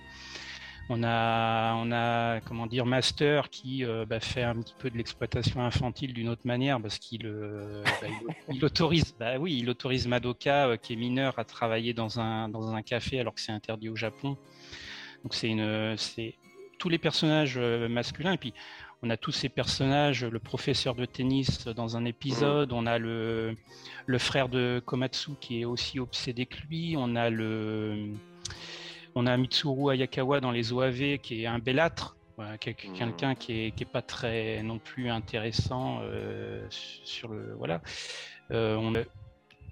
[0.93, 4.97] on a, on a, comment dire, Master qui euh, bah, fait un petit peu de
[4.97, 8.07] l'exploitation infantile d'une autre manière parce qu'il euh, bah,
[8.49, 12.19] il, il autorise, bah oui, il autorise Madoka euh, qui est mineure à travailler dans
[12.19, 14.37] un dans un café alors que c'est interdit au Japon.
[15.23, 16.35] Donc c'est une, c'est
[16.77, 18.53] tous les personnages masculins et puis
[19.01, 23.55] on a tous ces personnages, le professeur de tennis dans un épisode, on a le
[24.07, 28.13] le frère de Komatsu qui est aussi obsédé que lui, on a le
[29.15, 32.93] on a Mitsuru Ayakawa dans les OAV qui est un belâtre, voilà, Mhm.
[32.93, 37.81] quelqu'un qui est, qui est pas très non plus intéressant euh, sur le voilà.
[38.51, 39.03] Euh, on a-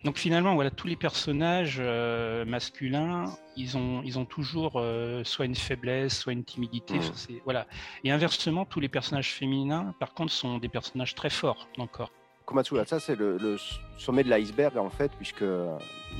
[0.05, 3.25] Donc finalement voilà tous les personnages euh, masculins
[3.57, 4.81] ils ont ils ont toujours
[5.25, 6.95] soit une faiblesse soit une timidité.
[6.99, 7.67] Enfin, c'est- voilà
[8.05, 12.11] et inversement tous les personnages féminins par contre sont des personnages très forts encore
[12.45, 13.57] Komatsu ça c'est le, le
[13.97, 15.43] sommet de l'iceberg en fait, puisque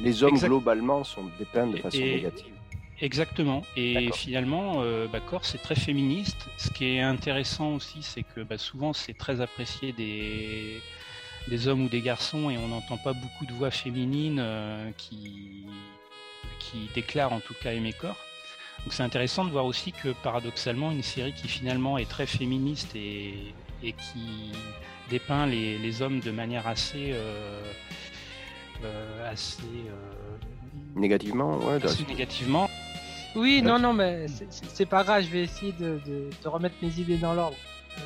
[0.03, 0.49] les hommes Exact.
[0.49, 2.53] globalement sont dépeints de façon et- négative.
[3.01, 3.63] Exactement.
[3.77, 6.49] Et finalement, euh, bah, Core, c'est très féministe.
[6.57, 10.81] Ce qui est intéressant aussi, c'est que bah, souvent, c'est très apprécié des,
[11.47, 15.65] des hommes ou des garçons et on n'entend pas beaucoup de voix féminines euh, qui,
[16.59, 18.17] qui déclarent en tout cas aimer Core.
[18.83, 22.95] Donc c'est intéressant de voir aussi que paradoxalement, une série qui finalement est très féministe
[22.95, 23.53] et,
[23.83, 24.51] et qui
[25.09, 27.11] dépeint les, les hommes de manière assez...
[27.13, 27.73] euh,
[28.83, 30.37] euh, assez, euh,
[30.95, 31.83] Négativement, ouais.
[31.83, 32.69] assez négativement.
[33.35, 36.99] Oui, non, non, mais c'est- pas grave, je vais essayer de, de- de remettre mes
[36.99, 37.58] idées dans l'ordre.
[37.99, 38.01] Euh,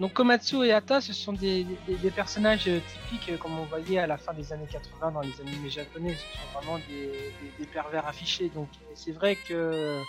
[0.00, 3.98] Donc Komatsu et Ata, ce sont des, des- des personnages typiques euh, comme on voyait
[3.98, 6.14] à la fin des années 80 dans les animés japonais.
[6.14, 7.12] Ce sont vraiment des,
[7.58, 8.48] des- pervers affichés.
[8.48, 10.00] Donc c'est vrai que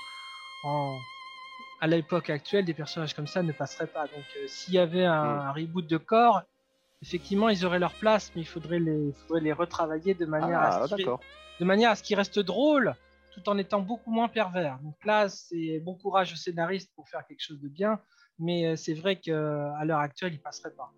[0.64, 0.98] en-
[1.82, 4.04] à l'époque actuelle, des personnages comme ça ne passeraient pas.
[4.08, 5.40] Donc euh, s'il y avait un, Mm.
[5.42, 6.42] un reboot de corps,
[7.04, 10.68] effectivement ils auraient leur place, mais il faudrait les, faudrait les retravailler de manière à
[10.84, 11.20] Ah, ce qu'ils d'accord.
[11.60, 12.96] de manière à ce qu'il reste drôle
[13.36, 14.80] tout en étant beaucoup moins pervers.
[14.80, 18.00] Donc là, c'est bon courage aux scénaristes pour faire quelque chose de bien,
[18.40, 20.94] mais euh, c'est vrai qu'à l'heure actuelle, il passerait pas.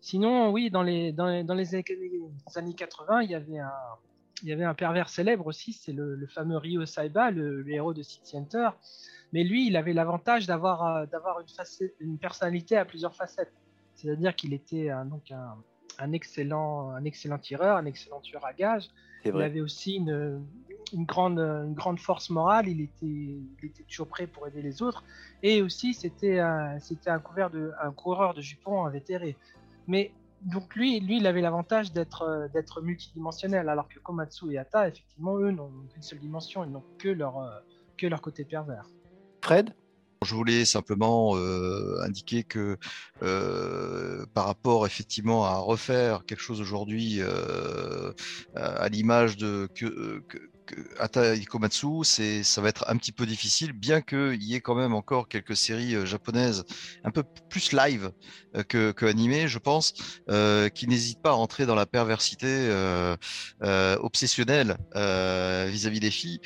[0.00, 3.72] Sinon, oui, dans les, années les années 80, il y avait un,
[4.42, 8.02] il y avait un pervers célèbre aussi, c'est le, fameux Ryo Saiba, le, héros de
[8.02, 8.70] City Center.
[9.32, 13.52] Mais lui, il avait l'avantage d'avoir euh, une, une personnalité à plusieurs facettes.
[13.94, 15.56] C'est-à-dire qu'il était un, donc un,
[16.02, 18.52] un excellent, un excellent tireur, un excellent tueur à.
[18.52, 20.44] C'est Il avait aussi une,
[20.92, 24.82] une, grande, une grande force morale, il était, il était toujours prêt pour aider les
[24.82, 25.04] autres.
[25.42, 29.36] Et aussi, c'était un, un, couvert de, un coureur de jupons invétéré.
[29.86, 34.88] Mais donc lui, lui, il avait l'avantage d'être, d'être multidimensionnel, alors que Komatsu et Ata,
[34.88, 37.62] effectivement, eux, n'ont qu'une seule dimension, ils n'ont que leur,
[37.96, 38.88] que leur côté pervers.
[39.40, 39.72] Fred?
[40.24, 42.76] Je voulais simplement euh, indiquer que
[43.22, 48.12] euh, par rapport effectivement à refaire quelque chose aujourd'hui euh,
[48.54, 50.24] à l'image de que,
[50.98, 54.94] Ata Ikomatsu, ça va être un petit peu difficile, bien qu'il y ait quand même
[54.94, 56.64] encore quelques séries euh, japonaises
[57.04, 58.10] un peu plus live
[58.56, 59.94] euh, que, animées, je pense,
[60.28, 62.70] euh, qui n'hésitent pas à entrer dans la perversité
[63.60, 66.40] obsessionnelle vis-à-vis des filles.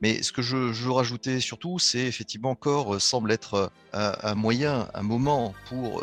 [0.00, 4.88] Mais ce que je, veux rajouter surtout, c'est effectivement encore semble être un, un moyen,
[4.94, 6.02] un moment pour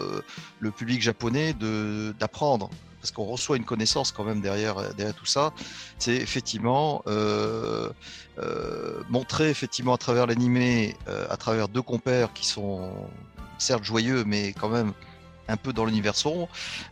[0.60, 1.54] le public japonais
[2.20, 2.70] d'apprendre.
[3.04, 5.52] Parce qu'on reçoit une connaissance quand même derrière, derrière tout ça.
[6.00, 7.90] C'est effectivement euh,
[8.40, 12.94] euh, montrer effectivement à travers l'animé, euh, à travers deux compères qui sont
[13.58, 14.94] certes joyeux, mais quand même
[15.48, 16.48] un peu dans l'univers sombre,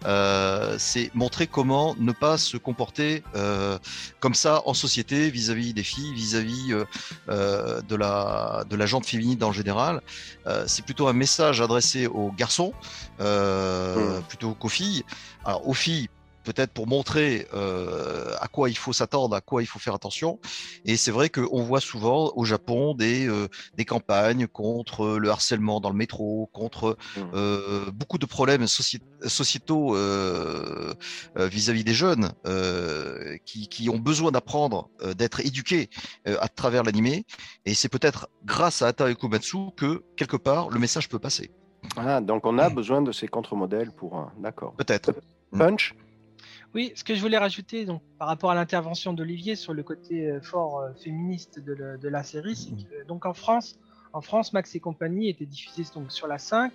[0.06, 3.78] euh, c'est montrer comment ne pas se comporter euh,
[4.20, 6.86] comme ça en société vis-à-vis des filles, vis-à-vis euh,
[7.30, 10.02] euh, de la de la gente féminine en général.
[10.48, 12.74] Euh, c'est plutôt un message adressé aux garçons
[13.20, 14.24] euh, Mm.
[14.24, 15.04] plutôt qu'aux filles.
[15.46, 16.10] Alors aux filles
[16.44, 20.40] peut-être pour montrer euh, à quoi il faut s'attendre, à quoi il faut faire attention.
[20.86, 25.80] Et c'est vrai qu'on voit souvent au Japon des, euh, des campagnes contre le harcèlement
[25.80, 27.20] dans le métro, contre Mm.
[27.34, 29.96] euh, beaucoup de problèmes soci- sociétaux
[31.36, 32.32] vis-à-vis des jeunes
[33.46, 35.90] qui, qui ont besoin d'apprendre, d'être éduqués
[36.26, 37.26] à travers l'animé.
[37.66, 41.52] Et c'est peut-être grâce à Ata Ekumatsu que quelque part le message peut passer.
[41.98, 44.32] Ah, donc on a besoin de ces contre-modèles pour un.
[44.40, 44.74] D'accord.
[44.78, 45.12] Peut-être.
[45.58, 45.96] Punch
[46.74, 50.30] Oui, ce que je voulais rajouter donc, par rapport à l'intervention d'Olivier sur le côté
[50.30, 53.78] euh, fort euh, féministe de, le- de la série, c'est que donc en France,
[54.14, 56.72] en France, Max et compagnie était diffusé donc sur la 5.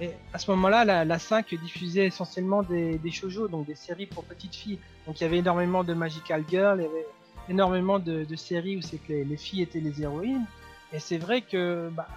[0.00, 4.06] Et à ce moment-là, la, la 5 diffusait essentiellement des, des shoujo, donc des séries
[4.06, 4.80] pour petites filles.
[5.06, 7.06] Donc il y avait énormément de Magical Girl, il y avait
[7.48, 10.46] énormément de, de séries où c'est que les, les filles étaient les héroïnes.
[10.92, 12.08] Et c'est vrai que bah,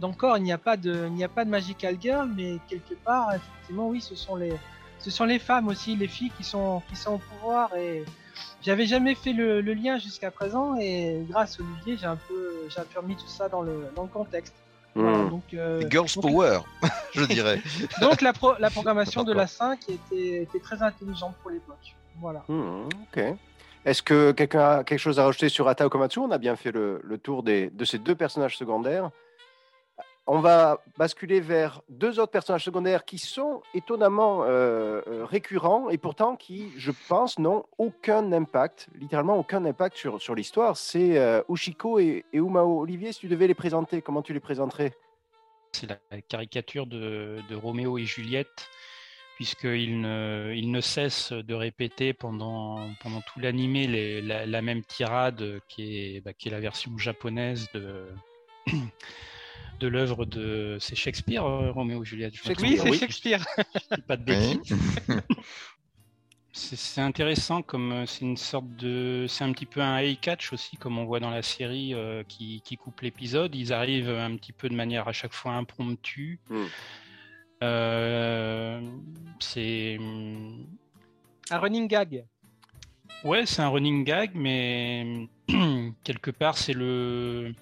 [0.00, 2.94] d'encore il n'y a pas de, il n'y a pas de Magical Girl, mais quelque
[2.94, 4.52] part, effectivement, oui, ce sont les,
[4.98, 7.74] ce sont les femmes aussi, les filles qui sont, qui sont au pouvoir.
[7.76, 8.04] Et
[8.62, 12.50] j'avais jamais fait le, le lien jusqu'à présent, et grâce à Olivier, j'ai un peu,
[12.68, 14.54] j'ai un peu remis tout ça dans le, dans le contexte.
[14.94, 15.30] Voilà, Hmm.
[15.30, 16.60] donc, euh, Girls donc- Power,
[17.14, 17.60] je dirais.
[18.00, 21.94] donc la, pro- la programmation de la 5 était, était très intelligente pour l'époque.
[22.20, 22.42] Voilà.
[22.48, 23.22] Hmm, ok.
[23.84, 26.72] Est-ce que quelqu'un a quelque chose à rajouter sur Ata Okamatsu On a bien fait
[26.72, 29.10] le, le tour des, de ces deux personnages secondaires.
[30.30, 35.96] On va basculer vers deux autres personnages secondaires qui sont étonnamment euh, euh, récurrents et
[35.96, 40.76] pourtant qui, je pense, n'ont aucun impact, littéralement aucun impact sur, l'histoire.
[40.76, 42.82] C'est euh, Ushiko et, et Umao.
[42.82, 44.92] Olivier, si tu devais les présenter, comment tu les présenterais?
[45.72, 48.68] C'est la caricature de, de Roméo et Juliette,
[49.36, 56.20] puisqu'il ne, il ne cesse de répéter pendant, tout l'animé la même tirade qui est,
[56.20, 58.08] bah, qui est la version japonaise de,
[59.78, 60.76] de l'œuvre de.
[60.80, 62.98] C'est Shakespeare, euh, Roméo et Juliette je Oui, c'est oui.
[62.98, 63.44] Shakespeare.
[64.06, 64.76] pas, de bêtises.
[66.52, 70.18] C'est c'est intéressant comme euh, c'est une sorte de c'est un petit peu un high
[70.18, 74.08] catch aussi comme on voit dans la série euh, qui, qui coupe l'épisode ils arrivent
[74.10, 76.64] un petit peu de manière à chaque fois impromptue Mm.
[77.62, 78.80] Euh,
[79.40, 79.98] c'est
[81.50, 82.24] Un running gag.
[83.24, 85.28] ouais c'est un running gag mais
[86.04, 87.52] quelque part c'est le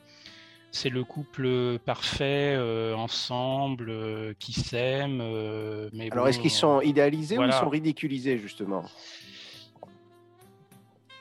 [0.77, 6.51] c'est le couple parfait euh, ensemble euh, qui s'aime euh, mais Alors, bon, est-ce qu'ils
[6.51, 8.85] sont idéalisés ou ils sont ridiculisés, justement?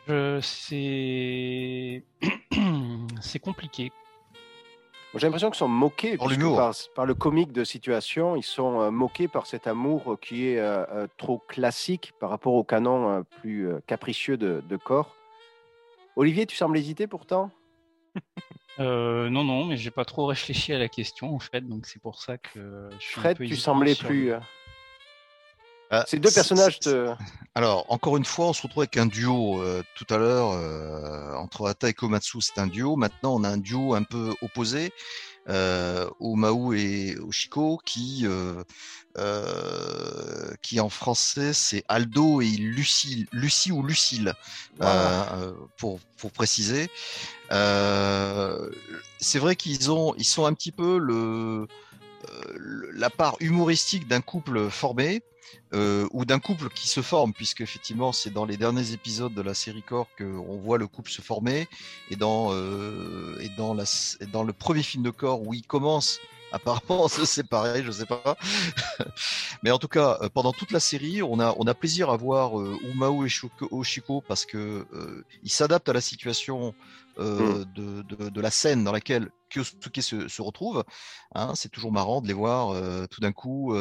[0.07, 2.03] Je- c'est
[3.21, 3.91] c'est compliqué.
[5.15, 6.17] J'ai l'impression qu'ils sont moqués
[6.93, 8.35] Par le comique de situation.
[8.35, 10.59] Ils sont euh, moqués par cet amour qui est
[11.17, 15.15] trop classique par rapport au canon euh, plus euh, capricieux de, de corps.
[16.17, 17.49] Olivier, tu sembles hésiter pourtant?
[18.79, 22.01] Euh, non, non, mais j'ai pas trop réfléchi à la question en fait, donc c'est
[22.01, 24.33] pour ça que je suis un Fred, peu tu semblais sur- plus.
[24.33, 24.39] euh,
[25.91, 27.13] Ah, Ces deux personnages te.
[27.53, 31.35] Alors, encore une fois, on se retrouve avec un duo euh, tout à l'heure euh,
[31.35, 32.95] entre Ata et Komatsu, c'est un duo.
[32.97, 34.91] Maintenant, on a un duo un peu opposé,
[35.49, 38.63] euh, Omaou et Oshiko, qui, euh,
[39.17, 44.33] euh, qui en français c'est Aldo et Lucie, Lucie ou Lucille,
[44.77, 45.33] Voilà.
[45.35, 46.89] euh, pour, pour préciser.
[47.51, 48.69] Euh,
[49.19, 54.07] c'est vrai qu'ils ont, ils sont un petit peu le, euh, le- la part humoristique
[54.07, 55.21] d'un couple formé
[55.73, 59.41] euh, ou d'un couple qui se forme, puisque effectivement c'est dans les derniers épisodes de
[59.41, 61.67] la série Core qu'on voit le couple se former,
[62.09, 63.83] et dans, euh, et dans, la,
[64.31, 66.19] dans le premier film de Core où ils commencent
[66.55, 68.37] apparemment à se séparer, je sais pas.
[69.63, 72.17] Mais en tout cas, euh, pendant toute la série, on a, on a plaisir à
[72.17, 73.29] voir euh, Umao et
[73.71, 76.73] Oshiko parce que euh, ils s'adaptent à la situation
[77.19, 80.83] euh, de, de, de la scène dans laquelle Kyosuke se, se retrouve.
[81.33, 82.73] Hein, c'est toujours marrant de les voir
[83.09, 83.75] tout d'un coup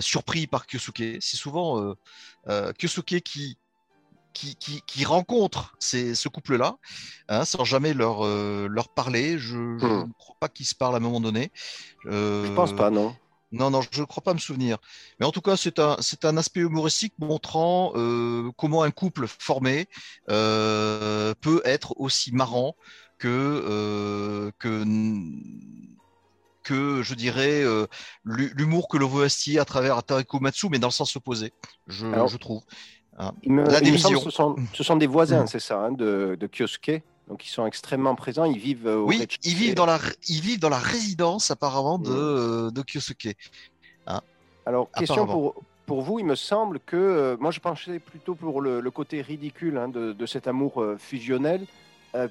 [0.00, 1.18] surpris par Kyosuke.
[1.20, 1.94] C'est souvent
[2.46, 3.58] Kyosuke qui,
[4.32, 6.76] qui, qui, qui rencontre ces, ce couple-là,
[7.28, 9.38] hein, sans jamais leur, euh, leur parler.
[9.38, 10.04] Je, je Hmm.
[10.06, 11.50] ne crois pas qu'ils se parlent à un moment donné.
[12.06, 13.16] Euh, Je pense pas, non.
[13.52, 14.78] non, non, je ne crois pas me souvenir.
[15.18, 19.26] Mais en tout cas, c'est un, c'est un aspect humoristique montrant euh, comment un couple
[19.26, 19.88] formé
[20.30, 22.76] euh, peut être aussi marrant
[23.18, 24.84] que, euh, que,
[26.62, 27.62] que je dirais,
[28.24, 29.26] l'hu- l'humour que l'on veut
[29.58, 31.52] à travers Atariko Matsu, mais dans le sens opposé,
[31.86, 32.62] je, Alors, je trouve.
[33.20, 33.32] Hein.
[33.42, 34.18] Il me, La il me semble division.
[34.18, 35.46] que ce sont, ce sont des voisins, Mm.
[35.46, 37.02] c'est ça, hein, de, de Kyosuke.
[37.28, 38.44] Donc ils sont extrêmement présents.
[38.44, 41.98] Ils vivent euh, au Oui, ils vivent, dans la, ils vivent dans la résidence apparemment
[41.98, 42.14] de, Mm.
[42.16, 43.36] euh, de Kyosuke.
[44.66, 45.54] Alors, question pour,
[45.86, 49.20] pour vous, il me semble que euh, moi je penchais plutôt pour le, le côté
[49.22, 51.66] ridicule hein, de, de cet amour euh, fusionnel,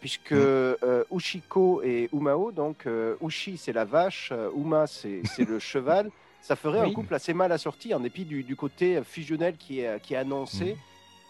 [0.02, 0.76] puisque Mm.
[1.12, 2.86] Ushiko et Umao, donc
[3.22, 6.10] Ushi c'est la vache, Uma c'est le cheval,
[6.42, 10.02] ça ferait un couple assez mal assorti en dépit du, du côté fusionnel qui est,
[10.02, 10.78] qui est annoncé.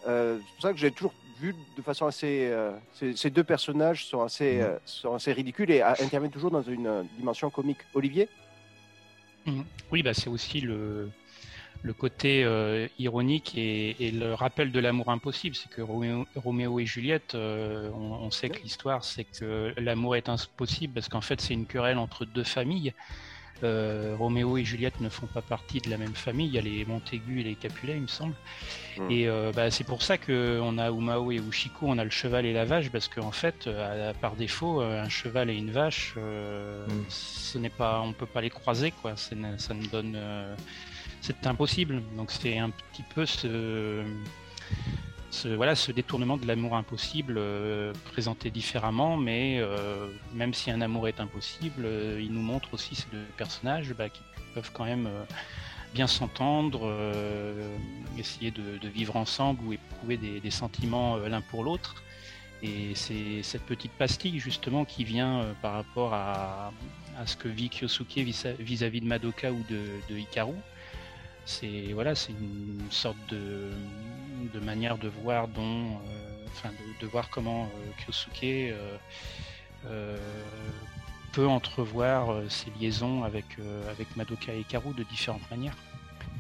[0.08, 2.48] Euh, c'est pour ça que j'ai toujours vu de façon assez.
[2.52, 4.62] euh, ces, ces deux personnages sont assez, Mhm.
[4.62, 7.80] euh, sont assez ridicules et interviennent toujours dans une dimension comique.
[7.94, 8.30] Olivier?
[9.46, 9.66] Mhm.
[9.92, 11.10] Oui, bah, c'est aussi le,
[11.82, 15.56] le côté euh, ironique et, et le rappel de l'amour impossible.
[15.56, 20.16] C'est que Roméo, Roméo et Juliette, euh, on, on sait que l'histoire, c'est que l'amour
[20.16, 22.94] est impossible parce qu'en fait, c'est une querelle entre deux familles.
[23.64, 26.48] Euh, Roméo et Juliette ne font pas partie de la même famille.
[26.48, 28.36] Il y a les Montaigu et les Capulet, il me semble.
[28.98, 29.12] Mm.
[29.12, 32.46] Et euh, bah, c'est pour ça qu'on a Umao et Ushiko, on a le cheval
[32.46, 36.14] et la vache, parce qu'en fait, euh, à- par défaut, un cheval et une vache,
[36.18, 37.06] euh, Mm.
[37.10, 39.16] ce n'est pas, on peut pas les croiser, quoi.
[39.18, 40.18] Ça, ne- ça nous donne,
[41.22, 42.02] c'est impossible.
[42.16, 44.04] Donc c'est un petit peu ce,
[45.32, 50.82] ce, voilà, ce détournement de l'amour impossible euh, présenté différemment, mais euh, même si un
[50.82, 54.22] amour est impossible, euh, il nous montre aussi ces deux personnages bah, qui
[54.56, 55.08] peuvent quand même
[55.94, 56.92] bien s'entendre,
[58.18, 62.04] essayer de, vivre ensemble ou éprouver des, sentiments l'un pour l'autre.
[62.64, 66.72] Et c'est cette petite pastille justement qui vient par rapport à,
[67.26, 70.56] ce que vit Kyosuke vis- vis-à-vis de Madoka ou de, de Hikaru.
[71.46, 73.72] C'est voilà, c'est une sorte de,
[74.54, 75.62] de manière de voir dont,
[76.08, 78.98] euh, enfin de, de voir comment euh, Kyosuke euh,
[79.88, 80.18] euh,
[81.34, 85.76] peut entrevoir euh, ses liaisons avec, euh, avec Madoka et Hikaru de différentes manières.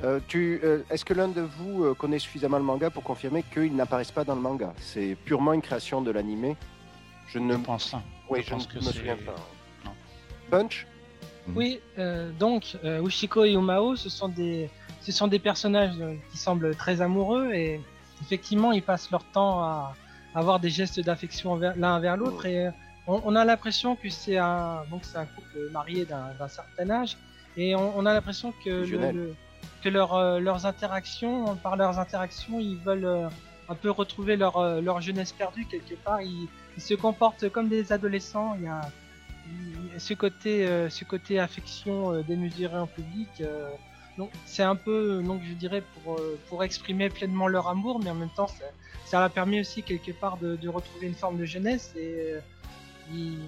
[0.03, 3.43] Euh, tu, euh, Est-ce que l'un de vous euh, connaît suffisamment le manga pour confirmer
[3.53, 4.73] qu'ils n'apparaissent pas dans le manga?
[4.79, 6.55] C'est purement une création de l'animé
[7.27, 7.93] Je ne Je pense.
[7.93, 8.03] hein.
[8.29, 9.35] oui, je je pense ne que me souviens pas.
[9.85, 9.91] non.
[10.51, 10.85] Punch?
[11.55, 14.69] Oui, euh, donc euh, Ushiko et Umao, ce sont des,
[15.01, 17.79] ce sont des personnages euh, qui semblent très amoureux et
[18.21, 19.95] effectivement, ils passent leur temps à
[20.35, 22.71] avoir des gestes d'affection l'un envers l'autre et euh,
[23.07, 27.17] on, on a l'impression que c'est un, donc c'est un couple marié d'un certain âge
[27.57, 29.35] et on, on a l'impression que, le-
[29.81, 33.29] que leur, euh, leurs interactions, par leurs interactions, ils veulent
[33.69, 36.21] un peu retrouver leur, leur jeunesse perdue quelque part.
[36.21, 36.47] Ils,
[36.77, 38.55] ils se comportent comme des adolescents.
[38.57, 38.81] Il y a,
[39.97, 43.43] ce côté, ce côté affection démesurée en public.
[44.19, 47.99] Euh, donc c'est un peu, donc je dirais pour euh, pour exprimer pleinement leur amour,
[48.03, 48.65] mais en même temps ça,
[49.05, 52.39] ça leur permet aussi quelque part de, de retrouver une forme de jeunesse et euh,
[53.13, 53.39] ils,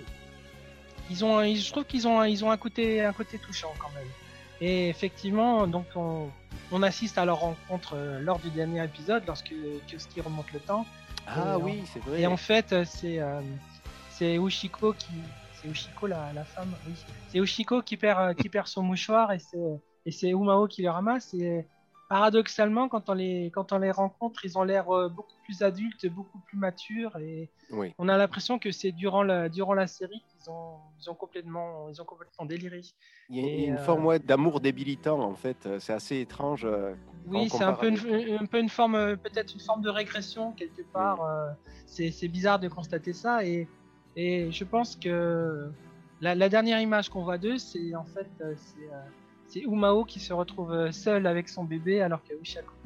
[1.09, 3.89] ils ont, ils- je trouve qu'ils ont, ils ont un côté, un côté touchant quand
[3.95, 4.07] même.
[4.61, 6.29] Et effectivement, donc on,
[6.71, 9.53] on assiste à leur rencontre euh, lors du dernier épisode, lorsque
[9.87, 10.85] Kyosuke remonte le temps.
[11.27, 12.21] Ah Et oui, c'est vrai.
[12.21, 13.41] Et en fait, euh, c'est euh,
[14.11, 15.13] c'est Ushiko qui,
[15.55, 16.71] c'est Ushiko la, la femme.
[16.87, 16.93] Oui.
[17.27, 19.57] C'est Ushiko qui perd, euh, qui perd son mouchoir et c'est
[20.05, 21.33] et c'est Umao qui le ramasse.
[21.33, 21.65] Et
[22.09, 26.05] paradoxalement, quand on les quand on les rencontre, ils ont l'air euh, beaucoup plus adultes,
[26.07, 27.93] beaucoup plus matures et Oui.
[27.97, 31.87] on a l'impression que c'est durant la durant la série qu'ils ont ils ont complètement
[31.89, 32.81] ils ont complètement déliré.
[33.29, 35.65] Il y a Et, une euh, forme ouais, d'amour débilitant en fait.
[35.65, 36.67] Euh, C'est assez étrange.
[37.27, 40.81] Oui, c'est un peu une, un peu une forme, peut-être une forme de régression quelque
[40.91, 41.21] part.
[41.23, 41.49] euh,
[41.85, 43.67] c'est bizarre de constater ça et,
[44.15, 45.69] et je pense que
[46.19, 48.89] la, la dernière image qu'on voit d'eux, c'est en fait c'est
[49.51, 52.33] c'est Umao qui se retrouve euh, seul avec son bébé alors que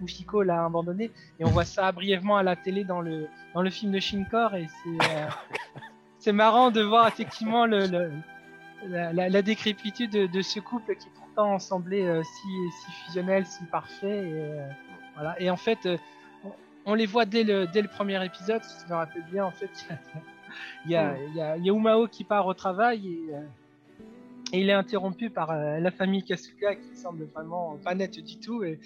[0.03, 3.69] Ushiko l'a abandonné et on voit ça brièvement à la télé dans le dans le
[3.69, 5.27] film de Shinkor et c'est euh,
[6.19, 8.11] c'est marrant de voir effectivement le, le-
[8.88, 12.48] la, la- la décrépitude de, de ce couple qui pourtant semblait euh, si,
[12.84, 14.19] si fusionnel, si parfait.
[14.30, 14.68] Et, euh,
[15.16, 15.40] voilà.
[15.42, 15.88] et en fait,
[16.44, 16.52] on,
[16.85, 19.44] on les voit dès le, dès le premier épisode, si je me rappelle bien.
[19.45, 19.88] En fait,
[20.85, 23.34] il y a, y, a, y a Umao qui part au travail et,
[24.53, 28.38] et il est interrompu par euh, la famille Kasuga qui semble vraiment pas nette du
[28.40, 28.64] tout.
[28.64, 28.80] Et,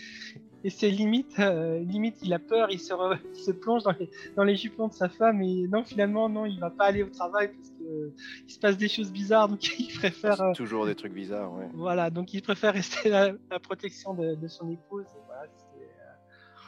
[0.64, 3.92] et c'est limite, euh, limite, il a peur, il se, re- il se plonge dans
[4.00, 7.04] les, dans les jupons de sa femme et non, finalement, non, il va pas aller
[7.04, 8.14] au travail parce que
[8.48, 10.42] il se passe des choses bizarres, donc il préfère.
[10.42, 11.54] euh, Toujours des trucs bizarres.
[11.54, 11.68] Ouais.
[11.74, 15.06] voilà, donc il préfère rester à la protection de, de son épouse.
[15.06, 15.44] et voilà,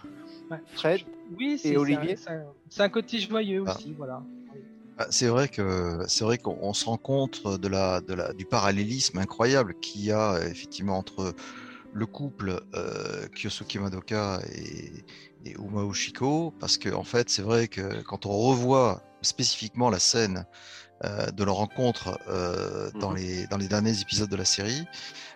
[0.05, 0.61] euh, ouais.
[0.73, 1.01] Fred
[1.37, 3.75] Oui, c'est Olivier c'est un, un côté joyeux Ah.
[3.75, 4.23] aussi, voilà.
[5.01, 8.33] Ah, C'est vrai que c'est vrai qu'on on se rend compte de la, de la,
[8.33, 11.33] du parallélisme incroyable qu'il y a euh, effectivement entre
[11.91, 15.03] le couple euh, Kyosuke Madoka et,
[15.45, 15.55] et
[15.93, 20.45] Shiko, parce que en fait c'est vrai que quand on revoit spécifiquement la scène
[21.03, 24.85] euh, de leur rencontre euh, dans, les, dans les derniers épisodes de la série,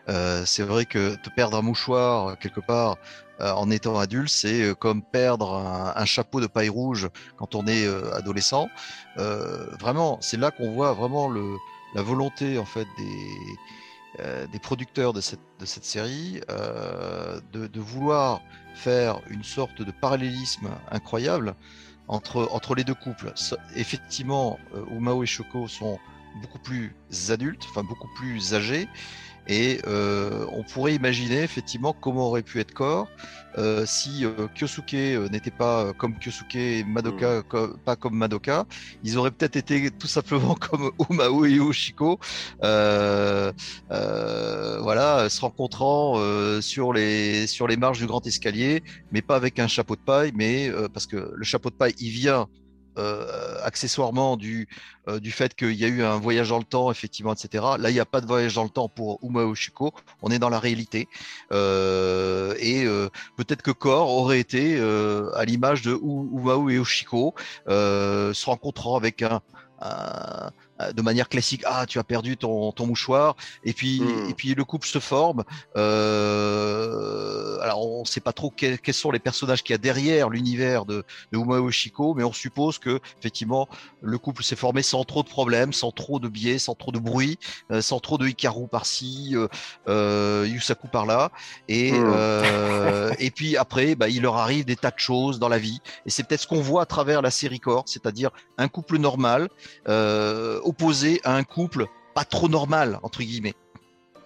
[0.09, 2.97] euh, c'est vrai que te perdre un mouchoir quelque part
[3.41, 7.67] euh, en étant adulte, c'est euh, comme perdre un, chapeau de paille rouge quand on
[7.67, 8.69] est euh, adolescent.
[9.17, 11.55] Euh, vraiment, c'est là qu'on voit vraiment le,
[11.95, 13.27] la volonté en fait des,
[14.19, 16.41] euh, des producteurs de cette, de cette série
[17.51, 18.41] de, de vouloir
[18.73, 21.55] faire une sorte de parallélisme incroyable
[22.07, 23.33] entre, entre les deux couples.
[23.75, 24.59] Effectivement,
[24.91, 25.99] Umao et Shoko sont
[26.41, 26.93] beaucoup plus
[27.29, 28.87] adultes, enfin beaucoup plus âgés,
[29.47, 33.11] et euh, on pourrait imaginer effectivement comment aurait pu être Core
[33.57, 38.15] euh, si euh, Kyosuke euh, n'était pas euh, comme Kyosuke et Madoka co- pas comme
[38.17, 38.65] Madoka.
[39.03, 42.19] Ils auraient peut-être été tout simplement comme Umao et Yoshiko,
[42.63, 43.51] euh,
[43.91, 49.35] euh, voilà, se rencontrant euh, sur les sur les marches du grand escalier, mais pas
[49.35, 52.47] avec un chapeau de paille, mais euh, parce que le chapeau de paille il vient
[52.97, 54.67] euh, accessoirement du
[55.07, 57.63] euh, du fait qu'il y a eu un voyage dans le temps, effectivement, etc.
[57.77, 59.93] Là, il n'y a pas de voyage dans le temps pour Umao Shiko.
[60.21, 61.07] On est dans la réalité.
[61.51, 67.33] Euh, et euh, peut-être que Kor aurait été euh, à l'image de Umao et Oshiko,
[67.67, 69.41] euh, se rencontrant avec un-
[69.81, 70.49] un-
[70.93, 71.61] de manière classique.
[71.65, 73.35] Ah, tu as perdu ton, ton mouchoir.
[73.63, 74.29] Et puis, Mm.
[74.29, 75.43] et puis le couple se forme.
[75.77, 79.77] Euh, alors, on ne sait pas trop quels, quels sont les personnages qu'il y a
[79.77, 83.67] derrière l'univers de, de Umao Shiko, mais on suppose que effectivement
[84.01, 86.99] le couple s'est formé sans trop de problèmes, sans trop de biais, sans trop de
[86.99, 87.37] bruit,
[87.71, 89.47] euh, sans trop de Hikaru par-ci, euh,
[89.87, 91.31] euh, Yusaku par-là.
[91.67, 92.13] Et, Mm.
[92.15, 95.79] euh, et puis après, bah, il leur arrive des tas de choses dans la vie.
[96.05, 99.47] Et c'est peut-être ce qu'on voit à travers la série Core, c'est-à-dire un couple normal
[99.87, 103.53] euh, opposé à un couple pas trop normal, entre guillemets.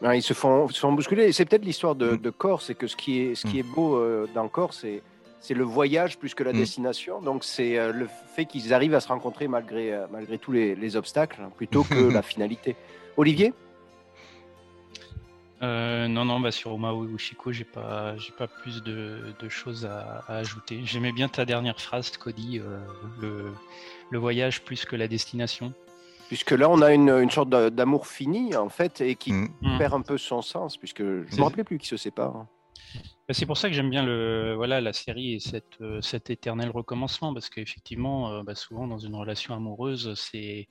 [0.01, 1.31] Ouais, ils se font, se font bousculer.
[1.33, 2.17] C'est peut-être l'histoire de, Mm.
[2.17, 3.59] de Corse, c'est que ce qui est, ce qui Mm.
[3.59, 5.01] est beau euh, dans Corse, c'est,
[5.41, 6.57] c'est le voyage plus que la Mm.
[6.57, 7.21] destination.
[7.21, 10.75] Donc c'est euh, le fait qu'ils arrivent à se rencontrer malgré, euh, malgré tous les,
[10.75, 12.75] les obstacles, hein, plutôt que la finalité.
[13.17, 13.53] Olivier?
[15.61, 19.49] Euh, non, non, bah sur Omao et Ushiko, j'ai pas, j'ai pas plus de, de
[19.49, 20.79] choses à, à ajouter.
[20.85, 22.79] J'aimais bien ta dernière phrase, Cody, euh,
[23.19, 23.51] le,
[24.09, 25.73] le voyage plus que la destination.
[26.29, 29.49] Puisque là, on a une, une sorte d'a- d'amour fini, en fait, et qui Mm.
[29.61, 29.77] Mm.
[29.79, 32.45] perd un peu son sens, puisque je ne me rappelais plus qui se séparent.
[33.27, 36.29] Bah, C'est pour ça que j'aime bien le, voilà, la série et cette, euh, cet
[36.29, 40.67] éternel recommencement, parce qu'effectivement, euh, bah, souvent dans une relation amoureuse, c'est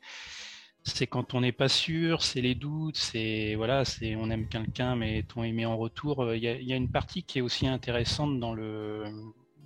[0.85, 4.97] c'est quand on n'est pas sûr, c'est les doutes, c'est voilà, c'est on aime quelqu'un,
[4.97, 6.23] mais ton aimé en retour.
[6.23, 9.05] euh, Il y, a, il y a une partie qui est aussi intéressante dans le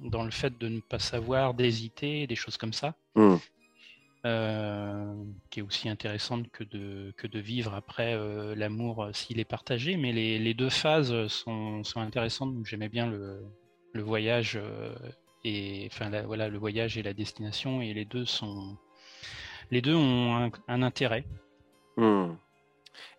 [0.00, 2.94] dans le fait de ne pas savoir, d'hésiter, des choses comme ça.
[3.14, 3.36] Mm.
[4.24, 5.14] Euh,
[5.50, 9.44] qui est aussi intéressante que de, que de vivre après euh, l'amour euh, s'il est
[9.44, 9.96] partagé.
[9.96, 12.54] Mais les, les deux phases sont, sont intéressantes.
[12.64, 13.42] J'aimais bien le,
[13.92, 14.60] le voyage
[15.42, 18.76] et enfin la- voilà le voyage et la destination et les deux sont
[19.72, 21.24] les deux ont un, intérêt.
[21.96, 22.34] Hmm.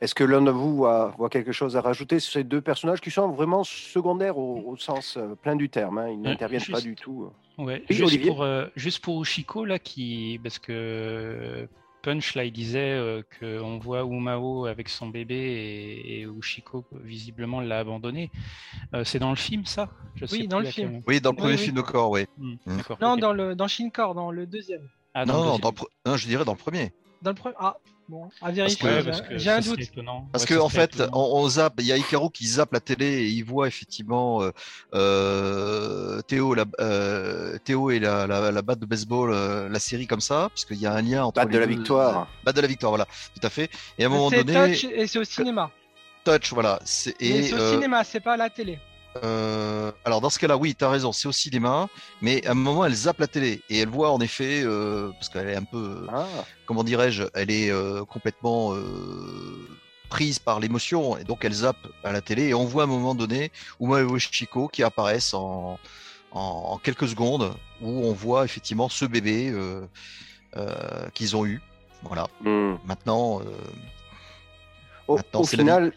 [0.02, 3.02] Est-ce que l'un de vous voit, voit quelque chose à rajouter sur ces deux personnages
[3.02, 6.82] qui sont vraiment secondaires au, au sens euh, plein du terme hein, Ils n'interviennent pas
[6.82, 7.30] du tout.
[7.58, 7.84] Ouais.
[7.90, 11.68] Oui, juste pour euh, juste pour Ushiko là qui parce que
[12.02, 17.62] Punch, là, il disait euh, qu'on voit Umao avec son bébé et, et Ushiko, visiblement,
[17.62, 18.30] l'a abandonné.
[18.94, 19.90] Euh, c'est dans le film, ça?
[20.16, 20.92] Je Oui, dans le film.
[20.92, 21.58] quel- Oui, dans le premier oui.
[21.60, 22.26] film de corps, oui.
[22.38, 22.78] Hmm, Mm.
[22.78, 22.98] D'accord.
[23.02, 24.82] Non, dans le dans Shinkor, dans le deuxième.
[25.14, 25.74] Ah, dans non, le non, deuxième.
[26.06, 26.92] dans non, je dirais dans le premier.
[27.24, 27.56] Dans le premier.
[27.58, 27.78] Ah,
[28.10, 28.90] bon, à vérifier.
[28.90, 29.80] j'ai- parce que J'ai un doute.
[30.34, 33.06] Parce que en fait, on, on zappe, il y a Hikaru qui zappe la télé
[33.06, 34.52] et il voit effectivement euh,
[34.94, 40.08] euh, Théo, la, euh, Théo et la, la, la batte de baseball, euh, la série
[40.08, 42.28] comme ça, puisqu'il y a un lien entre Batte de la deux- victoire.
[42.44, 43.06] Batte de la victoire, voilà,
[43.40, 43.70] tout à fait.
[43.98, 45.72] Et à un moment donné, Touch et c'est au cinéma.
[46.26, 46.80] touch, voilà.
[47.20, 48.80] Et c'est au euh, cinéma, c'est pas à la télé.
[49.24, 51.88] Euh, alors dans ce cas-là, oui, tu as raison, c'est au cinéma,
[52.22, 55.30] mais à un moment, elle zappe la télé et elle voit en effet, euh, parce
[55.30, 56.26] qu'elle est un peu, Ah,
[56.66, 59.68] comment dirais-je, elle est euh, complètement euh,
[60.10, 62.90] prise par l'émotion et donc elle zappe à la télé et on voit à un
[62.90, 65.80] moment donné Uma et Chico qui apparaissent en,
[66.32, 69.82] en, en quelques secondes où on voit effectivement ce bébé euh,
[70.58, 71.62] euh, qu'ils ont eu.
[72.04, 72.28] Voilà.
[72.42, 72.76] hmm.
[72.86, 73.46] Maintenant, euh,
[75.08, 75.94] Au, au final,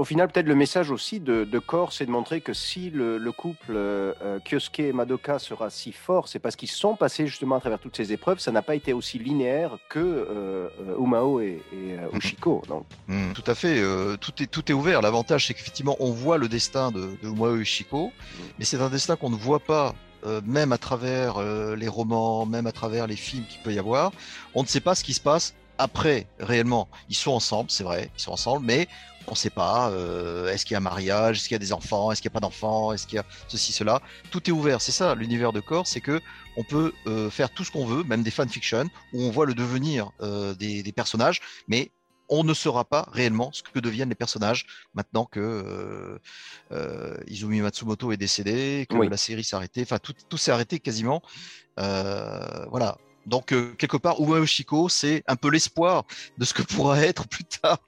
[0.00, 3.18] au final, peut-être le message aussi de, de Core, c'est de montrer que si le,
[3.18, 7.26] le couple euh, euh, Kyosuke et Madoka sera si fort, c'est parce qu'ils sont passés
[7.26, 8.38] justement à travers toutes ces épreuves.
[8.38, 12.16] Ça n'a pas été aussi linéaire que euh, euh, Umao et, et, euh.
[12.16, 12.62] Ushiko.
[12.66, 13.82] Donc, Hmm, tout à fait,
[14.20, 15.02] tout est tout est ouvert.
[15.02, 18.10] L'avantage, c'est qu'effectivement, on voit le destin de, de Umao Ishiko,
[18.58, 22.46] mais c'est un destin qu'on ne voit pas, euh, même à travers euh, les romans,
[22.46, 24.12] même à travers les films qu'il peut y avoir.
[24.54, 26.88] On ne sait pas ce qui se passe après réellement.
[27.10, 28.88] Ils sont ensemble, c'est vrai, ils sont ensemble, mais
[29.30, 29.90] on ne sait pas.
[29.90, 32.28] euh, est-ce qu'il y a un mariage, est-ce qu'il y a des enfants, est-ce qu'il
[32.28, 34.02] n'y a pas d'enfants, est-ce qu'il y a ceci, cela.
[34.30, 34.80] Tout est ouvert.
[34.82, 36.20] C'est ça, l'univers de corps, c'est que
[36.56, 39.54] on peut euh, faire tout ce qu'on veut, même des fanfictions où on voit le
[39.54, 41.92] devenir euh, des, des personnages, mais
[42.28, 46.20] on ne saura pas réellement ce que deviennent les personnages maintenant que
[47.26, 49.08] Izumi Matsumoto est décédé, que Oui.
[49.08, 51.22] la série s'est arrêtée, enfin tout, tout s'est arrêté quasiment.
[51.76, 52.98] Voilà.
[53.30, 56.04] Donc euh, quelque part, Uma Yoshiko, c'est un peu l'espoir
[56.36, 57.78] de ce que pourra être plus tard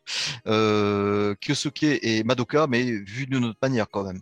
[0.47, 4.21] euh, Kyosuke et Madoka, mais vu d'une autre manière quand même.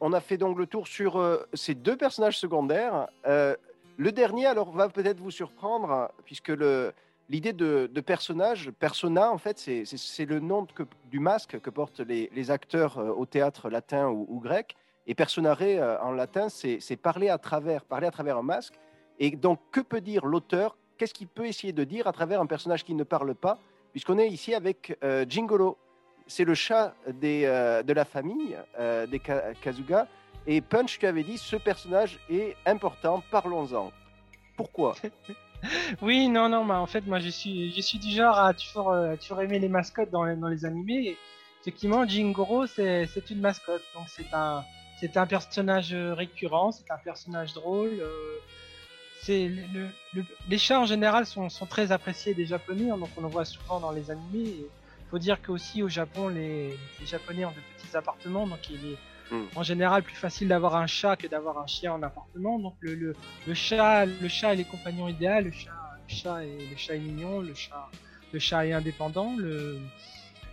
[0.00, 3.08] on a fait donc le tour sur euh, ces deux personnages secondaires.
[3.26, 3.56] Euh,
[3.98, 6.92] le dernier, alors, va peut-être vous surprendre, puisque le,
[7.28, 10.68] l'idée de, de personnage, persona, en fait, c'est, le nom
[11.10, 14.76] du masque que portent les, acteurs au théâtre latin ou, ou grec.
[15.06, 18.74] Et personare euh, en latin, c'est, c'est parler à travers, parler à travers un masque.
[19.18, 20.76] Et donc, que peut dire l'auteur?
[20.98, 23.58] Qu'est-ce qu'il peut essayer de dire à travers un personnage qui ne parle pas?
[23.92, 25.76] Puisqu'on est ici avec euh, Jingolo.
[26.26, 30.08] C'est le chat euh, de la famille euh, des Ka- Kazuga.
[30.46, 33.92] Et Punch, tu avais dit, ce personnage est important, parlons-en.
[34.56, 34.94] Pourquoi?
[36.02, 39.16] Oui, non, non, bah, en fait, moi, je suis, du genre à toujours, euh, à
[39.16, 41.08] toujours aimer les mascottes dans les, dans les animés.
[41.08, 41.16] Et
[41.62, 43.82] effectivement, Jingoro, c'est une mascotte.
[43.94, 44.62] Donc, c'est un,
[45.14, 48.02] un personnage récurrent, c'est un personnage drôle.
[49.26, 52.90] C'est le, le- le- les chats, en général, sont, sont très appréciés des Japonais.
[52.90, 54.54] hein, donc, on le voit souvent dans les animés.
[54.60, 56.68] Il faut dire qu'aussi, au Japon, les,
[57.00, 58.46] les Japonais ont de petits appartements.
[58.46, 58.98] Donc, il est
[59.28, 59.42] Mm.
[59.56, 62.60] en général plus facile d'avoir un chat que d'avoir un chien en appartement.
[62.60, 63.16] Donc, le, le,
[63.48, 65.40] le chat, le chat est les compagnons idéaux.
[65.42, 65.72] Le chat,
[66.08, 67.40] le chat est, le chat est mignon.
[67.40, 67.88] Le chat,
[68.32, 69.34] le chat est indépendant.
[69.36, 69.80] Le,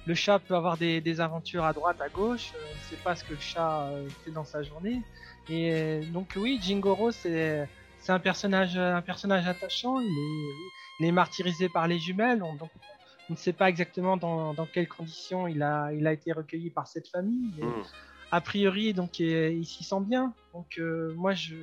[0.08, 2.53] le chat peut avoir des, des aventures à droite, à gauche.
[2.56, 5.00] euh, On ne sait pas ce que le chat euh, fait dans sa journée.
[5.50, 7.69] Et euh, donc oui, Jingoro, c'est
[8.03, 9.99] c'est un personnage, un personnage attachant.
[9.99, 10.53] Il est,
[10.99, 12.43] il est martyrisé par les jumelles.
[12.43, 12.69] On, donc,
[13.30, 16.69] on ne sait pas exactement dans, dans quelles conditions il a, il a été recueilli
[16.69, 17.49] par cette famille.
[17.57, 17.83] mais Hmm.
[18.32, 20.33] a priori, donc euh, il s'y sent bien.
[20.53, 21.56] Donc euh, moi, je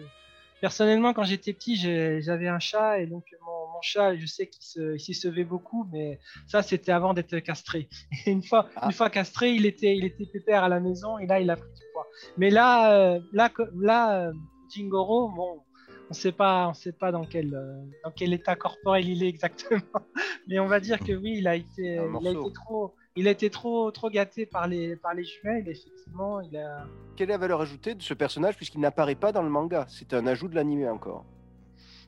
[0.60, 4.62] personnellement, quand j'étais petit, j'avais un chat et donc mon, mon chat, je sais qu'il
[4.62, 7.88] se, s'y sevait beaucoup, mais ça c'était avant d'être castré.
[8.26, 8.86] Et une fois, Ah.
[8.86, 11.56] une fois castré, il était, il était pépère à la maison et là il a
[11.56, 12.06] pris du poids.
[12.38, 14.32] Mais là, euh, là, là, euh,
[14.74, 15.62] Jingoro, bon.
[16.10, 19.28] On sait pas, on sait pas dans quel, euh, dans quel état corporel il est
[19.28, 19.80] exactement,
[20.48, 23.30] mais on va dire que oui, il a été, il a été trop, il a
[23.30, 25.68] été trop, trop gâté par les, par les jumelles.
[25.68, 29.42] Effectivement, il a, Quelle est la valeur ajoutée de ce personnage puisqu'il n'apparaît pas dans
[29.42, 29.86] le manga?
[29.88, 31.24] C'est un ajout de l'animé encore.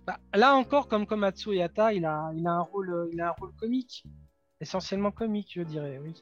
[0.05, 3.35] Bah, là encore, comme Komatsu Yata, il a, il a un rôle, il a un
[3.39, 4.03] rôle comique,
[4.61, 6.01] essentiellement comique, je dirais.
[6.03, 6.21] Oui.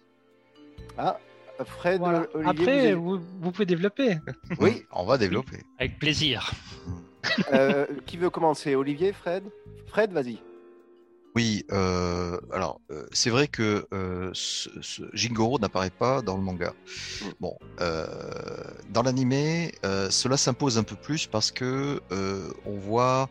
[0.98, 1.18] Ah,
[1.64, 2.26] Fred, Voilà.
[2.34, 4.18] Olivier, Après, vous vous, vous pouvez développer.
[4.60, 5.62] Oui, on va développer.
[5.78, 6.50] Avec plaisir.
[7.52, 8.74] euh, qui veut commencer?
[8.74, 9.44] Olivier, Fred?
[9.86, 10.38] Fred, vas-y.
[11.36, 13.86] Oui, euh, alors euh, c'est vrai que
[14.32, 16.74] ce, ce Jingoro n'apparaît pas dans le manga.
[17.38, 18.06] Bon, euh,
[18.90, 19.72] dans l'animé,
[20.10, 22.00] cela s'impose un peu plus parce que
[22.66, 23.28] on voit,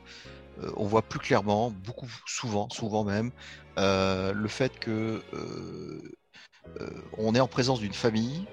[0.77, 3.31] on voit plus clairement, beaucoup, souvent, souvent même,
[3.77, 5.21] le fait que
[7.17, 8.45] on est en présence d'une famille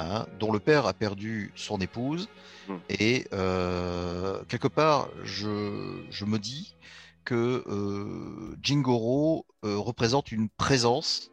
[0.00, 2.28] hein, dont le père a perdu son épouse
[2.68, 2.76] Mm.
[2.88, 6.76] et euh, quelque part, je, je me dis
[7.24, 11.29] que euh, Jingoro euh, représente une présence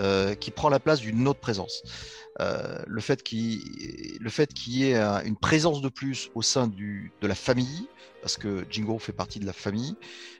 [0.00, 1.82] euh, qui prend la place d'une autre présence.
[2.40, 3.60] Euh, le fait qu'il
[4.68, 7.86] y ait un- une présence de plus au sein du, de la famille,
[8.22, 9.96] parce que Jingoro fait partie de la famille,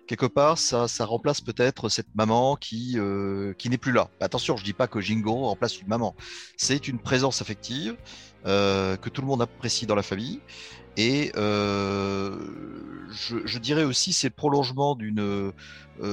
[0.07, 4.09] quelque part, ça, ça remplace peut-être cette maman qui, euh, qui n'est plus là.
[4.21, 6.15] Attention, je dis pas que Jingoro remplace une maman.
[6.57, 7.97] C'est une présence affective
[8.45, 10.41] que tout le monde apprécie dans la famille.
[10.97, 12.37] Et euh,
[13.11, 15.53] je, je dirais aussi c'est le prolongement d'une euh,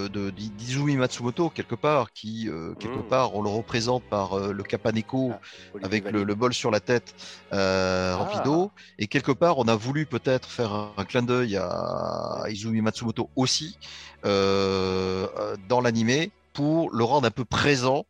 [0.10, 3.02] de d'Izumi Matsumoto quelque part qui euh, quelque Mm.
[3.02, 5.42] part on le représente par euh, le Kapaneko Ah,
[5.82, 7.14] avec le, le bol sur la tête
[7.54, 8.18] euh, Ah.
[8.18, 12.82] rapido et quelque part on a voulu peut-être faire un, un clin d'œil à Izumi
[12.82, 13.80] Matsumoto aussi
[14.24, 18.06] dans l'animé pour le rendre un peu présent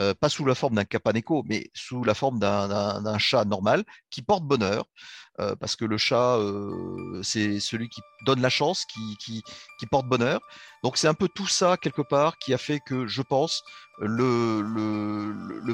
[0.00, 4.22] euh, pas sous la forme d'un Kapaneko, mais sous la forme d'un chat normal qui
[4.22, 4.86] porte bonheur,
[5.40, 9.42] euh, parce que le chat, euh, c'est celui qui donne la chance, qui,
[9.90, 10.40] porte bonheur.
[10.84, 13.64] Donc c'est un peu tout ça, quelque part, qui a fait que, je pense,
[13.98, 14.62] le,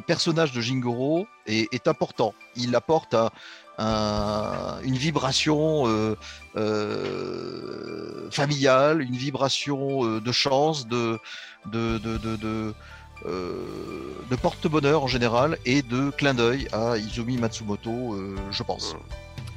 [0.06, 2.34] personnage de Jingoro est, important.
[2.56, 3.30] Il apporte un-
[3.78, 5.84] un- une vibration
[6.56, 11.18] euh, familiale, une vibration de chance, de,
[11.66, 12.74] de,
[14.40, 18.16] porte-bonheur en général et de clin d'œil à Izumi Matsumoto,
[18.52, 18.94] je pense.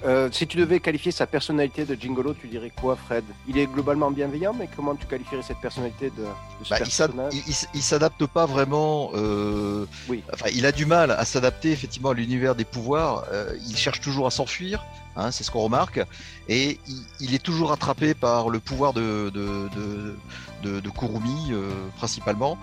[0.03, 3.23] Euh, si tu devais qualifier sa personnalité de Jingolo, tu dirais quoi, Fred?
[3.47, 7.33] Il est globalement bienveillant, mais comment tu qualifierais cette personnalité de, de ce Bah, personnage?
[7.75, 9.11] il- s'adapte pas vraiment.
[9.13, 10.23] euh, Oui.
[10.33, 13.25] Enfin, il a du mal à s'adapter effectivement à l'univers des pouvoirs.
[13.31, 14.83] euh, il cherche toujours à s'enfuir.
[15.15, 15.99] hein, c'est ce qu'on remarque.
[16.47, 20.15] Et il, il est toujours attrapé par le pouvoir de, de, de,
[20.63, 21.51] de- de Kurumi,
[21.97, 22.57] principalement.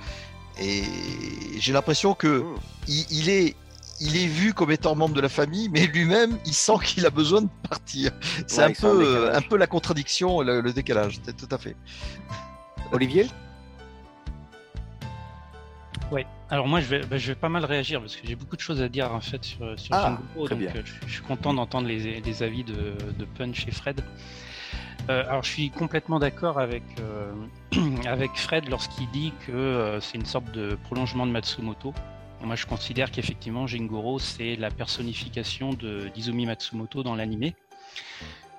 [0.60, 0.83] Et
[1.60, 2.55] j'ai l'impression que Hmm.
[2.89, 3.55] il, il est.
[4.01, 7.10] Il est vu comme étant membre de la famille, mais lui-même, il sent qu'il a
[7.10, 8.12] besoin de partir.
[8.47, 11.75] C'est Ouais, un, peu, un peu la contradiction, le, le décalage, c'est tout à fait.
[12.93, 13.27] Olivier
[16.51, 18.60] Alors moi, je vais, bah, je vais pas mal réagir parce que j'ai beaucoup de
[18.62, 20.70] choses à dire en fait sur, sur Ah, très donc bien.
[20.75, 24.01] euh, je, je suis content d'entendre les, les avis de, de Punch et Fred.
[25.10, 27.33] Euh, alors je suis complètement d'accord avec, euh,
[28.07, 31.93] avec Fred lorsqu'il dit que euh, c'est une sorte de prolongement de Matsumoto.
[32.42, 37.55] Moi je considère qu'effectivement Jingoro c'est la personnification de d'Izumi Matsumoto dans l'animé.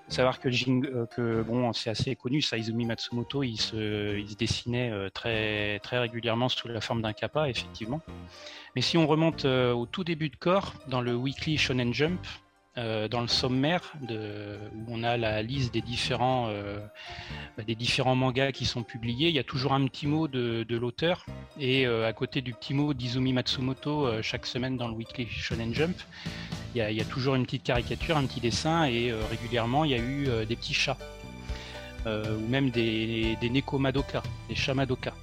[0.09, 4.17] Faut savoir que, Jing, euh, que bon, c'est assez connu, ça, Izumi Matsumoto, il se,
[4.17, 8.01] il se dessinait euh, très, très régulièrement sous la forme d'un kappa, effectivement.
[8.75, 12.19] Mais si on remonte euh, au tout début de corps, dans le Weekly Shonen Jump,
[12.79, 16.79] euh, dans le sommaire, où on a la liste des différents, euh,
[17.57, 20.65] bah, des différents mangas qui sont publiés, il y a toujours un petit mot de,
[20.69, 21.25] l'auteur,
[21.59, 25.73] et euh, à côté du petit mot d'Izumi Matsumoto, chaque semaine dans le Weekly Shonen
[25.73, 25.97] Jump,
[26.73, 29.99] il y, a, toujours une petite caricature, un petit dessin, et régulièrement il y a
[29.99, 30.97] eu des petits chats,
[32.05, 35.13] ou même des, des Neko Madoka, des chats Madoka.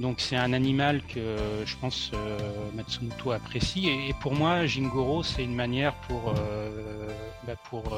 [0.00, 2.38] Donc c'est un animal que euh, je pense euh,
[2.74, 7.08] Matsumoto apprécie, et, pour moi Jingoro c'est une manière pour, euh,
[7.46, 7.96] bah, pour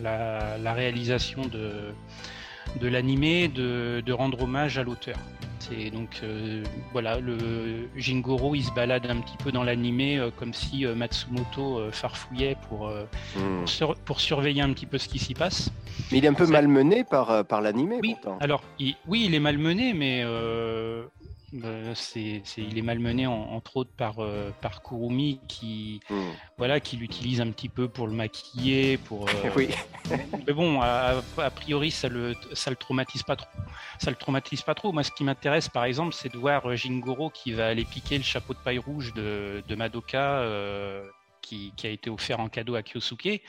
[0.00, 1.92] la réalisation de,
[2.80, 5.16] de l'animé de, de rendre hommage à l'auteur.
[5.58, 10.30] C'est donc euh, voilà le Jingoro il se balade un petit peu dans l'animé euh,
[10.36, 13.04] comme si euh, Matsumoto euh, farfouillait pour, euh,
[13.36, 13.58] Hmm.
[13.60, 15.70] pour, sur- pour surveiller un petit peu ce qui s'y passe.
[16.10, 18.38] Mais il est un peu malmené par, par l'animé, Oui, pourtant.
[18.40, 20.22] alors il- oui il est malmené mais
[21.54, 26.30] euh, euh, c'est, il est malmené en- entre autres par, euh, par Kurumi qui Hmm.
[26.58, 29.68] voilà qui l'utilise un petit peu pour le maquiller pour euh, Oui.
[30.46, 33.48] mais bon, a, a priori, ça le, ça le traumatise pas trop.
[33.98, 34.92] Ça le traumatise pas trop.
[34.92, 38.18] Moi, ce qui m'intéresse, par exemple, c'est de voir euh, Jingoro qui va aller piquer
[38.18, 40.42] le chapeau de paille rouge de, de Madoka,
[41.40, 43.42] qui, qui a été offert en cadeau à Kyosuke.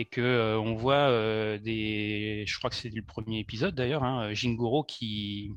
[0.00, 4.04] Et que euh, on voit euh, des, je crois que c'est le premier épisode d'ailleurs,
[4.04, 5.50] hein, Jingoro qui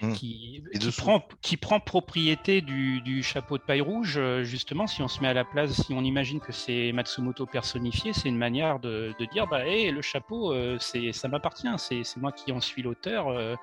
[0.00, 0.12] Mm.
[0.12, 0.62] qui,
[0.96, 4.14] prend qui prend propriété du, du chapeau de paille rouge.
[4.16, 7.46] euh, Justement, si on se met à la place, si on imagine que c'est Matsumoto
[7.46, 11.68] personnifié, c'est une manière de, de dire bah hé, le chapeau, euh, c'est ça m'appartient,
[11.78, 13.56] c'est moi qui en suis l'auteur, euh,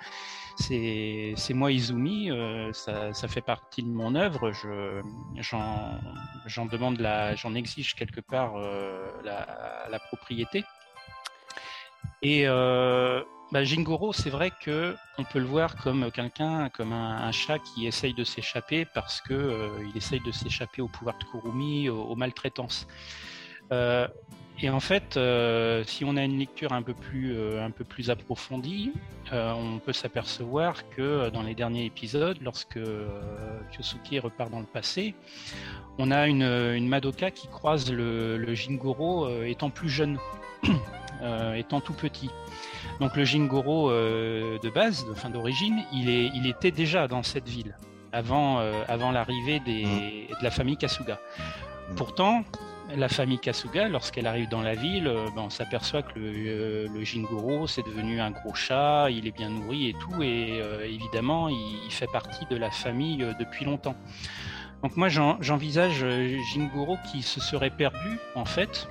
[0.57, 2.29] c'est moi Izumi,
[2.73, 5.01] ça, ça fait partie de mon œuvre, je
[5.39, 8.57] j'en demande la, j'en exige quelque part
[9.23, 10.65] la, la propriété.
[12.21, 17.31] Et euh, bah, Jingoro, c'est vrai que on peut le voir comme quelqu'un, comme un,
[17.31, 21.23] chat qui essaye de s'échapper parce que euh, il essaye de s'échapper au pouvoir de
[21.25, 22.87] Kurumi, aux, maltraitances.
[23.71, 24.07] Euh,
[24.61, 28.09] et en fait, euh, si on a une lecture un peu plus, un peu plus
[28.09, 28.93] approfondie,
[29.31, 32.79] on peut s'apercevoir que dans les derniers épisodes, lorsque
[33.71, 35.13] Kyosuke repart dans le passé,
[35.97, 40.17] on a une, Madoka qui croise le, le Jingoro étant plus jeune.
[41.55, 42.29] étant tout petit.
[42.99, 47.23] Donc le Jingoro euh, de base, de fin d'origine, il, est, il était déjà dans
[47.23, 47.75] cette ville
[48.13, 51.19] avant, euh, avant l'arrivée des- de la famille Kasuga.
[51.91, 51.95] Mm.
[51.95, 52.43] Pourtant,
[52.95, 57.03] la famille Kasuga, lorsqu'elle arrive dans la ville, euh, ben, on s'aperçoit que le, le
[57.03, 61.79] Jingoro, c'est devenu un gros chat, il est bien nourri et tout, et évidemment, il,
[61.85, 63.95] il fait partie de la famille depuis longtemps.
[64.83, 66.05] Donc moi, j'en- j'envisage
[66.53, 68.87] Jingoro qui se serait perdu, en fait,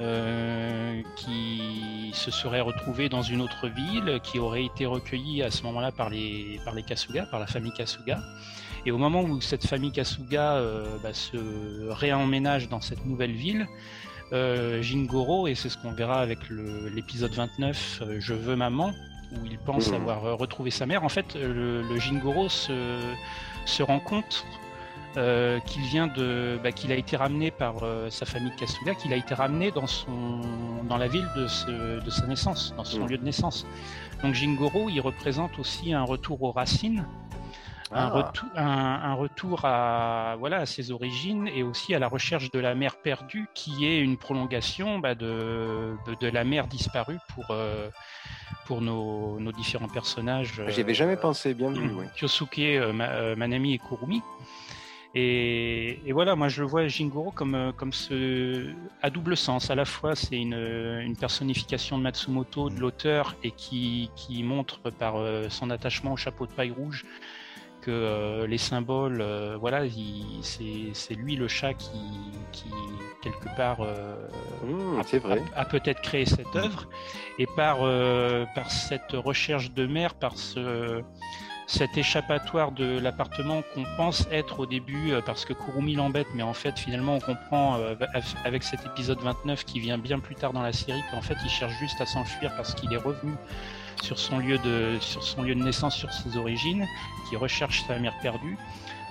[0.00, 5.62] euh, qui se serait retrouvé dans une autre ville, qui aurait été recueilli à ce
[5.64, 8.18] moment-là par les, par les Kasuga, par la famille Kasuga.
[8.86, 11.36] Et au moment où cette famille Kasuga euh, bah, se
[11.90, 13.66] réemménage dans cette nouvelle ville,
[14.32, 18.92] euh, Jingoro, et c'est ce qu'on verra avec l'épisode 29, euh, Je veux maman,
[19.32, 19.94] où il pense Mhm.
[19.96, 23.00] avoir retrouvé sa mère, en fait, le, le Jingoro se,
[23.66, 24.46] se rend compte
[25.16, 29.12] euh, qu'il vient de, bah, qu'il a été ramené par euh, sa famille Kasuga, qu'il
[29.12, 30.40] a été ramené dans son,
[30.88, 33.08] dans la ville de, ce- de sa naissance, dans son Mhm.
[33.08, 33.66] lieu de naissance.
[34.22, 37.04] Donc Jingoro, il représente aussi un retour aux racines,
[37.92, 38.08] un, Ah.
[38.10, 42.60] retour, un, un retour à, voilà, à ses origines et aussi à la recherche de
[42.60, 47.46] la mère perdue, qui est une prolongation bah, de, de, de la mère disparue pour,
[47.50, 47.88] euh,
[48.66, 50.62] pour nos, nos différents personnages.
[50.68, 51.90] J'y avais jamais pensé, bien vu.
[52.16, 54.22] Kyosuke, euh, Manami et Kurumi.
[55.14, 58.70] Et, et voilà, moi je le vois Jingoro comme, euh, comme ce,
[59.02, 59.70] à double sens.
[59.70, 64.78] À la fois, c'est une, une personnification de Matsumoto, de l'auteur, et qui, qui montre
[64.90, 67.04] par euh, son attachement au chapeau de paille rouge
[67.82, 71.98] que euh, les symboles, euh, voilà, il- c'est lui le chat qui,
[72.52, 72.68] qui
[73.22, 74.14] quelque part, euh,
[74.66, 75.00] Mmh,
[75.56, 76.86] a, a peut-être créé cette œuvre.
[77.38, 81.00] Et par, euh, par cette recherche de mère, par ce,
[81.70, 86.42] cet échappatoire de l'appartement qu'on pense être au début euh, parce que Kurumi l'embête, mais
[86.42, 90.34] en fait finalement on comprend euh, av- avec cet épisode 29 qui vient bien plus
[90.34, 93.34] tard dans la série qu'en fait il cherche juste à s'enfuir parce qu'il est revenu
[94.02, 96.86] sur son lieu de sur son lieu de naissance, sur ses origines,
[97.28, 98.56] qui recherche sa mère perdue.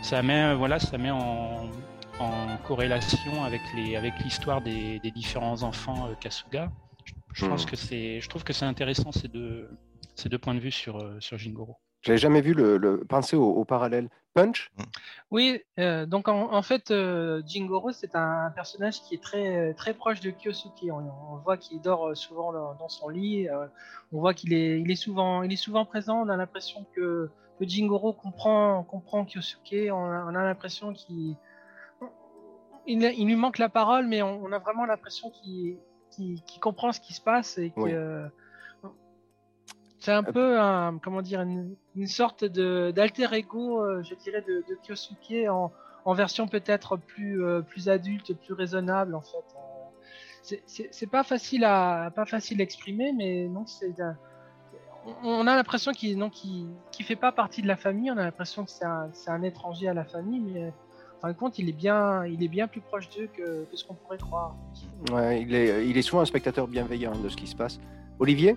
[0.01, 1.69] Ça met voilà, ça met en,
[2.19, 6.71] en corrélation avec les avec l'histoire des, des différents enfants euh, Kasuga.
[7.05, 7.69] Je, je pense Hmm.
[7.69, 9.69] que c'est je trouve que c'est intéressant ces deux
[10.15, 11.77] ces deux points de vue sur euh, sur Jingoro.
[12.01, 14.09] J'avais jamais vu le, le penser au, au parallèle.
[14.35, 14.71] Punch?
[15.31, 19.93] Oui, euh, donc en, en fait, euh, Jingoro, c'est un personnage qui est très, très
[19.93, 20.85] proche de Kyosuke.
[20.91, 21.03] On,
[21.33, 23.49] on voit qu'il dort euh, souvent dans, dans son lit.
[23.49, 23.65] euh,
[24.13, 26.21] on voit qu'il est, il est, souvent, il est souvent présent.
[26.21, 27.29] On a l'impression que,
[27.59, 29.89] que Jingoro comprend, comprend Kyosuke.
[29.91, 31.35] On a, on a l'impression qu'il
[32.85, 35.77] il, il lui manque la parole, mais on, on a vraiment l'impression qu'il
[36.11, 37.93] qu'il- qu'il comprend ce qui se passe et que Oui.
[39.99, 44.41] C'est un peu un, comment dire une, une sorte de d'alter ego, euh, je dirais,
[44.47, 45.71] de, de Kyosuke en,
[46.05, 49.37] en version peut-être plus euh, plus adulte, plus raisonnable en fait.
[50.51, 53.93] Euh, c'est- pas facile à pas facile à exprimer, mais non, c'est
[55.23, 56.17] on a l'impression qu'il
[56.91, 58.11] qu'il fait pas partie de la famille.
[58.11, 60.73] On a l'impression que c'est un c'est un étranger à la famille, mais
[61.17, 63.75] en fin de compte, il est bien il est bien plus proche d'eux que, que
[63.75, 64.55] ce qu'on pourrait croire.
[65.11, 67.79] Ouais, il, est, il est souvent un spectateur bienveillant de ce qui se passe.
[68.19, 68.55] Olivier?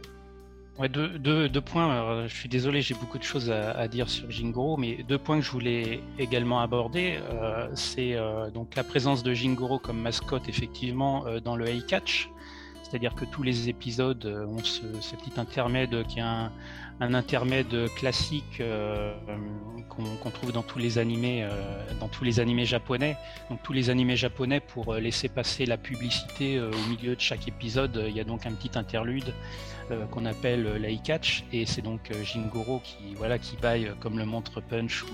[0.81, 1.91] Deux, points.
[1.91, 5.39] Alors, je suis désolé, j'ai beaucoup de choses à, dire sur Jingoro, mais deux points
[5.39, 10.49] que je voulais également aborder, euh, c'est euh, donc la présence de Jingoro comme mascotte
[10.49, 12.31] effectivement euh, dans le Hey Catch,
[12.83, 14.83] c'est-à-dire que tous les épisodes euh, ont ce,
[15.17, 16.53] petit intermède qui est un,
[17.01, 19.15] intermède classique euh,
[19.89, 21.51] qu'on trouve dans tous les animés, euh,
[22.01, 23.17] dans tous les animés japonais.
[23.51, 27.21] Donc tous les animés japonais pour euh, laisser passer la publicité euh, au milieu de
[27.21, 29.33] chaque épisode, euh, il y a donc un petit interlude
[29.93, 33.87] euh, qu'on appelle euh, l'eye catch et c'est donc euh, Jingoro qui voilà qui baille
[33.87, 35.09] euh, comme le montre Punch ou,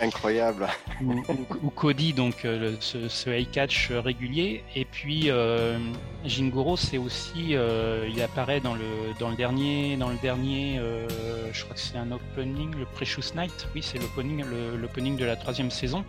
[0.00, 0.68] Incroyable.
[1.02, 4.62] ou, ou- ou Cody donc le- ce, ce eye catch euh, régulier.
[4.76, 5.30] Et puis
[6.24, 7.54] Jingoro c'est aussi
[8.10, 8.84] il apparaît dans le
[9.18, 10.80] dans le dernier dans le dernier
[11.52, 15.24] je crois que c'est un opening le Precious Night oui c'est l'opening le- l'opening de
[15.24, 16.04] la troisième saison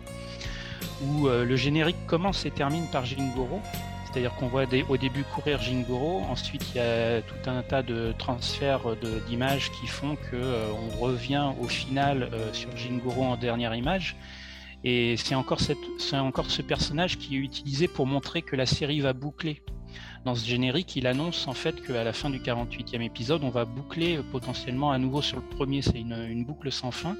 [1.02, 3.60] où le générique commence et termine par Jingoro
[4.10, 8.12] c'est-à-dire qu'on voit au début courir Jingoro, ensuite il y a tout un tas de
[8.18, 8.96] transferts
[9.28, 10.66] d'images qui font que euh,
[10.98, 14.16] revient au final euh, sur Jingoro en dernière image.
[14.82, 19.62] Et c'est encore ce personnage qui est utilisé pour montrer que la série va boucler.
[20.26, 23.64] Dans ce générique, il annonce en fait qu'à la fin du 48e épisode, on va
[23.64, 25.80] boucler euh, potentiellement à nouveau sur le premier.
[25.80, 27.16] C'est une, boucle sans fin.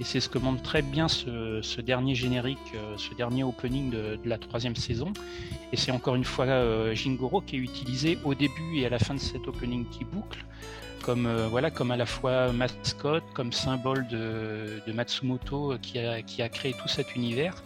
[0.00, 4.18] Et c'est ce que montre très bien ce, dernier générique, euh, ce dernier opening de,
[4.24, 5.12] la troisième saison.
[5.72, 9.00] Et c'est encore une fois euh, Jingoro qui est utilisé au début et à la
[9.00, 10.44] fin de cet opening qui boucle,
[11.02, 16.88] comme, voilà, comme à la fois mascotte, comme symbole de, Matsumoto qui a créé tout
[16.88, 17.62] cet univers.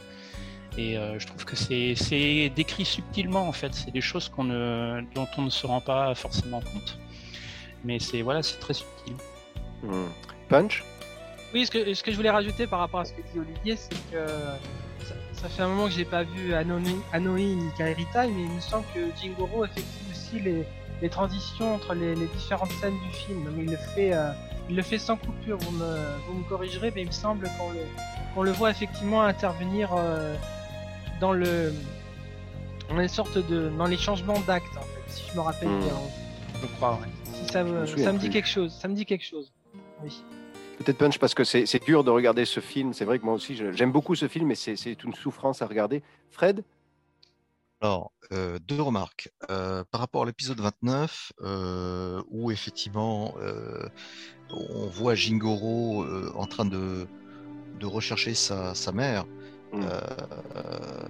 [0.79, 3.75] Et euh, je trouve que c'est c'est décrit subtilement en fait.
[3.75, 6.99] C'est des choses qu'on ne, dont on ne se rend pas forcément compte.
[7.85, 9.15] Mais c'est voilà, c'est très subtil.
[9.83, 10.07] Hmm.
[10.49, 10.85] Punch?
[11.53, 13.75] Oui, ce que, ce que je voulais rajouter par rapport à ce que dit Olivier,
[13.75, 14.25] c'est que
[15.05, 16.79] ça, ça fait un moment que j'ai pas vu Anoi
[17.13, 20.65] Anoi ni Kairi Tai, mais il me semble que Jingoro effectue aussi les,
[21.03, 23.45] les transitions entre les, les différentes scènes du film.
[23.45, 24.31] Donc il le fait, euh,
[24.71, 25.59] il le fait sans coupure.
[25.59, 25.97] Vous me,
[26.29, 27.81] vous me corrigerez, mais il me semble qu'on le,
[28.35, 30.37] qu'on le voit effectivement intervenir euh,
[31.21, 31.73] dans le,
[32.89, 35.81] dans les sortes de, dans les changements d'actes, en fait, si je me rappelle Hmm.
[35.81, 35.95] bien.
[36.61, 36.95] Je crois.
[37.01, 37.09] ouais.
[37.33, 38.33] Si ça Je me, me souviens ça me dit plus.
[38.33, 38.73] quelque chose.
[38.73, 39.53] Ça me dit quelque chose.
[40.03, 40.23] Oui.
[40.79, 42.93] Peut-être Punch parce que c'est dur de regarder ce film.
[42.93, 46.03] C'est vrai que moi aussi, j'aime beaucoup ce film, mais c'est une souffrance à regarder.
[46.31, 46.63] Fred?
[47.81, 49.31] Alors, euh, deux remarques.
[49.51, 53.89] Euh, par rapport à l'épisode 29, euh, où effectivement euh,
[54.51, 57.07] on voit Jingoro euh, en train de,
[57.81, 59.27] de rechercher sa, sa mère,
[59.73, 59.83] Mm.
[59.83, 61.09] euh,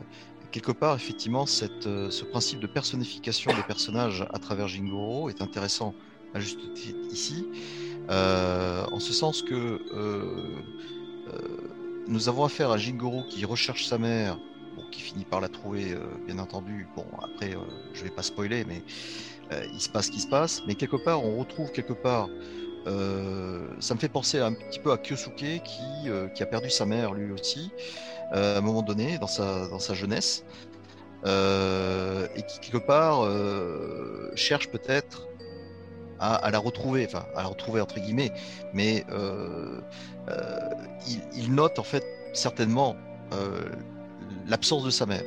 [0.50, 1.44] quelque part, effectivement,
[1.86, 5.94] euh, ce principe de personnification des personnages à travers Jingoro est intéressant
[6.34, 7.46] à juste titre ici,
[8.10, 9.80] euh, en ce sens que
[12.06, 14.38] nous avons affaire à Jingoro qui recherche sa mère
[14.76, 15.94] bon, qui finit par la trouver,
[16.26, 16.88] bien entendu.
[16.96, 17.60] Bon, après, euh,
[17.92, 18.82] je vais pas spoiler, mais
[19.72, 20.62] il se passe ce qui se passe.
[20.66, 22.28] Mais quelque part, on retrouve quelque part.
[22.86, 27.30] ça me fait penser un petit peu à Kyosuke qui a perdu sa mère lui
[27.30, 27.70] aussi
[28.32, 30.44] euh, à un moment donné dans sa, dans sa jeunesse
[31.24, 35.28] euh, et qui quelque part euh, cherche peut-être
[36.20, 38.32] à, la retrouver, enfin à la retrouver entre guillemets,
[38.74, 39.04] mais
[41.36, 42.96] il, note en fait certainement
[44.48, 45.22] l'absence de sa mère.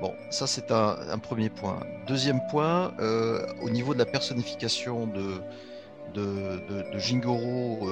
[0.00, 1.80] Bon, ça c'est un, premier point.
[2.06, 2.94] Deuxième point,
[3.60, 5.42] au niveau de la personnification de,
[6.14, 7.90] de, de, de Jingoro,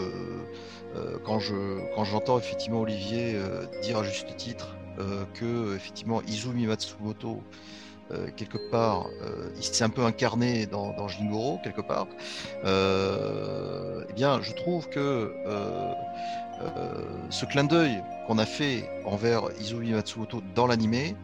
[1.25, 1.55] quand je
[1.95, 7.43] quand j'entends effectivement Olivier euh, dire à juste titre euh, que effectivement Izumi Matsumoto
[8.11, 12.07] euh, quelque part, euh, il s'est un peu incarné dans, Jingoro quelque part.
[12.65, 14.99] Euh, eh bien, je trouve que
[15.47, 15.93] euh,
[16.63, 21.17] euh, ce clin d'œil qu'on a fait envers Izumi Matsumoto dans l'animé,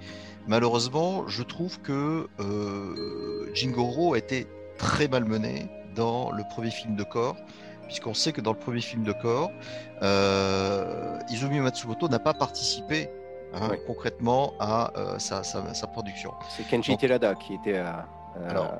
[0.46, 7.04] malheureusement, je trouve que euh, Jingoro a été très malmené dans le premier film de
[7.04, 7.36] corps,
[7.86, 9.50] puisqu'on sait que dans le premier film de corps,
[10.02, 13.08] euh, Izumi Matsumoto n'a pas participé
[13.54, 13.76] hein, Oui.
[13.86, 16.32] concrètement à euh, sa, sa- sa production.
[16.56, 18.06] C'est Kenji Donc- Terada qui était à,
[18.36, 18.74] à- Alors-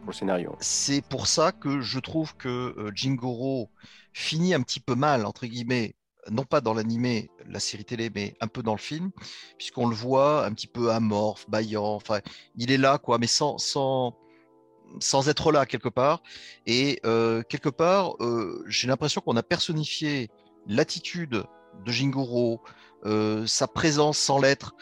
[0.00, 0.54] pour le scénario.
[0.60, 3.70] C'est pour ça que je trouve que euh, Jingoro
[4.12, 5.94] finit un petit peu mal, entre guillemets,
[6.30, 9.10] non pas dans l'animé, la série télé, mais un peu dans le film,
[9.58, 12.20] puisqu'on le voit un petit peu amorphe, baillant, enfin,
[12.56, 14.14] il est là, quoi, mais sans, sans,
[15.00, 16.22] sans être là quelque part.
[16.66, 20.28] Et euh, quelque part, euh, j'ai l'impression qu'on a personnifié
[20.66, 21.44] l'attitude
[21.84, 22.60] de Jingoro,
[23.04, 24.74] euh, sa présence sans l'être,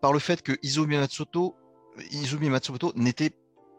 [0.00, 1.56] par le fait que Izumi Matsumoto,
[2.10, 3.30] Izumi Matsumoto n'était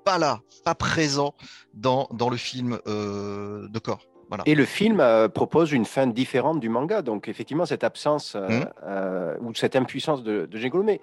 [0.03, 1.35] pas là, pas présent
[1.75, 4.07] dans, dans le film de corps.
[4.29, 4.43] Voilà.
[4.47, 7.03] Et le film euh, propose une fin différente du manga.
[7.03, 10.83] Donc, effectivement, cette absence euh, euh, ou cette impuissance de, de Jingoro.
[10.83, 11.01] Mais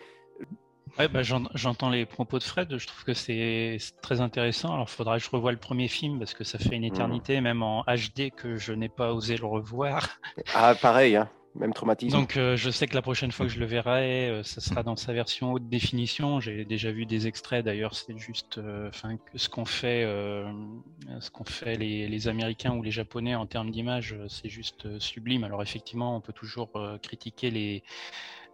[0.99, 4.75] Ouais, bah, j'en- j'entends les propos de Fred, je trouve que c'est très intéressant.
[4.75, 7.41] Alors, il faudra que je revoie le premier film parce que ça fait une éternité,
[7.41, 10.21] même en HD, que je n'ai pas osé le revoir.
[10.55, 12.17] ah, pareil, hein, même traumatisme.
[12.17, 14.83] Donc, euh, je sais que la prochaine fois que je le verrai, euh, ça sera
[14.83, 16.39] dans sa version haute définition.
[16.39, 21.45] J'ai déjà vu des extraits d'ailleurs, c'est juste euh, enfin, ce qu'ont fait, ce qu'ont
[21.45, 25.45] fait les, les Américains ou les Japonais en termes d'image, c'est juste sublime.
[25.45, 26.71] Alors, effectivement, on peut toujours
[27.03, 27.83] critiquer les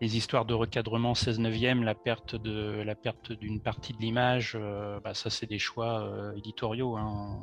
[0.01, 5.01] les histoires de recadrement 16 neuvième, la perte la perte d'une partie de l'image, euh,
[5.01, 7.41] bah, ça c'est des choix euh, éditoriaux, hein,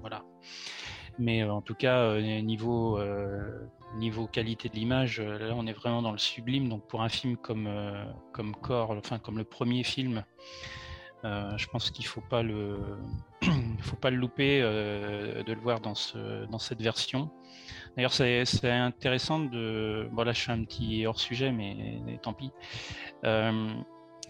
[0.00, 0.24] voilà.
[1.18, 2.98] Mais euh, en tout cas niveau
[4.30, 6.68] qualité de l'image, là on est vraiment dans le sublime.
[6.68, 7.68] Donc pour un film comme
[8.62, 10.24] Core, enfin comme le premier film,
[11.24, 12.78] je pense qu'il faut pas le
[13.80, 17.30] faut pas le louper de le voir dans cette version.
[17.96, 20.08] D'ailleurs, c'est intéressant de.
[20.12, 22.52] Bon, là, je suis un petit hors sujet, mais, tant pis.
[23.24, 23.72] Euh,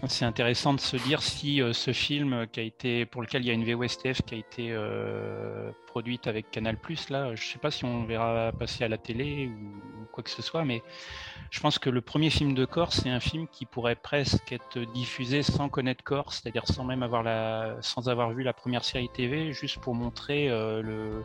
[0.07, 3.49] c'est intéressant de se dire si euh, ce film qui a été, pour lequel il
[3.49, 6.77] y a une VOSTF qui a été euh, produite avec Canal+,
[7.09, 10.31] là, je sais pas si on verra passer à la télé ou, ou quoi que
[10.31, 10.83] ce soit, mais
[11.51, 14.81] je pense que le premier film de Corse, c'est un film qui pourrait presque être
[14.93, 19.09] diffusé sans connaître Corse, c'est-à-dire sans même avoir la, sans avoir vu la première série
[19.09, 21.23] TV, juste pour montrer euh, le,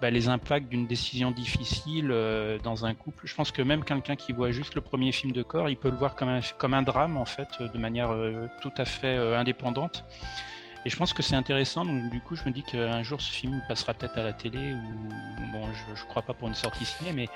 [0.00, 3.26] bah, les impacts d'une décision difficile euh, dans un couple.
[3.26, 5.90] Je pense que même quelqu'un qui voit juste le premier film de corps, il peut
[5.90, 9.16] le voir comme un, comme un drame en fait, de manière euh, tout à fait
[9.16, 10.04] indépendante.
[10.84, 11.84] Et je pense que c'est intéressant.
[11.84, 14.74] Donc du coup, je me dis qu'un jour ce film passera peut-être à la télé
[14.74, 17.28] ou bon, je, je crois pas pour une sortie ciné, mais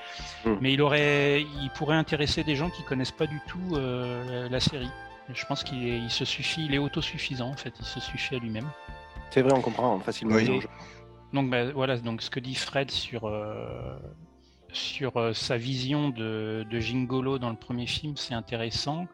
[0.45, 0.57] Mm.
[0.61, 4.59] mais il aurait, il pourrait intéresser des gens qui connaissent pas du tout euh, la,
[4.59, 4.89] série.
[5.33, 7.73] Je pense qu'il est- il se suffit, il est autosuffisant en fait.
[7.79, 8.69] Il se suffit à lui-même.
[9.29, 10.35] C'est vrai, on comprend facilement.
[10.35, 10.61] Oui.
[11.33, 13.97] Donc bah, voilà, donc ce que dit Fred sur euh,
[14.71, 19.07] sur euh, sa vision de, de Jingolo dans le premier film, c'est intéressant.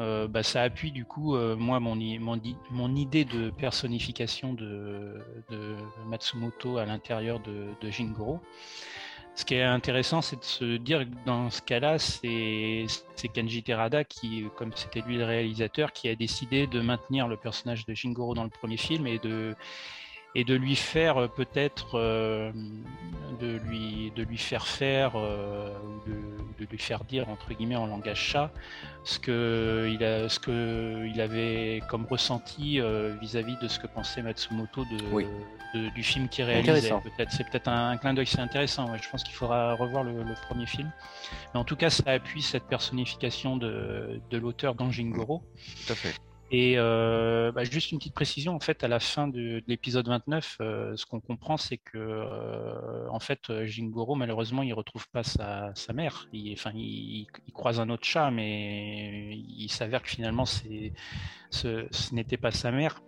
[0.00, 5.16] Euh, bah, ça appuie du coup euh, moi mon, idée de personnification de,
[6.06, 8.40] Matsumoto à l'intérieur de, Jingoro.
[9.34, 12.86] Ce qui est intéressant, c'est de se dire que dans ce cas-là, c'est
[13.32, 17.86] Kenji Terada qui, comme c'était lui le réalisateur, qui a décidé de maintenir le personnage
[17.86, 19.54] de Jingoro dans le premier film et de
[20.38, 22.52] et de lui faire euh, peut-être euh,
[23.40, 27.76] de lui de lui faire faire euh, ou de, de lui faire dire entre guillemets
[27.76, 28.50] en langage chat
[29.02, 33.88] ce que il a ce que il avait comme ressenti euh, vis-à-vis de ce que
[33.88, 35.26] pensait Matsumoto de, Oui.
[35.74, 38.98] de- du film qu'il réalisait peut-être c'est peut-être un, clin d'œil c'est intéressant ouais.
[39.02, 40.90] je pense qu'il faudra revoir le, le premier film
[41.52, 45.42] mais en tout cas ça appuie cette personnification de, de l'auteur dans Jingoro
[45.86, 46.14] Tout à fait.
[46.50, 50.08] Et euh, bah, juste une petite précision, en fait, à la fin de, de l'épisode
[50.08, 55.08] 29, euh, ce qu'on comprend, c'est que, euh, en fait, euh, Jingoro, malheureusement, il retrouve
[55.10, 56.28] pas sa, sa mère.
[56.32, 60.90] Il, enfin, il, croise un autre chat, mais il s'avère que finalement, ce,
[61.50, 63.02] ce n'était pas sa mère.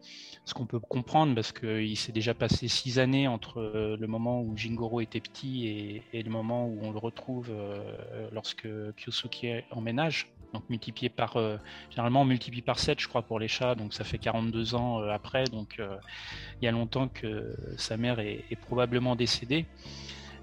[0.45, 4.43] Ce qu'on peut comprendre, parce qu'il s'est déjà passé six années entre euh, le moment
[4.43, 9.65] où Jingoro était petit et, et le moment où on le retrouve euh, lorsque Kyosuke
[9.71, 10.33] emménage.
[10.53, 11.57] Donc multiplié par euh,
[11.91, 15.01] Généralement, on multiplie par 7, je crois, pour les chats, donc ça fait 42 ans
[15.01, 15.45] euh, après.
[15.45, 15.97] Donc, euh,
[16.61, 19.67] il y a longtemps que sa mère est, est probablement décédée.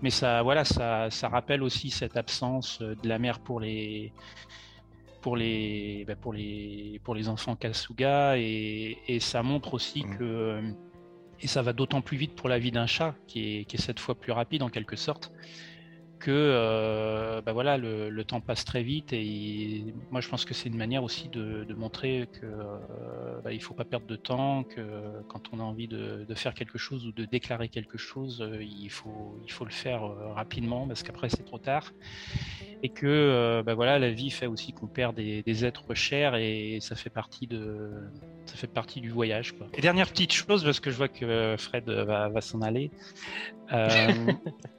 [0.01, 4.13] Mais ça, voilà, ça, ça rappelle aussi cette absence de la mère pour les,
[5.21, 10.17] pour les, bah, pour les, pour les enfants Kasuga, et, et ça montre aussi Mhm.
[10.17, 10.61] que,
[11.41, 13.81] et ça va d'autant plus vite pour la vie d'un chat, qui est, qui est
[13.81, 15.31] cette fois plus rapide en quelque sorte,
[16.19, 20.45] que euh, bah voilà, le, le temps passe très vite et il- moi je pense
[20.45, 24.07] que c'est une manière aussi de, de montrer que euh, bah, il faut pas perdre
[24.07, 24.81] de temps, que
[25.27, 28.63] quand on a envie de, de faire quelque chose ou de déclarer quelque chose, euh,
[28.63, 31.91] il faut il faut le faire euh, rapidement parce qu'après c'est trop tard
[32.83, 36.35] et que euh, bah voilà la vie fait aussi qu'on perd des, des êtres chers
[36.35, 37.91] et ça fait partie de
[38.45, 39.67] ça fait partie du voyage quoi.
[39.75, 42.89] Et dernière petite chose parce que je vois que Fred va, va s'en aller.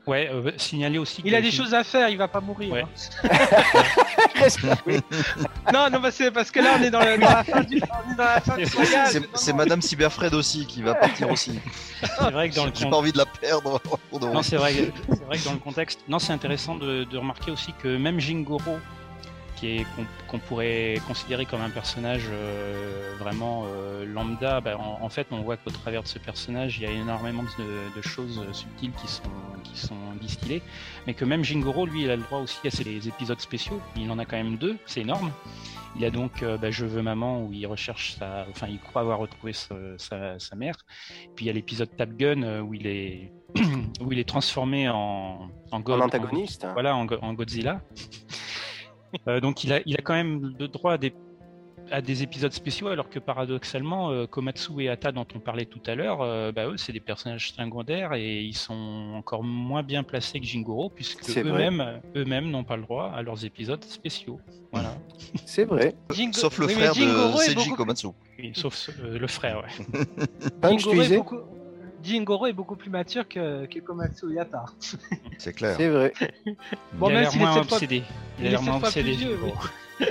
[0.06, 1.20] Ouais, signaler aussi.
[1.28, 2.72] Il a des choses à faire, il va pas mourir.
[2.72, 2.82] Ouais.
[2.84, 3.28] hein.
[5.72, 7.80] non, non, bah, c'est parce que là on est dans, le- dans la fin du,
[7.82, 9.20] on est dans la fin du voyage.
[9.34, 11.58] C'est Madame Cyberfred aussi qui va partir aussi.
[12.02, 13.80] C'est vrai que dans le J'ai pas envie de la perdre.
[14.20, 14.72] Non, c'est vrai,
[15.08, 18.20] c'est vrai que dans le contexte, non, c'est intéressant de, de remarquer aussi que même
[18.20, 18.78] Jingoro,
[19.58, 19.86] qui est
[20.28, 25.40] qu'on pourrait considérer comme un personnage euh, vraiment euh, lambda, bah, en, en fait, on
[25.42, 29.08] voit qu'au travers de ce personnage, il y a énormément de, de choses subtiles qui
[29.08, 29.22] sont
[29.64, 30.62] qui sont distillées,
[31.06, 33.80] mais que même Jingoro, lui, il a le droit aussi à ses épisodes spéciaux.
[33.96, 35.32] Il en a quand même deux, c'est énorme.
[35.96, 39.02] Il a donc euh, bah, Je veux maman où il recherche sa, enfin, il croit
[39.02, 40.76] avoir retrouvé sa, sa, sa mère.
[41.34, 43.32] Puis il y a l'épisode Top Gun euh, où il est
[44.00, 46.64] où il est transformé en en, go- En antagoniste.
[46.64, 47.80] en- voilà, en Godzilla.
[49.26, 51.12] Euh, donc il a il a quand même le droit à des
[51.90, 55.80] à des épisodes spéciaux, alors que paradoxalement, euh, Komatsu et Ata, dont on parlait tout
[55.86, 60.02] à l'heure, euh, bah, eux, c'est des personnages secondaires et ils sont encore moins bien
[60.02, 64.38] placés que Jingoro, puisque eux-mêmes eux-mêmes n'ont pas le droit à leurs épisodes spéciaux.
[64.70, 64.94] Voilà.
[65.46, 65.94] C'est vrai.
[66.10, 68.08] Jingo- Sauf le oui, frère de Seiji beaucoup- Komatsu.
[68.38, 69.98] Oui, sauf euh, le frère, ouais.
[70.76, 71.40] Jingoro est beaucoup-
[72.08, 74.64] Jingoro est beaucoup plus mature que, que Komatsu Yata.
[75.38, 75.74] C'est clair.
[75.76, 76.12] C'est vrai.
[76.94, 78.02] Bon, il a l'air s'il est moins sept fois- obsédé.
[78.38, 79.12] il a est l'air moins obsédé.
[79.12, 79.38] vieux.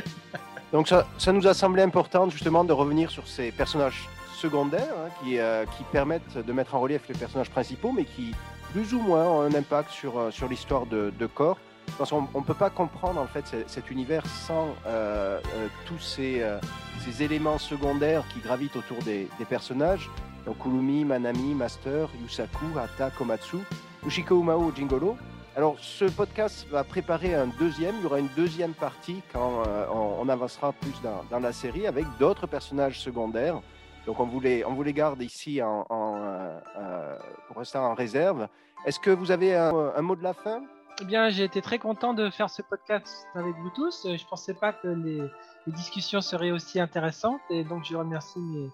[0.74, 5.10] Donc ça, ça nous a semblé important justement de revenir sur ces personnages secondaires hein,
[5.24, 8.34] qui, euh, qui permettent de mettre en relief les personnages principaux, mais qui
[8.74, 11.58] plus ou moins ont un impact sur, euh, sur l'histoire de, de Core.
[11.98, 16.00] Parce qu'on ne peut pas comprendre en fait ce- cet univers sans euh, euh, tous
[16.00, 16.60] ces, euh,
[17.00, 20.10] ces éléments secondaires qui gravitent autour des, des personnages.
[20.48, 23.58] Donc Kurumi, Manami, Master, Yusaku, Hata, Komatsu,
[24.06, 25.18] Ushiko Umao, Jingolo.
[25.58, 27.96] Alors, ce podcast va préparer un deuxième.
[27.98, 31.86] Il y aura une deuxième partie quand euh, on, avancera plus dans, dans la série
[31.86, 33.60] avec d'autres personnages secondaires.
[34.06, 37.18] Donc, on vous les, on vous les garde ici euh, euh,
[37.48, 38.48] pour rester en réserve.
[38.86, 40.62] Est-ce que vous avez un, mot de la fin?
[41.02, 44.08] Eh bien, j'ai été très content de faire ce podcast avec vous tous.
[44.16, 45.24] Je pensais pas que les,
[45.66, 48.70] les discussions seraient aussi intéressantes et donc je remercie mes,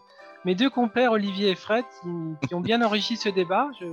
[0.46, 3.70] mes deux compères Olivier et Fred qui, qui ont bien enrichi ce débat.
[3.80, 3.86] Je...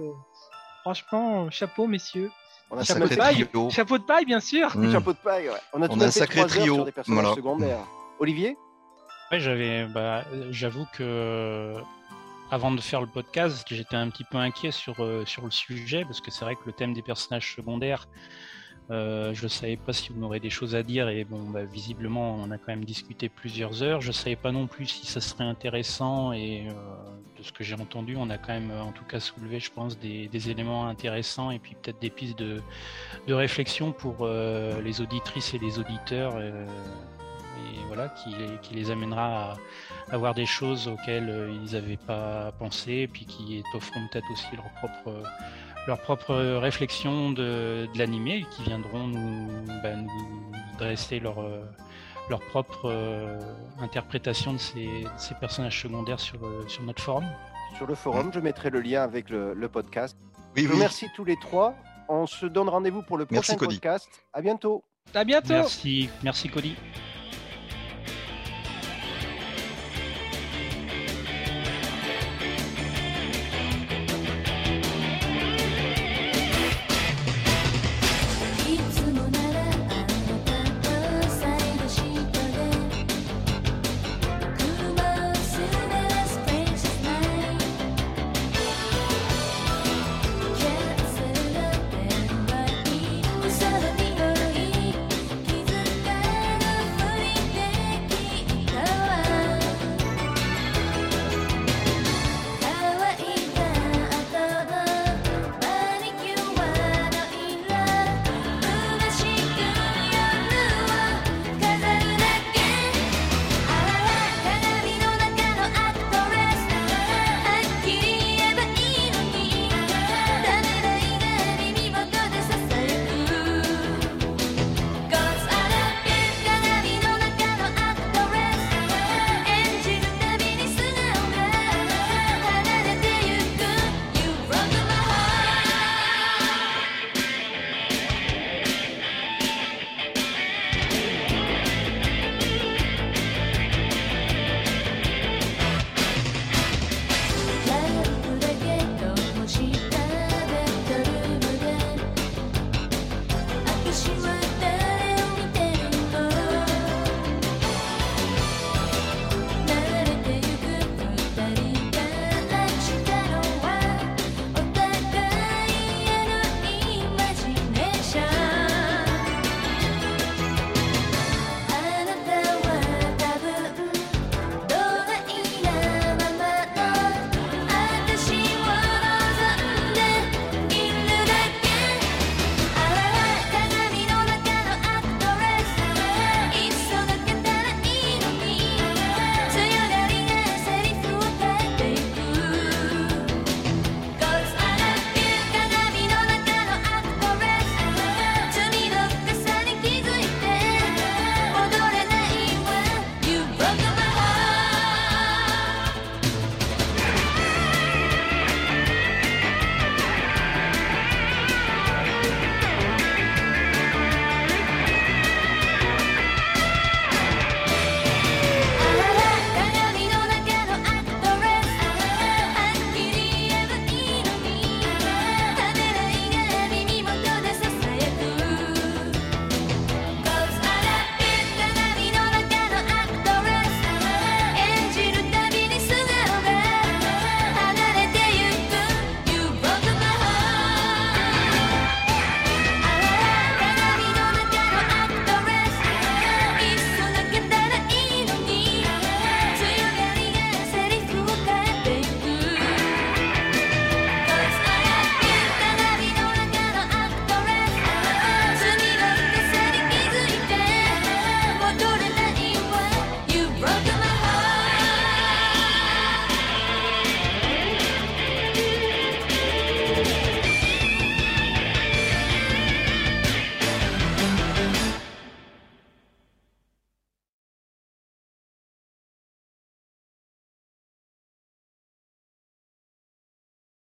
[0.82, 2.30] Franchement, chapeau messieurs.
[2.70, 3.68] On a Chapeau de paille, trio.
[3.70, 4.76] chapeau de paille bien sûr.
[4.76, 4.92] Mm.
[4.92, 5.48] chapeau de paille.
[5.48, 5.54] ouais.
[5.72, 7.36] On a tout On a un sacré trois heures trio, sur des personnages voilà.
[7.36, 7.78] secondaires.
[8.20, 8.56] Olivier
[9.32, 11.74] Ouais, j'avais, bah, euh, j'avoue que
[12.50, 16.04] avant de faire le podcast, j'étais un petit peu inquiet sur, euh, sur le sujet,
[16.04, 18.08] parce que c'est vrai que le thème des personnages secondaires,
[18.91, 21.65] euh, je ne savais pas si on aurait des choses à dire, et bon, bah,
[21.65, 24.01] visiblement, on a quand même discuté plusieurs heures.
[24.01, 26.73] Je ne savais pas non plus si ça serait intéressant, et euh,
[27.39, 29.99] de ce que j'ai entendu, on a quand même, en tout cas, soulevé, je pense,
[29.99, 32.60] des, éléments intéressants, et puis peut-être des pistes de,
[33.28, 36.67] réflexion pour euh, les auditrices et les auditeurs, euh,
[37.73, 39.57] et voilà, qui, les- amènera à
[40.10, 44.27] à voir des choses auxquelles euh, ils n'avaient pas pensé, et puis qui offront peut-être
[44.33, 45.23] aussi leur propre,
[45.86, 49.49] leur propre réflexion de, de l'animé, et qui viendront nous,
[49.83, 51.62] bah, nous dresser leur, euh,
[52.28, 53.39] leur propre euh,
[53.81, 57.25] interprétation de ces, de ces personnages secondaires sur, euh, sur notre forum.
[57.76, 60.17] Sur le forum, je mettrai le lien avec le, le podcast.
[60.57, 60.78] Oui, Je vous oui.
[60.78, 61.75] remercie tous les trois.
[62.09, 64.09] On se donne rendez-vous pour le prochain podcast.
[64.33, 64.83] À bientôt.
[65.15, 65.49] À bientôt.
[65.50, 66.75] Merci, merci Cody.